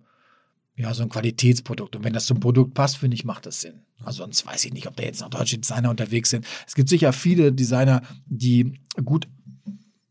ja, 0.76 0.92
so 0.92 1.02
ein 1.04 1.08
Qualitätsprodukt. 1.08 1.94
Und 1.94 2.02
wenn 2.04 2.12
das 2.14 2.26
zum 2.26 2.40
Produkt 2.40 2.74
passt, 2.74 2.96
finde 2.96 3.14
ich, 3.14 3.24
macht 3.24 3.46
das 3.46 3.60
Sinn. 3.60 3.82
Also 4.02 4.22
sonst 4.24 4.44
weiß 4.44 4.64
ich 4.64 4.72
nicht, 4.72 4.88
ob 4.88 4.96
da 4.96 5.04
jetzt 5.04 5.20
noch 5.20 5.30
deutsche 5.30 5.58
Designer 5.58 5.90
unterwegs 5.90 6.30
sind. 6.30 6.44
Es 6.66 6.74
gibt 6.74 6.88
sicher 6.88 7.12
viele 7.12 7.52
Designer, 7.52 8.02
die 8.26 8.80
gut 9.04 9.28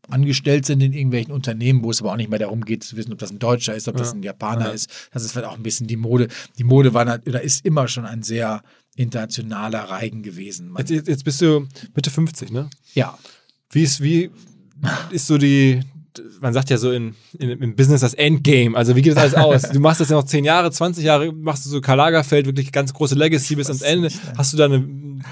angestellt 0.08 0.66
sind 0.66 0.82
in 0.82 0.92
irgendwelchen 0.92 1.32
Unternehmen, 1.32 1.82
wo 1.82 1.90
es 1.90 2.00
aber 2.00 2.12
auch 2.12 2.16
nicht 2.16 2.30
mehr 2.30 2.38
darum 2.38 2.64
geht 2.64 2.84
zu 2.84 2.96
wissen, 2.96 3.12
ob 3.12 3.18
das 3.18 3.30
ein 3.30 3.38
Deutscher 3.38 3.74
ist, 3.74 3.88
ob 3.88 3.96
das 3.96 4.08
Ja. 4.12 4.14
ein 4.14 4.22
Japaner 4.22 4.66
Ja. 4.66 4.72
ist. 4.72 4.90
Das 5.12 5.24
ist 5.24 5.32
vielleicht 5.32 5.48
auch 5.48 5.56
ein 5.56 5.62
bisschen 5.62 5.86
die 5.86 5.96
Mode. 5.96 6.28
Die 6.58 6.64
Mode 6.64 6.94
war 6.94 7.02
oder 7.26 7.42
ist 7.42 7.64
immer 7.64 7.88
schon 7.88 8.04
ein 8.06 8.22
sehr 8.22 8.62
internationaler 8.96 9.80
Reigen 9.80 10.22
gewesen. 10.22 10.74
Jetzt, 10.78 10.90
jetzt, 10.90 11.08
jetzt 11.08 11.24
bist 11.24 11.40
du 11.40 11.66
Mitte 11.94 12.10
50, 12.10 12.50
ne? 12.50 12.70
ja, 12.94 13.18
Wie 13.70 13.82
ist, 13.82 14.02
wie 14.02 14.30
ist 15.10 15.26
so 15.26 15.38
die, 15.38 15.80
man 16.40 16.52
sagt 16.52 16.70
ja 16.70 16.78
so 16.78 16.92
in, 16.92 17.14
in, 17.38 17.50
im 17.50 17.76
Business 17.76 18.00
das 18.00 18.14
Endgame. 18.14 18.76
Also 18.76 18.94
wie 18.94 19.02
geht 19.02 19.16
das 19.16 19.34
alles 19.34 19.34
aus? 19.34 19.62
Du 19.72 19.80
machst 19.80 20.00
das 20.00 20.10
ja 20.10 20.16
noch 20.16 20.24
10 20.24 20.44
Jahre, 20.44 20.70
20 20.70 21.04
Jahre, 21.04 21.32
machst 21.32 21.66
du 21.66 21.70
so 21.70 21.80
Karl 21.80 21.98
Lagerfeld, 21.98 22.46
wirklich 22.46 22.70
ganz 22.72 22.92
große 22.92 23.14
Legacy 23.14 23.56
bis 23.56 23.68
ans 23.68 23.82
Ende. 23.82 24.06
nicht, 24.06 24.16
ja. 24.24 24.34
Hast 24.36 24.52
du 24.52 24.56
da 24.56 24.66
eine 24.66 24.84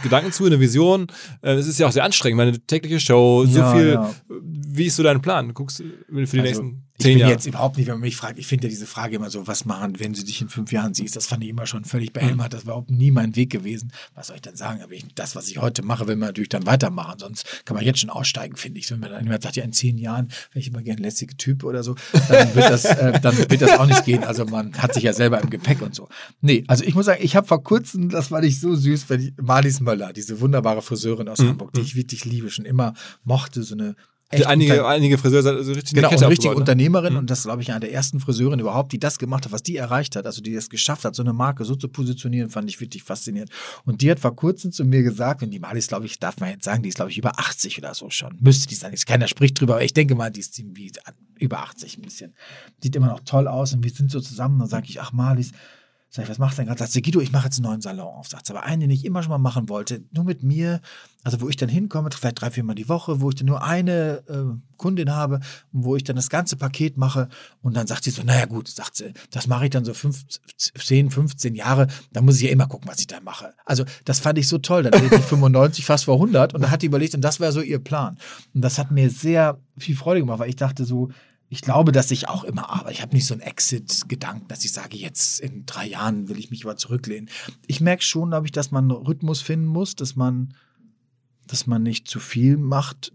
Gedanken 0.02 0.32
zu, 0.32 0.44
eine 0.47 0.59
Vision? 0.60 1.06
Äh, 1.43 1.52
Es 1.55 1.66
ist 1.66 1.78
ja 1.78 1.86
auch 1.86 1.93
sehr 1.93 2.05
anstrengend, 2.05 2.36
meine 2.39 2.59
tägliche 2.59 3.01
Show, 3.01 3.44
so 3.47 3.59
Ja, 3.59 3.74
viel. 3.74 3.89
ja. 3.94 4.10
Wie 4.28 4.86
ist 4.86 4.97
so 4.97 5.02
dein 5.02 5.20
Plan? 5.23 5.48
Du 5.48 5.55
guckst 5.55 5.78
für 5.78 5.85
die 6.12 6.20
Also, 6.20 6.36
nächsten 6.43 6.82
ich 6.98 7.05
10 7.05 7.19
bin 7.19 7.28
jetzt 7.28 7.47
überhaupt 7.47 7.78
nicht, 7.78 7.86
wenn 7.86 7.94
man 7.94 8.02
mich 8.02 8.16
fragt, 8.16 8.39
ich 8.39 8.47
finde 8.47 8.66
ja 8.66 8.69
diese 8.70 8.86
Frage 8.86 9.16
immer 9.16 9.28
so, 9.28 9.47
was 9.48 9.64
machen, 9.64 9.98
wenn 9.98 10.12
du 10.12 10.23
dich 10.23 10.40
in 10.40 10.48
fünf 10.48 10.70
Jahren 10.73 10.94
siehst, 10.94 11.16
das 11.16 11.27
fand 11.27 11.43
ich 11.43 11.48
immer 11.51 11.66
schon 11.66 11.85
völlig 11.85 12.10
Mhm. 12.10 12.12
behelmert, 12.12 12.52
das 12.52 12.64
war 12.64 12.74
überhaupt 12.74 12.90
nie 12.90 13.10
mein 13.10 13.35
Weg 13.35 13.51
gewesen. 13.51 13.90
Was 14.14 14.28
soll 14.28 14.36
ich 14.36 14.43
denn 14.43 14.55
sagen? 14.56 14.82
Aber 14.82 14.93
ich, 14.93 15.05
das, 15.14 15.35
was 15.35 15.48
ich 15.48 15.59
heute 15.59 15.82
mache, 15.82 16.06
will 16.06 16.16
man 16.16 16.28
natürlich 16.28 16.51
dann 16.51 16.64
weitermachen, 16.66 17.19
sonst 17.19 17.62
kann 17.64 17.74
man 17.77 17.85
jetzt 17.85 17.98
schon 18.01 18.10
aussteigen, 18.10 18.56
finde 18.56 18.78
ich. 18.78 18.90
Wenn 18.90 19.01
man 19.01 19.10
dann 19.10 19.24
jemand 19.24 19.43
sagt, 19.43 19.56
ja, 19.56 19.64
in 19.64 19.73
zehn 19.73 19.98
Jahren 19.98 20.28
wäre 20.52 20.60
ich 20.60 20.69
immer 20.69 20.82
gern 20.82 20.98
ein 20.98 21.02
lässiger 21.02 21.36
Typ 21.36 21.64
oder 21.64 21.82
so, 21.82 21.97
dann 22.28 22.55
wird, 22.55 22.70
das, 22.70 22.85
äh, 22.85 23.19
dann 23.20 23.36
wird 23.36 23.60
das 23.62 23.73
auch 23.78 23.86
nicht 23.86 24.05
gehen. 24.05 24.23
Also 24.23 24.44
man 24.44 24.73
hat 24.74 24.94
sich 24.94 25.02
ja 25.02 25.12
selber 25.12 25.40
im 25.40 25.51
Gepäck 25.51 25.82
und 25.82 25.94
so. 25.94 26.09
Nee, 26.40 26.62
also 26.69 26.85
ich 26.85 26.94
muss 26.94 27.06
sagen, 27.06 27.20
ich 27.24 27.35
habe 27.36 27.47
vor 27.48 27.62
kurzem, 27.64 28.10
das 28.10 28.31
war 28.31 28.40
nicht 28.43 28.60
so 28.60 28.74
süß, 28.77 29.09
wenn 29.09 29.20
ich, 29.20 29.32
Marlies 29.43 29.81
Möller, 29.82 30.12
diese 30.12 30.40
wunderbare 30.40 30.82
Friseurin 30.82 31.28
aus 31.28 31.38
Mhm. 31.40 31.48
Hamburg, 31.50 31.72
die 31.74 31.80
ich 31.80 31.94
wirklich 31.96 32.24
liebe, 32.24 32.50
schon 32.50 32.64
immer 32.64 32.94
mochte, 33.24 33.62
so 33.62 33.74
eine 33.74 33.94
echt 34.30 34.46
einige, 34.46 34.72
unter- 34.72 34.88
einige 34.88 35.18
Friseure 35.18 35.42
sind 35.42 35.56
also 35.56 35.72
richtig 35.74 35.92
Genau, 35.92 36.09
eine 36.09 36.28
richtige 36.28 36.54
ne? 36.54 36.59
Unternehmerin 36.60 37.12
Mhm. 37.12 37.18
und 37.18 37.28
das 37.30 37.40
ist, 37.40 37.44
glaube 37.44 37.60
ich, 37.60 37.70
eine 37.70 37.80
der 37.80 37.92
ersten 37.92 38.18
Friseurinnen 38.18 38.60
überhaupt, 38.60 38.90
die 38.92 38.98
das 38.98 39.18
gemacht 39.18 39.44
hat, 39.44 39.52
was 39.52 39.62
die 39.62 39.76
erreicht 39.76 40.16
hat, 40.16 40.24
also 40.24 40.40
die 40.40 40.54
es 40.54 40.70
geschafft 40.70 41.04
hat, 41.04 41.14
so 41.14 41.22
eine 41.22 41.34
Marke 41.34 41.66
so 41.66 41.74
zu 41.76 41.88
positionieren, 41.88 42.48
fand 42.48 42.70
ich 42.70 42.80
wirklich 42.80 43.02
faszinierend. 43.02 43.50
Und 43.84 44.00
die 44.00 44.10
hat 44.10 44.20
vor 44.20 44.34
kurzem 44.34 44.72
zu 44.72 44.86
mir 44.86 45.02
gesagt, 45.02 45.42
und 45.42 45.50
die 45.50 45.59
Malis, 45.59 45.88
glaube 45.88 46.06
ich, 46.06 46.18
darf 46.18 46.40
man 46.40 46.48
jetzt 46.48 46.64
sagen, 46.64 46.82
die 46.82 46.88
ist, 46.88 46.94
glaube 46.94 47.10
ich, 47.10 47.18
über 47.18 47.38
80 47.38 47.76
oder 47.76 47.92
so 47.94 48.09
schon. 48.09 48.38
Müsste 48.40 48.68
die 48.68 48.74
sein. 48.74 48.94
Keiner 49.06 49.28
spricht 49.28 49.60
drüber, 49.60 49.74
aber 49.74 49.84
ich 49.84 49.92
denke 49.92 50.14
mal, 50.14 50.30
die 50.30 50.40
ist 50.40 50.59
irgendwie 50.59 50.90
über 51.38 51.59
80 51.59 51.98
ein 51.98 52.02
bisschen. 52.02 52.32
Sieht 52.82 52.96
immer 52.96 53.09
noch 53.09 53.20
toll 53.26 53.46
aus 53.48 53.74
und 53.74 53.84
wir 53.84 53.90
sind 53.90 54.10
so 54.10 54.20
zusammen. 54.20 54.59
Dann 54.60 54.68
sage 54.68 54.86
ich, 54.88 54.98
ach 55.02 55.12
Malis, 55.12 55.50
Sag 56.14 56.24
ich, 56.24 56.28
was 56.28 56.39
machst 56.39 56.59
du 56.59 56.60
denn 56.60 56.66
gerade? 56.66 56.78
Sagt 56.78 56.93
sie, 56.93 57.01
Guido, 57.01 57.20
ich 57.20 57.32
mache 57.32 57.47
jetzt 57.47 57.56
einen 57.56 57.68
neuen 57.68 57.80
Salon 57.80 58.06
auf. 58.06 58.28
Sagt 58.28 58.44
sie, 58.44 58.52
aber 58.52 58.64
einen, 58.64 58.82
den 58.82 58.90
ich 58.90 59.06
immer 59.06 59.22
schon 59.22 59.30
mal 59.30 59.39
machen 59.39 59.70
wollte, 59.70 60.05
nur 60.12 60.24
mit 60.24 60.43
mir, 60.43 60.82
also 61.24 61.40
wo 61.40 61.48
ich 61.48 61.56
dann 61.56 61.70
hinkomme, 61.70 62.10
vielleicht 62.12 62.39
drei, 62.39 62.51
viermal 62.51 62.74
die 62.74 62.90
Woche, 62.90 63.22
wo 63.22 63.30
ich 63.30 63.36
dann 63.36 63.47
nur 63.47 63.62
eine 63.62 64.22
äh, 64.28 64.76
Kundin 64.76 65.10
habe 65.10 65.40
wo 65.70 65.97
ich 65.97 66.05
dann 66.05 66.16
das 66.16 66.28
ganze 66.28 66.56
Paket 66.56 66.98
mache. 66.98 67.30
Und 67.62 67.74
dann 67.76 67.86
sagt 67.86 68.05
sie 68.05 68.10
so, 68.10 68.22
naja 68.22 68.44
gut, 68.44 68.68
sagt 68.68 68.97
sie, 68.97 69.14
das 69.30 69.47
mache 69.47 69.64
ich 69.64 69.70
dann 69.70 69.86
so 69.86 69.94
fünf, 69.94 70.22
10, 70.59 71.10
15 71.10 71.55
Jahre, 71.55 71.86
da 72.12 72.20
muss 72.20 72.36
ich 72.36 72.43
ja 72.43 72.51
immer 72.51 72.66
gucken, 72.66 72.90
was 72.90 73.01
ich 73.01 73.06
da 73.06 73.20
mache. 73.20 73.55
Also 73.64 73.84
das 74.05 74.20
fand 74.20 74.39
ich 74.39 74.48
so 74.48 74.59
toll. 74.59 74.82
Dann 74.82 75.02
ist 75.02 75.14
die 75.14 75.18
95 75.18 75.86
fast 75.86 76.05
vor 76.05 76.16
100 76.16 76.52
und 76.52 76.60
da 76.60 76.70
hat 76.70 76.82
die 76.82 76.86
überlegt 76.86 77.14
und 77.14 77.22
das 77.22 77.40
war 77.40 77.52
so 77.52 77.62
ihr 77.62 77.78
Plan. 77.78 78.18
Und 78.52 78.60
das 78.60 78.76
hat 78.78 78.90
mir 78.90 79.09
sehr 79.09 79.59
viel 79.78 79.97
Freude 79.97 80.20
gemacht, 80.20 80.40
weil 80.40 80.51
ich 80.51 80.56
dachte 80.56 80.84
so, 80.84 81.09
ich 81.52 81.60
glaube, 81.60 81.92
dass 81.92 82.10
ich 82.10 82.30
auch 82.30 82.44
immer 82.44 82.70
arbeite. 82.70 82.92
Ich 82.92 83.02
habe 83.02 83.14
nicht 83.14 83.26
so 83.26 83.34
einen 83.34 83.42
Exit-Gedanken, 83.42 84.48
dass 84.48 84.64
ich 84.64 84.72
sage, 84.72 84.96
jetzt 84.96 85.38
in 85.38 85.66
drei 85.66 85.86
Jahren 85.86 86.30
will 86.30 86.38
ich 86.38 86.50
mich 86.50 86.62
über 86.62 86.78
zurücklehnen. 86.78 87.28
Ich 87.66 87.82
merke 87.82 88.02
schon, 88.02 88.30
glaube 88.30 88.46
ich, 88.46 88.52
dass 88.52 88.70
man 88.70 88.84
einen 88.84 88.92
Rhythmus 89.06 89.42
finden 89.42 89.66
muss, 89.66 89.94
dass 89.94 90.16
man, 90.16 90.54
dass 91.46 91.66
man 91.66 91.82
nicht 91.82 92.08
zu 92.08 92.20
viel 92.20 92.56
macht, 92.56 93.12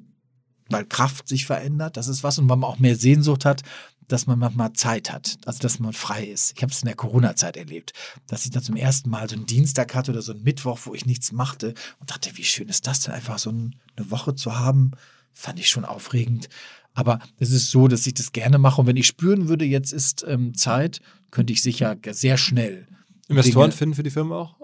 weil 0.69 0.85
Kraft 0.85 1.27
sich 1.27 1.47
verändert. 1.47 1.97
Das 1.97 2.07
ist 2.07 2.23
was. 2.23 2.37
Und 2.37 2.47
weil 2.47 2.57
man 2.57 2.69
auch 2.69 2.77
mehr 2.77 2.95
Sehnsucht 2.95 3.43
hat, 3.43 3.63
dass 4.07 4.27
man 4.27 4.37
manchmal 4.37 4.71
Zeit 4.73 5.11
hat, 5.11 5.37
also 5.45 5.59
dass 5.59 5.79
man 5.79 5.93
frei 5.93 6.25
ist. 6.25 6.53
Ich 6.55 6.61
habe 6.61 6.71
es 6.71 6.83
in 6.83 6.85
der 6.85 6.95
Corona-Zeit 6.95 7.57
erlebt, 7.57 7.93
dass 8.27 8.45
ich 8.45 8.51
da 8.51 8.61
zum 8.61 8.75
ersten 8.75 9.09
Mal 9.09 9.27
so 9.27 9.35
einen 9.35 9.47
Dienstag 9.47 9.95
hatte 9.95 10.11
oder 10.11 10.21
so 10.21 10.33
einen 10.33 10.43
Mittwoch, 10.43 10.79
wo 10.83 10.93
ich 10.93 11.07
nichts 11.07 11.31
machte 11.31 11.73
und 11.99 12.11
dachte, 12.11 12.29
wie 12.37 12.43
schön 12.43 12.69
ist 12.69 12.85
das 12.85 12.99
denn, 12.99 13.15
einfach 13.15 13.39
so 13.39 13.49
ein- 13.49 13.75
eine 13.95 14.11
Woche 14.11 14.35
zu 14.35 14.59
haben, 14.59 14.91
fand 15.33 15.59
ich 15.59 15.69
schon 15.69 15.85
aufregend. 15.85 16.49
Aber 16.97 17.19
es 17.37 17.51
ist 17.51 17.69
so, 17.69 17.87
dass 17.87 18.07
ich 18.07 18.15
das 18.15 18.31
gerne 18.31 18.57
mache. 18.57 18.81
Und 18.81 18.87
wenn 18.87 18.97
ich 18.97 19.05
spüren 19.05 19.47
würde, 19.49 19.65
jetzt 19.65 19.93
ist 19.93 20.25
ähm, 20.27 20.55
Zeit, 20.55 20.99
könnte 21.29 21.53
ich 21.53 21.61
sicher 21.61 21.95
sehr 22.09 22.37
schnell. 22.37 22.87
Investoren 23.27 23.69
Dinge- 23.69 23.77
finden 23.77 23.95
für 23.95 24.01
die 24.01 24.09
Firma 24.09 24.35
auch? 24.35 24.55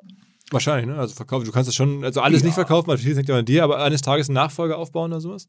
Wahrscheinlich, 0.50 0.88
ne? 0.88 0.96
Also 0.98 1.14
verkaufen. 1.14 1.46
Du 1.46 1.52
kannst 1.52 1.68
das 1.68 1.76
schon, 1.76 2.04
also 2.04 2.22
alles 2.22 2.42
Ja. 2.42 2.46
nicht 2.48 2.56
verkaufen, 2.56 2.88
weil 2.88 2.98
vieles 2.98 3.18
hängt 3.18 3.30
ja 3.30 3.38
an 3.38 3.46
dir, 3.46 3.64
aber 3.64 3.84
eines 3.84 4.02
Tages 4.02 4.30
einen 4.30 4.34
Nachfolger 4.36 4.80
aufbauen 4.80 5.12
oder 5.12 5.22
sowas? 5.22 5.46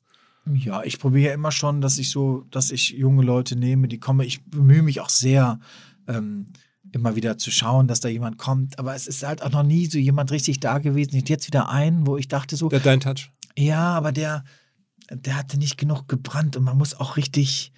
Ja, 0.52 0.82
ich 0.84 0.98
probiere 0.98 1.28
ja 1.28 1.34
immer 1.34 1.52
schon, 1.52 1.80
dass 1.80 1.96
ich 1.96 2.10
so, 2.10 2.44
dass 2.50 2.70
ich 2.70 2.90
junge 2.90 3.22
Leute 3.22 3.56
nehme, 3.56 3.88
die 3.88 3.98
kommen. 3.98 4.20
Ich 4.26 4.44
bemühe 4.44 4.82
mich 4.82 5.00
auch 5.00 5.08
sehr, 5.08 5.60
ähm, 6.06 6.48
immer 6.92 7.16
wieder 7.16 7.38
zu 7.38 7.50
schauen, 7.50 7.88
dass 7.88 8.00
da 8.00 8.08
jemand 8.10 8.36
kommt. 8.36 8.78
Aber 8.78 8.94
es 8.94 9.06
ist 9.06 9.26
halt 9.26 9.42
auch 9.42 9.50
noch 9.50 9.62
nie 9.62 9.86
so 9.86 9.96
jemand 9.98 10.30
richtig 10.32 10.60
da 10.60 10.78
gewesen. 10.78 11.16
Ich 11.16 11.28
jetzt 11.30 11.46
wieder 11.46 11.70
einen, 11.70 12.06
wo 12.06 12.18
ich 12.18 12.28
dachte 12.28 12.56
so, 12.56 12.68
Der 12.68 12.80
hat 12.80 12.86
deinen 12.86 13.00
Touch. 13.00 13.30
ja, 13.56 13.94
aber 13.94 14.12
der, 14.12 14.44
der 15.10 15.36
hatte 15.36 15.58
nicht 15.58 15.78
genug 15.78 16.08
gebrannt 16.08 16.56
und 16.56 16.64
man 16.64 16.78
muss 16.78 16.94
auch 16.94 17.16
richtig, 17.16 17.72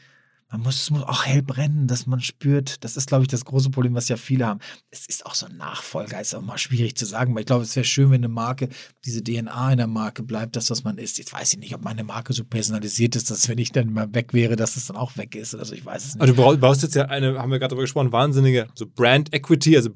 man 0.50 0.60
muss, 0.60 0.82
es 0.82 0.90
muss 0.90 1.02
auch 1.02 1.24
hell 1.24 1.42
brennen, 1.42 1.88
dass 1.88 2.06
man 2.06 2.20
spürt. 2.20 2.84
Das 2.84 2.96
ist, 2.96 3.08
glaube 3.08 3.24
ich, 3.24 3.28
das 3.28 3.44
große 3.44 3.70
Problem, 3.70 3.94
was 3.94 4.08
ja 4.08 4.16
viele 4.16 4.46
haben. 4.46 4.60
Es 4.90 5.06
ist 5.06 5.26
auch 5.26 5.34
so 5.34 5.46
ein 5.46 5.56
Nachfolger, 5.56 6.20
ist 6.20 6.34
auch 6.34 6.42
mal 6.42 6.56
schwierig 6.58 6.96
zu 6.96 7.04
sagen, 7.04 7.34
weil 7.34 7.40
ich 7.40 7.46
glaube, 7.46 7.64
es 7.64 7.74
wäre 7.74 7.84
schön, 7.84 8.10
wenn 8.10 8.20
eine 8.20 8.28
Marke, 8.28 8.68
diese 9.04 9.24
DNA 9.24 9.72
in 9.72 9.78
der 9.78 9.88
Marke 9.88 10.22
bleibt, 10.22 10.54
das, 10.54 10.70
was 10.70 10.84
man 10.84 10.98
ist. 10.98 11.18
Jetzt 11.18 11.32
weiß 11.32 11.54
ich 11.54 11.58
nicht, 11.58 11.74
ob 11.74 11.82
meine 11.82 12.04
Marke 12.04 12.32
so 12.32 12.44
personalisiert 12.44 13.16
ist, 13.16 13.30
dass 13.30 13.48
wenn 13.48 13.58
ich 13.58 13.72
dann 13.72 13.92
mal 13.92 14.14
weg 14.14 14.32
wäre, 14.32 14.54
dass 14.54 14.76
es 14.76 14.86
dann 14.86 14.96
auch 14.96 15.16
weg 15.16 15.34
ist. 15.34 15.54
Also 15.54 15.74
ich 15.74 15.84
weiß 15.84 16.04
es 16.04 16.14
nicht. 16.14 16.22
Also 16.22 16.34
du 16.34 16.40
brauchst, 16.40 16.60
baust 16.60 16.82
jetzt 16.82 16.94
ja 16.94 17.06
eine, 17.06 17.38
haben 17.38 17.50
wir 17.50 17.58
gerade 17.58 17.70
darüber 17.70 17.82
gesprochen, 17.82 18.12
wahnsinnige 18.12 18.68
so 18.74 18.86
Brand 18.86 19.34
Equity, 19.34 19.76
also 19.76 19.90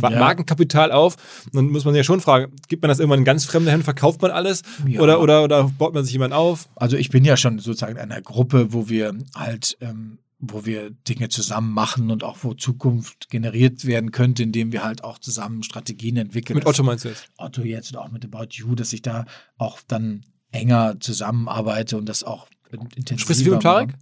Ja. 0.00 0.10
Markenkapital 0.10 0.92
auf. 0.92 1.16
Und 1.46 1.56
dann 1.56 1.68
muss 1.70 1.84
man 1.84 1.94
ja 1.94 2.04
schon 2.04 2.20
fragen, 2.20 2.52
gibt 2.68 2.82
man 2.82 2.88
das 2.88 2.98
irgendwann 2.98 3.20
in 3.20 3.24
ganz 3.24 3.44
fremde 3.44 3.70
Hände, 3.70 3.84
verkauft 3.84 4.22
man 4.22 4.30
alles? 4.30 4.62
Ja. 4.86 5.00
Oder, 5.00 5.20
oder, 5.20 5.44
oder 5.44 5.64
baut 5.64 5.94
man 5.94 6.04
sich 6.04 6.12
jemand 6.12 6.34
auf? 6.34 6.68
Also 6.76 6.96
ich 6.96 7.10
bin 7.10 7.24
ja 7.24 7.36
schon 7.36 7.58
sozusagen 7.58 7.96
in 7.96 7.98
einer 7.98 8.22
Gruppe, 8.22 8.72
wo 8.72 8.88
wir 8.88 9.14
halt, 9.34 9.76
ähm, 9.80 10.18
wo 10.38 10.64
wir 10.64 10.90
Dinge 10.90 11.28
zusammen 11.28 11.72
machen 11.72 12.10
und 12.10 12.24
auch 12.24 12.38
wo 12.42 12.54
Zukunft 12.54 13.30
generiert 13.30 13.84
werden 13.84 14.10
könnte, 14.10 14.42
indem 14.42 14.72
wir 14.72 14.82
halt 14.82 15.04
auch 15.04 15.18
zusammen 15.18 15.62
Strategien 15.62 16.16
entwickeln. 16.16 16.56
Mit 16.56 16.66
Otto 16.66 16.82
meinst 16.82 17.04
du 17.04 17.10
jetzt? 17.10 17.28
Otto 17.36 17.62
jetzt 17.62 17.92
und 17.92 17.98
auch 17.98 18.10
mit 18.10 18.24
About 18.24 18.48
You, 18.50 18.74
dass 18.74 18.92
ich 18.92 19.02
da 19.02 19.26
auch 19.56 19.78
dann 19.86 20.24
enger 20.50 20.96
zusammenarbeite 21.00 21.96
und 21.96 22.08
das 22.08 22.24
auch 22.24 22.46
intensiver 22.72 23.18
Sprichst 23.18 23.40
du 23.40 23.44
viel 23.44 23.52
mit 23.52 23.62
Tarek? 23.62 23.94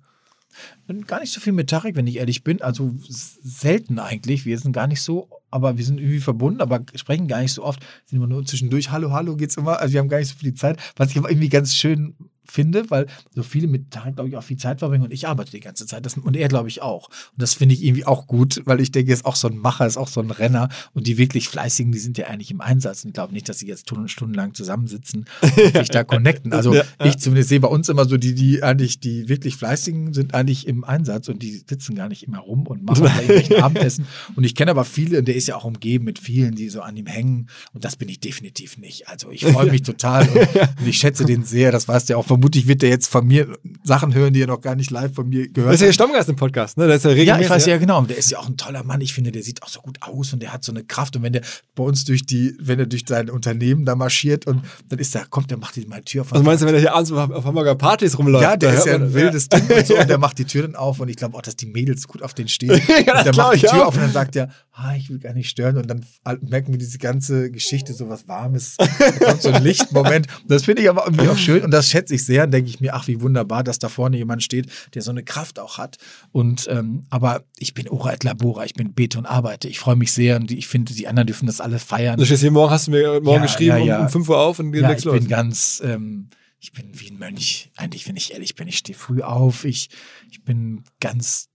Gar 1.07 1.21
nicht 1.21 1.33
so 1.33 1.41
viel 1.41 1.53
mit 1.53 1.71
Tarek, 1.71 1.97
wenn 1.97 2.07
ich 2.07 2.17
ehrlich 2.17 2.43
bin. 2.43 2.61
Also 2.61 2.95
selten 3.09 3.99
eigentlich. 3.99 4.45
Wir 4.45 4.59
sind 4.59 4.73
gar 4.73 4.87
nicht 4.87 5.03
so, 5.03 5.29
aber 5.51 5.77
wir 5.77 5.85
sind 5.85 5.99
irgendwie 5.99 6.21
verbunden, 6.21 6.61
aber 6.61 6.81
sprechen 6.95 7.29
gar 7.29 7.41
nicht 7.41 7.53
so 7.53 7.65
oft. 7.65 7.81
Sind 8.07 8.19
immer 8.19 8.27
nur 8.27 8.45
zwischendurch, 8.45 8.91
hallo, 8.91 9.13
hallo, 9.13 9.37
geht's 9.37 9.57
immer. 9.57 9.79
Also 9.81 9.93
wir 9.93 10.01
haben 10.01 10.09
gar 10.09 10.19
nicht 10.19 10.29
so 10.29 10.37
viel 10.37 10.55
Zeit. 10.55 10.79
Was 10.97 11.11
ich 11.11 11.19
aber 11.19 11.31
irgendwie 11.31 11.49
ganz 11.49 11.75
schön 11.75 12.15
finde, 12.51 12.91
weil 12.91 13.07
so 13.35 13.43
viele 13.43 13.69
mit 13.69 13.91
Tarek, 13.91 14.17
glaube 14.17 14.29
ich, 14.29 14.37
auch 14.37 14.43
viel 14.43 14.57
Zeit 14.57 14.81
verbringen 14.81 15.05
und 15.05 15.13
ich 15.13 15.29
arbeite 15.29 15.51
die 15.51 15.61
ganze 15.61 15.87
Zeit. 15.87 16.05
Das, 16.05 16.17
und 16.17 16.37
er, 16.37 16.49
glaube 16.49 16.69
ich, 16.69 16.83
auch. 16.83 17.09
Und 17.09 17.43
das 17.43 17.55
finde 17.55 17.75
ich 17.75 17.85
irgendwie 17.85 18.07
auch 18.07 18.27
gut, 18.27 18.63
weil 18.65 18.81
ich 18.81 18.93
denke, 18.93 19.13
er 19.13 19.15
ist 19.15 19.25
auch 19.25 19.37
so 19.37 19.49
ein 19.49 19.57
Macher, 19.57 19.87
ist 19.87 19.97
auch 19.97 20.09
so 20.09 20.21
ein 20.21 20.31
Renner 20.31 20.69
und 20.93 21.07
die 21.07 21.19
wirklich 21.19 21.49
Fleißigen, 21.49 21.93
die 21.93 21.99
sind 21.99 22.19
ja 22.19 22.27
eigentlich 22.27 22.51
im 22.51 22.61
Einsatz. 22.61 23.05
Und 23.05 23.11
ich 23.11 23.15
glaube 23.15 23.33
nicht, 23.33 23.49
dass 23.49 23.59
sie 23.59 23.67
jetzt 23.67 23.83
Stunden, 23.83 24.09
stundenlang 24.09 24.55
zusammensitzen 24.55 25.27
und 25.43 25.55
sich 25.77 25.89
da 25.89 26.05
connecten. 26.05 26.53
Also 26.53 26.75
Ja, 26.75 26.85
ich 27.05 27.19
zumindest 27.19 27.49
sehe 27.49 27.61
bei 27.61 27.69
uns 27.69 27.89
immer 27.89 28.05
so, 28.07 28.17
die, 28.17 28.35
die 28.35 28.63
eigentlich, 28.63 29.01
die 29.01 29.29
wirklich 29.29 29.57
Fleißigen 29.57 30.13
sind 30.13 30.35
eigentlich 30.35 30.67
im 30.67 30.85
Einsatz 30.85 31.29
und 31.29 31.43
die 31.43 31.63
sitzen 31.69 31.95
gar 31.95 32.09
nicht 32.09 32.25
immer 32.25 32.39
rum 32.39 32.67
und 32.67 32.85
machen 32.85 33.05
da 33.05 33.15
irgendwelchen 33.21 33.63
Abendessen. 33.63 34.07
Und 34.37 34.45
ich 34.45 34.55
kenne 34.55 34.71
aber 34.71 34.85
viele, 34.85 35.19
und 35.19 35.29
der 35.29 35.37
ist 35.37 35.49
ja 35.49 35.57
auch 35.57 35.65
umgeben 35.65 36.05
mit 36.05 36.19
vielen, 36.19 36.55
die 36.55 36.69
so 36.69 36.83
an 36.83 36.97
ihm 36.97 37.07
hängen. 37.07 37.49
Und 37.73 37.85
das 37.85 37.97
bin 37.97 38.09
ich 38.09 38.21
definitiv 38.21 38.79
nicht. 38.79 39.09
Also 39.09 39.31
ich 39.31 39.45
freue 39.45 39.71
mich 39.71 39.83
total 39.91 40.29
und, 40.29 40.81
und 40.81 40.87
ich 40.87 40.97
schätze 40.97 41.25
den 41.25 41.45
sehr. 41.45 41.73
Das 41.73 41.89
weißt 41.89 42.09
du 42.09 42.13
ja 42.13 42.17
auch. 42.17 42.27
Vermutlich 42.41 42.67
wird 42.67 42.81
der 42.81 42.89
jetzt 42.89 43.09
von 43.09 43.27
mir 43.27 43.59
Sachen 43.85 44.15
hören, 44.15 44.33
die 44.33 44.41
er 44.43 44.47
noch 44.47 44.63
gar 44.63 44.75
nicht 44.75 44.91
live 44.91 45.13
von 45.15 45.29
mir 45.29 45.45
Das 45.45 45.53
gehört 45.53 45.75
ist 45.75 45.81
ja 45.81 45.85
der 45.85 45.89
hat. 45.89 45.95
Stammgast 45.95 46.29
im 46.31 46.37
Podcast, 46.37 46.79
ne? 46.79 46.89
Das 46.89 46.97
ist 46.99 47.05
ja 47.05 47.11
Ja, 47.11 47.17
regelmäßig. 47.17 47.45
ich 47.45 47.51
weiß 47.51 47.67
ja 47.67 47.77
genau. 47.77 47.99
Und 47.99 48.09
Der 48.09 48.17
ist 48.17 48.31
ja 48.31 48.39
auch 48.39 48.49
ein 48.49 48.57
toller 48.57 48.83
Mann. 48.83 49.03
Ich 49.03 49.13
finde, 49.13 49.31
der 49.31 49.43
sieht 49.43 49.63
auch 49.63 49.69
so 49.69 49.81
gut 49.81 49.99
aus 50.01 50.33
und 50.33 50.41
der 50.41 50.55
hat 50.55 50.65
so 50.65 50.73
eine 50.73 50.83
Kraft. 50.85 51.17
Und 51.17 51.23
wenn 51.23 51.35
der 51.35 51.43
bei 51.75 51.83
uns 51.85 52.07
durch 52.07 52.25
die, 52.25 52.57
wenn 52.59 52.79
er 52.79 52.87
durch 52.87 53.05
sein 53.07 53.29
Unternehmen 53.29 53.85
da 53.85 53.95
marschiert 53.95 54.47
und 54.47 54.63
dann 54.89 54.99
ist 54.99 55.15
er, 55.15 55.27
kommt, 55.27 55.51
der 55.51 55.59
macht 55.59 55.77
die 55.77 55.85
mal 55.85 56.01
Tür 56.01 56.23
auf. 56.23 56.33
Was 56.33 56.43
meinst 56.43 56.63
du, 56.63 56.67
wenn 56.67 56.75
er 56.75 56.81
hier 56.81 56.95
abends 56.95 57.13
auf 57.13 57.45
Hamburger 57.45 57.75
Partys 57.75 58.17
rumläuft? 58.19 58.43
Ja, 58.43 58.57
der 58.57 58.73
ist 58.73 58.87
ja 58.87 58.95
ein 58.95 59.13
wildes 59.13 59.51
Ding 59.51 59.63
und 59.69 59.87
so. 59.87 59.97
Und 60.01 60.09
der 60.09 60.17
macht 60.19 60.39
die 60.39 60.47
Tür 60.47 60.63
dann 60.63 60.77
auf 60.77 60.99
und 61.01 61.11
ich 61.11 61.17
glaube 61.17 61.37
auch, 61.37 61.43
dass 61.43 61.57
die 61.57 61.67
Mädels 61.67 62.09
gut 62.09 62.23
auf 62.23 62.33
den 62.33 62.49
stehen. 62.49 62.71
und 62.81 62.81
der 63.07 63.35
macht 63.37 63.57
die 63.57 63.61
Tür 63.61 63.83
auch. 63.83 63.89
auf 63.89 63.95
und 63.97 64.01
dann 64.03 64.13
sagt 64.13 64.35
er, 64.37 64.49
ah, 64.73 64.95
ich 64.97 65.11
will 65.11 65.19
gar 65.19 65.35
nicht 65.35 65.51
stören. 65.51 65.77
Und 65.77 65.89
dann 65.91 66.07
merken 66.49 66.73
wir 66.73 66.79
diese 66.79 66.97
ganze 66.97 67.51
Geschichte, 67.51 67.93
so 67.93 68.09
was 68.09 68.27
Warmes. 68.29 68.77
Da 68.79 68.87
kommt 69.27 69.43
so 69.43 69.51
ein 69.51 69.63
Lichtmoment. 69.63 70.27
Das 70.49 70.65
finde 70.65 70.81
ich 70.83 70.89
aber 70.89 71.05
irgendwie 71.05 71.29
auch 71.29 71.37
schön 71.37 71.63
und 71.63 71.71
das 71.71 71.89
schätze 71.89 72.15
ich 72.15 72.25
sehr. 72.25 72.30
Und 72.39 72.51
denke 72.53 72.71
ich 72.71 72.81
mir, 72.81 72.95
ach, 72.95 73.07
wie 73.09 73.21
wunderbar, 73.21 73.65
dass 73.65 73.79
da 73.79 73.89
vorne 73.89 74.17
jemand 74.17 74.43
steht, 74.43 74.67
der 74.95 75.03
so 75.03 75.11
eine 75.11 75.23
Kraft 75.25 75.59
auch 75.59 75.79
hat. 75.79 75.97
Und 76.33 76.67
ähm, 76.71 77.07
aber 77.11 77.45
ich 77.59 77.75
bin 77.75 77.89
Ora 77.89 78.13
et 78.13 78.25
Labora, 78.25 78.65
ich 78.65 78.75
bin 78.75 78.93
Bete 78.93 79.19
und 79.19 79.27
arbeite. 79.27 79.69
Ich 79.69 79.79
freue 79.79 79.97
mich 79.97 80.13
sehr 80.13 80.37
und 80.37 80.51
ich 80.51 80.67
finde, 80.69 80.95
die 80.95 81.09
anderen 81.09 81.27
dürfen 81.27 81.47
das 81.47 81.61
alle 81.61 81.79
feiern. 81.79 82.19
Du 82.19 82.25
stehst 82.27 82.43
hier 82.43 82.51
morgen, 82.51 82.71
hast 82.73 82.87
du 82.87 82.93
mir 82.93 83.21
morgen 83.21 83.37
Ja, 83.37 83.43
geschrieben, 83.43 83.79
ja, 83.79 83.85
ja. 83.85 83.99
Um, 83.99 84.05
um 84.07 84.09
5 84.11 84.29
Uhr 84.29 84.39
auf 84.39 84.59
und 84.59 84.75
Ja, 84.75 84.89
legst 84.89 85.01
ich 85.01 85.05
los. 85.07 85.19
bin 85.19 85.29
ganz, 85.29 85.83
ähm, 85.85 86.29
ich 86.61 86.73
bin 86.73 86.91
wie 86.93 87.11
ein 87.11 87.19
Mönch. 87.19 87.71
Eigentlich, 87.77 88.07
wenn 88.09 88.17
ich 88.17 88.33
ehrlich 88.33 88.55
bin, 88.55 88.69
ich 88.69 88.79
stehe 88.79 88.97
früh 88.99 89.23
auf. 89.23 89.65
Ich, 89.65 89.89
ich 90.31 90.43
bin 90.45 90.85
ganz 91.01 91.49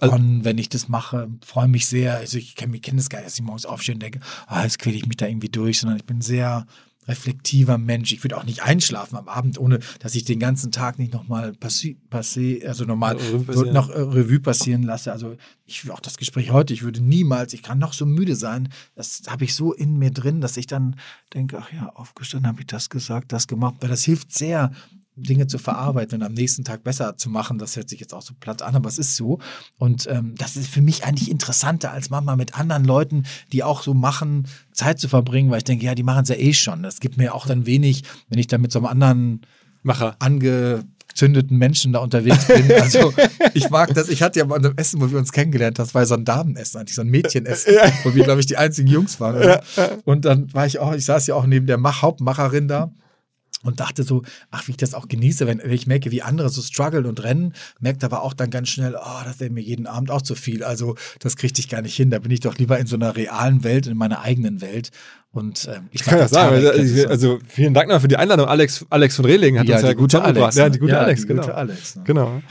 Also- 0.00 0.14
on, 0.14 0.44
wenn 0.44 0.58
ich 0.58 0.68
das 0.68 0.88
mache. 0.88 1.28
Freue 1.44 1.68
mich 1.68 1.86
sehr. 1.86 2.16
Also 2.16 2.38
ich 2.38 2.54
kenne 2.54 2.78
kenn 2.80 2.96
das 2.96 3.08
gar 3.08 3.18
nicht, 3.18 3.26
dass 3.26 3.34
ich 3.34 3.42
morgens 3.42 3.66
aufstehe 3.66 3.94
und 3.94 4.02
denke, 4.02 4.20
ah, 4.46 4.62
jetzt 4.62 4.78
quäle 4.78 4.96
ich 4.96 5.06
mich 5.06 5.16
da 5.16 5.26
irgendwie 5.26 5.48
durch, 5.48 5.80
sondern 5.80 5.96
ich 5.98 6.04
bin 6.04 6.20
sehr 6.20 6.66
reflektiver 7.08 7.78
Mensch. 7.78 8.12
Ich 8.12 8.24
würde 8.24 8.36
auch 8.36 8.44
nicht 8.44 8.62
einschlafen 8.62 9.16
am 9.16 9.28
Abend, 9.28 9.58
ohne 9.58 9.78
dass 10.00 10.14
ich 10.14 10.24
den 10.24 10.40
ganzen 10.40 10.72
Tag 10.72 10.98
nicht 10.98 11.12
nochmal 11.12 11.50
passé, 11.50 11.96
passé, 12.10 12.66
also 12.66 12.84
nochmal 12.84 13.16
Revue 13.16 13.38
so 13.38 13.44
passieren. 13.44 13.74
noch 13.74 13.90
äh, 13.90 14.00
Revue 14.00 14.40
passieren 14.40 14.82
lasse. 14.82 15.12
Also 15.12 15.36
ich 15.66 15.90
auch 15.90 16.00
das 16.00 16.16
Gespräch 16.16 16.50
heute, 16.50 16.74
ich 16.74 16.82
würde 16.82 17.02
niemals, 17.02 17.52
ich 17.52 17.62
kann 17.62 17.78
noch 17.78 17.92
so 17.92 18.06
müde 18.06 18.36
sein, 18.36 18.68
das 18.94 19.22
habe 19.28 19.44
ich 19.44 19.54
so 19.54 19.72
in 19.72 19.98
mir 19.98 20.10
drin, 20.10 20.40
dass 20.40 20.56
ich 20.56 20.66
dann 20.66 20.96
denke, 21.34 21.58
ach 21.58 21.72
ja, 21.72 21.88
aufgestanden 21.94 22.48
habe 22.48 22.60
ich 22.60 22.66
das 22.66 22.90
gesagt, 22.90 23.32
das 23.32 23.46
gemacht, 23.46 23.76
weil 23.80 23.88
das 23.88 24.04
hilft 24.04 24.32
sehr, 24.32 24.72
Dinge 25.16 25.46
zu 25.46 25.58
verarbeiten 25.58 26.20
und 26.20 26.26
am 26.26 26.34
nächsten 26.34 26.62
Tag 26.62 26.84
besser 26.84 27.16
zu 27.16 27.30
machen. 27.30 27.58
Das 27.58 27.74
hört 27.76 27.88
sich 27.88 28.00
jetzt 28.00 28.12
auch 28.12 28.22
so 28.22 28.34
platt 28.38 28.60
an, 28.60 28.76
aber 28.76 28.88
es 28.88 28.98
ist 28.98 29.16
so. 29.16 29.38
Und 29.78 30.06
ähm, 30.08 30.34
das 30.36 30.56
ist 30.56 30.68
für 30.68 30.82
mich 30.82 31.04
eigentlich 31.04 31.30
interessanter, 31.30 31.90
als 31.90 32.10
manchmal 32.10 32.36
mit 32.36 32.58
anderen 32.58 32.84
Leuten, 32.84 33.24
die 33.52 33.64
auch 33.64 33.82
so 33.82 33.94
machen, 33.94 34.46
Zeit 34.72 35.00
zu 35.00 35.08
verbringen, 35.08 35.50
weil 35.50 35.58
ich 35.58 35.64
denke, 35.64 35.86
ja, 35.86 35.94
die 35.94 36.02
machen 36.02 36.24
es 36.24 36.28
ja 36.28 36.36
eh 36.36 36.52
schon. 36.52 36.82
Das 36.82 37.00
gibt 37.00 37.16
mir 37.16 37.34
auch 37.34 37.46
dann 37.46 37.64
wenig, 37.64 38.04
wenn 38.28 38.38
ich 38.38 38.46
dann 38.46 38.60
mit 38.60 38.72
so 38.72 38.78
einem 38.78 38.86
anderen 38.86 39.40
Macher. 39.82 40.16
angezündeten 40.18 41.56
Menschen 41.56 41.94
da 41.94 42.00
unterwegs 42.00 42.46
bin. 42.46 42.70
Also 42.80 43.14
ich 43.54 43.70
mag 43.70 43.94
das. 43.94 44.10
Ich 44.10 44.22
hatte 44.22 44.38
ja 44.40 44.44
mal 44.44 44.58
einem 44.58 44.74
Essen, 44.76 45.00
wo 45.00 45.10
wir 45.10 45.18
uns 45.18 45.32
kennengelernt 45.32 45.78
haben, 45.78 45.86
das 45.86 45.94
war 45.94 46.04
so 46.04 46.14
ein 46.14 46.26
Damenessen, 46.26 46.78
eigentlich 46.78 46.94
so 46.94 47.00
ein 47.00 47.08
Mädchenessen, 47.08 47.74
wo 48.04 48.14
wir, 48.14 48.22
glaube 48.22 48.40
ich, 48.40 48.46
die 48.46 48.58
einzigen 48.58 48.88
Jungs 48.88 49.18
waren. 49.18 49.60
Und 50.04 50.26
dann 50.26 50.52
war 50.52 50.66
ich 50.66 50.78
auch, 50.78 50.92
ich 50.92 51.06
saß 51.06 51.26
ja 51.26 51.34
auch 51.36 51.46
neben 51.46 51.66
der 51.66 51.78
Mach 51.78 52.02
Hauptmacherin 52.02 52.68
da 52.68 52.92
und 53.66 53.80
dachte 53.80 54.02
so, 54.02 54.22
ach, 54.50 54.66
wie 54.66 54.72
ich 54.72 54.76
das 54.76 54.94
auch 54.94 55.08
genieße, 55.08 55.46
wenn, 55.46 55.58
wenn 55.58 55.72
ich 55.72 55.86
merke, 55.86 56.10
wie 56.10 56.22
andere 56.22 56.48
so 56.48 56.62
strugglen 56.62 57.06
und 57.06 57.22
rennen, 57.22 57.52
merkt 57.80 58.04
aber 58.04 58.22
auch 58.22 58.32
dann 58.32 58.50
ganz 58.50 58.68
schnell, 58.68 58.94
oh, 58.94 59.20
das 59.24 59.40
wäre 59.40 59.50
mir 59.50 59.62
jeden 59.62 59.86
Abend 59.86 60.10
auch 60.10 60.22
zu 60.22 60.34
viel. 60.34 60.64
Also 60.64 60.94
das 61.20 61.36
kriegte 61.36 61.60
ich 61.60 61.68
gar 61.68 61.82
nicht 61.82 61.96
hin. 61.96 62.10
Da 62.10 62.18
bin 62.18 62.30
ich 62.30 62.40
doch 62.40 62.56
lieber 62.56 62.78
in 62.78 62.86
so 62.86 62.96
einer 62.96 63.16
realen 63.16 63.64
Welt, 63.64 63.86
in 63.86 63.96
meiner 63.96 64.20
eigenen 64.20 64.60
Welt. 64.60 64.90
Und 65.32 65.68
ähm, 65.70 65.88
ich 65.90 66.00
Ich 66.00 66.06
kann 66.06 66.18
das 66.18 66.30
sagen. 66.30 66.62
Tarek, 66.62 66.78
Also, 66.78 67.08
also 67.08 67.38
vielen 67.46 67.74
Dank 67.74 67.88
noch 67.88 68.00
für 68.00 68.08
die 68.08 68.16
Einladung. 68.16 68.46
Alex, 68.46 68.86
Alex 68.88 69.16
von 69.16 69.24
Rehlingen 69.24 69.60
hat 69.60 69.68
ja, 69.68 69.76
uns 69.76 69.84
ja 69.84 69.92
gute 69.92 70.16
zusammengebracht. 70.16 70.44
Alex. 70.44 70.56
Ja, 70.56 70.64
ne? 70.64 70.70
die 70.70 70.78
gute 70.78 70.92
ja, 70.92 71.00
Alex, 71.00 71.20
die 71.20 71.26
genau. 71.26 71.42
Gute 71.42 71.54
Alex, 71.54 71.96
ne? 71.96 72.02
Genau. 72.04 72.42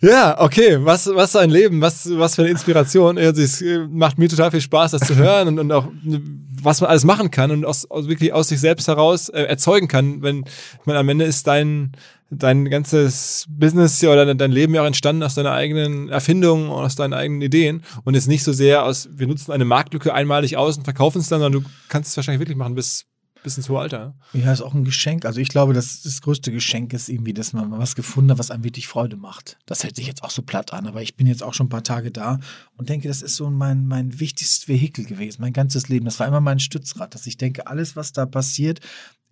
Ja, 0.00 0.40
okay, 0.40 0.78
was, 0.80 1.06
was 1.06 1.34
ein 1.36 1.50
Leben, 1.50 1.80
was, 1.80 2.08
was 2.10 2.34
für 2.34 2.42
eine 2.42 2.50
Inspiration. 2.50 3.16
Also 3.16 3.40
es 3.40 3.62
äh, 3.62 3.86
macht 3.88 4.18
mir 4.18 4.28
total 4.28 4.50
viel 4.50 4.60
Spaß, 4.60 4.90
das 4.90 5.02
zu 5.02 5.16
hören 5.16 5.48
und, 5.48 5.58
und 5.58 5.72
auch, 5.72 5.86
äh, 5.86 6.20
was 6.62 6.80
man 6.80 6.90
alles 6.90 7.04
machen 7.04 7.30
kann 7.30 7.50
und 7.50 7.64
aus, 7.64 7.90
aus, 7.90 8.08
wirklich 8.08 8.32
aus 8.32 8.48
sich 8.48 8.60
selbst 8.60 8.88
heraus 8.88 9.28
äh, 9.28 9.42
erzeugen 9.42 9.88
kann. 9.88 10.22
Wenn, 10.22 10.44
meine, 10.84 10.98
am 10.98 11.08
Ende 11.08 11.24
ist 11.24 11.46
dein, 11.46 11.92
dein 12.30 12.68
ganzes 12.68 13.46
Business 13.48 14.02
oder 14.04 14.34
dein 14.34 14.52
Leben 14.52 14.74
ja 14.74 14.82
auch 14.82 14.86
entstanden 14.86 15.22
aus 15.22 15.36
deiner 15.36 15.52
eigenen 15.52 16.08
Erfindung 16.08 16.68
und 16.68 16.84
aus 16.84 16.96
deinen 16.96 17.14
eigenen 17.14 17.40
Ideen 17.40 17.82
und 18.04 18.14
ist 18.14 18.26
nicht 18.26 18.44
so 18.44 18.52
sehr 18.52 18.84
aus, 18.84 19.08
wir 19.12 19.26
nutzen 19.26 19.52
eine 19.52 19.64
Marktlücke 19.64 20.12
einmalig 20.12 20.56
aus 20.56 20.76
und 20.76 20.84
verkaufen 20.84 21.20
es 21.20 21.28
dann, 21.28 21.40
sondern 21.40 21.62
du 21.62 21.68
kannst 21.88 22.10
es 22.10 22.16
wahrscheinlich 22.16 22.40
wirklich 22.40 22.58
machen 22.58 22.74
bis, 22.74 23.06
bis 23.44 23.56
ins 23.56 23.68
hohe 23.68 23.78
Alter. 23.78 24.16
Ja, 24.32 24.52
ist 24.52 24.62
auch 24.62 24.74
ein 24.74 24.84
Geschenk. 24.84 25.24
Also 25.24 25.38
ich 25.38 25.48
glaube, 25.48 25.74
das, 25.74 26.02
das 26.02 26.20
größte 26.22 26.50
Geschenk 26.50 26.92
ist 26.92 27.08
irgendwie, 27.08 27.34
dass 27.34 27.52
man 27.52 27.70
mal 27.70 27.78
was 27.78 27.94
gefunden 27.94 28.32
hat, 28.32 28.38
was 28.38 28.50
einem 28.50 28.64
wirklich 28.64 28.88
Freude 28.88 29.16
macht. 29.16 29.58
Das 29.66 29.84
hört 29.84 29.94
sich 29.94 30.06
jetzt 30.08 30.24
auch 30.24 30.30
so 30.30 30.42
platt 30.42 30.72
an, 30.72 30.88
aber 30.88 31.02
ich 31.02 31.14
bin 31.14 31.28
jetzt 31.28 31.42
auch 31.42 31.54
schon 31.54 31.66
ein 31.66 31.70
paar 31.70 31.84
Tage 31.84 32.10
da 32.10 32.40
und 32.76 32.88
denke, 32.88 33.06
das 33.06 33.22
ist 33.22 33.36
so 33.36 33.50
mein, 33.50 33.86
mein 33.86 34.18
wichtigstes 34.18 34.66
Vehikel 34.66 35.04
gewesen, 35.04 35.42
mein 35.42 35.52
ganzes 35.52 35.88
Leben. 35.88 36.06
Das 36.06 36.18
war 36.18 36.26
immer 36.26 36.40
mein 36.40 36.58
Stützrad, 36.58 37.14
dass 37.14 37.26
ich 37.26 37.36
denke, 37.36 37.66
alles, 37.68 37.94
was 37.94 38.12
da 38.12 38.26
passiert, 38.26 38.80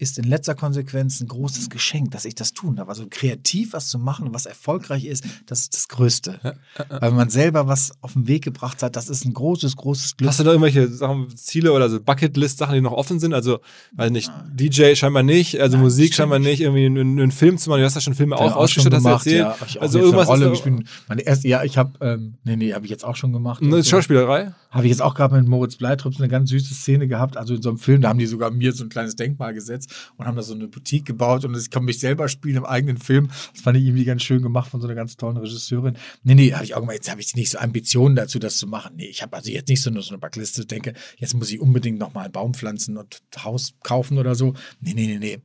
ist 0.03 0.19
in 0.19 0.24
letzter 0.24 0.57
Konsequenz 0.57 1.20
ein 1.20 1.29
großes 1.29 1.70
Geschenk, 1.70 2.11
dass 2.11 2.24
ich 2.24 2.35
das 2.35 2.53
tun 2.53 2.74
darf. 2.74 2.89
Also 2.89 3.07
kreativ 3.09 3.73
was 3.73 3.89
zu 3.89 4.01
machen, 4.01 4.35
was 4.35 4.47
erfolgreich 4.47 5.05
ist, 5.05 5.24
das 5.47 5.61
ist 5.61 5.74
das 5.74 5.89
Größte. 5.89 6.57
Weil 6.89 7.12
man 7.12 7.31
selber 7.31 7.69
was 7.69 7.93
auf 8.01 8.15
den 8.15 8.27
Weg 8.27 8.43
gebracht 8.43 8.83
hat, 8.83 8.97
das 8.97 9.09
ist 9.09 9.24
ein 9.24 9.33
großes, 9.33 9.77
großes 9.77 10.16
Glück. 10.16 10.29
Hast 10.29 10.41
du 10.41 10.45
da 10.45 10.51
irgendwelche 10.51 10.89
Sachen, 10.89 11.35
Ziele 11.37 11.73
oder 11.73 11.89
so 11.89 12.01
Bucketlist-Sachen, 12.01 12.74
die 12.74 12.81
noch 12.81 12.93
offen 12.93 13.20
sind? 13.20 13.33
Also, 13.33 13.61
weiß 13.93 14.11
nicht, 14.11 14.31
DJ 14.53 14.95
scheinbar 14.97 15.23
nicht, 15.23 15.61
also 15.61 15.77
Nein, 15.77 15.85
Musik 15.85 16.15
scheinbar 16.15 16.41
nicht, 16.41 16.61
irgendwie 16.61 16.87
einen, 16.87 17.20
einen 17.20 17.31
Film 17.31 17.57
zu 17.57 17.70
machen. 17.70 17.81
Du 17.81 17.87
hast 17.87 17.95
ja 17.95 18.01
schon 18.01 18.15
Filme 18.15 18.37
auch 18.37 18.57
ausgestattet, 18.57 18.97
hast 18.97 19.05
du 19.05 19.09
erzählt. 19.11 19.39
Ja, 19.39 19.57
ich 19.66 19.79
auch 19.79 19.83
also 19.83 20.01
irgendwas 20.01 20.27
Rolle 20.27 20.51
gespielt. 20.51 20.83
Meine 21.07 21.23
erste, 21.23 21.47
ja, 21.47 21.62
ich 21.62 21.79
habe, 21.79 21.93
ähm, 22.01 22.35
nee, 22.43 22.57
nee, 22.57 22.74
habe 22.74 22.85
ich 22.85 22.91
jetzt 22.91 23.05
auch 23.05 23.15
schon 23.16 23.33
gemacht. 23.33 23.62
Eine 23.62 23.77
Und 23.77 23.83
so. 23.83 23.91
Schauspielerei? 23.91 24.53
Habe 24.70 24.85
ich 24.85 24.91
jetzt 24.91 25.03
auch 25.03 25.15
gerade 25.15 25.37
mit 25.37 25.47
Moritz 25.47 25.77
Bleitrups 25.77 26.19
eine 26.19 26.29
ganz 26.29 26.51
süße 26.51 26.74
Szene 26.74 27.07
gehabt. 27.07 27.37
Also 27.37 27.55
in 27.55 27.62
so 27.62 27.69
einem 27.69 27.79
Film, 27.79 28.01
da 28.01 28.09
haben 28.09 28.19
die 28.19 28.27
sogar 28.27 28.51
mir 28.51 28.73
so 28.73 28.85
ein 28.85 28.89
kleines 28.89 29.15
Denkmal 29.15 29.55
gesetzt 29.55 29.91
und 30.16 30.27
haben 30.27 30.36
da 30.36 30.43
so 30.43 30.55
eine 30.55 30.69
Boutique 30.69 31.05
gebaut 31.05 31.44
und 31.44 31.56
ich 31.56 31.70
kann 31.70 31.85
mich 31.85 31.98
selber 31.98 32.28
spielen 32.28 32.56
im 32.56 32.64
eigenen 32.64 32.98
Film. 32.98 33.28
Das 33.52 33.62
fand 33.62 33.77
ich 33.77 33.85
irgendwie 33.85 34.05
ganz 34.05 34.23
schön 34.23 34.43
gemacht 34.43 34.70
von 34.70 34.81
so 34.81 34.86
einer 34.86 34.94
ganz 34.94 35.16
tollen 35.16 35.36
Regisseurin. 35.36 35.97
Nee, 36.23 36.35
nee, 36.35 36.52
habe 36.52 36.64
ich 36.64 36.74
auch 36.74 36.81
gemacht. 36.81 36.97
Jetzt 36.97 37.10
habe 37.10 37.20
ich 37.20 37.35
nicht 37.35 37.51
so 37.51 37.59
Ambitionen 37.59 38.16
dazu, 38.16 38.39
das 38.39 38.56
zu 38.56 38.66
machen. 38.66 38.97
Nee, 38.97 39.06
ich 39.06 39.23
habe 39.23 39.36
also 39.36 39.51
jetzt 39.51 39.69
nicht 39.69 39.82
so 39.82 39.90
nur 39.90 40.02
so 40.02 40.10
eine 40.10 40.19
Backliste, 40.19 40.66
denke, 40.66 40.94
jetzt 41.19 41.35
muss 41.35 41.51
ich 41.51 41.60
unbedingt 41.60 41.98
nochmal 41.98 42.24
einen 42.24 42.32
Baum 42.32 42.55
pflanzen 42.55 42.97
und 42.97 43.20
Haus 43.43 43.74
kaufen 43.82 44.19
oder 44.19 44.35
so. 44.35 44.55
Nee, 44.81 44.94
nee, 44.94 45.06
nee, 45.06 45.19
nee. 45.19 45.39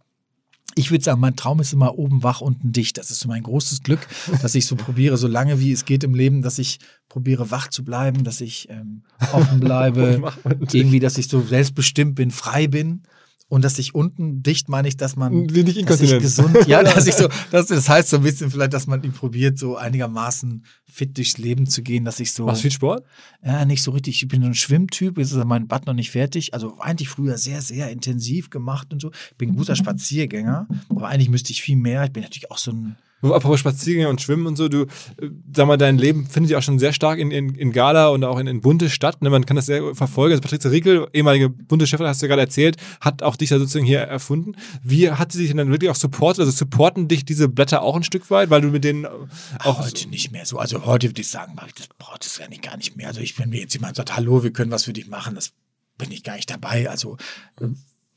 Ich 0.75 0.91
würde 0.91 1.03
sagen, 1.03 1.19
mein 1.19 1.35
Traum 1.35 1.59
ist 1.59 1.73
immer 1.73 1.97
oben 1.97 2.21
wach, 2.21 2.39
unten 2.39 2.71
dicht. 2.71 2.99
Das 2.99 3.09
ist 3.09 3.21
so 3.21 3.27
mein 3.27 3.41
großes 3.41 3.81
Glück, 3.81 4.07
dass 4.43 4.53
ich 4.53 4.67
so 4.67 4.75
probiere, 4.75 5.17
so 5.17 5.27
lange 5.27 5.59
wie 5.59 5.71
es 5.71 5.85
geht 5.85 6.03
im 6.03 6.13
Leben, 6.13 6.43
dass 6.43 6.59
ich 6.59 6.79
probiere, 7.09 7.49
wach 7.49 7.69
zu 7.69 7.83
bleiben, 7.83 8.23
dass 8.23 8.41
ich 8.41 8.69
ähm, 8.69 9.01
offen 9.33 9.59
bleibe, 9.59 10.31
irgendwie, 10.71 10.99
dass 10.99 11.17
ich 11.17 11.29
so 11.29 11.41
selbstbestimmt 11.41 12.13
bin, 12.13 12.29
frei 12.29 12.67
bin. 12.67 13.01
Und 13.49 13.63
dass 13.63 13.79
ich 13.79 13.95
unten 13.95 14.43
dicht 14.43 14.67
meine 14.67 14.89
ich, 14.89 14.97
dass 14.97 15.15
man 15.15 15.47
dass 15.85 16.01
ich 16.01 16.19
gesund, 16.19 16.57
ja, 16.67 16.83
dass 16.83 17.07
ich 17.07 17.15
so, 17.15 17.29
das, 17.49 17.67
das 17.67 17.87
heißt 17.87 18.09
so 18.09 18.17
ein 18.17 18.23
bisschen 18.23 18.51
vielleicht, 18.51 18.73
dass 18.73 18.87
man 18.87 19.01
ihn 19.03 19.13
probiert, 19.13 19.57
so 19.57 19.77
einigermaßen 19.77 20.65
fit 20.85 21.17
durchs 21.17 21.37
Leben 21.37 21.65
zu 21.65 21.81
gehen, 21.81 22.03
dass 22.03 22.19
ich 22.19 22.33
so, 22.33 22.45
Machst 22.45 22.59
du 22.59 22.63
viel 22.63 22.71
Sport? 22.71 23.05
ja, 23.45 23.63
nicht 23.63 23.83
so 23.83 23.91
richtig, 23.91 24.21
ich 24.21 24.27
bin 24.27 24.41
so 24.41 24.47
ein 24.47 24.53
Schwimmtyp, 24.53 25.17
jetzt 25.17 25.31
ist 25.31 25.45
mein 25.45 25.67
Bad 25.67 25.85
noch 25.85 25.93
nicht 25.93 26.11
fertig, 26.11 26.53
also 26.53 26.77
eigentlich 26.79 27.07
früher 27.07 27.37
sehr, 27.37 27.61
sehr 27.61 27.89
intensiv 27.89 28.49
gemacht 28.49 28.91
und 28.91 29.01
so, 29.01 29.11
ich 29.31 29.37
bin 29.37 29.51
ein 29.51 29.55
guter 29.55 29.77
Spaziergänger, 29.77 30.67
aber 30.89 31.07
eigentlich 31.07 31.29
müsste 31.29 31.53
ich 31.53 31.61
viel 31.61 31.77
mehr, 31.77 32.03
ich 32.03 32.11
bin 32.11 32.23
natürlich 32.23 32.51
auch 32.51 32.57
so 32.57 32.71
ein, 32.71 32.97
Apropos 33.21 33.59
Spaziergänge 33.59 34.09
und 34.09 34.21
Schwimmen 34.21 34.45
und 34.45 34.55
so, 34.57 34.69
du, 34.69 34.83
äh, 34.83 35.29
sag 35.55 35.67
mal, 35.67 35.77
dein 35.77 35.97
Leben 35.97 36.27
findet 36.27 36.51
ja 36.51 36.59
auch 36.59 36.63
schon 36.63 36.77
sehr 36.77 36.93
stark 36.93 37.17
in, 37.19 37.31
in, 37.31 37.55
in 37.55 37.71
Gala 37.71 38.09
und 38.09 38.23
auch 38.23 38.37
in, 38.37 38.47
in 38.47 38.61
Bunte 38.61 38.89
statt. 38.89 39.21
Ne? 39.21 39.29
Man 39.29 39.45
kann 39.45 39.55
das 39.55 39.65
sehr 39.65 39.95
verfolgen. 39.95 40.33
Also 40.33 40.41
Patrizia 40.41 40.69
Riekel, 40.69 41.07
ehemalige 41.13 41.49
Bundeschefin, 41.49 42.05
hast 42.05 42.21
du 42.21 42.25
ja 42.25 42.29
gerade 42.29 42.41
erzählt, 42.41 42.77
hat 43.01 43.23
auch 43.23 43.35
dich 43.35 43.49
da 43.49 43.57
sozusagen 43.57 43.85
hier 43.85 44.01
erfunden. 44.01 44.55
Wie 44.83 45.09
hat 45.11 45.31
sie 45.31 45.39
dich 45.39 45.47
denn 45.47 45.57
dann 45.57 45.71
wirklich 45.71 45.89
auch 45.89 45.95
supportet? 45.95 46.41
Also 46.41 46.51
supporten 46.51 47.07
dich 47.07 47.25
diese 47.25 47.49
Blätter 47.49 47.81
auch 47.81 47.95
ein 47.95 48.03
Stück 48.03 48.29
weit, 48.29 48.49
weil 48.49 48.61
du 48.61 48.67
mit 48.67 48.83
denen 48.83 49.07
auch. 49.59 49.79
heute 49.79 50.09
nicht 50.09 50.31
mehr 50.31 50.45
so. 50.45 50.59
Also 50.59 50.85
heute 50.85 51.09
würde 51.09 51.21
ich 51.21 51.29
sagen, 51.29 51.55
das 51.75 51.87
braucht 51.97 52.25
es 52.25 52.37
ja 52.37 52.47
nicht 52.47 52.61
gar 52.61 52.77
nicht 52.77 52.97
mehr. 52.97 53.07
Also 53.07 53.21
ich, 53.21 53.37
wenn 53.39 53.49
mir 53.49 53.61
jetzt 53.61 53.73
jemand 53.73 53.95
sagt, 53.95 54.15
hallo, 54.15 54.43
wir 54.43 54.51
können 54.51 54.71
was 54.71 54.85
für 54.85 54.93
dich 54.93 55.07
machen, 55.07 55.33
das 55.33 55.53
bin 55.97 56.11
ich 56.11 56.23
gar 56.23 56.35
nicht 56.35 56.49
dabei. 56.49 56.89
Also 56.89 57.17
äh, 57.59 57.67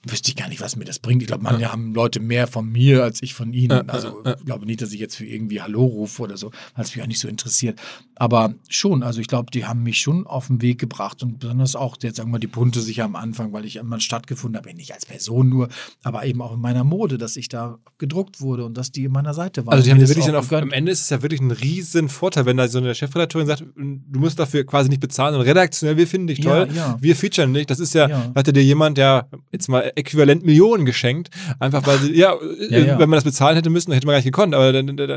wüsste 0.06 0.30
ich 0.30 0.36
gar 0.36 0.48
nicht, 0.48 0.60
was 0.60 0.76
mir 0.76 0.84
das 0.84 0.98
bringt. 0.98 1.20
Ich 1.22 1.28
glaube, 1.28 1.42
manche 1.42 1.70
haben 1.70 1.94
Leute 1.94 2.20
mehr 2.20 2.46
von 2.46 2.70
mir 2.70 3.02
als 3.04 3.22
ich 3.22 3.34
von 3.34 3.52
ihnen. 3.52 3.70
Ja, 3.70 3.82
also 3.92 4.22
ja, 4.24 4.30
ja. 4.30 4.36
ich 4.38 4.44
glaube 4.46 4.64
nicht, 4.64 4.80
dass 4.80 4.92
ich 4.92 5.00
jetzt 5.00 5.16
für 5.16 5.26
irgendwie 5.26 5.60
Hallo 5.60 5.84
rufe 5.84 6.22
oder 6.22 6.36
so, 6.38 6.50
weil 6.74 6.84
es 6.84 6.94
mich 6.94 7.02
auch 7.02 7.08
nicht 7.08 7.20
so 7.20 7.28
interessiert. 7.28 7.78
Aber 8.16 8.54
schon, 8.68 9.02
also 9.02 9.20
ich 9.20 9.26
glaube, 9.26 9.50
die 9.50 9.66
haben 9.66 9.82
mich 9.82 9.98
schon 10.00 10.26
auf 10.26 10.46
den 10.46 10.62
Weg 10.62 10.78
gebracht 10.78 11.22
und 11.22 11.38
besonders 11.38 11.76
auch, 11.76 11.96
jetzt 12.02 12.16
sagen 12.16 12.30
wir 12.30 12.38
die 12.38 12.46
Punte 12.46 12.80
sicher 12.80 13.04
am 13.04 13.14
Anfang, 13.16 13.52
weil 13.52 13.64
ich 13.66 13.76
immer 13.76 14.00
stattgefunden 14.00 14.58
habe, 14.58 14.74
nicht 14.74 14.94
als 14.94 15.04
Person 15.04 15.48
nur, 15.50 15.68
aber 16.02 16.24
eben 16.24 16.40
auch 16.40 16.54
in 16.54 16.60
meiner 16.60 16.84
Mode, 16.84 17.18
dass 17.18 17.36
ich 17.36 17.48
da 17.48 17.78
gedruckt 17.98 18.40
wurde 18.40 18.64
und 18.64 18.76
dass 18.78 18.92
die 18.92 19.04
in 19.04 19.12
meiner 19.12 19.34
Seite 19.34 19.66
waren. 19.66 19.74
Also 19.74 19.84
die 19.84 19.90
haben 19.90 20.00
wirklich 20.00 20.24
dann 20.26 20.34
auf, 20.36 20.50
am 20.52 20.72
Ende 20.72 20.92
ist 20.92 21.02
es 21.02 21.10
ja 21.10 21.20
wirklich 21.22 21.40
ein 21.40 21.50
riesen 21.50 22.08
Vorteil, 22.08 22.46
wenn 22.46 22.56
da 22.56 22.68
so 22.68 22.78
eine 22.78 22.94
Chefredakteurin 22.94 23.46
sagt, 23.46 23.64
du 23.76 24.18
musst 24.18 24.38
dafür 24.38 24.64
quasi 24.64 24.88
nicht 24.88 25.00
bezahlen 25.00 25.34
und 25.34 25.42
redaktionell, 25.42 25.96
wir 25.96 26.06
finden 26.06 26.28
dich 26.28 26.38
Ja, 26.38 26.64
toll, 26.64 26.74
ja. 26.74 26.96
wir 27.00 27.16
featuren 27.16 27.52
dich. 27.52 27.66
Das 27.66 27.80
ist 27.80 27.94
ja, 27.94 28.08
Ja. 28.08 28.32
hatte 28.34 28.52
dir 28.52 28.62
jemand 28.64 28.96
ja 28.96 29.26
jetzt 29.52 29.68
mal 29.68 29.89
äquivalent 29.96 30.44
Millionen 30.44 30.84
geschenkt, 30.84 31.30
einfach 31.58 31.86
weil 31.86 31.98
sie, 31.98 32.14
ja, 32.16 32.34
äh, 32.70 32.86
ja. 32.86 32.98
wenn 32.98 33.08
man 33.08 33.16
das 33.16 33.24
bezahlen 33.24 33.56
hätte 33.56 33.70
müssen, 33.70 33.90
dann 33.90 33.94
hätte 33.94 34.06
man 34.06 34.12
gar 34.14 34.18
nicht 34.18 34.24
gekonnt, 34.26 34.54
aber 34.54 34.72
dann, 34.72 34.96
dann, 34.96 35.08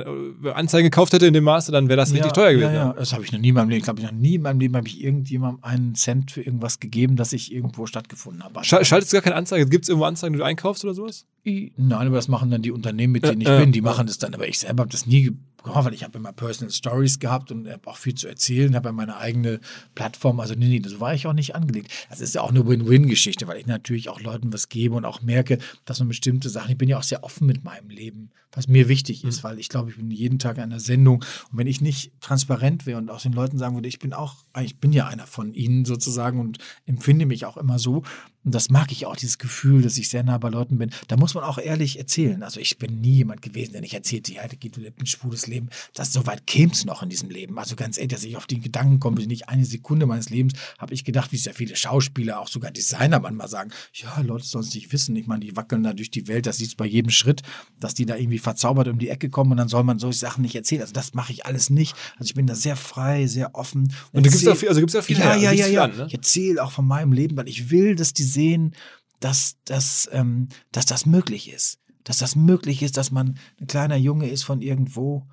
wenn 0.41 0.53
Anzeigen 0.53 0.85
gekauft 0.85 1.13
hätte 1.13 1.25
in 1.27 1.33
dem 1.33 1.43
Maße, 1.43 1.71
dann 1.71 1.89
wäre 1.89 1.97
das 1.97 2.13
richtig 2.13 2.31
teuer 2.33 2.53
gewesen. 2.53 2.73
Ja, 2.73 2.87
ja. 2.87 2.93
Das 2.93 3.13
habe 3.13 3.23
ich 3.23 3.31
noch 3.31 3.39
nie 3.39 3.49
in 3.49 3.55
meinem 3.55 3.69
Leben. 3.69 3.77
Ich 3.79 3.83
glaube, 3.83 4.01
noch 4.01 4.11
nie 4.11 4.35
in 4.35 4.41
meinem 4.41 4.59
Leben 4.59 4.75
habe 4.75 4.87
ich 4.87 5.03
irgendjemandem 5.03 5.63
einen 5.63 5.95
Cent 5.95 6.31
für 6.31 6.41
irgendwas 6.41 6.79
gegeben, 6.79 7.15
dass 7.15 7.33
ich 7.33 7.53
irgendwo 7.53 7.85
stattgefunden 7.85 8.43
habe. 8.43 8.63
Schal- 8.63 8.83
Schaltest 8.85 9.11
du 9.13 9.15
gar 9.17 9.21
keine 9.23 9.35
Anzeige? 9.35 9.65
Gibt 9.67 9.85
es 9.85 9.89
irgendwo 9.89 10.05
Anzeigen, 10.05 10.33
die 10.33 10.39
du 10.39 10.45
einkaufst 10.45 10.83
oder 10.83 10.93
sowas? 10.93 11.25
Nein, 11.45 11.67
aber 11.91 12.15
das 12.15 12.27
machen 12.27 12.49
dann 12.51 12.61
die 12.61 12.71
Unternehmen, 12.71 13.13
mit 13.13 13.25
denen 13.25 13.41
ich 13.41 13.47
Ja, 13.47 13.55
ja. 13.55 13.59
bin. 13.59 13.71
Die 13.73 13.81
machen 13.81 14.07
das 14.07 14.17
dann. 14.17 14.33
Aber 14.33 14.47
ich 14.47 14.59
selber 14.59 14.81
habe 14.81 14.91
das 14.91 15.05
nie 15.05 15.31
gemacht, 15.63 15.85
weil 15.85 15.93
ich 15.93 16.03
habe 16.03 16.17
immer 16.17 16.33
Personal 16.33 16.71
Stories 16.71 17.19
gehabt 17.19 17.51
und 17.51 17.69
habe 17.69 17.87
auch 17.87 17.97
viel 17.97 18.15
zu 18.15 18.27
erzählen, 18.27 18.75
habe 18.75 18.89
ja 18.89 18.93
meine 18.93 19.17
eigene 19.17 19.59
Plattform. 19.95 20.39
Also 20.39 20.55
nee, 20.55 20.67
nee, 20.67 20.81
so 20.87 20.99
war 20.99 21.13
ich 21.13 21.27
auch 21.27 21.33
nicht 21.33 21.55
angelegt. 21.55 21.91
Das 22.09 22.21
ist 22.21 22.35
ja 22.35 22.41
auch 22.41 22.49
eine 22.49 22.67
Win-Win-Geschichte, 22.67 23.47
weil 23.47 23.59
ich 23.59 23.65
natürlich 23.65 24.09
auch 24.09 24.21
Leuten 24.21 24.53
was 24.53 24.69
gebe 24.69 24.95
und 24.95 25.05
auch 25.05 25.21
merke, 25.21 25.57
dass 25.85 25.99
man 25.99 26.07
bestimmte 26.07 26.49
Sachen, 26.49 26.71
ich 26.71 26.77
bin 26.77 26.89
ja 26.89 26.97
auch 26.97 27.03
sehr 27.03 27.23
offen 27.23 27.47
mit 27.47 27.63
meinem 27.63 27.89
Leben, 27.89 28.31
was 28.51 28.67
mir 28.67 28.87
wichtig 28.87 29.23
ist, 29.23 29.43
weil 29.43 29.59
ich 29.59 29.69
glaube, 29.69 29.89
ich 29.89 29.97
bin 29.97 30.11
jeden 30.11 30.39
Tag 30.39 30.57
in 30.57 30.63
einer 30.63 30.79
Sendung 30.79 31.23
und 31.51 31.57
wenn 31.57 31.67
ich 31.67 31.81
nicht 31.81 32.11
transparent 32.21 32.85
wäre 32.85 32.99
und 32.99 33.09
auch 33.09 33.21
den 33.21 33.33
Leuten 33.33 33.57
sagen 33.57 33.75
würde, 33.75 33.87
ich 33.87 33.99
bin 33.99 34.13
auch, 34.13 34.35
ich 34.61 34.79
bin 34.79 34.93
ja 34.93 35.07
einer 35.07 35.25
von 35.25 35.53
ihnen 35.53 35.85
sozusagen 35.85 36.39
und 36.39 36.59
empfinde 36.85 37.25
mich 37.25 37.45
auch 37.45 37.57
immer 37.57 37.79
so, 37.79 38.03
und 38.45 38.53
das 38.53 38.69
mag 38.69 38.91
ich 38.91 39.05
auch, 39.05 39.15
dieses 39.15 39.37
Gefühl, 39.37 39.81
dass 39.81 39.97
ich 39.97 40.09
sehr 40.09 40.23
nah 40.23 40.37
bei 40.37 40.49
Leuten 40.49 40.77
bin. 40.77 40.91
Da 41.07 41.17
muss 41.17 41.33
man 41.33 41.43
auch 41.43 41.57
ehrlich 41.57 41.97
erzählen. 41.97 42.43
Also 42.43 42.59
ich 42.59 42.77
bin 42.77 42.99
nie 42.99 43.15
jemand 43.15 43.41
gewesen, 43.41 43.71
der 43.71 43.81
nicht 43.81 43.93
erzählte, 43.93 44.33
ja, 44.33 44.47
da 44.47 44.55
geht 44.55 44.77
ein 44.77 45.05
schwules 45.05 45.47
Leben. 45.47 45.69
Das 45.93 46.11
so 46.11 46.25
weit 46.25 46.45
käme 46.45 46.71
es 46.71 46.85
noch 46.85 47.03
in 47.03 47.09
diesem 47.09 47.29
Leben. 47.29 47.57
Also 47.57 47.75
ganz 47.75 47.97
ehrlich, 47.97 48.13
dass 48.13 48.23
ich 48.23 48.35
auf 48.35 48.45
die 48.45 48.59
Gedanken 48.59 48.99
komme, 48.99 49.25
nicht 49.25 49.49
eine 49.49 49.65
Sekunde 49.65 50.05
meines 50.05 50.29
Lebens 50.29 50.53
habe 50.77 50.93
ich 50.93 51.05
gedacht, 51.05 51.31
wie 51.31 51.37
sehr 51.37 51.53
viele 51.53 51.75
Schauspieler, 51.75 52.39
auch 52.39 52.47
sogar 52.47 52.71
Designer 52.71 53.19
manchmal 53.19 53.47
sagen, 53.47 53.71
ja, 53.93 54.19
Leute 54.19 54.45
sollen 54.45 54.65
es 54.65 54.73
nicht 54.73 54.91
wissen. 54.91 55.15
Ich 55.15 55.27
meine, 55.27 55.45
die 55.45 55.55
wackeln 55.55 55.83
da 55.83 55.93
durch 55.93 56.11
die 56.11 56.27
Welt, 56.27 56.45
das 56.45 56.57
sieht 56.57 56.75
bei 56.75 56.85
jedem 56.85 57.11
Schritt, 57.11 57.41
dass 57.79 57.93
die 57.93 58.05
da 58.05 58.17
irgendwie 58.17 58.39
verzaubert 58.39 58.87
um 58.87 58.99
die 58.99 59.09
Ecke 59.09 59.29
kommen 59.29 59.51
und 59.51 59.57
dann 59.57 59.69
soll 59.69 59.83
man 59.83 59.99
solche 59.99 60.19
Sachen 60.19 60.41
nicht 60.41 60.55
erzählen. 60.55 60.81
Also 60.81 60.93
das 60.93 61.13
mache 61.13 61.31
ich 61.31 61.45
alles 61.45 61.69
nicht. 61.69 61.95
Also 62.17 62.25
ich 62.25 62.33
bin 62.33 62.47
da 62.47 62.55
sehr 62.55 62.75
frei, 62.75 63.27
sehr 63.27 63.55
offen. 63.55 63.93
Und 64.11 64.25
du 64.25 64.29
gibst 64.29 64.47
auch 64.47 64.57
viel, 64.57 64.67
also 64.67 64.81
gibt's 64.81 64.95
auch 64.95 65.03
viel 65.03 65.17
ja, 65.17 65.33
her, 65.33 65.37
ja, 65.37 65.51
ja, 65.51 65.67
ja. 65.67 65.83
an, 65.85 65.95
ne? 65.95 66.05
Ich 66.07 66.13
erzähle 66.13 66.63
auch 66.63 66.71
von 66.71 66.85
meinem 66.85 67.13
Leben, 67.13 67.37
weil 67.37 67.47
ich 67.47 67.69
will, 67.69 67.95
dass 67.95 68.13
die 68.13 68.23
sehen, 68.33 68.75
dass, 69.19 69.57
dass, 69.65 70.09
ähm, 70.11 70.49
dass 70.71 70.85
das 70.85 71.05
möglich 71.05 71.51
ist. 71.51 71.79
Dass 72.03 72.17
das 72.17 72.35
möglich 72.35 72.83
ist, 72.83 72.97
dass 72.97 73.11
man 73.11 73.39
ein 73.59 73.67
kleiner 73.67 73.95
Junge 73.95 74.27
ist 74.27 74.43
von 74.43 74.61
irgendwo. 74.61 75.27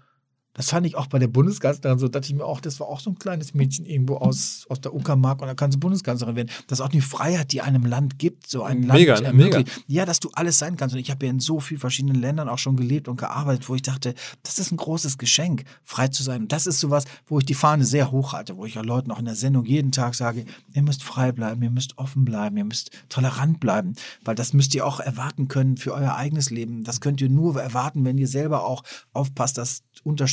Das 0.55 0.71
fand 0.71 0.85
ich 0.85 0.97
auch 0.97 1.07
bei 1.07 1.21
der 1.21 1.29
Bundeskanzlerin 1.29 1.99
so, 1.99 2.09
dachte 2.09 2.27
ich 2.27 2.35
mir 2.35 2.45
auch, 2.45 2.61
das 2.61 2.81
war 2.81 2.89
auch 2.89 2.99
so 2.99 3.11
ein 3.11 3.19
kleines 3.19 3.55
Mädchen 3.55 3.87
irgendwo 3.87 4.17
aus, 4.17 4.67
aus 4.69 4.81
der 4.81 4.93
Uckermark 4.95 5.41
und 5.41 5.47
da 5.47 5.55
kann 5.55 5.71
sie 5.71 5.79
Bundeskanzlerin 5.79 6.35
werden. 6.35 6.51
Das 6.67 6.81
ist 6.81 6.85
auch 6.85 6.89
die 6.91 7.01
Freiheit, 7.01 7.53
die 7.53 7.61
einem 7.61 7.87
Land 7.87 8.19
gibt, 8.19 8.49
so 8.49 8.65
ein 8.65 8.81
Mega, 8.81 9.15
Land 9.15 9.23
ne? 9.23 9.29
ermöglicht. 9.29 9.85
Ja, 9.87 10.05
dass 10.05 10.19
du 10.19 10.29
alles 10.33 10.59
sein 10.59 10.77
kannst. 10.77 10.95
Und 10.95 11.01
ich 11.01 11.11
habe 11.11 11.25
ja 11.25 11.31
in 11.31 11.39
so 11.39 11.61
vielen 11.61 11.79
verschiedenen 11.81 12.21
Ländern 12.21 12.49
auch 12.49 12.59
schon 12.59 12.77
gelebt 12.77 13.07
und 13.07 13.17
gearbeitet, 13.17 13.69
wo 13.69 13.77
ich 13.77 13.83
dachte, 13.83 14.15
das 14.43 14.59
ist 14.59 14.73
ein 14.73 14.77
großes 14.77 15.19
Geschenk, 15.19 15.65
frei 15.85 16.09
zu 16.09 16.25
sein. 16.25 16.43
Und 16.43 16.53
das 16.53 16.67
ist 16.67 16.81
sowas, 16.81 17.05
wo 17.27 17.39
ich 17.39 17.45
die 17.45 17.55
Fahne 17.55 17.85
sehr 17.85 18.11
hoch 18.11 18.33
halte, 18.33 18.57
wo 18.57 18.65
ich 18.65 18.75
ja 18.75 18.83
Leuten 18.83 19.13
auch 19.13 19.21
in 19.21 19.27
der 19.27 19.37
Sendung 19.37 19.65
jeden 19.65 19.93
Tag 19.93 20.17
sage, 20.17 20.47
ihr 20.73 20.83
müsst 20.83 21.05
frei 21.05 21.31
bleiben, 21.31 21.63
ihr 21.63 21.71
müsst 21.71 21.97
offen 21.97 22.25
bleiben, 22.25 22.57
ihr 22.57 22.65
müsst 22.65 22.91
tolerant 23.09 23.61
bleiben, 23.61 23.95
weil 24.25 24.35
das 24.35 24.53
müsst 24.53 24.75
ihr 24.75 24.85
auch 24.85 24.99
erwarten 24.99 25.47
können 25.47 25.77
für 25.77 25.95
euer 25.95 26.17
eigenes 26.17 26.51
Leben. 26.51 26.83
Das 26.83 27.01
könnt 27.01 27.21
ihr 27.21 27.29
nur 27.29 27.61
erwarten, 27.61 28.05
wenn 28.05 28.19
ihr 28.19 28.29
selber 28.29 28.65
auch 28.65 28.83
aufpasst, 29.13 29.59
dass 29.59 29.83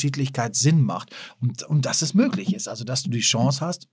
Unterschiedlichkeit 0.08 0.56
Sinn 0.56 0.82
macht 0.82 1.14
und, 1.42 1.64
und 1.64 1.86
dass 1.86 2.02
es 2.02 2.14
möglich 2.14 2.54
ist. 2.54 2.68
Also, 2.68 2.84
dass 2.84 3.04
du 3.04 3.10
die 3.10 3.20
Chance 3.20 3.62
hast, 3.62 3.88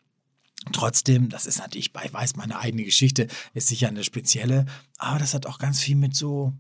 Trotzdem, 0.72 1.28
das 1.28 1.44
ist 1.44 1.58
natürlich, 1.58 1.90
ich 1.94 2.14
weiß, 2.14 2.36
meine 2.36 2.58
eigene 2.58 2.84
Geschichte 2.84 3.26
ist 3.52 3.68
sicher 3.68 3.88
eine 3.88 4.02
spezielle, 4.02 4.64
aber 4.96 5.18
das 5.18 5.34
hat 5.34 5.44
auch 5.44 5.58
ganz 5.58 5.80
viel 5.80 5.96
mit 5.96 6.16
so 6.16 6.54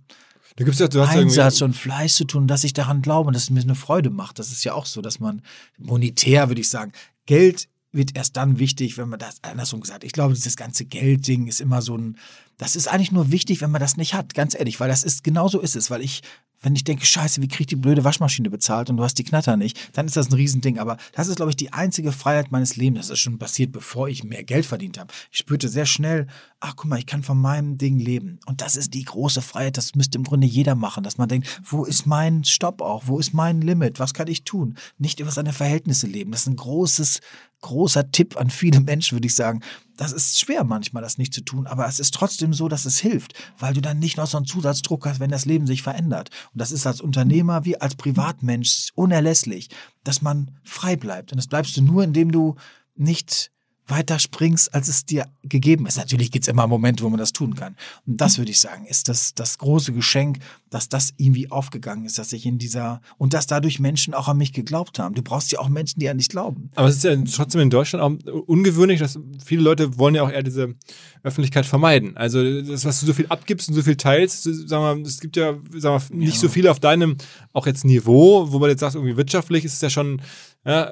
Du 0.56 0.64
gibst 0.66 0.78
ja, 0.78 0.88
du 0.88 1.00
hast 1.00 1.16
Einsatz 1.16 1.62
und 1.62 1.74
Fleiß 1.74 2.14
zu 2.14 2.24
tun, 2.24 2.46
dass 2.46 2.64
ich 2.64 2.74
daran 2.74 3.00
glaube 3.00 3.28
und 3.28 3.34
dass 3.34 3.44
es 3.44 3.50
mir 3.50 3.62
eine 3.62 3.74
Freude 3.74 4.10
macht. 4.10 4.38
Das 4.38 4.52
ist 4.52 4.62
ja 4.62 4.74
auch 4.74 4.84
so, 4.84 5.00
dass 5.00 5.20
man 5.20 5.40
monetär, 5.78 6.48
würde 6.48 6.60
ich 6.60 6.68
sagen, 6.68 6.92
Geld 7.24 7.68
wird 7.92 8.14
erst 8.14 8.36
dann 8.36 8.58
wichtig, 8.58 8.98
wenn 8.98 9.08
man 9.08 9.18
das 9.18 9.42
andersrum 9.42 9.80
gesagt. 9.80 10.04
Ich 10.04 10.12
glaube, 10.12 10.34
dieses 10.34 10.56
ganze 10.56 10.84
Geldding 10.84 11.46
ist 11.46 11.62
immer 11.62 11.80
so 11.80 11.96
ein, 11.96 12.18
das 12.56 12.76
ist 12.76 12.88
eigentlich 12.88 13.12
nur 13.12 13.30
wichtig, 13.30 13.60
wenn 13.60 13.70
man 13.70 13.80
das 13.80 13.96
nicht 13.96 14.14
hat, 14.14 14.34
ganz 14.34 14.54
ehrlich, 14.54 14.80
weil 14.80 14.88
das 14.88 15.02
ist, 15.02 15.24
genau 15.24 15.48
so 15.48 15.60
ist 15.60 15.76
es, 15.76 15.90
weil 15.90 16.02
ich, 16.02 16.22
wenn 16.64 16.74
ich 16.74 16.84
denke, 16.84 17.04
scheiße, 17.04 17.42
wie 17.42 17.48
krieg 17.48 17.60
ich 17.60 17.66
die 17.66 17.76
blöde 17.76 18.04
Waschmaschine 18.04 18.48
bezahlt 18.48 18.88
und 18.88 18.96
du 18.96 19.04
hast 19.04 19.18
die 19.18 19.24
Knatter 19.24 19.56
nicht, 19.56 19.96
dann 19.96 20.06
ist 20.06 20.16
das 20.16 20.30
ein 20.30 20.34
Riesending. 20.34 20.78
Aber 20.78 20.96
das 21.12 21.28
ist, 21.28 21.36
glaube 21.36 21.50
ich, 21.50 21.56
die 21.56 21.72
einzige 21.72 22.10
Freiheit 22.10 22.52
meines 22.52 22.76
Lebens. 22.76 23.08
Das 23.08 23.18
ist 23.18 23.20
schon 23.20 23.38
passiert, 23.38 23.70
bevor 23.70 24.08
ich 24.08 24.24
mehr 24.24 24.44
Geld 24.44 24.64
verdient 24.64 24.98
habe. 24.98 25.12
Ich 25.30 25.38
spürte 25.38 25.68
sehr 25.68 25.84
schnell, 25.84 26.26
ach 26.60 26.74
guck 26.76 26.86
mal, 26.86 26.98
ich 26.98 27.06
kann 27.06 27.22
von 27.22 27.38
meinem 27.38 27.76
Ding 27.76 27.98
leben. 27.98 28.38
Und 28.46 28.62
das 28.62 28.76
ist 28.76 28.94
die 28.94 29.04
große 29.04 29.42
Freiheit, 29.42 29.76
das 29.76 29.94
müsste 29.94 30.16
im 30.16 30.24
Grunde 30.24 30.46
jeder 30.46 30.74
machen, 30.74 31.04
dass 31.04 31.18
man 31.18 31.28
denkt, 31.28 31.60
wo 31.62 31.84
ist 31.84 32.06
mein 32.06 32.44
Stopp 32.44 32.80
auch? 32.80 33.02
Wo 33.06 33.18
ist 33.18 33.34
mein 33.34 33.60
Limit? 33.60 34.00
Was 34.00 34.14
kann 34.14 34.28
ich 34.28 34.44
tun? 34.44 34.76
Nicht 34.96 35.20
über 35.20 35.30
seine 35.30 35.52
Verhältnisse 35.52 36.06
leben. 36.06 36.30
Das 36.32 36.42
ist 36.42 36.46
ein 36.46 36.56
großes, 36.56 37.20
großer 37.60 38.10
Tipp 38.10 38.38
an 38.38 38.48
viele 38.48 38.80
Menschen, 38.80 39.16
würde 39.16 39.26
ich 39.26 39.34
sagen. 39.34 39.60
Das 39.96 40.12
ist 40.12 40.38
schwer 40.38 40.64
manchmal, 40.64 41.02
das 41.02 41.18
nicht 41.18 41.32
zu 41.32 41.42
tun, 41.42 41.66
aber 41.66 41.86
es 41.86 42.00
ist 42.00 42.14
trotzdem 42.14 42.52
so, 42.52 42.68
dass 42.68 42.84
es 42.84 42.98
hilft, 42.98 43.34
weil 43.58 43.74
du 43.74 43.80
dann 43.80 43.98
nicht 43.98 44.16
noch 44.16 44.26
so 44.26 44.36
einen 44.36 44.46
Zusatzdruck 44.46 45.06
hast, 45.06 45.20
wenn 45.20 45.30
das 45.30 45.44
Leben 45.44 45.66
sich 45.66 45.82
verändert. 45.82 46.30
Und 46.52 46.60
das 46.60 46.72
ist 46.72 46.86
als 46.86 47.00
Unternehmer 47.00 47.64
wie 47.64 47.80
als 47.80 47.94
Privatmensch 47.94 48.90
unerlässlich, 48.94 49.70
dass 50.02 50.22
man 50.22 50.58
frei 50.64 50.96
bleibt. 50.96 51.32
Und 51.32 51.38
das 51.38 51.46
bleibst 51.46 51.76
du 51.76 51.82
nur, 51.82 52.02
indem 52.02 52.32
du 52.32 52.56
nicht 52.96 53.52
weiter 53.86 54.18
springst, 54.18 54.72
als 54.74 54.88
es 54.88 55.04
dir 55.04 55.26
gegeben 55.42 55.86
ist. 55.86 55.98
Natürlich 55.98 56.30
gibt 56.30 56.44
es 56.44 56.48
immer 56.48 56.66
Momente, 56.66 57.04
wo 57.04 57.10
man 57.10 57.18
das 57.18 57.32
tun 57.32 57.54
kann. 57.54 57.76
Und 58.06 58.20
das 58.20 58.38
würde 58.38 58.50
ich 58.50 58.58
sagen, 58.60 58.86
ist 58.86 59.08
das, 59.08 59.34
das 59.34 59.58
große 59.58 59.92
Geschenk, 59.92 60.38
dass 60.70 60.88
das 60.88 61.12
irgendwie 61.18 61.50
aufgegangen 61.50 62.04
ist, 62.06 62.18
dass 62.18 62.32
ich 62.32 62.46
in 62.46 62.58
dieser 62.58 63.00
und 63.18 63.34
dass 63.34 63.46
dadurch 63.46 63.80
Menschen 63.80 64.14
auch 64.14 64.26
an 64.28 64.38
mich 64.38 64.52
geglaubt 64.52 64.98
haben. 64.98 65.14
Du 65.14 65.22
brauchst 65.22 65.52
ja 65.52 65.58
auch 65.58 65.68
Menschen, 65.68 66.00
die 66.00 66.08
an 66.08 66.18
dich 66.18 66.28
glauben. 66.28 66.70
Aber 66.74 66.88
es 66.88 66.96
ist 66.96 67.04
ja 67.04 67.14
trotzdem 67.32 67.60
in 67.60 67.70
Deutschland 67.70 68.02
auch 68.02 68.32
ungewöhnlich, 68.46 69.00
dass 69.00 69.18
viele 69.44 69.62
Leute 69.62 69.98
wollen 69.98 70.14
ja 70.14 70.22
auch 70.22 70.30
eher 70.30 70.42
diese 70.42 70.74
Öffentlichkeit 71.22 71.66
vermeiden. 71.66 72.16
Also 72.16 72.42
das, 72.62 72.84
was 72.84 73.00
du 73.00 73.06
so 73.06 73.12
viel 73.12 73.26
abgibst 73.28 73.68
und 73.68 73.74
so 73.74 73.82
viel 73.82 73.96
teilst, 73.96 74.44
sagen 74.44 74.68
wir, 74.68 74.94
mal, 74.96 75.00
es 75.02 75.20
gibt 75.20 75.36
ja 75.36 75.54
sagen 75.76 76.02
wir, 76.10 76.16
nicht 76.16 76.34
Ja. 76.34 76.40
so 76.40 76.48
viele 76.48 76.70
auf 76.70 76.80
deinem 76.80 77.16
auch 77.52 77.66
jetzt 77.66 77.84
Niveau, 77.84 78.50
wo 78.50 78.58
man 78.58 78.70
jetzt 78.70 78.80
sagt, 78.80 78.94
irgendwie 78.94 79.16
wirtschaftlich 79.16 79.64
ist 79.64 79.74
es 79.74 79.80
ja 79.80 79.90
schon 79.90 80.22
ja, 80.64 80.90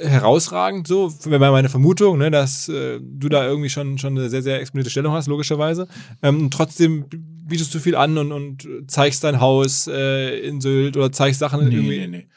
herausragend 0.00 0.86
so, 0.86 1.12
wäre 1.24 1.38
meine 1.52 1.68
Vermutung, 1.68 2.18
ne, 2.18 2.30
dass 2.30 2.68
äh, 2.68 3.00
du 3.00 3.28
da 3.28 3.46
irgendwie 3.46 3.68
schon, 3.68 3.98
schon 3.98 4.16
eine 4.16 4.28
sehr, 4.28 4.42
sehr 4.42 4.60
exponierte 4.60 4.90
Stellung 4.90 5.12
hast, 5.12 5.26
logischerweise. 5.26 5.88
Ähm, 6.22 6.50
trotzdem 6.50 7.06
bietest 7.10 7.74
du 7.74 7.78
viel 7.78 7.96
an 7.96 8.18
und, 8.18 8.32
und 8.32 8.66
zeigst 8.90 9.24
dein 9.24 9.40
Haus 9.40 9.86
äh, 9.86 10.38
in 10.40 10.60
Sylt 10.60 10.96
oder 10.96 11.12
zeigst 11.12 11.40
Sachen 11.40 11.60
irgendwie. 11.60 12.06
nee. 12.06 12.28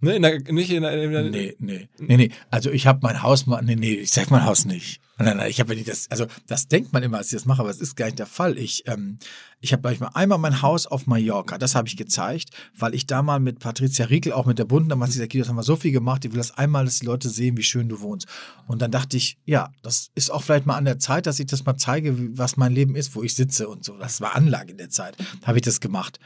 Ne, 0.00 0.14
in 0.14 0.22
der, 0.22 0.40
nicht 0.52 0.70
in 0.70 0.82
der, 0.82 1.02
in 1.02 1.10
der, 1.10 1.22
Nee, 1.24 1.56
nee, 1.58 1.88
nee, 1.98 2.16
nee. 2.16 2.30
Also 2.50 2.70
ich 2.70 2.86
habe 2.86 3.00
mein 3.02 3.22
Haus 3.22 3.46
mal, 3.46 3.62
nee, 3.62 3.74
nee, 3.74 3.94
ich 3.94 4.10
sag 4.10 4.30
mein 4.30 4.44
Haus 4.44 4.64
nicht. 4.64 5.00
Nein, 5.20 5.36
nein, 5.36 5.50
ich 5.50 5.58
habe 5.58 5.74
nicht 5.74 5.88
das, 5.88 6.08
also 6.10 6.26
das 6.46 6.68
denkt 6.68 6.92
man 6.92 7.02
immer, 7.02 7.18
als 7.18 7.26
ich 7.28 7.32
das 7.32 7.44
mache, 7.44 7.60
aber 7.60 7.70
es 7.70 7.80
ist 7.80 7.96
gar 7.96 8.06
nicht 8.06 8.20
der 8.20 8.26
Fall. 8.26 8.56
Ich, 8.56 8.84
ähm, 8.86 9.18
ich 9.60 9.72
habe 9.72 9.96
mal 9.98 10.10
einmal 10.14 10.38
mein 10.38 10.62
Haus 10.62 10.86
auf 10.86 11.08
Mallorca, 11.08 11.58
das 11.58 11.74
habe 11.74 11.88
ich 11.88 11.96
gezeigt, 11.96 12.50
weil 12.76 12.94
ich 12.94 13.06
da 13.06 13.22
mal 13.22 13.40
mit 13.40 13.58
Patricia 13.58 14.06
Riekel, 14.06 14.32
auch 14.32 14.46
mit 14.46 14.60
der 14.60 14.64
Bund, 14.64 14.90
damals 14.90 15.12
dieser 15.12 15.26
Kino, 15.26 15.42
das 15.42 15.48
haben 15.48 15.56
wir 15.56 15.64
so 15.64 15.74
viel 15.74 15.90
gemacht, 15.90 16.24
ich 16.24 16.30
will 16.30 16.38
das 16.38 16.56
einmal, 16.56 16.84
dass 16.84 17.00
die 17.00 17.06
Leute 17.06 17.28
sehen, 17.28 17.56
wie 17.56 17.64
schön 17.64 17.88
du 17.88 18.00
wohnst. 18.00 18.28
Und 18.68 18.80
dann 18.80 18.92
dachte 18.92 19.16
ich, 19.16 19.38
ja, 19.44 19.72
das 19.82 20.10
ist 20.14 20.30
auch 20.30 20.44
vielleicht 20.44 20.66
mal 20.66 20.76
an 20.76 20.84
der 20.84 21.00
Zeit, 21.00 21.26
dass 21.26 21.40
ich 21.40 21.46
das 21.46 21.64
mal 21.64 21.76
zeige, 21.76 22.14
was 22.38 22.56
mein 22.56 22.72
Leben 22.72 22.94
ist, 22.94 23.16
wo 23.16 23.24
ich 23.24 23.34
sitze 23.34 23.68
und 23.68 23.84
so. 23.84 23.98
Das 23.98 24.20
war 24.20 24.36
Anlage 24.36 24.70
in 24.70 24.78
der 24.78 24.90
Zeit, 24.90 25.16
habe 25.44 25.58
ich 25.58 25.62
das 25.62 25.80
gemacht. 25.80 26.20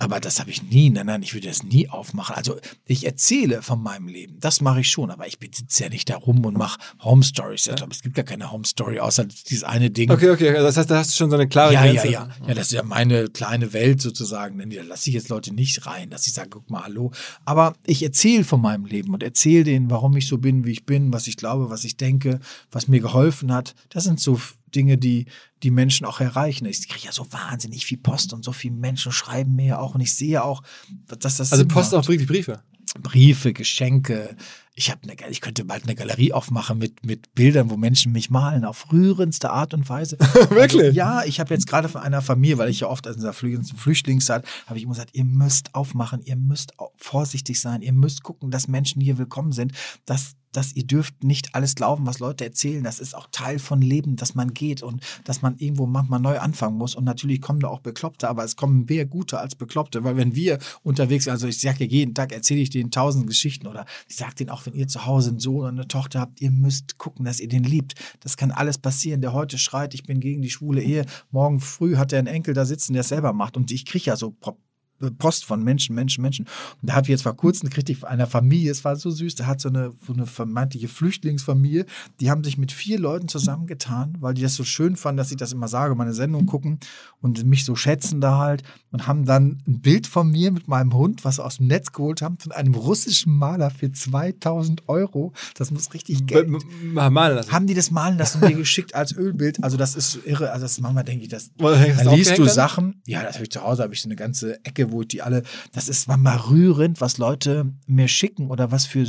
Aber 0.00 0.18
das 0.18 0.40
habe 0.40 0.50
ich 0.50 0.62
nie, 0.62 0.88
nein, 0.88 1.04
nein, 1.06 1.22
ich 1.22 1.34
würde 1.34 1.46
das 1.48 1.62
nie 1.62 1.88
aufmachen. 1.90 2.34
Also 2.34 2.56
ich 2.86 3.04
erzähle 3.04 3.60
von 3.60 3.82
meinem 3.82 4.08
Leben, 4.08 4.40
das 4.40 4.62
mache 4.62 4.80
ich 4.80 4.88
schon, 4.90 5.10
aber 5.10 5.26
ich 5.26 5.36
sitze 5.54 5.82
ja 5.84 5.90
nicht 5.90 6.08
da 6.08 6.16
rum 6.16 6.44
und 6.46 6.56
mache 6.56 6.80
Home 7.02 7.22
Stories. 7.22 7.66
Ich 7.66 7.76
glaube, 7.76 7.92
es 7.92 8.00
gibt 8.00 8.14
gar 8.16 8.24
keine 8.24 8.50
Home 8.50 8.64
Story, 8.64 8.98
außer 8.98 9.26
dieses 9.26 9.62
eine 9.62 9.90
Ding. 9.90 10.10
Okay, 10.10 10.30
okay, 10.30 10.52
das 10.54 10.78
heißt, 10.78 10.90
da 10.90 10.96
hast 10.96 11.10
du 11.12 11.16
schon 11.18 11.28
so 11.30 11.36
eine 11.36 11.46
klare 11.48 11.74
Ja, 11.74 11.84
ja, 11.84 11.92
Grenze. 11.92 12.08
ja. 12.12 12.28
Ja, 12.48 12.54
das 12.54 12.68
ist 12.68 12.72
ja 12.72 12.82
meine 12.82 13.28
kleine 13.28 13.74
Welt 13.74 14.00
sozusagen. 14.00 14.58
Denn 14.58 14.70
Da 14.70 14.82
lasse 14.82 15.10
ich 15.10 15.14
jetzt 15.14 15.28
Leute 15.28 15.52
nicht 15.54 15.86
rein, 15.86 16.08
dass 16.08 16.26
ich 16.26 16.32
sage, 16.32 16.48
guck 16.48 16.70
mal, 16.70 16.82
hallo. 16.84 17.12
Aber 17.44 17.74
ich 17.84 18.02
erzähle 18.02 18.44
von 18.44 18.62
meinem 18.62 18.86
Leben 18.86 19.12
und 19.12 19.22
erzähle 19.22 19.64
denen, 19.64 19.90
warum 19.90 20.16
ich 20.16 20.26
so 20.26 20.38
bin, 20.38 20.64
wie 20.64 20.72
ich 20.72 20.86
bin, 20.86 21.12
was 21.12 21.26
ich 21.26 21.36
glaube, 21.36 21.68
was 21.68 21.84
ich 21.84 21.98
denke, 21.98 22.40
was 22.72 22.88
mir 22.88 23.00
geholfen 23.00 23.52
hat. 23.52 23.74
Das 23.90 24.04
sind 24.04 24.18
so 24.18 24.40
Dinge, 24.70 24.98
die 24.98 25.26
die 25.62 25.70
Menschen 25.70 26.06
auch 26.06 26.20
erreichen. 26.20 26.64
Ich 26.66 26.88
kriege 26.88 27.04
ja 27.06 27.12
so 27.12 27.30
wahnsinnig 27.32 27.84
viel 27.86 27.98
Post 27.98 28.32
und 28.32 28.44
so 28.44 28.52
viele 28.52 28.74
Menschen 28.74 29.12
schreiben 29.12 29.54
mir 29.56 29.66
ja 29.66 29.78
auch 29.78 29.94
und 29.94 30.00
ich 30.00 30.14
sehe 30.14 30.42
auch, 30.42 30.62
dass 31.06 31.36
das 31.36 31.52
Also 31.52 31.56
Sinn 31.62 31.68
Post 31.68 31.92
macht. 31.92 32.04
auch 32.04 32.08
wirklich 32.08 32.28
Briefe. 32.28 32.62
Briefe, 33.00 33.52
Geschenke. 33.52 34.34
Ich 34.74 34.90
habe 34.90 35.00
eine, 35.04 35.14
ich 35.30 35.40
könnte 35.40 35.64
bald 35.64 35.84
eine 35.84 35.94
Galerie 35.94 36.32
aufmachen 36.32 36.78
mit 36.78 37.06
mit 37.06 37.34
Bildern, 37.34 37.70
wo 37.70 37.76
Menschen 37.76 38.10
mich 38.10 38.30
malen 38.30 38.64
auf 38.64 38.90
rührendste 38.90 39.50
Art 39.50 39.74
und 39.74 39.88
Weise. 39.88 40.16
Wirklich? 40.50 40.82
Also, 40.82 40.96
ja, 40.96 41.22
ich 41.24 41.38
habe 41.38 41.54
jetzt 41.54 41.68
gerade 41.68 41.88
von 41.88 42.00
einer 42.00 42.20
Familie, 42.22 42.58
weil 42.58 42.68
ich 42.70 42.80
ja 42.80 42.88
oft 42.88 43.06
in 43.06 43.14
dieser 43.14 43.30
Flü- 43.30 43.62
Flüchtlingszeit 43.76 44.44
habe 44.66 44.76
ich 44.78 44.84
immer 44.84 44.94
gesagt, 44.94 45.10
ihr 45.14 45.24
müsst 45.24 45.74
aufmachen, 45.74 46.20
ihr 46.22 46.34
müsst 46.36 46.72
vorsichtig 46.96 47.60
sein, 47.60 47.82
ihr 47.82 47.92
müsst 47.92 48.24
gucken, 48.24 48.50
dass 48.50 48.66
Menschen 48.66 49.00
hier 49.00 49.18
willkommen 49.18 49.52
sind, 49.52 49.72
dass 50.04 50.32
dass 50.52 50.74
ihr 50.74 50.84
dürft 50.84 51.24
nicht 51.24 51.54
alles 51.54 51.74
glauben, 51.74 52.06
was 52.06 52.18
Leute 52.18 52.44
erzählen. 52.44 52.82
Das 52.82 52.98
ist 52.98 53.14
auch 53.14 53.28
Teil 53.30 53.58
von 53.58 53.82
Leben, 53.82 54.16
dass 54.16 54.34
man 54.34 54.54
geht 54.54 54.82
und 54.82 55.02
dass 55.24 55.42
man 55.42 55.56
irgendwo 55.58 55.86
manchmal 55.86 56.20
neu 56.20 56.38
anfangen 56.38 56.76
muss. 56.76 56.94
Und 56.94 57.04
natürlich 57.04 57.40
kommen 57.40 57.60
da 57.60 57.68
auch 57.68 57.80
Bekloppte, 57.80 58.28
aber 58.28 58.44
es 58.44 58.56
kommen 58.56 58.86
mehr 58.88 59.06
Gute 59.06 59.38
als 59.38 59.54
Bekloppte, 59.54 60.04
weil 60.04 60.16
wenn 60.16 60.34
wir 60.34 60.58
unterwegs 60.82 61.24
sind, 61.24 61.32
also 61.32 61.46
ich 61.46 61.60
sage 61.60 61.84
jeden 61.84 62.14
Tag, 62.14 62.32
erzähle 62.32 62.60
ich 62.60 62.70
denen 62.70 62.90
tausend 62.90 63.26
Geschichten 63.26 63.66
oder 63.66 63.86
ich 64.08 64.16
sage 64.16 64.34
denen 64.34 64.50
auch, 64.50 64.66
wenn 64.66 64.74
ihr 64.74 64.88
zu 64.88 65.06
Hause 65.06 65.30
einen 65.30 65.40
Sohn 65.40 65.60
oder 65.60 65.68
eine 65.68 65.88
Tochter 65.88 66.20
habt, 66.20 66.40
ihr 66.40 66.50
müsst 66.50 66.98
gucken, 66.98 67.24
dass 67.24 67.40
ihr 67.40 67.48
den 67.48 67.64
liebt. 67.64 67.94
Das 68.20 68.36
kann 68.36 68.50
alles 68.50 68.78
passieren. 68.78 69.20
Der 69.20 69.32
heute 69.32 69.58
schreit, 69.58 69.94
ich 69.94 70.04
bin 70.04 70.20
gegen 70.20 70.42
die 70.42 70.50
schwule 70.50 70.82
Ehe. 70.82 71.06
Morgen 71.30 71.60
früh 71.60 71.96
hat 71.96 72.12
er 72.12 72.18
einen 72.18 72.28
Enkel 72.28 72.54
da 72.54 72.64
sitzen, 72.64 72.92
der 72.92 73.00
es 73.00 73.08
selber 73.08 73.32
macht. 73.32 73.56
Und 73.56 73.70
ich 73.70 73.84
kriege 73.84 74.06
ja 74.06 74.16
so 74.16 74.36
Post 75.18 75.44
von 75.44 75.62
Menschen, 75.62 75.94
Menschen, 75.94 76.22
Menschen. 76.22 76.46
Und 76.80 76.90
da 76.90 76.94
hat 76.94 77.08
jetzt 77.08 77.22
vor 77.22 77.36
kurzem 77.36 77.70
ich 77.88 77.98
von 77.98 78.08
einer 78.08 78.26
Familie, 78.26 78.70
es 78.70 78.84
war 78.84 78.96
so 78.96 79.10
süß, 79.10 79.34
da 79.34 79.46
hat 79.46 79.60
so 79.60 79.68
eine, 79.68 79.92
so 80.06 80.12
eine 80.12 80.26
vermeintliche 80.26 80.88
Flüchtlingsfamilie, 80.88 81.86
die 82.20 82.30
haben 82.30 82.44
sich 82.44 82.58
mit 82.58 82.72
vier 82.72 82.98
Leuten 82.98 83.28
zusammengetan, 83.28 84.16
weil 84.20 84.34
die 84.34 84.42
das 84.42 84.54
so 84.54 84.64
schön 84.64 84.96
fanden, 84.96 85.16
dass 85.16 85.30
ich 85.30 85.36
das 85.36 85.52
immer 85.52 85.68
sage, 85.68 85.94
meine 85.94 86.12
Sendung 86.12 86.46
gucken 86.46 86.78
und 87.20 87.44
mich 87.44 87.64
so 87.64 87.74
schätzen 87.74 88.20
da 88.20 88.38
halt 88.38 88.62
und 88.90 89.06
haben 89.06 89.24
dann 89.24 89.62
ein 89.66 89.80
Bild 89.80 90.06
von 90.06 90.30
mir 90.30 90.50
mit 90.50 90.68
meinem 90.68 90.92
Hund, 90.92 91.24
was 91.24 91.36
sie 91.36 91.44
aus 91.44 91.56
dem 91.56 91.66
Netz 91.68 91.92
geholt 91.92 92.22
haben, 92.22 92.38
von 92.38 92.52
einem 92.52 92.74
russischen 92.74 93.32
Maler 93.36 93.70
für 93.70 93.90
2000 93.90 94.88
Euro. 94.88 95.32
Das 95.54 95.70
muss 95.70 95.92
richtig 95.94 96.26
Geld. 96.26 96.48
Malen 96.82 97.36
lassen. 97.36 97.52
Haben 97.52 97.66
die 97.66 97.74
das 97.74 97.90
malen 97.90 98.18
lassen 98.18 98.40
mir 98.40 98.52
geschickt 98.54 98.94
als 98.94 99.16
Ölbild? 99.16 99.62
Also 99.62 99.76
das 99.76 99.94
ist 99.94 100.12
so 100.12 100.20
irre. 100.24 100.50
Also 100.50 100.64
das 100.64 100.80
manchmal 100.80 101.04
denke 101.04 101.24
ich, 101.24 101.30
das 101.30 101.50
dann 101.56 102.14
liest 102.14 102.36
du? 102.36 102.46
Sachen, 102.46 103.00
ja, 103.06 103.22
das 103.22 103.34
habe 103.34 103.44
ich 103.44 103.50
zu 103.50 103.62
Hause, 103.62 103.82
habe 103.82 103.94
ich 103.94 104.02
so 104.02 104.08
eine 104.08 104.16
ganze 104.16 104.64
Ecke, 104.64 104.89
wo 104.92 105.02
ich 105.02 105.08
die 105.08 105.22
alle, 105.22 105.42
das 105.72 105.88
ist 105.88 106.08
manchmal 106.08 106.36
rührend, 106.36 107.00
was 107.00 107.18
Leute 107.18 107.72
mir 107.86 108.08
schicken 108.08 108.50
oder 108.50 108.70
was 108.70 108.86
für 108.86 109.06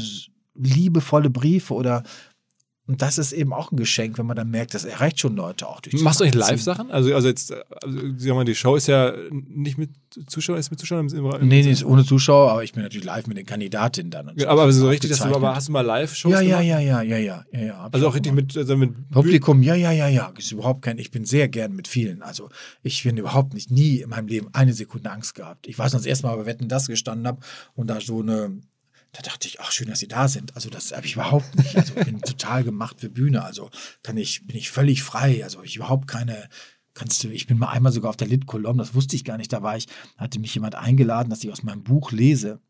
liebevolle 0.56 1.30
Briefe 1.30 1.74
oder 1.74 2.04
und 2.92 3.02
das 3.02 3.18
ist 3.18 3.32
eben 3.32 3.54
auch 3.54 3.72
ein 3.72 3.78
Geschenk, 3.78 4.18
wenn 4.18 4.26
man 4.26 4.36
dann 4.36 4.50
merkt, 4.50 4.74
das 4.74 4.84
erreicht 4.84 5.22
schon 5.22 5.34
Leute 5.38 5.66
auch 5.66 5.80
durch 5.80 5.94
Machst 6.02 6.20
du 6.20 6.26
Magazin. 6.26 6.42
Live-Sachen? 6.42 6.92
Also, 6.92 7.16
also 7.16 7.30
jetzt, 7.30 7.54
also, 7.54 8.00
sag 8.18 8.36
mal, 8.36 8.44
die 8.44 8.54
Show 8.54 8.76
ist 8.76 8.88
ja 8.88 9.14
nicht 9.32 9.78
mit 9.78 9.92
Zuschauern, 10.28 10.60
ist 10.60 10.72
mit 10.72 10.80
Zuschauern 10.82 11.08
im, 11.08 11.26
im 11.26 11.48
Nee, 11.48 11.64
nee, 11.64 11.72
ist 11.72 11.86
ohne 11.86 12.04
Zuschauer, 12.04 12.52
aber 12.52 12.66
ich 12.66 12.74
bin 12.74 12.84
natürlich 12.84 13.06
live 13.06 13.28
mit 13.28 13.38
den 13.38 13.46
Kandidatinnen 13.46 14.12
dann. 14.12 14.34
Ja, 14.36 14.50
aber 14.50 14.70
so 14.74 14.90
richtig, 14.90 15.10
dass 15.10 15.20
du 15.20 15.34
aber 15.34 15.56
hast 15.56 15.70
du 15.70 15.72
mal 15.72 15.86
Live-Shows 15.86 16.34
ja, 16.34 16.42
ja, 16.42 16.60
ja, 16.60 16.80
ja, 16.80 17.02
ja, 17.02 17.18
ja, 17.18 17.46
ja, 17.54 17.62
ja. 17.62 17.90
Also 17.94 18.10
auch 18.10 18.14
richtig 18.14 18.34
mit, 18.34 18.58
also 18.58 18.76
mit 18.76 19.10
Publikum, 19.10 19.64
ja, 19.64 19.76
ja, 19.76 19.94
ja, 19.94 20.10
ja. 20.10 20.34
Ist 20.38 20.52
überhaupt 20.52 20.82
kein, 20.82 20.98
ich 20.98 21.12
bin 21.12 21.24
sehr 21.24 21.48
gern 21.48 21.74
mit 21.74 21.88
vielen. 21.88 22.22
Also 22.22 22.50
ich 22.84 23.04
bin 23.04 23.16
überhaupt 23.16 23.54
nicht, 23.54 23.72
nie 23.72 24.02
in 24.02 24.10
meinem 24.10 24.28
Leben 24.28 24.50
eine 24.52 24.74
Sekunde 24.74 25.10
Angst 25.10 25.36
gehabt. 25.36 25.66
Ich 25.66 25.80
weiß 25.80 25.94
noch, 25.94 26.02
das 26.02 26.08
erste 26.08 26.28
Mal 26.28 26.36
bei 26.36 26.46
Wetten 26.46 26.68
das 26.68 26.88
gestanden 26.88 27.26
habe 27.26 27.40
und 27.74 27.88
da 27.88 28.02
so 28.02 28.20
eine, 28.20 28.60
da 29.14 29.22
dachte 29.22 29.48
ich, 29.48 29.60
ach 29.60 29.72
schön, 29.72 29.90
dass 29.90 30.00
Sie 30.00 30.08
da 30.08 30.28
sind. 30.28 30.56
Also 30.56 30.70
das 30.70 30.92
habe 30.94 31.06
ich 31.06 31.14
überhaupt 31.14 31.56
nicht. 31.56 31.76
Also 31.76 31.94
ich 31.98 32.06
bin 32.06 32.22
total 32.22 32.64
gemacht 32.64 33.02
für 33.02 33.10
Bühne. 33.10 33.44
Also 33.44 33.70
kann 34.04 34.18
ich, 34.18 34.48
bin 34.48 34.56
ich 34.56 34.72
völlig 34.72 35.04
frei. 35.04 35.44
Also 35.44 35.64
ich 35.64 35.76
überhaupt 35.76 36.08
keine, 36.08 36.48
kannst 36.94 37.24
du, 37.24 37.30
ich 37.30 37.48
bin 37.48 37.58
mal 37.58 37.70
einmal 37.70 37.92
sogar 37.92 38.10
auf 38.10 38.18
der 38.18 38.28
Lit 38.28 38.46
Kolom, 38.46 38.78
das 38.78 38.94
wusste 38.94 39.16
ich 39.16 39.26
gar 39.26 39.38
nicht. 39.38 39.52
Da 39.52 39.62
war 39.62 39.76
ich, 39.76 39.88
hatte 40.18 40.40
mich 40.40 40.56
jemand 40.56 40.76
eingeladen, 40.76 41.30
dass 41.30 41.44
ich 41.44 41.52
aus 41.52 41.64
meinem 41.64 41.84
Buch 41.84 42.12
lese 42.12 42.62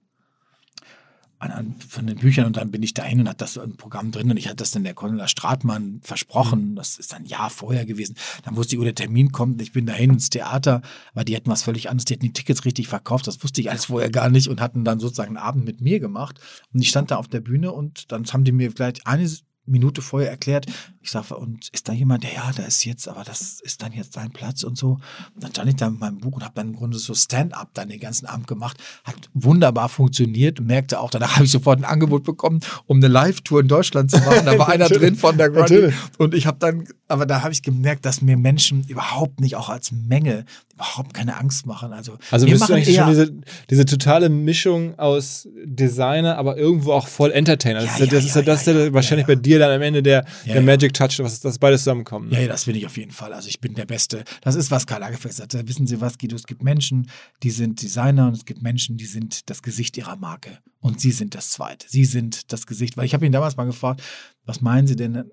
an, 1.42 1.52
an, 1.52 1.76
von 1.88 2.06
den 2.06 2.18
Büchern 2.18 2.46
und 2.46 2.58
dann 2.58 2.70
bin 2.70 2.84
ich 2.84 2.94
dahin 2.94 3.20
und 3.20 3.28
hatte 3.28 3.40
das 3.40 3.54
so 3.54 3.62
im 3.64 3.76
Programm 3.76 4.12
drin 4.12 4.30
und 4.30 4.38
ich 4.38 4.46
hatte 4.46 4.58
das 4.58 4.72
dann 4.72 4.84
der 4.84 4.94
Cornelia 4.94 5.28
Stratmann 5.28 6.00
versprochen. 6.04 6.76
Das 6.76 7.00
ist 7.00 7.14
ein 7.16 7.26
Jahr 7.26 7.50
vorher 7.50 7.86
gewesen. 7.86 8.16
Dann 8.44 8.56
wusste 8.56 8.76
ich, 8.76 8.80
wo 8.80 8.84
der 8.84 8.96
Termin 8.96 9.32
kommt. 9.32 9.62
Ich 9.62 9.74
bin 9.74 9.88
dahin 9.88 10.12
ins 10.12 10.30
Theater, 10.30 10.82
weil 11.14 11.26
die 11.26 11.36
hätten 11.36 11.50
was 11.50 11.64
völlig 11.64 11.90
anderes. 11.90 12.06
Die 12.06 12.14
hätten 12.14 12.26
die 12.26 12.34
Tickets 12.34 12.64
richtig 12.64 12.88
verkauft. 12.88 13.26
Das 13.26 13.44
wusste 13.44 13.60
ich 13.60 13.72
alles 13.72 13.86
vorher 13.86 14.12
gar 14.12 14.30
nicht 14.30 14.48
und 14.50 14.62
hatten 14.62 14.84
dann 14.84 15.00
sozusagen 15.00 15.36
einen 15.36 15.46
Abend 15.46 15.66
mit 15.66 15.82
mir 15.82 16.00
gemacht. 16.00 16.40
Und 16.74 16.82
ich 16.82 16.90
stand 16.90 17.10
da 17.10 17.16
auf 17.16 17.28
der 17.28 17.42
Bühne 17.42 17.72
und 17.72 18.12
dann 18.12 18.26
haben 18.26 18.44
die 18.44 18.52
mir 18.52 18.72
vielleicht 18.72 19.08
eine 19.08 19.28
Minute 19.66 20.02
vorher 20.02 20.30
erklärt. 20.30 20.68
Ich 21.04 21.10
sage, 21.12 21.36
und 21.36 21.70
ist 21.74 21.90
da 21.90 21.94
jemand, 21.94 22.24
der, 22.24 22.34
ja, 22.34 22.52
da 22.56 22.64
ist 22.64 22.86
jetzt, 22.86 23.08
aber 23.08 23.24
das 23.24 23.60
ist 23.62 23.82
dann 23.82 23.92
jetzt 23.92 24.16
dein 24.18 24.32
Platz 24.32 24.64
und 24.64 24.78
so. 24.78 25.00
Und 25.34 25.44
dann 25.44 25.52
stand 25.52 25.70
ich 25.70 25.76
da 25.76 25.90
mit 25.90 26.00
meinem 26.00 26.20
Buch 26.20 26.34
und 26.34 26.44
habe 26.44 26.54
dann 26.56 26.68
im 26.70 26.76
Grunde 26.76 26.98
so 27.00 27.14
Stand-up 27.16 27.70
dann 27.74 27.90
den 27.90 28.00
ganzen 28.00 28.28
Abend 28.28 28.48
gemacht. 28.48 28.78
Hat 29.04 29.16
wunderbar 29.34 29.90
funktioniert 29.90 30.60
und 30.60 30.68
merkte 30.68 31.00
auch, 31.00 31.10
danach 31.10 31.36
habe 31.36 31.46
ich 31.46 31.52
sofort 31.52 31.80
ein 31.80 31.86
Angebot 31.86 32.24
bekommen, 32.24 32.60
um 32.86 32.98
eine 32.98 33.08
Live-Tour 33.08 33.62
in 33.62 33.68
Deutschland 33.68 34.12
zu 34.12 34.18
machen. 34.20 34.46
Da 34.46 34.58
war 34.60 34.70
einer 34.70 34.90
drin 34.90 35.16
von 35.16 35.38
der 35.38 35.50
Grundy. 35.50 35.92
Und 36.18 36.34
ich 36.36 36.46
habe 36.46 36.58
dann, 36.60 36.86
aber 37.08 37.26
da 37.26 37.42
habe 37.42 37.52
ich 37.52 37.64
gemerkt, 37.64 38.06
dass 38.06 38.22
mir 38.22 38.38
Menschen 38.38 38.84
überhaupt 38.88 39.40
nicht, 39.42 39.56
auch 39.56 39.70
als 39.70 39.92
Menge, 39.92 40.46
überhaupt 40.76 41.14
keine 41.14 41.38
Angst 41.38 41.66
machen. 41.66 41.94
Also, 41.94 42.18
Also 42.30 42.46
wir 42.48 42.58
machen 42.58 42.76
eigentlich 42.76 42.96
schon 42.96 43.06
eher- 43.08 43.10
diese, 43.10 43.34
diese 43.70 43.86
totale 43.86 44.30
Mischung 44.30 44.98
aus 45.00 45.48
Designer, 45.66 46.38
aber 46.38 46.58
irgendwo 46.58 46.94
auch 46.94 47.08
voll 47.08 47.32
Entertainer. 47.32 47.82
Das 47.82 47.88
Ja, 47.88 47.94
ist 47.94 48.00
ja, 48.00 48.06
das 48.06 48.14
ja, 48.24 48.30
ist 48.30 48.36
ja, 48.36 48.42
das 48.44 48.60
ist 48.62 48.68
ja, 48.68 48.74
ja, 48.74 48.86
ja, 48.86 48.94
wahrscheinlich 48.94 49.28
bei 49.28 49.36
dir 49.36 49.60
dann 49.60 49.72
am 49.72 49.82
Ende 49.82 50.04
der, 50.04 50.26
der 50.46 50.56
ja. 50.56 50.62
Magic 50.92 51.18
Touch, 51.18 51.24
was 51.24 51.40
das 51.40 51.60
beides 51.60 51.82
zusammenkommt. 51.82 52.32
Ja, 52.32 52.40
ja, 52.42 52.48
das 52.48 52.66
bin 52.66 52.76
ich 52.76 52.86
auf 52.86 52.98
jeden 52.98 53.12
Fall. 53.12 53.34
Also 53.34 53.48
ich 53.48 53.60
bin 53.60 53.74
der 53.74 53.86
Beste. 53.86 54.24
Das 54.42 54.56
ist, 54.56 54.72
was 54.72 54.86
Karl 54.86 55.02
Lagerfeld 55.02 55.34
sagte. 55.34 55.68
Wissen 55.68 55.88
Sie 55.88 56.02
was, 56.02 56.18
Guido? 56.18 56.36
Es 56.36 56.46
gibt 56.46 56.64
Menschen, 56.64 57.10
die 57.44 57.52
sind 57.52 57.82
Designer 57.82 58.28
und 58.28 58.34
es 58.34 58.46
gibt 58.46 58.62
Menschen, 58.62 58.98
die 58.98 59.06
sind 59.06 59.50
das 59.50 59.62
Gesicht 59.62 59.98
ihrer 59.98 60.16
Marke. 60.16 60.60
Und 60.80 61.00
Sie 61.00 61.12
sind 61.12 61.36
das 61.36 61.50
Zweite. 61.50 61.88
Sie 61.90 62.06
sind 62.06 62.52
das 62.52 62.66
Gesicht. 62.66 62.98
Weil 62.98 63.06
ich 63.06 63.14
habe 63.14 63.26
ihn 63.26 63.32
damals 63.32 63.58
mal 63.58 63.66
gefragt, 63.66 64.02
was 64.46 64.62
meinen 64.62 64.88
Sie 64.88 64.96
denn, 64.96 65.16
äh, 65.16 65.24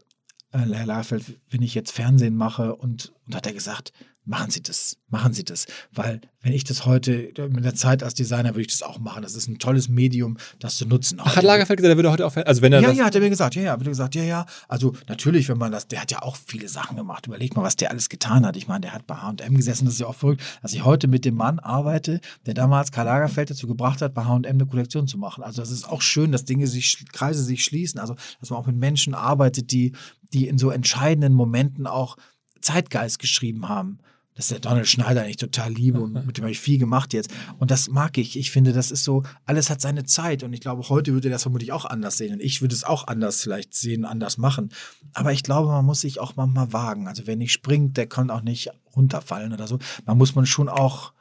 Herr 0.50 0.86
Lagerfeld, 0.86 1.40
wenn 1.50 1.62
ich 1.62 1.74
jetzt 1.74 1.92
Fernsehen 1.92 2.36
mache? 2.36 2.76
Und, 2.76 3.12
und 3.26 3.34
hat 3.34 3.46
er 3.46 3.52
gesagt, 3.52 3.92
machen 4.28 4.50
Sie 4.50 4.62
das, 4.62 4.96
machen 5.08 5.32
Sie 5.32 5.42
das. 5.42 5.66
Weil 5.92 6.20
wenn 6.42 6.52
ich 6.52 6.62
das 6.62 6.84
heute, 6.84 7.32
mit 7.50 7.64
der 7.64 7.74
Zeit 7.74 8.02
als 8.02 8.14
Designer 8.14 8.50
würde 8.50 8.60
ich 8.60 8.66
das 8.68 8.82
auch 8.82 8.98
machen. 8.98 9.22
Das 9.22 9.34
ist 9.34 9.48
ein 9.48 9.58
tolles 9.58 9.88
Medium, 9.88 10.36
das 10.60 10.76
zu 10.76 10.86
nutzen. 10.86 11.18
Ach, 11.20 11.34
hat 11.34 11.42
Lagerfeld 11.42 11.78
gesagt, 11.78 11.92
er 11.92 11.96
würde 11.96 12.10
heute 12.10 12.26
auch, 12.26 12.36
also 12.36 12.62
wenn 12.62 12.72
er 12.72 12.80
Ja, 12.80 12.92
ja, 12.92 13.06
hat 13.06 13.14
er 13.14 13.22
mir 13.22 13.30
gesagt, 13.30 13.54
ja, 13.54 13.62
ja, 13.62 13.72
hat 13.72 13.80
er 13.80 13.88
gesagt, 13.88 14.14
ja, 14.14 14.22
ja. 14.22 14.46
Also 14.68 14.94
natürlich, 15.08 15.48
wenn 15.48 15.56
man 15.56 15.72
das, 15.72 15.88
der 15.88 16.02
hat 16.02 16.10
ja 16.10 16.22
auch 16.22 16.36
viele 16.36 16.68
Sachen 16.68 16.96
gemacht. 16.96 17.26
Überleg 17.26 17.56
mal, 17.56 17.62
was 17.62 17.76
der 17.76 17.90
alles 17.90 18.10
getan 18.10 18.44
hat. 18.44 18.56
Ich 18.56 18.68
meine, 18.68 18.82
der 18.82 18.92
hat 18.92 19.06
bei 19.06 19.16
H&M 19.16 19.56
gesessen, 19.56 19.86
das 19.86 19.94
ist 19.94 20.00
ja 20.00 20.06
auch 20.06 20.14
verrückt, 20.14 20.42
dass 20.62 20.74
ich 20.74 20.84
heute 20.84 21.08
mit 21.08 21.24
dem 21.24 21.34
Mann 21.34 21.58
arbeite, 21.58 22.20
der 22.44 22.54
damals 22.54 22.92
Karl 22.92 23.06
Lagerfeld 23.06 23.50
dazu 23.50 23.66
gebracht 23.66 24.02
hat, 24.02 24.12
bei 24.12 24.24
H&M 24.24 24.44
eine 24.44 24.66
Kollektion 24.66 25.08
zu 25.08 25.16
machen. 25.16 25.42
Also 25.42 25.62
das 25.62 25.70
ist 25.70 25.88
auch 25.88 26.02
schön, 26.02 26.32
dass 26.32 26.44
Dinge 26.44 26.66
sich, 26.66 27.06
Kreise 27.12 27.42
sich 27.42 27.64
schließen. 27.64 27.98
Also, 27.98 28.14
dass 28.40 28.50
man 28.50 28.58
auch 28.58 28.66
mit 28.66 28.76
Menschen 28.76 29.14
arbeitet, 29.14 29.72
die, 29.72 29.92
die 30.34 30.46
in 30.48 30.58
so 30.58 30.70
entscheidenden 30.70 31.32
Momenten 31.32 31.86
auch 31.86 32.16
Zeitgeist 32.60 33.18
geschrieben 33.18 33.68
haben. 33.68 33.98
Das 34.38 34.44
ist 34.44 34.52
der 34.52 34.60
Donald 34.60 34.86
Schneider, 34.86 35.22
den 35.22 35.30
ich 35.30 35.36
total 35.36 35.72
liebe 35.72 35.98
und 35.98 36.24
mit 36.24 36.38
dem 36.38 36.44
habe 36.44 36.52
ich 36.52 36.60
viel 36.60 36.78
gemacht 36.78 37.12
jetzt. 37.12 37.28
Und 37.58 37.72
das 37.72 37.88
mag 37.88 38.18
ich. 38.18 38.38
Ich 38.38 38.52
finde, 38.52 38.72
das 38.72 38.92
ist 38.92 39.02
so, 39.02 39.24
alles 39.46 39.68
hat 39.68 39.80
seine 39.80 40.04
Zeit. 40.04 40.44
Und 40.44 40.52
ich 40.52 40.60
glaube, 40.60 40.88
heute 40.88 41.12
würde 41.12 41.26
er 41.26 41.32
das 41.32 41.42
vermutlich 41.42 41.72
auch 41.72 41.84
anders 41.84 42.18
sehen. 42.18 42.34
Und 42.34 42.40
ich 42.40 42.60
würde 42.60 42.72
es 42.72 42.84
auch 42.84 43.08
anders 43.08 43.42
vielleicht 43.42 43.74
sehen, 43.74 44.04
anders 44.04 44.38
machen. 44.38 44.68
Aber 45.12 45.32
ich 45.32 45.42
glaube, 45.42 45.72
man 45.72 45.84
muss 45.84 46.02
sich 46.02 46.20
auch 46.20 46.36
manchmal 46.36 46.72
wagen. 46.72 47.08
Also 47.08 47.26
wer 47.26 47.34
nicht 47.34 47.50
springt, 47.50 47.96
der 47.96 48.06
kann 48.06 48.30
auch 48.30 48.42
nicht 48.42 48.70
runterfallen 48.94 49.52
oder 49.52 49.66
so. 49.66 49.80
Man 50.06 50.16
muss 50.16 50.36
man 50.36 50.46
schon 50.46 50.68
auch 50.68 51.14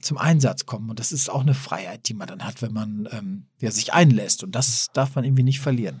zum 0.00 0.16
Einsatz 0.16 0.64
kommen. 0.64 0.88
Und 0.88 0.98
das 0.98 1.12
ist 1.12 1.28
auch 1.28 1.42
eine 1.42 1.52
Freiheit, 1.52 2.08
die 2.08 2.14
man 2.14 2.26
dann 2.26 2.42
hat, 2.42 2.62
wenn 2.62 2.72
man 2.72 3.06
ähm, 3.12 3.44
ja, 3.60 3.70
sich 3.70 3.92
einlässt. 3.92 4.42
Und 4.42 4.52
das 4.52 4.88
darf 4.94 5.14
man 5.14 5.26
irgendwie 5.26 5.42
nicht 5.42 5.60
verlieren. 5.60 6.00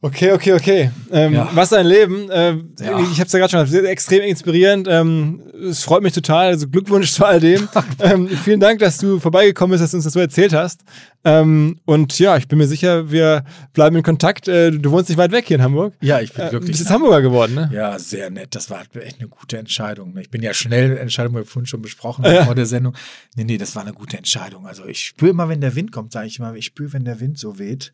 Okay, 0.00 0.30
okay, 0.30 0.52
okay. 0.52 0.90
Ähm, 1.10 1.32
Ja. 1.34 1.50
Was 1.54 1.72
ein 1.72 1.84
Leben. 1.84 2.28
Ähm, 2.30 2.72
Ja. 2.78 3.00
Ich 3.00 3.18
habe 3.18 3.26
es 3.26 3.32
ja 3.32 3.40
gerade 3.40 3.50
schon 3.50 3.64
gesagt, 3.64 3.84
extrem 3.84 4.22
inspirierend. 4.22 4.86
Ähm, 4.88 5.42
es 5.68 5.82
freut 5.82 6.04
mich 6.04 6.12
total. 6.12 6.46
Also 6.48 6.68
Glückwunsch 6.68 7.10
zu 7.10 7.24
all 7.24 7.40
dem. 7.40 7.68
ähm, 7.98 8.28
vielen 8.28 8.60
Dank, 8.60 8.78
dass 8.78 8.98
du 8.98 9.18
vorbeigekommen 9.18 9.72
bist, 9.72 9.82
dass 9.82 9.90
du 9.90 9.96
uns 9.96 10.04
das 10.04 10.12
so 10.12 10.20
erzählt 10.20 10.52
hast. 10.52 10.82
Ähm, 11.24 11.80
und 11.84 12.16
ja, 12.20 12.36
ich 12.36 12.46
bin 12.46 12.58
mir 12.58 12.68
sicher, 12.68 13.10
wir 13.10 13.44
bleiben 13.72 13.96
in 13.96 14.04
Kontakt. 14.04 14.46
Äh, 14.46 14.70
du 14.70 14.92
wohnst 14.92 15.08
nicht 15.08 15.18
weit 15.18 15.32
weg 15.32 15.46
hier 15.48 15.56
in 15.56 15.62
Hamburg. 15.64 15.94
Ja, 16.00 16.20
ich 16.20 16.32
bin 16.32 16.44
Äh, 16.44 16.50
du 16.50 16.60
bist 16.60 16.78
jetzt 16.78 16.90
Hamburger 16.90 17.20
geworden, 17.20 17.56
ne? 17.56 17.68
Ja, 17.74 17.98
sehr 17.98 18.30
nett. 18.30 18.54
Das 18.54 18.70
war 18.70 18.82
echt 19.02 19.18
eine 19.18 19.28
gute 19.28 19.58
Entscheidung. 19.58 20.16
Ich 20.18 20.30
bin 20.30 20.42
ja 20.42 20.54
schnell, 20.54 20.96
Entscheidung 20.96 21.34
wir 21.34 21.44
vorhin 21.44 21.66
schon 21.66 21.82
besprochen 21.82 22.24
Ja. 22.24 22.44
vor 22.44 22.54
der 22.54 22.66
Sendung. 22.66 22.94
Nee, 23.34 23.42
nee, 23.42 23.58
das 23.58 23.74
war 23.74 23.82
eine 23.82 23.94
gute 23.94 24.16
Entscheidung. 24.16 24.64
Also 24.68 24.86
ich 24.86 25.00
spüre 25.04 25.32
immer, 25.32 25.48
wenn 25.48 25.60
der 25.60 25.74
Wind 25.74 25.90
kommt, 25.90 26.12
sage 26.12 26.28
ich 26.28 26.38
immer, 26.38 26.54
ich 26.54 26.66
spüre, 26.66 26.92
wenn 26.92 27.04
der 27.04 27.18
Wind 27.18 27.36
so 27.36 27.58
weht. 27.58 27.92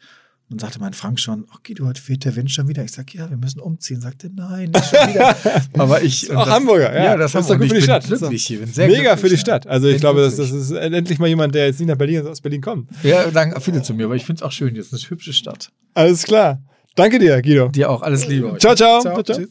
Und 0.51 0.61
sagte 0.61 0.79
mein 0.79 0.93
Frank 0.93 1.19
schon, 1.19 1.47
okay, 1.57 1.73
du 1.73 1.87
heute 1.87 2.01
weht 2.07 2.25
der 2.25 2.37
Wind 2.37 2.51
schon 2.51 2.69
wieder. 2.69 2.85
Ich 2.85 2.93
sage, 2.93 3.17
ja, 3.17 3.31
wir 3.31 3.37
müssen 3.37 3.61
umziehen. 3.61 4.01
Sagte, 4.01 4.31
nein, 4.35 4.71
nicht 4.71 4.85
schon 4.85 5.09
wieder. 5.09 5.37
Aber 5.79 6.03
ich. 6.03 6.31
Auch 6.31 6.47
Hamburger, 6.47 6.95
ja. 6.95 7.05
Ja, 7.05 7.17
das, 7.17 7.33
Das 7.33 7.43
ist 7.43 7.51
doch 7.51 7.59
gut 7.59 7.69
für 7.69 7.75
die 7.75 7.83
Stadt. 7.83 8.11
Das 8.11 8.19
Glücklich 8.21 8.47
hier. 8.47 8.67
Sehr 8.67 8.87
Mega 8.87 9.17
für 9.17 9.29
die. 9.29 9.39
Stadt. 9.39 9.67
Also 9.67 9.89
ich 9.89 10.01
glaube, 10.01 10.21
das, 10.21 10.37
das 10.37 10.51
ist 10.51 10.71
endlich 10.71 11.19
mal 11.19 11.29
jemand, 11.29 11.55
der 11.55 11.67
jetzt 11.67 11.81
nicht 11.81 11.89
nach 11.89 11.97
Berlin, 11.97 12.27
aus 12.27 12.41
Berlin 12.41 12.61
kommt. 12.61 12.91
Ja, 13.03 13.31
sagen 13.31 13.59
viele 13.61 13.83
zu 13.83 13.95
mir, 13.95 14.05
aber 14.05 14.17
ich 14.17 14.25
finde 14.27 14.41
es 14.41 14.43
auch 14.43 14.53
schön. 14.53 14.75
Jetzt 14.77 14.93
ist 14.93 15.03
eine 15.03 15.11
hübsche 15.11 15.33
Stadt. 15.33 15.71
Alles 15.95 16.25
klar. 16.25 16.63
Danke 16.95 17.19
dir, 17.19 17.41
Guido. 17.43 17.69
Dir 17.69 17.91
auch. 17.91 18.03
Alles 18.03 18.27
Liebe. 18.27 18.53
euch. 18.53 18.61
Ciao, 18.61 18.75
ciao. 18.75 19.01
Ciao, 19.01 19.23
ciao. 19.23 19.45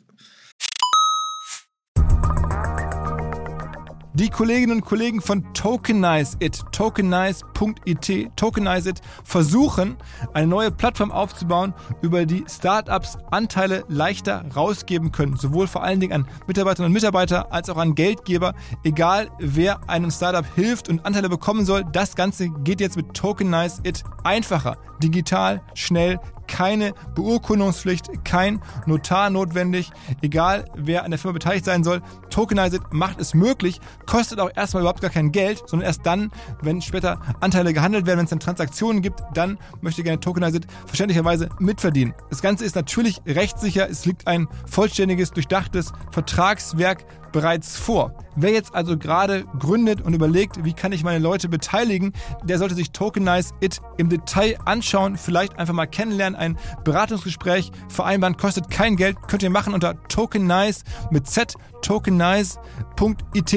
Die 4.16 4.30
Kolleginnen 4.30 4.78
und 4.78 4.86
Kollegen 4.86 5.22
von 5.22 5.44
Tokenize 5.56 6.38
It, 6.40 6.62
tokenize.it, 6.72 8.30
Tokenize 8.36 8.90
It, 8.92 9.02
versuchen, 9.24 9.98
eine 10.36 10.46
neue 10.46 10.70
Plattform 10.70 11.12
aufzubauen, 11.12 11.74
über 12.04 12.28
die 12.28 12.46
Startups 12.48 13.18
Anteile 13.32 13.84
leichter 13.88 14.46
rausgeben 14.56 15.12
können. 15.12 15.36
Sowohl 15.38 15.66
vor 15.66 15.82
allen 15.82 16.00
Dingen 16.00 16.14
an 16.14 16.28
Mitarbeiterinnen 16.46 16.92
und 16.92 16.94
Mitarbeiter 16.94 17.52
als 17.52 17.72
auch 17.72 17.78
an 17.78 17.96
Geldgeber. 17.96 18.54
Egal, 18.84 19.32
wer 19.40 19.90
einem 19.90 20.12
Startup 20.12 20.46
hilft 20.54 20.90
und 20.90 21.04
Anteile 21.08 21.28
bekommen 21.28 21.66
soll, 21.66 21.84
das 21.92 22.16
Ganze 22.16 22.50
geht 22.50 22.82
jetzt 22.82 22.96
mit 22.96 23.16
Tokenize 23.16 23.82
It 23.84 24.04
einfacher, 24.24 24.78
digital, 25.02 25.64
schnell, 25.74 26.20
keine 26.54 26.94
Beurkundungspflicht, 27.16 28.24
kein 28.24 28.62
Notar 28.86 29.32
notwendig, 29.32 29.90
egal 30.22 30.66
wer 30.76 31.04
an 31.04 31.10
der 31.10 31.18
Firma 31.18 31.34
beteiligt 31.34 31.66
sein 31.66 31.84
soll. 31.84 32.04
Tokenized 32.30 32.82
macht 32.92 33.20
es 33.20 33.34
möglich, 33.34 33.82
kostet 34.06 34.40
auch 34.40 34.52
erstmal 34.56 34.84
überhaupt 34.84 35.02
gar 35.02 35.10
kein 35.10 35.32
Geld, 35.32 35.64
sondern 35.66 35.88
erst 35.88 36.06
dann, 36.06 36.32
wenn 36.62 36.80
später 36.84 37.20
Anteile 37.40 37.74
gehandelt 37.74 38.06
werden, 38.06 38.20
wenn 38.20 38.26
es 38.26 38.30
dann 38.30 38.40
Transaktionen 38.40 39.02
gibt, 39.02 39.24
dann 39.34 39.58
möchte 39.82 40.04
gerne 40.04 40.20
Tokenized 40.20 40.68
verständlicherweise 40.86 41.50
mitverdienen. 41.58 42.14
Das 42.30 42.44
Ganze 42.44 42.66
ist 42.66 42.76
natürlich 42.76 43.20
rechtssicher, 43.26 43.90
es 43.90 44.06
liegt 44.06 44.28
ein 44.28 44.48
vollständiges, 44.68 45.32
durchdachtes 45.32 45.92
Vertragswerk 46.12 47.04
bereits 47.34 47.76
vor. 47.76 48.14
Wer 48.38 48.52
jetzt 48.52 48.74
also 48.74 48.98
gerade 48.98 49.44
gründet 49.60 50.00
und 50.00 50.14
überlegt, 50.14 50.64
wie 50.64 50.72
kann 50.74 50.94
ich 50.94 51.04
meine 51.04 51.20
Leute 51.20 51.50
beteiligen, 51.50 52.14
der 52.44 52.58
sollte 52.58 52.76
sich 52.76 52.92
Tokenize 52.92 53.54
It 53.60 53.82
im 53.98 54.08
Detail 54.08 54.58
anschauen, 54.64 55.18
vielleicht 55.18 55.60
einfach 55.60 55.74
mal 55.74 55.86
kennenlernen, 55.86 56.40
ein 56.40 56.58
Beratungsgespräch 56.86 57.72
vereinbaren, 57.90 58.38
kostet 58.38 58.70
kein 58.70 58.96
Geld, 58.96 59.18
könnt 59.28 59.44
ihr 59.44 59.50
machen 59.50 59.74
unter 59.74 60.02
Tokenize 60.08 60.84
mit 61.12 61.28
Z, 61.28 61.56
tokenize.it. 61.82 63.54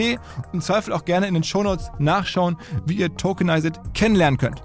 Im 0.52 0.60
Zweifel 0.60 0.92
auch 0.92 1.04
gerne 1.04 1.28
in 1.28 1.34
den 1.34 1.44
Shownotes 1.44 1.90
nachschauen, 1.98 2.56
wie 2.86 2.94
ihr 2.94 3.14
Tokenize 3.16 3.68
It 3.68 3.80
kennenlernen 3.94 4.38
könnt. 4.38 4.60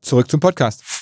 Zurück 0.00 0.30
zum 0.30 0.40
Podcast. 0.40 1.01